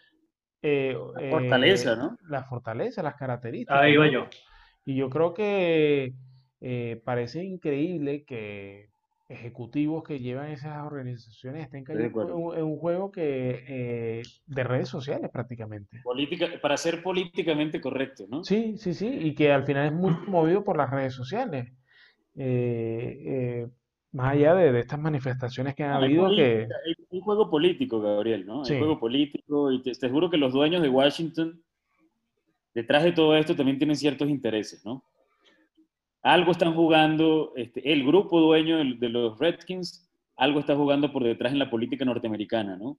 eh, 0.61 0.95
La 1.15 1.21
eh, 1.21 1.29
fortaleza, 1.31 1.95
¿no? 1.95 2.17
la 2.29 2.43
fortaleza, 2.43 3.03
las 3.03 3.15
características, 3.15 3.81
Ahí 3.81 3.97
va 3.97 4.05
¿no? 4.05 4.11
yo. 4.11 4.27
Y 4.85 4.95
yo 4.95 5.09
creo 5.09 5.33
que 5.33 6.13
eh, 6.61 7.01
parece 7.03 7.43
increíble 7.43 8.23
que 8.25 8.90
ejecutivos 9.31 10.03
que 10.03 10.19
llevan 10.19 10.51
esas 10.51 10.85
organizaciones 10.85 11.63
estén 11.63 11.83
cayendo 11.83 12.21
en 12.21 12.33
un, 12.33 12.57
en 12.57 12.63
un 12.63 12.77
juego 12.77 13.11
que 13.11 13.63
eh, 13.67 14.21
de 14.45 14.63
redes 14.63 14.89
sociales 14.89 15.29
prácticamente. 15.31 16.01
Política, 16.03 16.47
para 16.61 16.77
ser 16.77 17.01
políticamente 17.01 17.79
correcto, 17.79 18.25
¿no? 18.29 18.43
Sí, 18.43 18.75
sí, 18.77 18.93
sí, 18.93 19.07
y 19.07 19.33
que 19.33 19.51
al 19.51 19.63
final 19.65 19.87
es 19.87 19.93
muy 19.93 20.13
movido 20.27 20.63
por 20.63 20.77
las 20.77 20.89
redes 20.89 21.13
sociales. 21.13 21.71
Eh, 22.35 23.17
eh, 23.25 23.67
más 24.13 24.33
allá 24.33 24.55
de, 24.55 24.71
de 24.71 24.79
estas 24.81 24.99
manifestaciones 24.99 25.73
que 25.75 25.83
han 25.83 25.91
No, 25.91 25.97
hay, 25.99 26.03
habido 26.05 26.23
que... 26.29 26.35
política, 26.35 26.75
hay 26.85 26.95
un 27.09 27.21
juego 27.21 27.49
político, 27.49 28.01
Gabriel, 28.01 28.45
¿no? 28.45 28.59
Hay 28.61 28.65
Sí. 28.65 28.77
juego 28.77 28.99
político 28.99 29.71
y 29.71 29.81
te, 29.81 29.91
te 29.93 30.09
juro 30.09 30.29
que 30.29 30.37
los 30.37 30.51
dueños 30.53 30.81
de 30.81 30.89
Washington, 30.89 31.61
detrás 32.73 33.03
de 33.03 33.11
todo 33.13 33.35
esto, 33.35 33.55
también 33.55 33.77
tienen 33.77 33.95
ciertos 33.95 34.29
intereses, 34.29 34.85
¿no? 34.85 35.03
Algo 36.23 36.51
están 36.51 36.73
jugando, 36.75 37.53
este, 37.55 37.91
el 37.91 38.05
grupo 38.05 38.39
dueño 38.39 38.77
del- 38.77 38.99
de 38.99 39.09
los 39.09 39.39
Redskins, 39.39 40.07
algo 40.37 40.59
está 40.59 40.75
jugando 40.75 41.11
por 41.11 41.23
detrás 41.23 41.51
en 41.51 41.59
la 41.59 41.69
política 41.69 42.05
norteamericana, 42.05 42.77
¿no? 42.77 42.97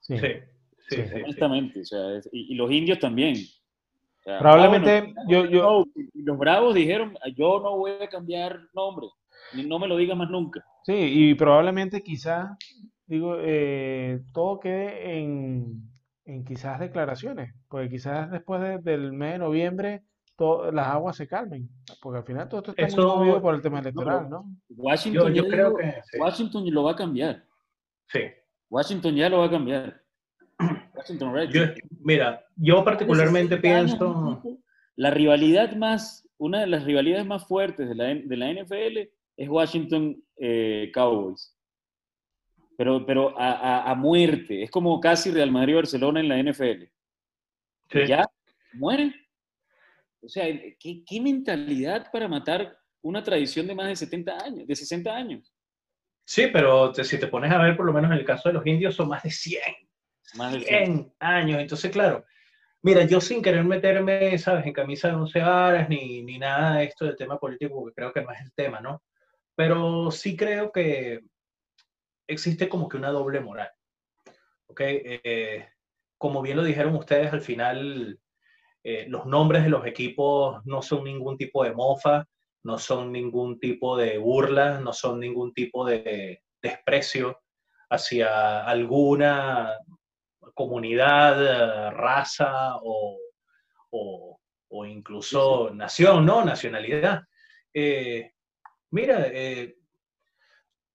Sí. 0.00 0.16
Sí, 0.18 0.22
sí, 0.88 0.96
Sí. 1.06 1.14
Honestamente, 1.22 1.80
o 1.80 1.84
sea, 1.84 2.16
es- 2.16 2.28
y, 2.32 2.52
y 2.52 2.54
los 2.54 2.70
indios 2.70 2.98
también. 2.98 3.36
O 3.36 4.22
sea, 4.24 4.38
Probablemente 4.38 4.98
ah, 4.98 5.02
bueno, 5.26 5.30
yo, 5.30 5.44
yo, 5.50 5.62
no, 5.62 5.84
los 6.14 6.38
bravos 6.38 6.74
dijeron, 6.74 7.14
yo 7.36 7.60
no 7.60 7.76
voy 7.78 7.92
a 8.00 8.08
cambiar 8.08 8.58
nombre, 8.74 9.06
ni 9.54 9.64
no 9.64 9.78
me 9.78 9.88
lo 9.88 9.96
digas 9.96 10.16
más 10.16 10.30
nunca. 10.30 10.64
Sí, 10.84 10.92
y 10.94 11.34
probablemente 11.34 12.02
quizás, 12.02 12.50
digo, 13.06 13.36
eh, 13.40 14.20
todo 14.32 14.60
quede 14.60 15.18
en, 15.18 15.82
en 16.24 16.44
quizás 16.44 16.78
declaraciones, 16.80 17.54
porque 17.68 17.88
quizás 17.90 18.30
después 18.30 18.60
de- 18.60 18.78
del 18.78 19.12
mes 19.12 19.32
de 19.32 19.38
noviembre 19.38 20.02
las 20.72 20.86
aguas 20.88 21.16
se 21.16 21.28
calmen, 21.28 21.68
porque 22.00 22.18
al 22.18 22.24
final 22.24 22.48
todo 22.48 22.60
esto 22.60 22.70
está 22.72 22.82
muy 22.82 22.88
Eso- 22.92 23.16
movido 23.16 23.42
por 23.42 23.54
el 23.54 23.62
tema 23.62 23.78
electoral, 23.80 24.28
¿no? 24.28 24.44
Washington, 24.70 25.32
Yo, 25.34 25.46
creo 25.46 25.76
que 25.76 26.00
sí. 26.10 26.18
Washington 26.18 26.64
lo 26.72 26.84
va 26.84 26.92
a 26.92 26.96
cambiar. 26.96 27.44
Sí. 28.08 28.20
Washington 28.70 29.14
ya 29.14 29.28
lo 29.28 29.38
va 29.38 29.46
a 29.46 29.50
cambiar. 29.50 30.02
Washington 30.94 31.48
Yo, 31.50 31.62
mira, 32.00 32.44
yo 32.56 32.84
particularmente 32.84 33.56
60 33.56 33.78
años, 33.78 33.90
pienso, 33.98 34.58
La 34.96 35.10
rivalidad 35.10 35.74
más, 35.76 36.28
una 36.38 36.60
de 36.60 36.66
las 36.66 36.84
rivalidades 36.84 37.26
más 37.26 37.46
fuertes 37.46 37.88
de 37.88 37.94
la, 37.94 38.04
de 38.06 38.36
la 38.36 38.52
NFL 38.52 39.10
es 39.36 39.48
Washington 39.48 40.22
eh, 40.36 40.90
Cowboys. 40.94 41.56
Pero, 42.76 43.04
pero 43.06 43.38
a, 43.38 43.52
a- 43.52 43.90
a 43.90 43.94
muerte. 43.94 44.62
Es 44.62 44.70
como 44.70 44.98
casi 45.00 45.30
Real 45.30 45.52
Madrid-Barcelona 45.52 46.20
en 46.20 46.28
la 46.28 46.38
NFL. 46.42 46.84
sí, 47.90 48.06
Ya, 48.08 48.24
mueren. 48.74 49.14
O 50.22 50.28
sea, 50.28 50.46
¿qué, 50.78 51.02
qué 51.04 51.20
mentalidad 51.20 52.10
para 52.12 52.28
matar 52.28 52.78
una 53.02 53.22
tradición 53.22 53.66
de 53.66 53.74
más 53.74 53.88
de 53.88 53.96
70 53.96 54.44
años, 54.44 54.66
de 54.66 54.76
60 54.76 55.14
años? 55.14 55.52
Sí, 56.24 56.46
pero 56.52 56.94
si 56.94 57.18
te 57.18 57.26
pones 57.26 57.50
a 57.52 57.58
ver, 57.58 57.76
por 57.76 57.84
lo 57.84 57.92
menos 57.92 58.10
en 58.10 58.18
el 58.18 58.24
caso 58.24 58.48
de 58.48 58.54
los 58.54 58.66
indios, 58.66 58.94
son 58.94 59.08
más 59.08 59.22
de 59.22 59.30
100. 59.30 59.62
Más 60.34 60.52
de 60.52 60.60
100 60.60 61.12
años. 61.18 61.60
Entonces, 61.60 61.90
claro, 61.90 62.24
mira, 62.82 63.04
yo 63.04 63.20
sin 63.20 63.42
querer 63.42 63.64
meterme, 63.64 64.38
¿sabes?, 64.38 64.64
en 64.64 64.72
camisa 64.72 65.08
de 65.08 65.14
once 65.14 65.40
varas 65.40 65.88
ni, 65.88 66.22
ni 66.22 66.38
nada 66.38 66.76
de 66.76 66.84
esto 66.84 67.04
del 67.04 67.16
tema 67.16 67.38
político, 67.38 67.74
porque 67.74 67.94
creo 67.94 68.12
que 68.12 68.22
no 68.22 68.30
es 68.30 68.40
el 68.40 68.52
tema, 68.52 68.80
¿no? 68.80 69.02
Pero 69.56 70.10
sí 70.10 70.36
creo 70.36 70.70
que 70.70 71.20
existe 72.26 72.68
como 72.68 72.88
que 72.88 72.96
una 72.96 73.10
doble 73.10 73.40
moral. 73.40 73.70
¿Ok? 74.66 74.80
Eh, 74.84 75.68
como 76.16 76.40
bien 76.40 76.56
lo 76.56 76.62
dijeron 76.62 76.94
ustedes, 76.94 77.32
al 77.32 77.42
final 77.42 78.18
eh, 78.84 79.06
los 79.08 79.26
nombres 79.26 79.62
de 79.62 79.70
los 79.70 79.86
equipos 79.86 80.64
no 80.64 80.82
son 80.82 81.04
ningún 81.04 81.36
tipo 81.36 81.62
de 81.64 81.72
mofa, 81.72 82.26
no 82.64 82.78
son 82.78 83.12
ningún 83.12 83.58
tipo 83.58 83.96
de 83.96 84.18
burla, 84.18 84.80
no 84.80 84.92
son 84.92 85.20
ningún 85.20 85.52
tipo 85.52 85.84
de 85.84 86.42
desprecio 86.60 87.40
hacia 87.90 88.64
alguna 88.64 89.76
comunidad, 90.54 91.90
raza 91.92 92.76
o, 92.82 93.18
o, 93.90 94.86
incluso 94.86 95.70
nación, 95.74 96.24
¿no? 96.24 96.44
Nacionalidad. 96.44 97.22
Eh, 97.74 98.32
mira, 98.90 99.26
eh, 99.28 99.76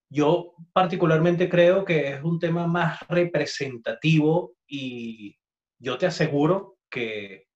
yo 0.09 0.55
particularmente 0.73 1.49
creo 1.49 1.85
que 1.85 2.13
es 2.13 2.23
un 2.23 2.39
tema 2.39 2.65
más 2.67 3.07
representativo 3.07 4.53
y 4.67 5.37
yo 5.79 5.97
te 5.97 6.07
aseguro 6.07 6.77
que, 6.89 7.46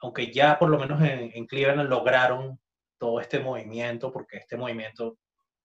aunque 0.00 0.32
ya 0.32 0.58
por 0.58 0.68
lo 0.68 0.78
menos 0.78 1.00
en, 1.02 1.30
en 1.34 1.46
Cleveland 1.46 1.88
lograron 1.88 2.58
todo 2.98 3.20
este 3.20 3.38
movimiento, 3.38 4.12
porque 4.12 4.38
este 4.38 4.56
movimiento, 4.56 5.18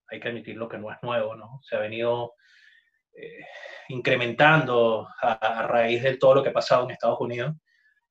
hay 0.08 0.20
que 0.20 0.30
admitirlo 0.30 0.68
que 0.68 0.78
no 0.78 0.92
es 0.92 0.98
nuevo, 1.02 1.36
¿no? 1.36 1.60
Se 1.64 1.76
ha 1.76 1.80
venido 1.80 2.34
eh, 3.14 3.46
incrementando 3.90 5.08
a, 5.22 5.68
raíz 5.68 6.02
de 6.04 6.18
todo 6.18 6.36
lo 6.36 6.44
que 6.44 6.50
ha 6.50 6.54
pasado 6.54 6.86
en 6.86 6.92
Estados 6.92 7.20
Unidos, 7.20 7.56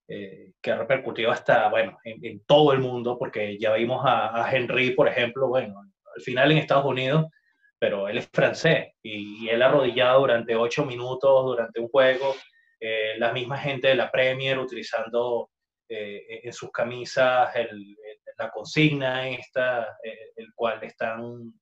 eh, 0.09 0.53
que 0.61 0.73
ha 0.73 0.77
repercutido 0.77 1.31
hasta, 1.31 1.69
bueno, 1.69 1.99
en, 2.05 2.45
todo 2.45 2.73
el 2.73 2.81
mundo, 2.81 3.19
porque 3.19 3.59
ya 3.59 3.73
vimos 3.75 4.03
a, 4.05 4.47
Henry, 4.53 4.91
por 4.91 5.09
ejemplo, 5.09 5.49
bueno, 5.49 5.81
al 6.15 6.23
final 6.23 6.53
en 6.53 6.59
Estados 6.59 6.85
Unidos, 6.85 7.27
pero 7.79 8.09
él 8.09 8.19
es 8.19 8.29
francés 8.33 8.89
y, 9.03 9.49
él 9.49 9.63
arrodillado 9.63 10.21
durante 10.21 10.55
ocho 10.55 10.85
minutos 10.85 11.47
durante 11.47 11.81
un 11.81 11.89
juego, 11.89 12.35
eh, 12.79 13.15
la 13.19 13.33
misma 13.33 13.59
gente 13.59 13.89
de 13.89 13.95
la 13.95 14.11
Premier 14.11 14.59
utilizando 14.59 15.51
en 15.91 16.53
sus 16.53 16.71
camisas 16.71 17.55
el, 17.57 17.97
la 18.39 18.51
consigna 18.51 19.29
esta, 19.29 19.99
el 20.37 20.53
cual 20.55 20.83
están 20.85 21.53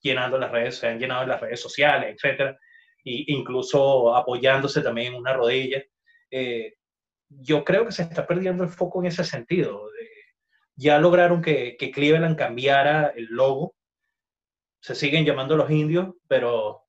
llenando 0.00 0.38
las 0.38 0.52
redes, 0.52 0.76
se 0.76 0.88
han 0.88 0.98
llenado 0.98 1.26
las 1.26 1.40
redes 1.40 1.60
sociales, 1.60 2.14
etcétera 2.14 2.58
incluso 3.04 4.14
apoyándose 4.14 4.82
también 4.82 5.14
en 5.14 5.20
una 5.20 5.32
rodilla. 5.34 5.82
Eh, 6.30 6.74
yo 7.28 7.64
creo 7.64 7.86
que 7.86 7.92
se 7.92 8.02
está 8.02 8.26
perdiendo 8.26 8.64
el 8.64 8.70
foco 8.70 9.00
en 9.00 9.06
ese 9.06 9.24
sentido. 9.24 9.88
ya 10.76 10.98
lograron 10.98 11.42
que, 11.42 11.76
que, 11.76 11.90
Cleveland 11.90 12.36
cambiara 12.36 13.12
el 13.16 13.26
logo. 13.26 13.74
Se 14.80 14.94
siguen 14.94 15.24
llamando 15.24 15.56
los 15.56 15.70
indios, 15.70 16.14
pero 16.28 16.87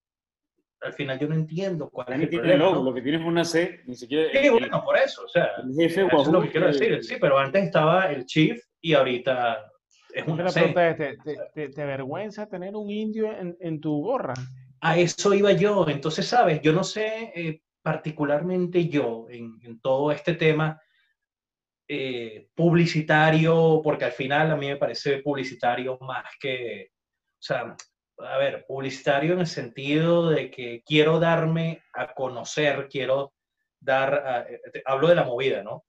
al 0.82 0.94
final 0.94 1.20
yo 1.20 1.28
no 1.28 1.36
entiendo 1.36 1.90
cuál 1.90 2.08
es 2.14 2.22
el 2.22 2.30
tiene 2.30 2.44
problema, 2.44 2.64
logo, 2.64 2.84
lo 2.84 2.94
que 2.94 3.02
tiene 3.02 3.18
es 3.18 3.26
una 3.26 3.44
C, 3.44 3.82
ni 3.86 3.96
siquiera... 3.96 4.32
Sí, 4.32 4.50
bueno, 4.50 4.84
por 4.84 4.98
eso, 4.98 5.24
o 5.24 5.28
sea, 5.28 5.50
eso 5.78 6.08
es 6.08 6.28
lo 6.28 6.42
que 6.42 6.50
quiero 6.50 6.68
decir. 6.68 7.04
Sí, 7.04 7.16
pero 7.20 7.38
antes 7.38 7.64
estaba 7.64 8.12
el 8.12 8.26
Chief 8.26 8.60
y 8.82 8.94
ahorita 8.94 9.72
es 10.14 10.28
una 10.28 10.50
C. 10.50 10.74
¿te, 10.74 11.18
te, 11.54 11.70
te, 11.70 11.82
avergüenza 11.82 12.48
tener 12.48 12.76
un 12.76 12.90
indio 12.90 13.32
en, 13.32 13.58
en 13.60 13.82
tu 13.82 14.02
gorra? 14.02 14.34
a 14.82 14.98
eso 14.98 15.34
iba 15.34 15.52
yo. 15.52 15.88
Entonces, 15.88 16.28
sabes, 16.28 16.62
yo 16.62 16.74
no 16.74 16.84
sé, 16.84 17.32
eh, 17.36 17.62
particularmente 17.82 18.88
yo, 18.88 19.28
en, 19.30 19.80
todo 19.82 20.12
este 20.12 20.36
tema 20.36 20.82
eh, 21.88 22.50
publicitario, 22.54 23.82
porque 23.84 24.06
al 24.06 24.12
final 24.12 24.52
a 24.52 24.56
mí 24.56 24.68
me 24.68 24.78
parece 24.78 25.20
publicitario 25.20 25.98
más 26.02 26.26
que, 26.40 26.92
o 26.92 27.42
sea, 27.42 27.76
a 28.20 28.38
ver, 28.38 28.66
publicitario 28.68 29.34
en 29.34 29.40
el 29.40 29.48
sentido 29.48 30.30
de 30.30 30.52
que 30.52 30.84
quiero 30.86 31.20
darme 31.20 31.84
a 31.94 32.14
conocer, 32.14 32.88
quiero 32.90 33.34
dar, 33.80 34.48
eh, 34.50 34.82
hablo 34.86 35.08
de 35.08 35.16
la 35.16 35.24
movida, 35.24 35.64
¿no? 35.64 35.86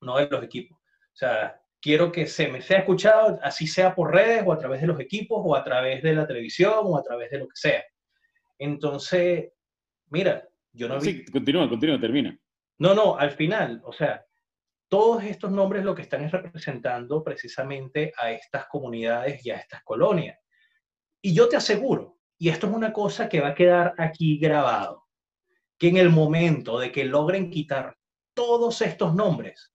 No 0.00 0.18
de 0.18 0.28
los 0.28 0.42
equipos. 0.42 0.78
O 0.78 1.16
sea, 1.16 1.60
quiero 1.80 2.12
que 2.12 2.26
se 2.26 2.48
me 2.48 2.62
sea 2.62 2.78
escuchado, 2.78 3.38
así 3.42 3.66
sea 3.66 3.94
por 3.94 4.12
redes 4.12 4.42
o 4.46 4.52
a 4.52 4.58
través 4.58 4.80
de 4.80 4.86
los 4.86 5.00
equipos 5.00 5.40
o 5.44 5.56
a 5.56 5.64
través 5.64 6.02
de 6.02 6.14
la 6.14 6.26
televisión 6.26 6.80
o 6.84 6.96
a 6.96 7.02
través 7.02 7.30
de 7.30 7.38
lo 7.38 7.48
que 7.48 7.56
sea. 7.56 7.84
Entonces, 8.58 9.52
mira, 10.08 10.46
yo 10.72 10.88
no 10.88 11.00
sí, 11.00 11.24
continúa, 11.24 11.68
continúa, 11.68 12.00
termina. 12.00 12.38
No, 12.78 12.94
no, 12.94 13.16
al 13.18 13.32
final, 13.32 13.80
o 13.84 13.92
sea, 13.92 14.24
todos 14.88 15.24
estos 15.24 15.50
nombres 15.50 15.84
lo 15.84 15.94
que 15.94 16.02
están 16.02 16.24
es 16.24 16.32
representando 16.32 17.22
precisamente 17.22 18.12
a 18.16 18.32
estas 18.32 18.66
comunidades 18.66 19.44
y 19.44 19.50
a 19.50 19.56
estas 19.56 19.82
colonias. 19.82 20.38
Y 21.22 21.34
yo 21.34 21.48
te 21.48 21.56
aseguro, 21.56 22.18
y 22.38 22.48
esto 22.48 22.66
es 22.66 22.72
una 22.72 22.92
cosa 22.92 23.28
que 23.28 23.40
va 23.40 23.48
a 23.48 23.54
quedar 23.54 23.94
aquí 23.98 24.38
grabado, 24.38 25.06
que 25.78 25.88
en 25.88 25.96
el 25.96 26.10
momento 26.10 26.78
de 26.78 26.90
que 26.90 27.04
logren 27.04 27.50
quitar 27.50 27.96
todos 28.34 28.80
estos 28.80 29.14
nombres 29.14 29.72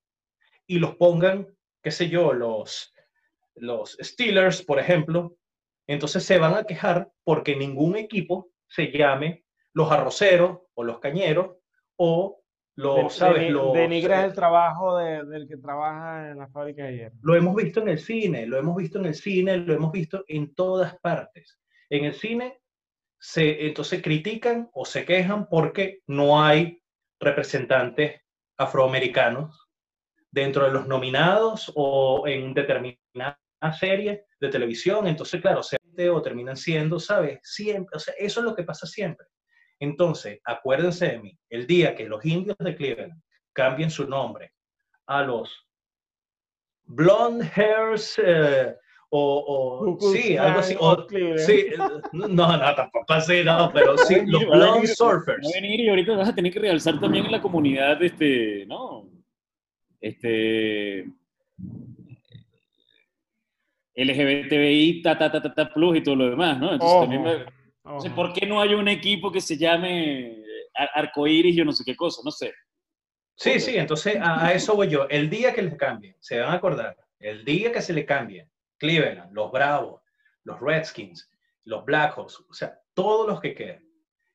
y 0.66 0.80
los 0.80 0.96
pongan, 0.96 1.48
qué 1.84 1.92
sé 1.92 2.10
yo, 2.10 2.34
los, 2.34 2.94
los 3.56 3.98
Steelers, 4.02 4.64
por 4.64 4.80
ejemplo, 4.80 5.38
entonces 5.88 6.24
se 6.24 6.40
van 6.40 6.56
a 6.56 6.64
quejar 6.64 7.12
porque 7.24 7.56
ningún 7.56 7.96
equipo 7.96 8.50
se 8.68 8.92
llame 8.92 9.46
los 9.74 9.92
arroceros 9.92 10.62
o 10.74 10.84
los 10.84 11.00
cañeros 11.00 11.58
o 11.98 12.42
los, 12.76 13.16
¿sabes? 13.16 13.54
denigrar 13.74 14.26
el 14.26 14.34
trabajo 14.34 14.98
del 14.98 15.48
que 15.48 15.58
trabaja 15.58 16.32
en 16.32 16.38
la 16.38 16.48
fábrica 16.48 16.86
de 16.86 16.98
hierro. 16.98 17.16
Lo 17.22 17.36
hemos 17.36 17.56
visto 17.56 17.82
en 17.82 17.90
el 17.90 18.00
cine, 18.00 18.46
lo 18.46 18.58
hemos 18.58 18.76
visto 18.76 19.00
en 19.00 19.06
el 19.06 19.16
cine, 19.16 19.58
lo 19.58 19.74
hemos 19.74 19.92
visto 19.92 20.24
en 20.28 20.54
todas 20.54 20.98
partes. 21.00 21.60
En 21.90 22.06
el 22.06 22.14
cine 22.14 22.60
se 23.20 23.68
entonces 23.68 24.02
critican 24.02 24.70
o 24.74 24.86
se 24.86 25.06
quejan 25.06 25.48
porque 25.48 26.02
no 26.08 26.44
hay 26.44 26.82
representantes 27.20 28.22
afroamericanos 28.58 29.70
dentro 30.30 30.66
de 30.66 30.72
los 30.72 30.88
nominados 30.88 31.72
o 31.76 32.28
en 32.28 32.54
determinada 32.54 33.40
serie 33.80 34.26
de 34.40 34.50
televisión. 34.50 35.08
Entonces, 35.08 35.42
claro, 35.42 35.64
se 35.64 35.78
o 36.10 36.22
terminan 36.22 36.58
siendo, 36.58 37.00
¿sabes? 37.00 37.40
Siempre, 37.42 37.96
o 37.96 38.00
sea, 38.00 38.14
eso 38.18 38.42
es 38.42 38.46
lo 38.46 38.56
que 38.56 38.64
pasa 38.64 38.86
siempre. 38.86 39.28
Entonces, 39.80 40.40
acuérdense 40.44 41.08
de 41.08 41.20
mí, 41.20 41.38
el 41.50 41.68
día 41.68 41.96
que 41.96 42.06
los 42.06 42.24
indios 42.26 42.58
de 42.60 42.76
Cleveland 42.76 43.22
cambien 43.54 43.90
su 43.90 44.08
nombre 44.08 44.52
a 45.08 45.24
los 45.24 45.66
Blonde 46.84 47.50
Hairs 47.56 48.20
eh, 48.24 48.76
o, 49.10 49.98
sí, 50.12 50.36
algo 50.36 50.60
así, 50.60 50.76
o, 50.78 51.08
sí, 51.38 51.68
no, 52.12 52.28
no, 52.28 52.76
tampoco 52.76 53.14
así, 53.14 53.44
no, 53.44 53.72
pero 53.74 53.98
sí, 53.98 54.26
los 54.26 54.46
Blonde 54.46 54.88
Surfers. 54.88 55.48
a 55.48 55.62
venir 55.62 55.80
y 55.80 55.90
ahorita 55.90 56.16
vas 56.16 56.30
a 56.30 56.36
tener 56.36 56.52
que 56.52 56.60
realzar 56.60 57.00
también 57.00 57.26
en 57.26 57.32
la 57.32 57.42
comunidad, 57.42 58.02
este, 58.04 58.66
¿no? 58.66 59.08
Este, 60.02 61.06
LGBTI, 63.96 65.02
ta, 65.02 65.18
ta, 65.18 65.32
ta, 65.32 65.42
ta, 65.42 65.54
ta, 65.54 65.74
plus 65.74 65.98
y 65.98 66.04
todo 66.04 66.18
lo 66.18 66.30
demás, 66.30 66.60
¿no? 66.60 66.74
Entonces, 66.74 67.00
también 67.00 67.46
¿por 68.16 68.34
qué 68.34 68.46
no 68.46 68.60
hay 68.60 68.74
un 68.74 68.88
equipo 68.88 69.32
que 69.32 69.42
se 69.42 69.58
llame 69.58 70.44
Arcoiris, 70.74 71.56
yo 71.56 71.66
no 71.66 71.72
sé 71.72 71.84
qué 71.86 71.96
cosa? 71.96 72.22
No 72.24 72.32
sé. 72.32 72.54
Sí, 73.36 73.60
sí, 73.60 73.78
entonces 73.78 74.18
a, 74.22 74.54
eso 74.54 74.76
voy 74.76 74.90
yo. 74.90 75.08
El 75.10 75.30
día 75.30 75.54
que 75.54 75.62
les 75.62 75.76
cambien, 75.76 76.16
se 76.20 76.40
van 76.40 76.50
a 76.50 76.54
acordar, 76.54 76.98
el 77.20 77.44
día 77.44 77.72
que 77.72 77.82
se 77.82 77.94
le 77.94 78.06
cambien, 78.06 78.50
Cleveland, 78.78 79.32
los 79.34 79.52
Bravos, 79.52 80.02
los 80.44 80.60
Redskins, 80.60 81.30
los 81.64 81.84
Blackhawks, 81.86 82.40
o 82.50 82.54
sea, 82.54 82.80
todos 82.94 83.28
los 83.28 83.42
que 83.42 83.54
queden, 83.54 83.90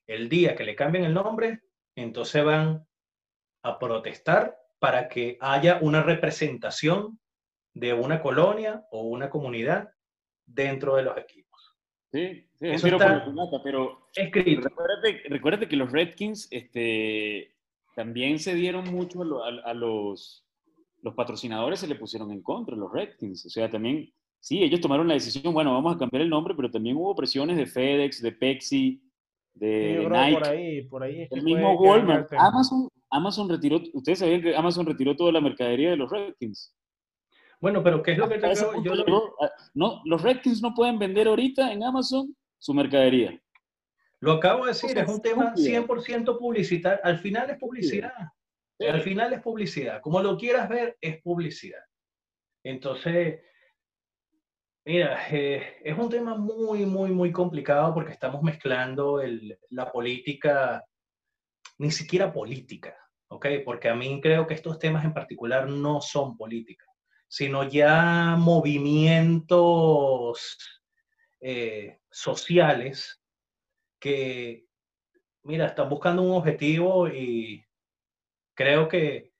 el 0.07 0.29
día 0.29 0.55
que 0.55 0.65
le 0.65 0.75
cambien 0.75 1.05
el 1.05 1.15
nombre, 1.15 1.61
entonces 1.95 2.45
van 2.45 2.87
a 3.63 3.79
protestar 3.79 4.57
para 4.79 5.09
que 5.09 5.39
haya 5.41 5.79
una 5.81 6.03
representación 6.03 7.19
de 7.75 7.95
una 7.95 8.21
colonia 8.21 8.85
o 8.91 9.03
una 9.03 9.31
comunidad 9.31 9.91
dentro 10.47 10.97
de 10.97 11.05
los 11.05 11.17
equipos. 11.17 11.40
Sí, 12.13 12.45
sí 12.55 12.67
Eso 12.67 12.89
está 12.89 13.25
pero 13.63 14.09
escrito. 14.15 14.69
Recuérdate, 15.29 15.69
que 15.69 15.77
los 15.77 15.93
Redskins 15.93 16.49
este, 16.51 17.55
también 17.95 18.39
se 18.41 18.55
dieron 18.55 18.93
mucho 18.93 19.23
a, 19.45 19.75
los, 19.75 20.45
los 21.03 21.15
patrocinadores, 21.15 21.81
se 21.81 21.87
le 21.87 21.95
pusieron 21.95 22.33
en 22.33 22.43
contra, 22.43 22.77
los 22.77 22.93
Redskins. 22.93 23.47
O 23.47 23.49
sea, 23.49 23.71
también, 23.71 24.13
sí, 24.41 24.63
ellos 24.63 24.81
tomaron 24.81 25.07
la 25.07 25.15
decisión, 25.15 25.55
bueno, 25.55 25.73
vamos 25.73 25.95
a 25.95 25.99
cambiar 25.99 26.23
el 26.23 26.31
nombre, 26.31 26.55
pero 26.57 26.71
también 26.71 26.97
hubo 26.97 27.15
presiones 27.15 27.57
de 27.57 27.67
FedEx, 27.67 28.21
de 28.23 28.33
Pepsi, 28.33 29.03
de, 29.55 30.09
Nike. 30.11 30.39
Por 30.39 30.49
ahí, 30.49 30.83
por 30.83 31.03
ahí 31.05 31.29
el 31.31 31.43
mismo 31.43 31.75
Walmart. 31.75 32.33
Amazon, 32.33 32.89
Amazon 33.09 33.49
retiró, 33.49 33.81
ustedes 33.93 34.19
sabían 34.19 34.43
que 34.43 34.57
Amazon 34.57 34.85
retiró 34.85 35.15
toda 35.15 35.31
la 35.31 35.41
mercadería 35.41 35.91
de 35.91 35.97
los 35.97 36.11
Redskins. 36.11 36.75
Bueno, 37.61 37.83
pero 37.83 38.03
¿qué 38.03 38.13
es 38.13 38.19
lo 38.19 38.29
que 38.29 38.39
te 38.39 38.55
yo 38.55 38.95
no, 39.75 40.03
Los 40.05 40.23
Redskins 40.23 40.63
no 40.63 40.75
pueden 40.75 40.99
vender 40.99 41.29
ahorita 41.29 41.73
en 41.73 41.85
Amazon 41.85 42.35
su 42.59 42.73
mercadería. 42.73 43.41
Lo 44.21 44.33
acabo 44.33 44.65
de 44.65 44.73
decir, 44.73 44.97
es 44.97 45.09
un 45.09 45.21
tema 45.21 45.55
100% 45.55 46.39
publicitario. 46.39 47.01
Al 47.03 47.19
final 47.19 47.51
es 47.51 47.59
publicidad. 47.59 48.13
Al 48.79 49.01
final 49.03 49.33
es 49.33 49.41
publicidad. 49.41 50.01
Como 50.01 50.21
lo 50.23 50.37
quieras 50.37 50.69
ver, 50.69 50.97
es 51.01 51.21
publicidad. 51.23 51.83
Entonces, 52.63 53.41
mira, 54.85 55.19
eh, 55.31 55.79
es 55.83 55.99
un 55.99 56.11
tema 56.11 56.35
muy, 56.37 56.85
muy, 56.85 57.11
muy 57.11 57.33
complicado 57.33 57.95
porque 57.95 58.13
estamos 58.13 58.43
mezclando 58.43 59.23
la 59.71 59.91
política, 59.91 60.85
ni 61.79 61.91
siquiera 61.91 62.33
política, 62.33 62.97
¿ok? 63.29 63.47
Porque 63.65 63.89
a 63.89 63.95
mí 63.95 64.21
creo 64.23 64.47
que 64.47 64.55
estos 64.55 64.79
temas 64.79 65.05
en 65.05 65.15
particular 65.15 65.69
no 65.69 66.01
son 66.03 66.37
política, 66.37 66.85
sino 67.31 67.63
ya 67.63 68.35
movimientos 68.37 69.57
eh, 71.41 72.01
sociales 72.11 73.23
que, 74.01 74.67
mira, 75.45 75.67
están 75.67 75.89
buscando 75.89 76.23
un 76.23 76.33
objetivo 76.33 77.07
y 77.09 77.65
creo 78.55 78.89
que 78.89 79.33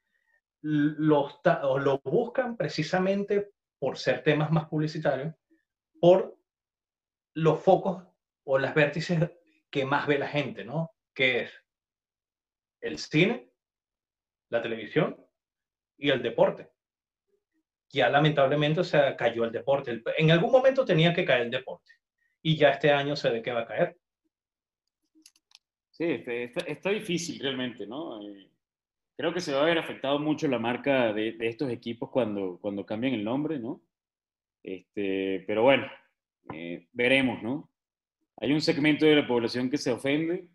los, 0.61 1.41
lo 1.81 1.99
buscan 2.05 2.57
precisamente 2.57 3.51
por 3.81 3.99
ser 3.99 4.23
temas 4.23 4.53
más 4.53 4.69
publicitarios, 4.69 5.35
por 6.01 6.39
los 7.35 7.61
focos 7.61 8.05
o 8.45 8.57
las 8.61 8.73
vértices 8.73 9.33
que 9.69 9.85
más 9.85 10.07
ve 10.07 10.21
la 10.21 10.29
gente, 10.29 10.65
¿no? 10.65 10.95
Que 11.13 11.41
es 11.41 11.53
el 12.81 12.99
cine, 12.99 13.51
la 14.49 14.63
televisión 14.63 15.27
y 15.97 16.11
el 16.11 16.23
deporte. 16.23 16.70
Ya 17.91 18.09
lamentablemente 18.09 18.85
se 18.85 19.17
cayó 19.17 19.45
el 19.45 19.53
deporte. 19.53 20.03
En 20.17 20.31
algún 20.31 20.53
momento 20.53 20.85
tenía 20.85 21.13
que 21.13 21.25
caer 21.25 21.43
el 21.43 21.51
deporte 21.51 21.93
y 22.43 22.57
ya 22.57 22.71
este 22.71 22.91
año 22.91 23.17
se 23.17 23.31
ve 23.31 23.43
que 23.43 23.53
va 23.53 23.63
a 23.63 23.67
caer. 23.67 23.97
Sí, 25.91 26.05
está, 26.27 26.61
está 26.61 26.91
difícil 26.91 27.39
realmente, 27.41 27.87
¿no? 27.87 28.23
Eh, 28.23 28.51
creo 29.17 29.35
que 29.35 29.41
se 29.41 29.53
va 29.53 29.63
a 29.63 29.67
ver 29.67 29.77
afectado 29.77 30.19
mucho 30.19 30.49
la 30.49 30.59
marca 30.59 31.13
de, 31.13 31.37
estos 31.41 31.71
equipos 31.71 32.09
cuando, 32.11 32.59
cuando 32.59 32.87
cambien 32.87 33.13
el 33.13 33.23
nombre, 33.23 33.59
¿no? 33.59 33.83
Este, 34.63 35.45
pero 35.47 35.63
bueno, 35.63 35.87
eh, 36.55 36.89
veremos, 36.93 37.43
¿no? 37.43 37.71
Hay 38.39 38.53
un 38.53 38.63
segmento 38.63 39.05
de 39.05 39.17
la 39.17 39.27
población 39.27 39.69
que 39.69 39.77
se 39.77 39.93
ofende 39.93 40.49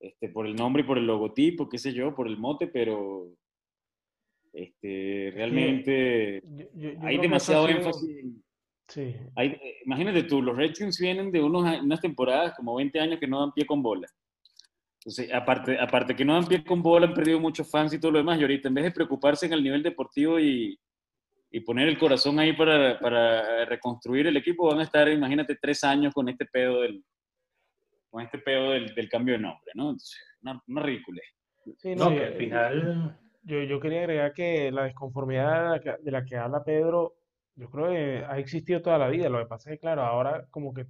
este, 0.00 0.30
por 0.30 0.46
el 0.46 0.56
nombre 0.56 0.82
y 0.82 0.86
por 0.86 0.96
el 0.96 1.06
logotipo, 1.06 1.68
qué 1.68 1.76
sé 1.76 1.92
yo, 1.92 2.14
por 2.14 2.26
el 2.26 2.38
mote, 2.38 2.68
pero 2.68 3.28
este, 4.58 5.30
realmente 5.34 6.42
hay 7.02 7.18
demasiado 7.18 7.68
énfasis. 7.68 8.24
Sí. 8.88 9.14
Hay, 9.36 9.56
imagínate 9.84 10.24
tú, 10.24 10.42
los 10.42 10.56
Redskins 10.56 10.98
vienen 10.98 11.30
de 11.30 11.42
unos, 11.42 11.80
unas 11.80 12.00
temporadas 12.00 12.54
como 12.56 12.74
20 12.74 12.98
años 12.98 13.20
que 13.20 13.28
no 13.28 13.40
dan 13.40 13.52
pie 13.52 13.66
con 13.66 13.82
bola. 13.82 14.08
Entonces, 14.94 15.32
aparte, 15.32 15.78
aparte 15.78 16.16
que 16.16 16.24
no 16.24 16.34
dan 16.34 16.46
pie 16.46 16.64
con 16.64 16.82
bola, 16.82 17.06
han 17.06 17.14
perdido 17.14 17.38
muchos 17.38 17.70
fans 17.70 17.92
y 17.92 18.00
todo 18.00 18.12
lo 18.12 18.18
demás. 18.18 18.38
Y 18.38 18.42
ahorita, 18.42 18.68
en 18.68 18.74
vez 18.74 18.84
de 18.84 18.90
preocuparse 18.90 19.46
en 19.46 19.52
el 19.52 19.62
nivel 19.62 19.82
deportivo 19.82 20.40
y, 20.40 20.76
y 21.52 21.60
poner 21.60 21.86
el 21.86 21.98
corazón 21.98 22.40
ahí 22.40 22.52
para, 22.54 22.98
para, 22.98 23.64
reconstruir 23.66 24.26
el 24.26 24.36
equipo, 24.36 24.66
van 24.66 24.80
a 24.80 24.84
estar, 24.84 25.08
imagínate, 25.08 25.56
tres 25.60 25.84
años 25.84 26.12
con 26.12 26.28
este 26.28 26.46
pedo 26.46 26.80
del, 26.80 27.04
con 28.10 28.24
este 28.24 28.38
pedo 28.38 28.72
del, 28.72 28.92
del 28.92 29.08
cambio 29.08 29.34
de 29.34 29.40
nombre, 29.40 29.70
¿no? 29.74 29.90
Entonces, 29.90 30.18
una, 30.42 30.60
una 30.66 30.82
ridícula. 30.82 31.20
Sí, 31.76 31.94
no, 31.94 32.06
al 32.06 32.34
final... 32.34 33.18
Yo, 33.48 33.62
yo, 33.62 33.80
quería 33.80 34.00
agregar 34.00 34.32
que 34.34 34.70
la 34.70 34.84
desconformidad 34.84 35.80
de 35.80 36.10
la, 36.10 36.24
que, 36.24 36.36
habla 36.36 36.64
Pedro, 36.64 37.14
yo 37.56 37.70
creo 37.70 37.88
que 37.88 38.24
ha 38.28 38.38
existido 38.38 38.82
toda 38.82 38.98
la 38.98 39.08
vida. 39.08 39.28
Lo 39.28 39.38
que 39.38 39.46
pasa 39.46 39.70
es 39.70 39.76
que, 39.76 39.80
claro, 39.80 40.02
ahora 40.02 40.46
como 40.50 40.72
que... 40.74 40.86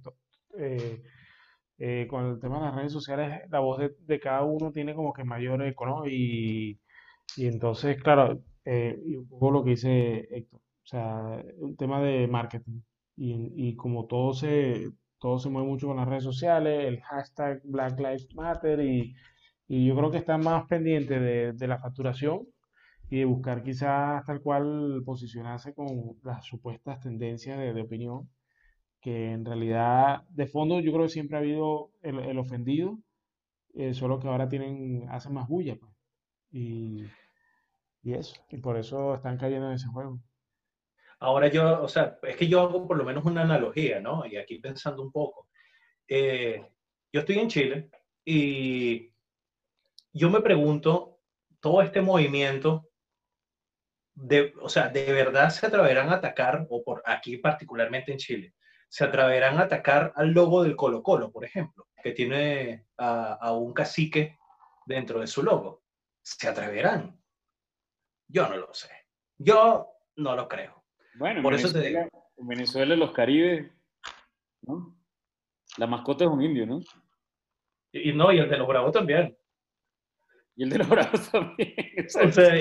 Eh, 0.57 1.01
eh, 1.81 2.07
con 2.09 2.25
el 2.25 2.39
tema 2.41 2.59
de 2.59 2.65
las 2.65 2.75
redes 2.75 2.91
sociales, 2.91 3.49
la 3.49 3.59
voz 3.59 3.79
de, 3.79 4.19
cada 4.19 4.43
uno 4.43 4.71
tiene 4.71 4.93
como 4.93 5.13
que 5.13 5.23
mayor 5.23 5.63
eco, 5.63 5.85
¿no? 5.85 6.05
Y, 6.05 6.77
y 7.37 7.47
entonces, 7.47 8.01
claro, 8.03 8.41
eh, 8.65 8.99
y 9.05 9.15
un 9.15 9.29
poco 9.29 9.51
lo 9.51 9.63
que 9.63 9.71
dice 9.71 10.27
Héctor, 10.29 10.59
o 10.59 10.87
sea, 10.87 11.43
un 11.59 11.77
tema 11.77 12.01
de 12.01 12.27
marketing. 12.27 12.81
Y, 13.15 13.53
y 13.55 13.75
como 13.75 14.07
todo 14.07 14.33
se, 14.33 14.91
todo 15.19 15.39
se 15.39 15.49
mueve 15.49 15.67
mucho 15.69 15.87
con 15.87 15.97
las 15.97 16.07
redes 16.07 16.23
sociales, 16.25 16.85
el 16.85 17.01
hashtag 17.01 17.61
Black 17.63 17.97
Lives 17.97 18.27
Matter, 18.35 18.81
y, 18.81 19.15
y 19.69 19.87
yo 19.87 19.95
creo 19.95 20.11
que 20.11 20.17
están 20.17 20.41
más 20.41 20.65
pendientes 20.67 21.21
de, 21.21 21.53
de 21.53 21.67
la 21.67 21.79
facturación 21.79 22.47
y 23.09 23.19
de 23.19 23.25
buscar 23.25 23.63
quizás 23.63 24.25
tal 24.25 24.41
cual 24.41 25.03
posicionarse 25.05 25.73
con 25.73 25.87
las 26.23 26.45
supuestas 26.45 26.99
tendencias 26.99 27.57
de, 27.57 27.73
de 27.73 27.81
opinión 27.81 28.29
que 29.01 29.31
en 29.31 29.45
realidad 29.45 30.23
de 30.29 30.47
fondo 30.47 30.79
yo 30.79 30.91
creo 30.91 31.05
que 31.05 31.13
siempre 31.13 31.37
ha 31.37 31.41
habido 31.41 31.91
el, 32.01 32.37
ofendido, 32.37 32.99
eh, 33.73 33.93
solo 33.93 34.19
que 34.19 34.27
ahora 34.27 34.49
tienen, 34.49 35.07
hacen 35.09 35.33
más 35.33 35.47
bulla, 35.47 35.75
pues. 35.75 35.93
Y, 36.51 37.05
y, 38.03 38.13
eso, 38.13 38.35
y 38.49 38.57
por 38.57 38.77
eso 38.77 39.15
están 39.15 39.37
cayendo 39.37 39.67
en 39.67 39.75
ese 39.75 39.87
juego. 39.87 40.19
Ahora 41.19 41.47
yo, 41.49 41.83
o 41.83 41.87
sea, 41.87 42.17
es 42.23 42.35
que 42.35 42.47
yo 42.47 42.61
hago 42.61 42.87
por 42.87 42.97
lo 42.97 43.03
menos 43.03 43.25
una 43.25 43.41
analogía, 43.41 43.99
¿no? 43.99 44.25
Y 44.25 44.37
aquí 44.37 44.59
pensando 44.59 45.03
un 45.03 45.11
poco. 45.11 45.47
Eh, 46.07 46.65
yo 47.11 47.19
estoy 47.21 47.39
en 47.39 47.49
Chile 47.49 47.89
y 48.25 49.13
yo 50.19 50.29
me 50.29 50.41
pregunto, 50.41 51.17
todo 51.61 51.81
este 51.81 52.01
movimiento, 52.01 52.89
de, 54.13 54.53
o 54.61 54.67
sea, 54.67 54.89
¿de 54.89 55.13
verdad 55.13 55.49
se 55.49 55.65
atreverán 55.65 56.09
a 56.09 56.15
atacar, 56.15 56.67
o 56.69 56.83
por 56.83 57.01
aquí 57.05 57.37
particularmente 57.37 58.11
en 58.11 58.17
Chile, 58.17 58.53
se 58.89 59.05
atreverán 59.05 59.57
a 59.59 59.63
atacar 59.63 60.11
al 60.17 60.31
logo 60.31 60.61
del 60.61 60.75
Colo 60.75 61.01
Colo, 61.01 61.31
por 61.31 61.45
ejemplo, 61.45 61.87
que 62.03 62.11
tiene 62.11 62.85
a, 62.97 63.53
un 63.53 63.73
cacique 63.73 64.37
dentro 64.85 65.21
de 65.21 65.27
su 65.27 65.41
logo. 65.41 65.83
¿Se 66.21 66.49
atreverán? 66.49 67.17
Yo 68.27 68.49
no 68.49 68.57
lo 68.57 68.73
sé. 68.73 68.89
Yo 69.37 69.87
no 70.17 70.35
lo 70.35 70.49
creo. 70.49 70.83
Bueno, 71.15 71.41
por 71.41 71.53
eso 71.53 71.71
te 71.71 71.79
digo. 71.79 72.01
En 72.35 72.47
Venezuela, 72.47 72.95
los 72.95 73.11
caribes, 73.11 73.71
¿no? 74.63 74.97
La 75.77 75.87
mascota 75.87 76.25
es 76.25 76.29
un 76.29 76.41
indio, 76.41 76.65
¿no? 76.65 76.81
Y, 77.93 78.11
no, 78.11 78.33
y 78.33 78.39
el 78.39 78.49
de 78.49 78.57
los 78.57 78.67
bravos 78.67 78.91
también. 78.91 79.38
Y 80.59 80.63
el 80.63 80.69
de 80.71 80.79
los 80.79 80.89
bravos 80.89 81.31
también. 81.31 81.73
O 82.21 82.31
sea, 82.33 82.53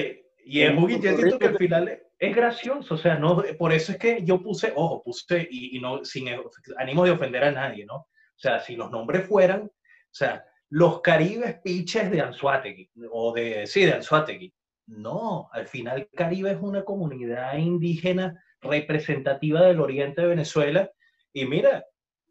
y 0.44 0.62
es 0.62 0.72
muy 0.72 1.00
que 1.00 1.08
al 1.08 1.58
final 1.58 2.00
es 2.16 2.36
gracioso, 2.36 2.94
o 2.94 2.96
sea, 2.96 3.18
no, 3.18 3.42
por 3.58 3.72
eso 3.72 3.90
es 3.90 3.98
que 3.98 4.22
yo 4.22 4.40
puse, 4.40 4.72
ojo, 4.76 5.02
puse, 5.02 5.48
y, 5.50 5.80
no, 5.80 6.04
sin 6.04 6.28
ánimo 6.76 7.04
de 7.04 7.10
ofender 7.10 7.42
a 7.42 7.50
nadie, 7.50 7.84
¿no? 7.86 7.96
O 7.96 8.36
sea, 8.36 8.60
si 8.60 8.76
los 8.76 8.92
nombres 8.92 9.26
fueran, 9.26 9.62
o 9.62 10.12
sea, 10.12 10.44
los 10.70 11.00
Caribes 11.00 11.58
Piches 11.60 12.08
de 12.12 12.20
Anzuategui, 12.20 12.88
o 13.10 13.34
de, 13.34 13.66
sí, 13.66 13.84
de 13.84 13.94
Anzuategui. 13.94 14.54
No, 14.86 15.48
al 15.52 15.66
final 15.66 16.08
Caribe 16.14 16.52
es 16.52 16.58
una 16.60 16.84
comunidad 16.84 17.58
indígena 17.58 18.40
representativa 18.60 19.62
del 19.62 19.80
oriente 19.80 20.22
de 20.22 20.28
Venezuela, 20.28 20.88
y 21.32 21.46
mira, 21.46 21.84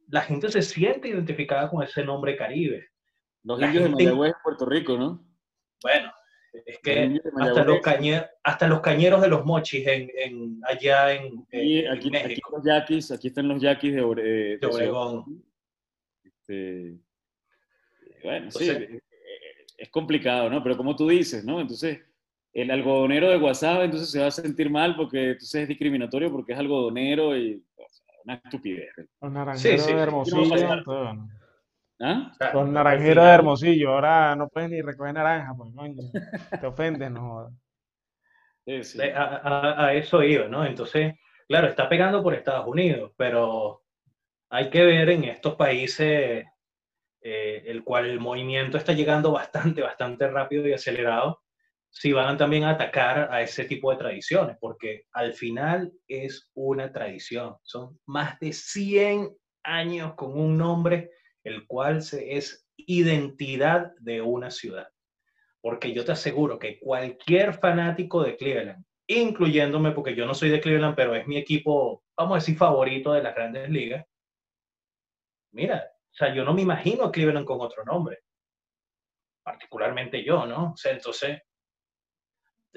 la 0.07 0.21
gente 0.21 0.49
se 0.49 0.61
siente 0.61 1.09
identificada 1.09 1.69
con 1.69 1.83
ese 1.83 2.05
nombre 2.05 2.37
Caribe. 2.37 2.87
Los 3.43 3.61
indios 3.61 3.83
de 3.83 3.89
Mayagüez, 3.89 4.33
Puerto 4.43 4.65
Rico, 4.65 4.97
¿no? 4.97 5.26
Bueno, 5.81 6.11
es 6.65 6.79
que 6.79 7.19
hasta 7.39 7.63
los, 7.63 7.81
cañeros, 7.81 8.25
hasta 8.43 8.67
los 8.67 8.81
cañeros 8.81 9.21
de 9.21 9.27
los 9.27 9.45
mochis 9.45 9.85
en, 9.87 10.09
en 10.15 10.61
allá 10.63 11.13
en, 11.13 11.45
aquí, 11.91 12.09
México. 12.09 12.49
Aquí, 12.49 12.55
los 12.55 12.65
yaquis, 12.65 13.11
aquí 13.11 13.27
están 13.27 13.47
los 13.47 13.61
yaquis 13.61 13.93
de, 13.93 14.57
de, 14.59 14.67
Obregón. 14.67 15.43
Este, 16.23 16.97
bueno, 18.23 18.51
sí, 18.51 18.69
es 19.77 19.89
complicado, 19.89 20.49
¿no? 20.49 20.63
Pero 20.63 20.77
como 20.77 20.95
tú 20.95 21.07
dices, 21.07 21.45
¿no? 21.45 21.61
Entonces, 21.61 22.01
el 22.53 22.71
algodonero 22.71 23.29
de 23.29 23.37
WhatsApp 23.37 23.83
entonces 23.83 24.09
se 24.09 24.19
va 24.19 24.27
a 24.27 24.31
sentir 24.31 24.69
mal 24.69 24.95
porque 24.95 25.31
entonces 25.31 25.61
es 25.61 25.67
discriminatorio 25.67 26.31
porque 26.31 26.53
es 26.53 26.59
algodonero 26.59 27.37
y 27.37 27.63
una 28.25 28.35
estupidez. 28.35 28.89
Los 29.21 29.31
naranjeros 29.31 29.81
sí, 29.81 29.89
sí. 29.89 29.95
de 29.95 30.01
Hermosillo. 30.01 30.55
¿Ah? 31.99 32.31
Con 32.51 32.73
naranjero 32.73 33.23
de 33.23 33.31
Hermosillo, 33.31 33.93
ahora 33.93 34.35
no 34.35 34.49
puedes 34.49 34.69
ni 34.69 34.81
recoger 34.81 35.13
naranja, 35.13 35.55
pues 35.55 35.71
te 36.61 36.67
ofendes, 36.67 37.09
no 37.09 37.49
A, 39.15 39.93
eso 39.93 40.21
iba, 40.21 40.47
¿no? 40.47 40.65
Entonces, 40.65 41.15
claro, 41.47 41.67
está 41.67 41.89
pegando 41.89 42.21
por 42.21 42.35
Estados 42.35 42.67
Unidos, 42.67 43.13
pero 43.17 43.83
hay 44.49 44.69
que 44.69 44.85
ver 44.85 45.09
en 45.09 45.23
estos 45.23 45.55
países 45.55 46.45
eh, 47.21 47.63
el 47.65 47.83
cual 47.83 48.05
el 48.05 48.19
movimiento 48.19 48.77
está 48.77 48.93
llegando 48.93 49.31
bastante, 49.31 49.81
bastante 49.81 50.27
rápido 50.27 50.67
y 50.67 50.73
acelerado, 50.73 51.41
si 51.89 52.13
van 52.13 52.37
también 52.37 52.63
a 52.63 52.71
atacar 52.71 53.33
a 53.33 53.41
ese 53.41 53.65
tipo 53.65 53.91
de 53.91 53.97
tradiciones, 53.97 54.57
porque 54.59 55.05
al 55.13 55.33
final 55.33 55.91
es 56.07 56.51
una 56.53 56.91
tradición. 56.91 57.57
Son 57.63 57.99
más 58.05 58.39
de 58.39 58.53
100 58.53 59.35
años 59.63 60.13
con 60.13 60.39
un 60.39 60.57
nombre 60.57 61.09
el 61.47 61.65
cual 61.67 61.97
es 61.97 62.67
identidad 62.75 63.93
de 63.99 64.21
una 64.21 64.51
ciudad. 64.51 64.87
Porque 65.61 65.93
yo 65.93 66.05
te 66.05 66.11
aseguro 66.11 66.59
que 66.59 66.79
cualquier 66.79 67.53
fanático 67.53 68.23
de 68.23 68.37
Cleveland 68.37 68.85
incluyéndome, 69.07 69.91
porque 69.91 70.15
yo 70.15 70.25
no 70.25 70.33
soy 70.33 70.49
de 70.49 70.59
Cleveland, 70.59 70.95
pero 70.95 71.15
es 71.15 71.25
mi 71.27 71.37
equipo, 71.37 72.03
vamos 72.15 72.33
a 72.33 72.39
decir, 72.39 72.57
favorito 72.57 73.13
de 73.13 73.23
las 73.23 73.33
grandes 73.33 73.69
ligas. 73.69 74.05
Mira, 75.53 75.89
o 76.11 76.13
sea, 76.13 76.33
yo 76.33 76.43
no 76.43 76.53
me 76.53 76.61
imagino 76.61 77.11
Cleveland 77.11 77.45
con 77.45 77.61
otro 77.61 77.83
nombre, 77.85 78.19
particularmente 79.43 80.23
yo, 80.23 80.45
¿no? 80.45 80.75
Entonces, 80.83 81.41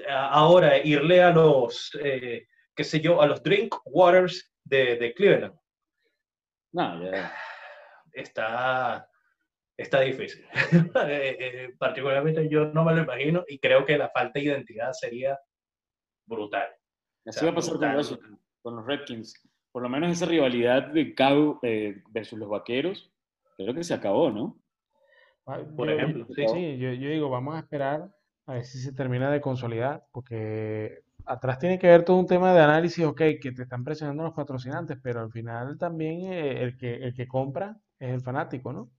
ahora 0.07 0.77
irle 0.77 1.21
a 1.21 1.31
los, 1.31 1.91
eh, 2.01 2.47
qué 2.73 2.83
sé 2.83 3.01
yo, 3.01 3.21
a 3.21 3.27
los 3.27 3.43
Drink 3.43 3.75
Waters 3.85 4.53
de, 4.63 4.95
de 4.95 5.13
Cleveland. 5.13 5.55
No, 6.71 7.11
ya. 7.11 7.35
Está, 8.13 9.07
está 9.77 10.01
difícil. 10.01 10.45
Eh, 11.07 11.37
eh, 11.39 11.75
particularmente 11.77 12.47
yo 12.49 12.65
no 12.65 12.83
me 12.83 12.93
lo 12.93 13.03
imagino 13.03 13.43
y 13.47 13.59
creo 13.59 13.85
que 13.85 13.97
la 13.97 14.09
falta 14.09 14.39
de 14.39 14.45
identidad 14.45 14.91
sería 14.93 15.39
brutal. 16.25 16.67
Así 17.25 17.45
va 17.45 17.51
a 17.51 17.55
pasar 17.55 17.75
con, 17.75 18.39
con, 18.61 18.75
los 18.75 18.85
Redskins. 18.85 19.47
Por 19.71 19.83
lo 19.83 19.89
menos 19.89 20.11
esa 20.11 20.25
rivalidad 20.25 20.87
de 20.87 21.13
Cabo 21.13 21.59
eh, 21.63 22.01
versus 22.09 22.37
los 22.37 22.49
Vaqueros, 22.49 23.11
creo 23.57 23.73
que 23.73 23.83
se 23.83 23.93
acabó, 23.93 24.31
¿no? 24.31 24.57
Ah, 25.45 25.59
Por 25.75 25.89
ejemplo, 25.89 26.25
sí, 26.35 26.45
sí 26.47 26.77
yo, 26.77 26.93
yo, 26.93 27.09
digo, 27.09 27.29
vamos 27.29 27.55
a 27.55 27.59
esperar 27.59 28.11
a 28.45 28.53
ver 28.53 28.65
si 28.65 28.79
se 28.79 28.93
termina 28.93 29.31
de 29.31 29.41
consolidar, 29.41 30.05
porque 30.11 31.03
atrás 31.25 31.59
tiene 31.59 31.79
que 31.79 31.87
ver 31.87 32.03
todo 32.03 32.17
un 32.17 32.27
tema 32.27 32.53
de 32.53 32.61
análisis, 32.61 33.05
ok, 33.05 33.21
que 33.41 33.51
te 33.55 33.63
están 33.63 33.83
presionando 33.83 34.23
los 34.23 34.33
patrocinantes, 34.33 34.97
pero 35.01 35.21
al 35.21 35.31
final 35.31 35.77
también 35.77 36.31
eh, 36.31 36.63
el, 36.63 36.77
que, 36.77 36.95
el 36.95 37.13
que 37.13 37.27
compra 37.27 37.77
es 38.01 38.09
el 38.09 38.21
fanático, 38.21 38.73
¿no? 38.73 38.89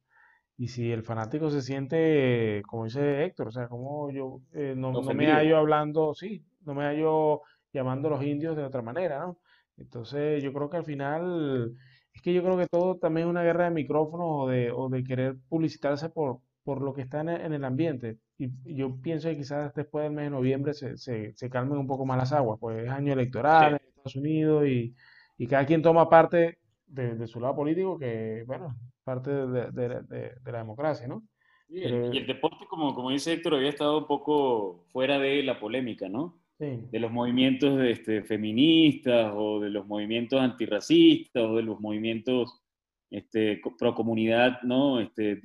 Y 0.56 0.68
si 0.68 0.92
el 0.92 1.02
fanático 1.02 1.50
se 1.50 1.60
siente, 1.60 2.62
como 2.68 2.84
dice 2.84 3.24
Héctor, 3.24 3.48
o 3.48 3.50
sea, 3.50 3.68
como 3.68 4.10
yo 4.12 4.40
eh, 4.52 4.74
no, 4.76 4.92
no, 4.92 5.02
me 5.14 5.26
hallo 5.32 5.56
hablando, 5.56 6.14
sí, 6.14 6.44
no 6.64 6.74
me 6.74 6.84
hallo 6.84 7.42
llamando 7.72 8.08
a 8.08 8.12
los 8.12 8.22
indios 8.24 8.56
de 8.56 8.62
otra 8.62 8.82
manera, 8.82 9.18
¿no? 9.18 9.38
Entonces 9.76 10.42
yo 10.42 10.52
creo 10.52 10.70
que 10.70 10.76
al 10.76 10.84
final, 10.84 11.74
es 12.14 12.22
que 12.22 12.32
yo 12.32 12.42
creo 12.44 12.56
que 12.56 12.68
todo 12.68 12.96
también 12.96 13.26
es 13.26 13.30
una 13.30 13.42
guerra 13.42 13.64
de 13.64 13.70
micrófonos 13.70 14.26
o 14.30 14.48
de, 14.48 14.70
o 14.70 14.88
de 14.88 15.02
querer 15.02 15.36
publicitarse 15.48 16.10
por, 16.10 16.40
por 16.62 16.80
lo 16.80 16.92
que 16.94 17.02
está 17.02 17.22
en 17.22 17.30
el, 17.30 17.40
en 17.40 17.52
el 17.54 17.64
ambiente. 17.64 18.18
Y, 18.38 18.50
yo 18.76 19.00
pienso 19.00 19.28
que 19.30 19.38
quizás 19.38 19.74
después 19.74 20.04
del 20.04 20.12
mes 20.12 20.26
de 20.26 20.30
noviembre 20.30 20.74
se, 20.74 20.96
se, 20.96 21.32
se 21.34 21.50
calmen 21.50 21.78
un 21.78 21.88
poco 21.88 22.06
más 22.06 22.18
las 22.18 22.32
aguas, 22.32 22.58
pues 22.60 22.84
es 22.84 22.90
año 22.90 23.14
electoral 23.14 23.70
sí. 23.70 23.76
en 23.82 23.88
Estados 23.88 24.16
Unidos 24.16 24.66
y, 24.68 24.94
y, 25.38 25.46
cada 25.48 25.66
quien 25.66 25.82
toma 25.82 26.08
parte 26.08 26.58
de, 26.92 27.16
de, 27.16 27.26
su 27.26 27.40
lado 27.40 27.56
político, 27.56 27.98
que, 27.98 28.44
bueno, 28.46 28.76
parte 29.04 29.30
de, 29.30 29.70
de 29.72 30.52
la 30.52 30.58
democracia, 30.58 31.06
¿no? 31.06 31.24
Y 31.72 31.84
el, 31.84 32.14
y 32.14 32.18
el, 32.18 32.26
deporte, 32.26 32.66
como, 32.68 32.94
como 32.94 33.10
dice 33.10 33.32
Héctor, 33.32 33.54
había 33.54 33.70
estado 33.70 33.98
un 33.98 34.06
poco 34.06 34.84
fuera 34.92 35.18
de 35.18 35.42
la 35.42 35.58
polémica, 35.58 36.06
¿no? 36.06 36.38
Sí. 36.58 36.86
De 36.90 37.00
los 37.00 37.10
movimientos 37.10 37.80
este, 37.80 38.22
feministas 38.22 39.32
o 39.34 39.58
de 39.58 39.70
los 39.70 39.86
movimientos 39.86 40.38
antirracistas 40.38 41.42
o 41.42 41.56
de 41.56 41.62
los 41.62 41.80
movimientos 41.80 42.62
este, 43.10 43.60
pro 43.78 43.94
comunidad, 43.94 44.60
¿no? 44.62 45.00
Este, 45.00 45.36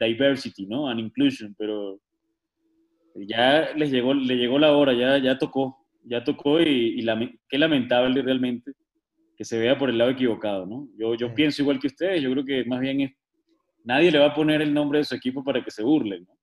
diversity, 0.00 0.66
¿no? 0.66 0.88
And 0.88 1.00
inclusion, 1.00 1.54
pero 1.58 2.00
ya 3.14 3.74
les 3.76 3.90
llegó, 3.90 4.14
le 4.14 4.36
llegó 4.36 4.58
la 4.58 4.72
hora, 4.74 4.94
ya, 4.94 5.18
ya 5.18 5.36
tocó, 5.36 5.86
ya 6.04 6.24
tocó 6.24 6.58
y, 6.60 6.98
y 6.98 7.02
la, 7.02 7.20
qué 7.48 7.58
lamentable 7.58 8.22
realmente 8.22 8.72
que 9.40 9.46
se 9.46 9.58
vea 9.58 9.78
por 9.78 9.88
el 9.88 9.96
lado 9.96 10.10
equivocado, 10.10 10.66
¿no? 10.66 10.86
Yo, 10.98 11.14
yo 11.14 11.28
sí. 11.28 11.32
pienso 11.34 11.62
igual 11.62 11.80
que 11.80 11.86
ustedes, 11.86 12.20
yo 12.20 12.30
creo 12.30 12.44
que 12.44 12.62
más 12.66 12.78
bien 12.78 13.00
es, 13.00 13.12
nadie 13.82 14.10
le 14.10 14.18
va 14.18 14.26
a 14.26 14.34
poner 14.34 14.60
el 14.60 14.74
nombre 14.74 14.98
de 14.98 15.06
su 15.06 15.14
equipo 15.14 15.42
para 15.42 15.64
que 15.64 15.70
se 15.70 15.82
burlen, 15.82 16.26
¿no? 16.28 16.34
O 16.34 16.38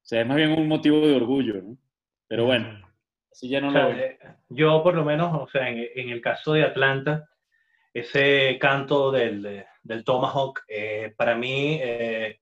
sea, 0.00 0.22
es 0.22 0.26
más 0.26 0.38
bien 0.38 0.52
un 0.52 0.66
motivo 0.66 1.06
de 1.06 1.14
orgullo, 1.14 1.60
¿no? 1.60 1.76
Pero 2.26 2.46
bueno, 2.46 2.80
así 3.30 3.50
ya 3.50 3.60
no 3.60 3.68
o 3.68 3.72
sea, 3.72 3.90
lo... 3.90 3.98
Eh, 3.98 4.18
yo 4.48 4.82
por 4.82 4.94
lo 4.94 5.04
menos, 5.04 5.42
o 5.42 5.46
sea, 5.46 5.68
en, 5.68 5.88
en 5.94 6.08
el 6.08 6.22
caso 6.22 6.54
de 6.54 6.62
Atlanta, 6.62 7.28
ese 7.92 8.56
canto 8.58 9.12
del, 9.12 9.66
del 9.82 10.02
Tomahawk, 10.02 10.62
eh, 10.68 11.12
para 11.18 11.36
mí, 11.36 11.78
eh, 11.82 12.40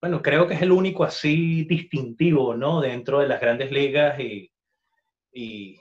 bueno, 0.00 0.22
creo 0.22 0.46
que 0.46 0.54
es 0.54 0.62
el 0.62 0.72
único 0.72 1.04
así 1.04 1.64
distintivo, 1.64 2.56
¿no? 2.56 2.80
Dentro 2.80 3.18
de 3.18 3.28
las 3.28 3.38
grandes 3.38 3.70
ligas 3.70 4.18
y, 4.18 4.50
y 5.30 5.78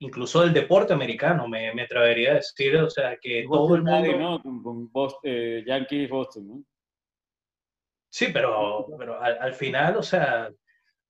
incluso 0.00 0.42
del 0.42 0.52
deporte 0.52 0.92
americano, 0.92 1.46
me, 1.46 1.72
me, 1.74 1.82
atrevería 1.82 2.32
a 2.32 2.34
decir, 2.34 2.76
o 2.76 2.90
sea, 2.90 3.16
que 3.20 3.46
Boston 3.46 3.84
todo 3.84 3.96
el 3.96 4.02
mundo... 4.02 4.18
¿no? 4.18 4.42
Con, 4.42 4.62
con 4.62 4.92
Boston, 4.92 5.20
eh, 5.24 5.64
Yankees 5.66 6.10
Boston, 6.10 6.48
¿no? 6.48 6.64
Sí, 8.12 8.26
pero, 8.32 8.86
pero 8.98 9.22
al, 9.22 9.38
al 9.38 9.54
final, 9.54 9.96
o 9.96 10.02
sea, 10.02 10.50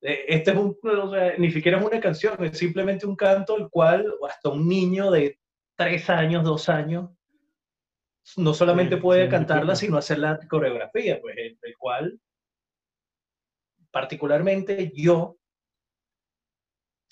este 0.00 0.50
es 0.50 0.56
un, 0.56 0.76
o 0.82 1.10
sea, 1.10 1.34
ni 1.38 1.50
siquiera 1.50 1.78
es 1.78 1.86
una 1.86 2.00
canción, 2.00 2.42
es 2.44 2.58
simplemente 2.58 3.06
un 3.06 3.16
canto 3.16 3.56
el 3.56 3.68
cual 3.70 4.12
hasta 4.28 4.50
un 4.50 4.68
niño 4.68 5.10
de 5.10 5.38
tres 5.76 6.10
años, 6.10 6.44
dos 6.44 6.68
años, 6.68 7.10
no 8.36 8.54
solamente 8.54 8.96
sí, 8.96 9.00
puede 9.00 9.24
sí, 9.24 9.30
cantarla, 9.30 9.74
sí. 9.74 9.86
sino 9.86 9.98
hacer 9.98 10.18
la 10.18 10.38
coreografía, 10.48 11.20
pues 11.20 11.36
el, 11.38 11.58
el, 11.62 11.76
cual, 11.78 12.20
particularmente 13.90 14.92
yo, 14.94 15.38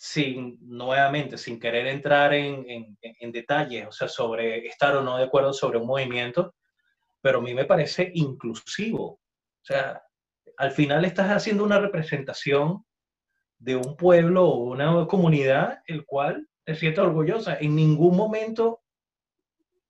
sin, 0.01 0.59
nuevamente, 0.61 1.37
sin 1.37 1.59
querer 1.59 1.89
entrar 1.89 2.33
en, 2.33 2.97
en, 3.03 3.33
detalles, 3.33 3.89
o 3.89 3.91
sea, 3.91 4.07
sobre 4.07 4.65
estar 4.65 4.95
o 4.95 5.03
no 5.03 5.17
de 5.17 5.25
acuerdo 5.25 5.53
sobre 5.53 5.79
un 5.79 5.89
movimiento, 5.89 6.55
pero 7.21 7.41
a 7.41 7.43
mí 7.43 7.53
me 7.53 7.65
parece 7.65 8.13
inclusivo. 8.15 9.05
O 9.05 9.21
sea, 9.61 10.01
al 10.57 10.71
final 10.71 11.05
estás 11.05 11.31
haciendo 11.31 11.65
una 11.65 11.81
representación 11.81 12.85
de 13.59 13.75
un 13.75 13.97
pueblo 13.97 14.45
o 14.49 14.71
una 14.71 15.05
comunidad 15.09 15.81
el 15.89 16.07
cual 16.07 16.47
te 16.63 16.77
sientes 16.77 17.03
orgullosa. 17.03 17.59
En 17.61 17.75
ningún 17.75 18.17
momento, 18.17 18.83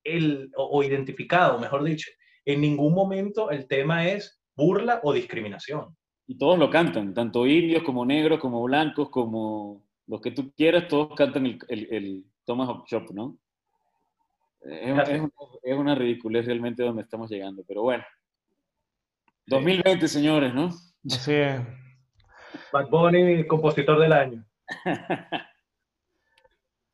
el, 0.05 0.51
o, 0.57 0.83
identificado, 0.83 1.59
mejor 1.59 1.85
dicho, 1.85 2.11
en 2.47 2.63
ningún 2.63 2.95
momento 2.95 3.51
el 3.51 3.69
tema 3.69 4.09
es 4.09 4.41
burla 4.57 5.01
o 5.03 5.13
discriminación. 5.13 5.95
Y 6.27 6.39
todos 6.39 6.59
lo 6.59 6.71
cantan, 6.71 7.13
tanto 7.13 7.47
indios 7.47 7.83
como 7.83 8.07
negros, 8.07 8.41
como 8.41 8.63
blancos, 8.63 9.11
como 9.11 9.87
los 10.09 10.21
que 10.21 10.31
tú 10.31 10.53
quieras, 10.57 10.89
todos 10.89 11.15
cantan 11.15 11.47
el, 11.47 11.59
el, 11.69 11.89
el 11.93 12.25
Thomas 12.45 12.69
Shop, 12.87 13.11
¿no? 13.13 13.39
Es, 14.63 15.09
es, 15.09 15.21
una, 15.21 15.31
es 15.63 15.77
una 15.77 15.95
ridiculez 15.95 16.47
realmente 16.47 16.83
donde 16.83 17.03
estamos 17.03 17.31
llegando, 17.31 17.63
pero 17.67 17.83
bueno. 17.83 18.05
2020, 19.47 20.09
señores, 20.09 20.53
¿no? 20.53 20.71
Así 21.07 21.33
es. 21.35 21.61
Bad 22.73 22.89
Bunny, 22.89 23.47
compositor 23.47 24.01
del 24.01 24.13
año. 24.13 24.45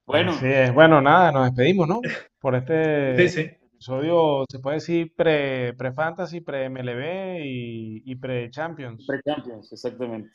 Bueno. 0.06 0.32
Así 0.32 0.46
es. 0.46 0.74
Bueno, 0.74 1.00
nada, 1.00 1.32
nos 1.32 1.46
despedimos, 1.46 1.88
¿no? 1.88 2.02
Por 2.38 2.54
este 2.54 3.16
sí, 3.26 3.28
sí. 3.30 3.40
episodio, 3.40 4.44
se 4.50 4.58
puede 4.58 4.76
decir 4.76 5.14
pre-fantasy, 5.16 6.42
pre 6.42 6.68
pre-MLB 6.70 7.40
y, 7.42 8.02
y 8.04 8.14
pre-champions. 8.16 9.06
Pre-champions, 9.06 9.72
exactamente. 9.72 10.28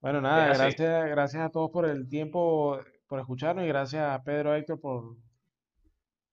Bueno, 0.00 0.20
nada, 0.20 0.48
gracias, 0.48 1.08
gracias 1.08 1.42
a 1.42 1.50
todos 1.50 1.70
por 1.70 1.86
el 1.86 2.08
tiempo, 2.08 2.78
por 3.06 3.18
escucharnos 3.18 3.64
y 3.64 3.68
gracias 3.68 4.02
a 4.02 4.22
Pedro 4.22 4.54
Héctor 4.54 4.80
por, 4.80 5.16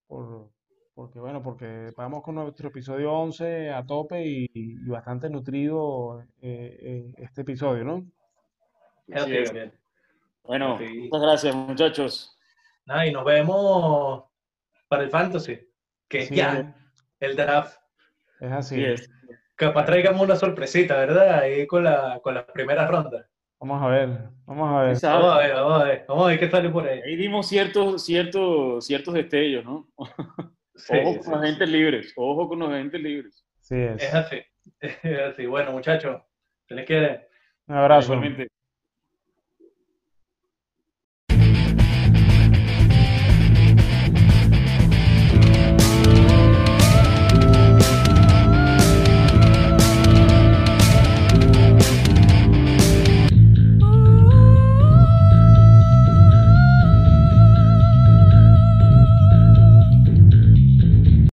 por, 0.08 0.50
porque 0.94 1.20
bueno, 1.20 1.42
porque 1.42 1.92
vamos 1.98 2.22
con 2.22 2.36
nuestro 2.36 2.70
episodio 2.70 3.12
11 3.14 3.72
a 3.72 3.86
tope 3.86 4.24
y, 4.24 4.50
y 4.54 4.88
bastante 4.88 5.30
nutrido 5.30 6.22
eh, 6.42 6.78
eh, 6.82 7.14
este 7.18 7.42
episodio, 7.42 7.84
¿no? 7.84 8.06
Así 9.14 9.38
es. 9.38 9.52
Bueno, 10.44 10.78
sí. 10.78 11.10
muchas 11.10 11.22
gracias 11.22 11.56
muchachos. 11.56 12.38
Ah, 12.88 13.08
y 13.08 13.12
nos 13.12 13.24
vemos 13.24 14.26
para 14.88 15.04
el 15.04 15.10
Fantasy, 15.10 15.60
que 16.08 16.26
sí, 16.26 16.36
ya 16.36 16.76
el 17.20 17.36
draft. 17.36 17.78
Es 18.40 18.52
así. 18.52 18.84
Es. 18.84 19.10
Capaz 19.56 19.86
traigamos 19.86 20.22
una 20.22 20.36
sorpresita, 20.36 20.98
¿verdad? 20.98 21.40
Ahí 21.40 21.66
con 21.66 21.84
la, 21.86 22.20
con 22.22 22.34
las 22.34 22.44
primeras 22.46 22.90
rondas. 22.90 23.26
Vamos 23.64 23.82
a 23.82 23.88
ver, 23.88 24.10
vamos 24.46 24.70
a 24.70 24.82
ver. 24.82 24.98
Vamos 25.02 25.34
a 25.34 25.38
ver, 25.38 25.54
vamos 25.54 25.82
a 25.82 25.84
ver, 25.86 26.06
vamos 26.06 26.26
a 26.26 26.28
ver 26.28 26.40
qué 26.40 26.50
sale 26.50 26.70
por 26.70 26.86
ahí. 26.86 27.00
Ahí 27.00 27.16
dimos 27.16 27.48
ciertos, 27.48 28.04
ciertos, 28.04 28.86
ciertos 28.86 29.14
destellos, 29.14 29.64
¿no? 29.64 29.88
Sí, 30.76 30.98
ojo 30.98 31.14
con 31.14 31.24
sí, 31.24 31.30
los 31.30 31.40
agentes 31.40 31.70
libres, 31.70 32.14
ojo 32.18 32.50
con 32.50 32.60
los 32.60 32.70
agentes 32.70 33.00
libres. 33.02 33.46
Sí, 33.62 33.76
es. 33.76 34.04
Es 34.04 34.14
así, 34.14 34.42
es 34.82 35.20
así. 35.20 35.46
Bueno, 35.46 35.72
muchachos, 35.72 36.22
se 36.68 36.76
les 36.76 36.86
quiere. 36.86 37.28
Un 37.68 37.76
abrazo. 37.76 38.16
Igualmente. 38.16 38.50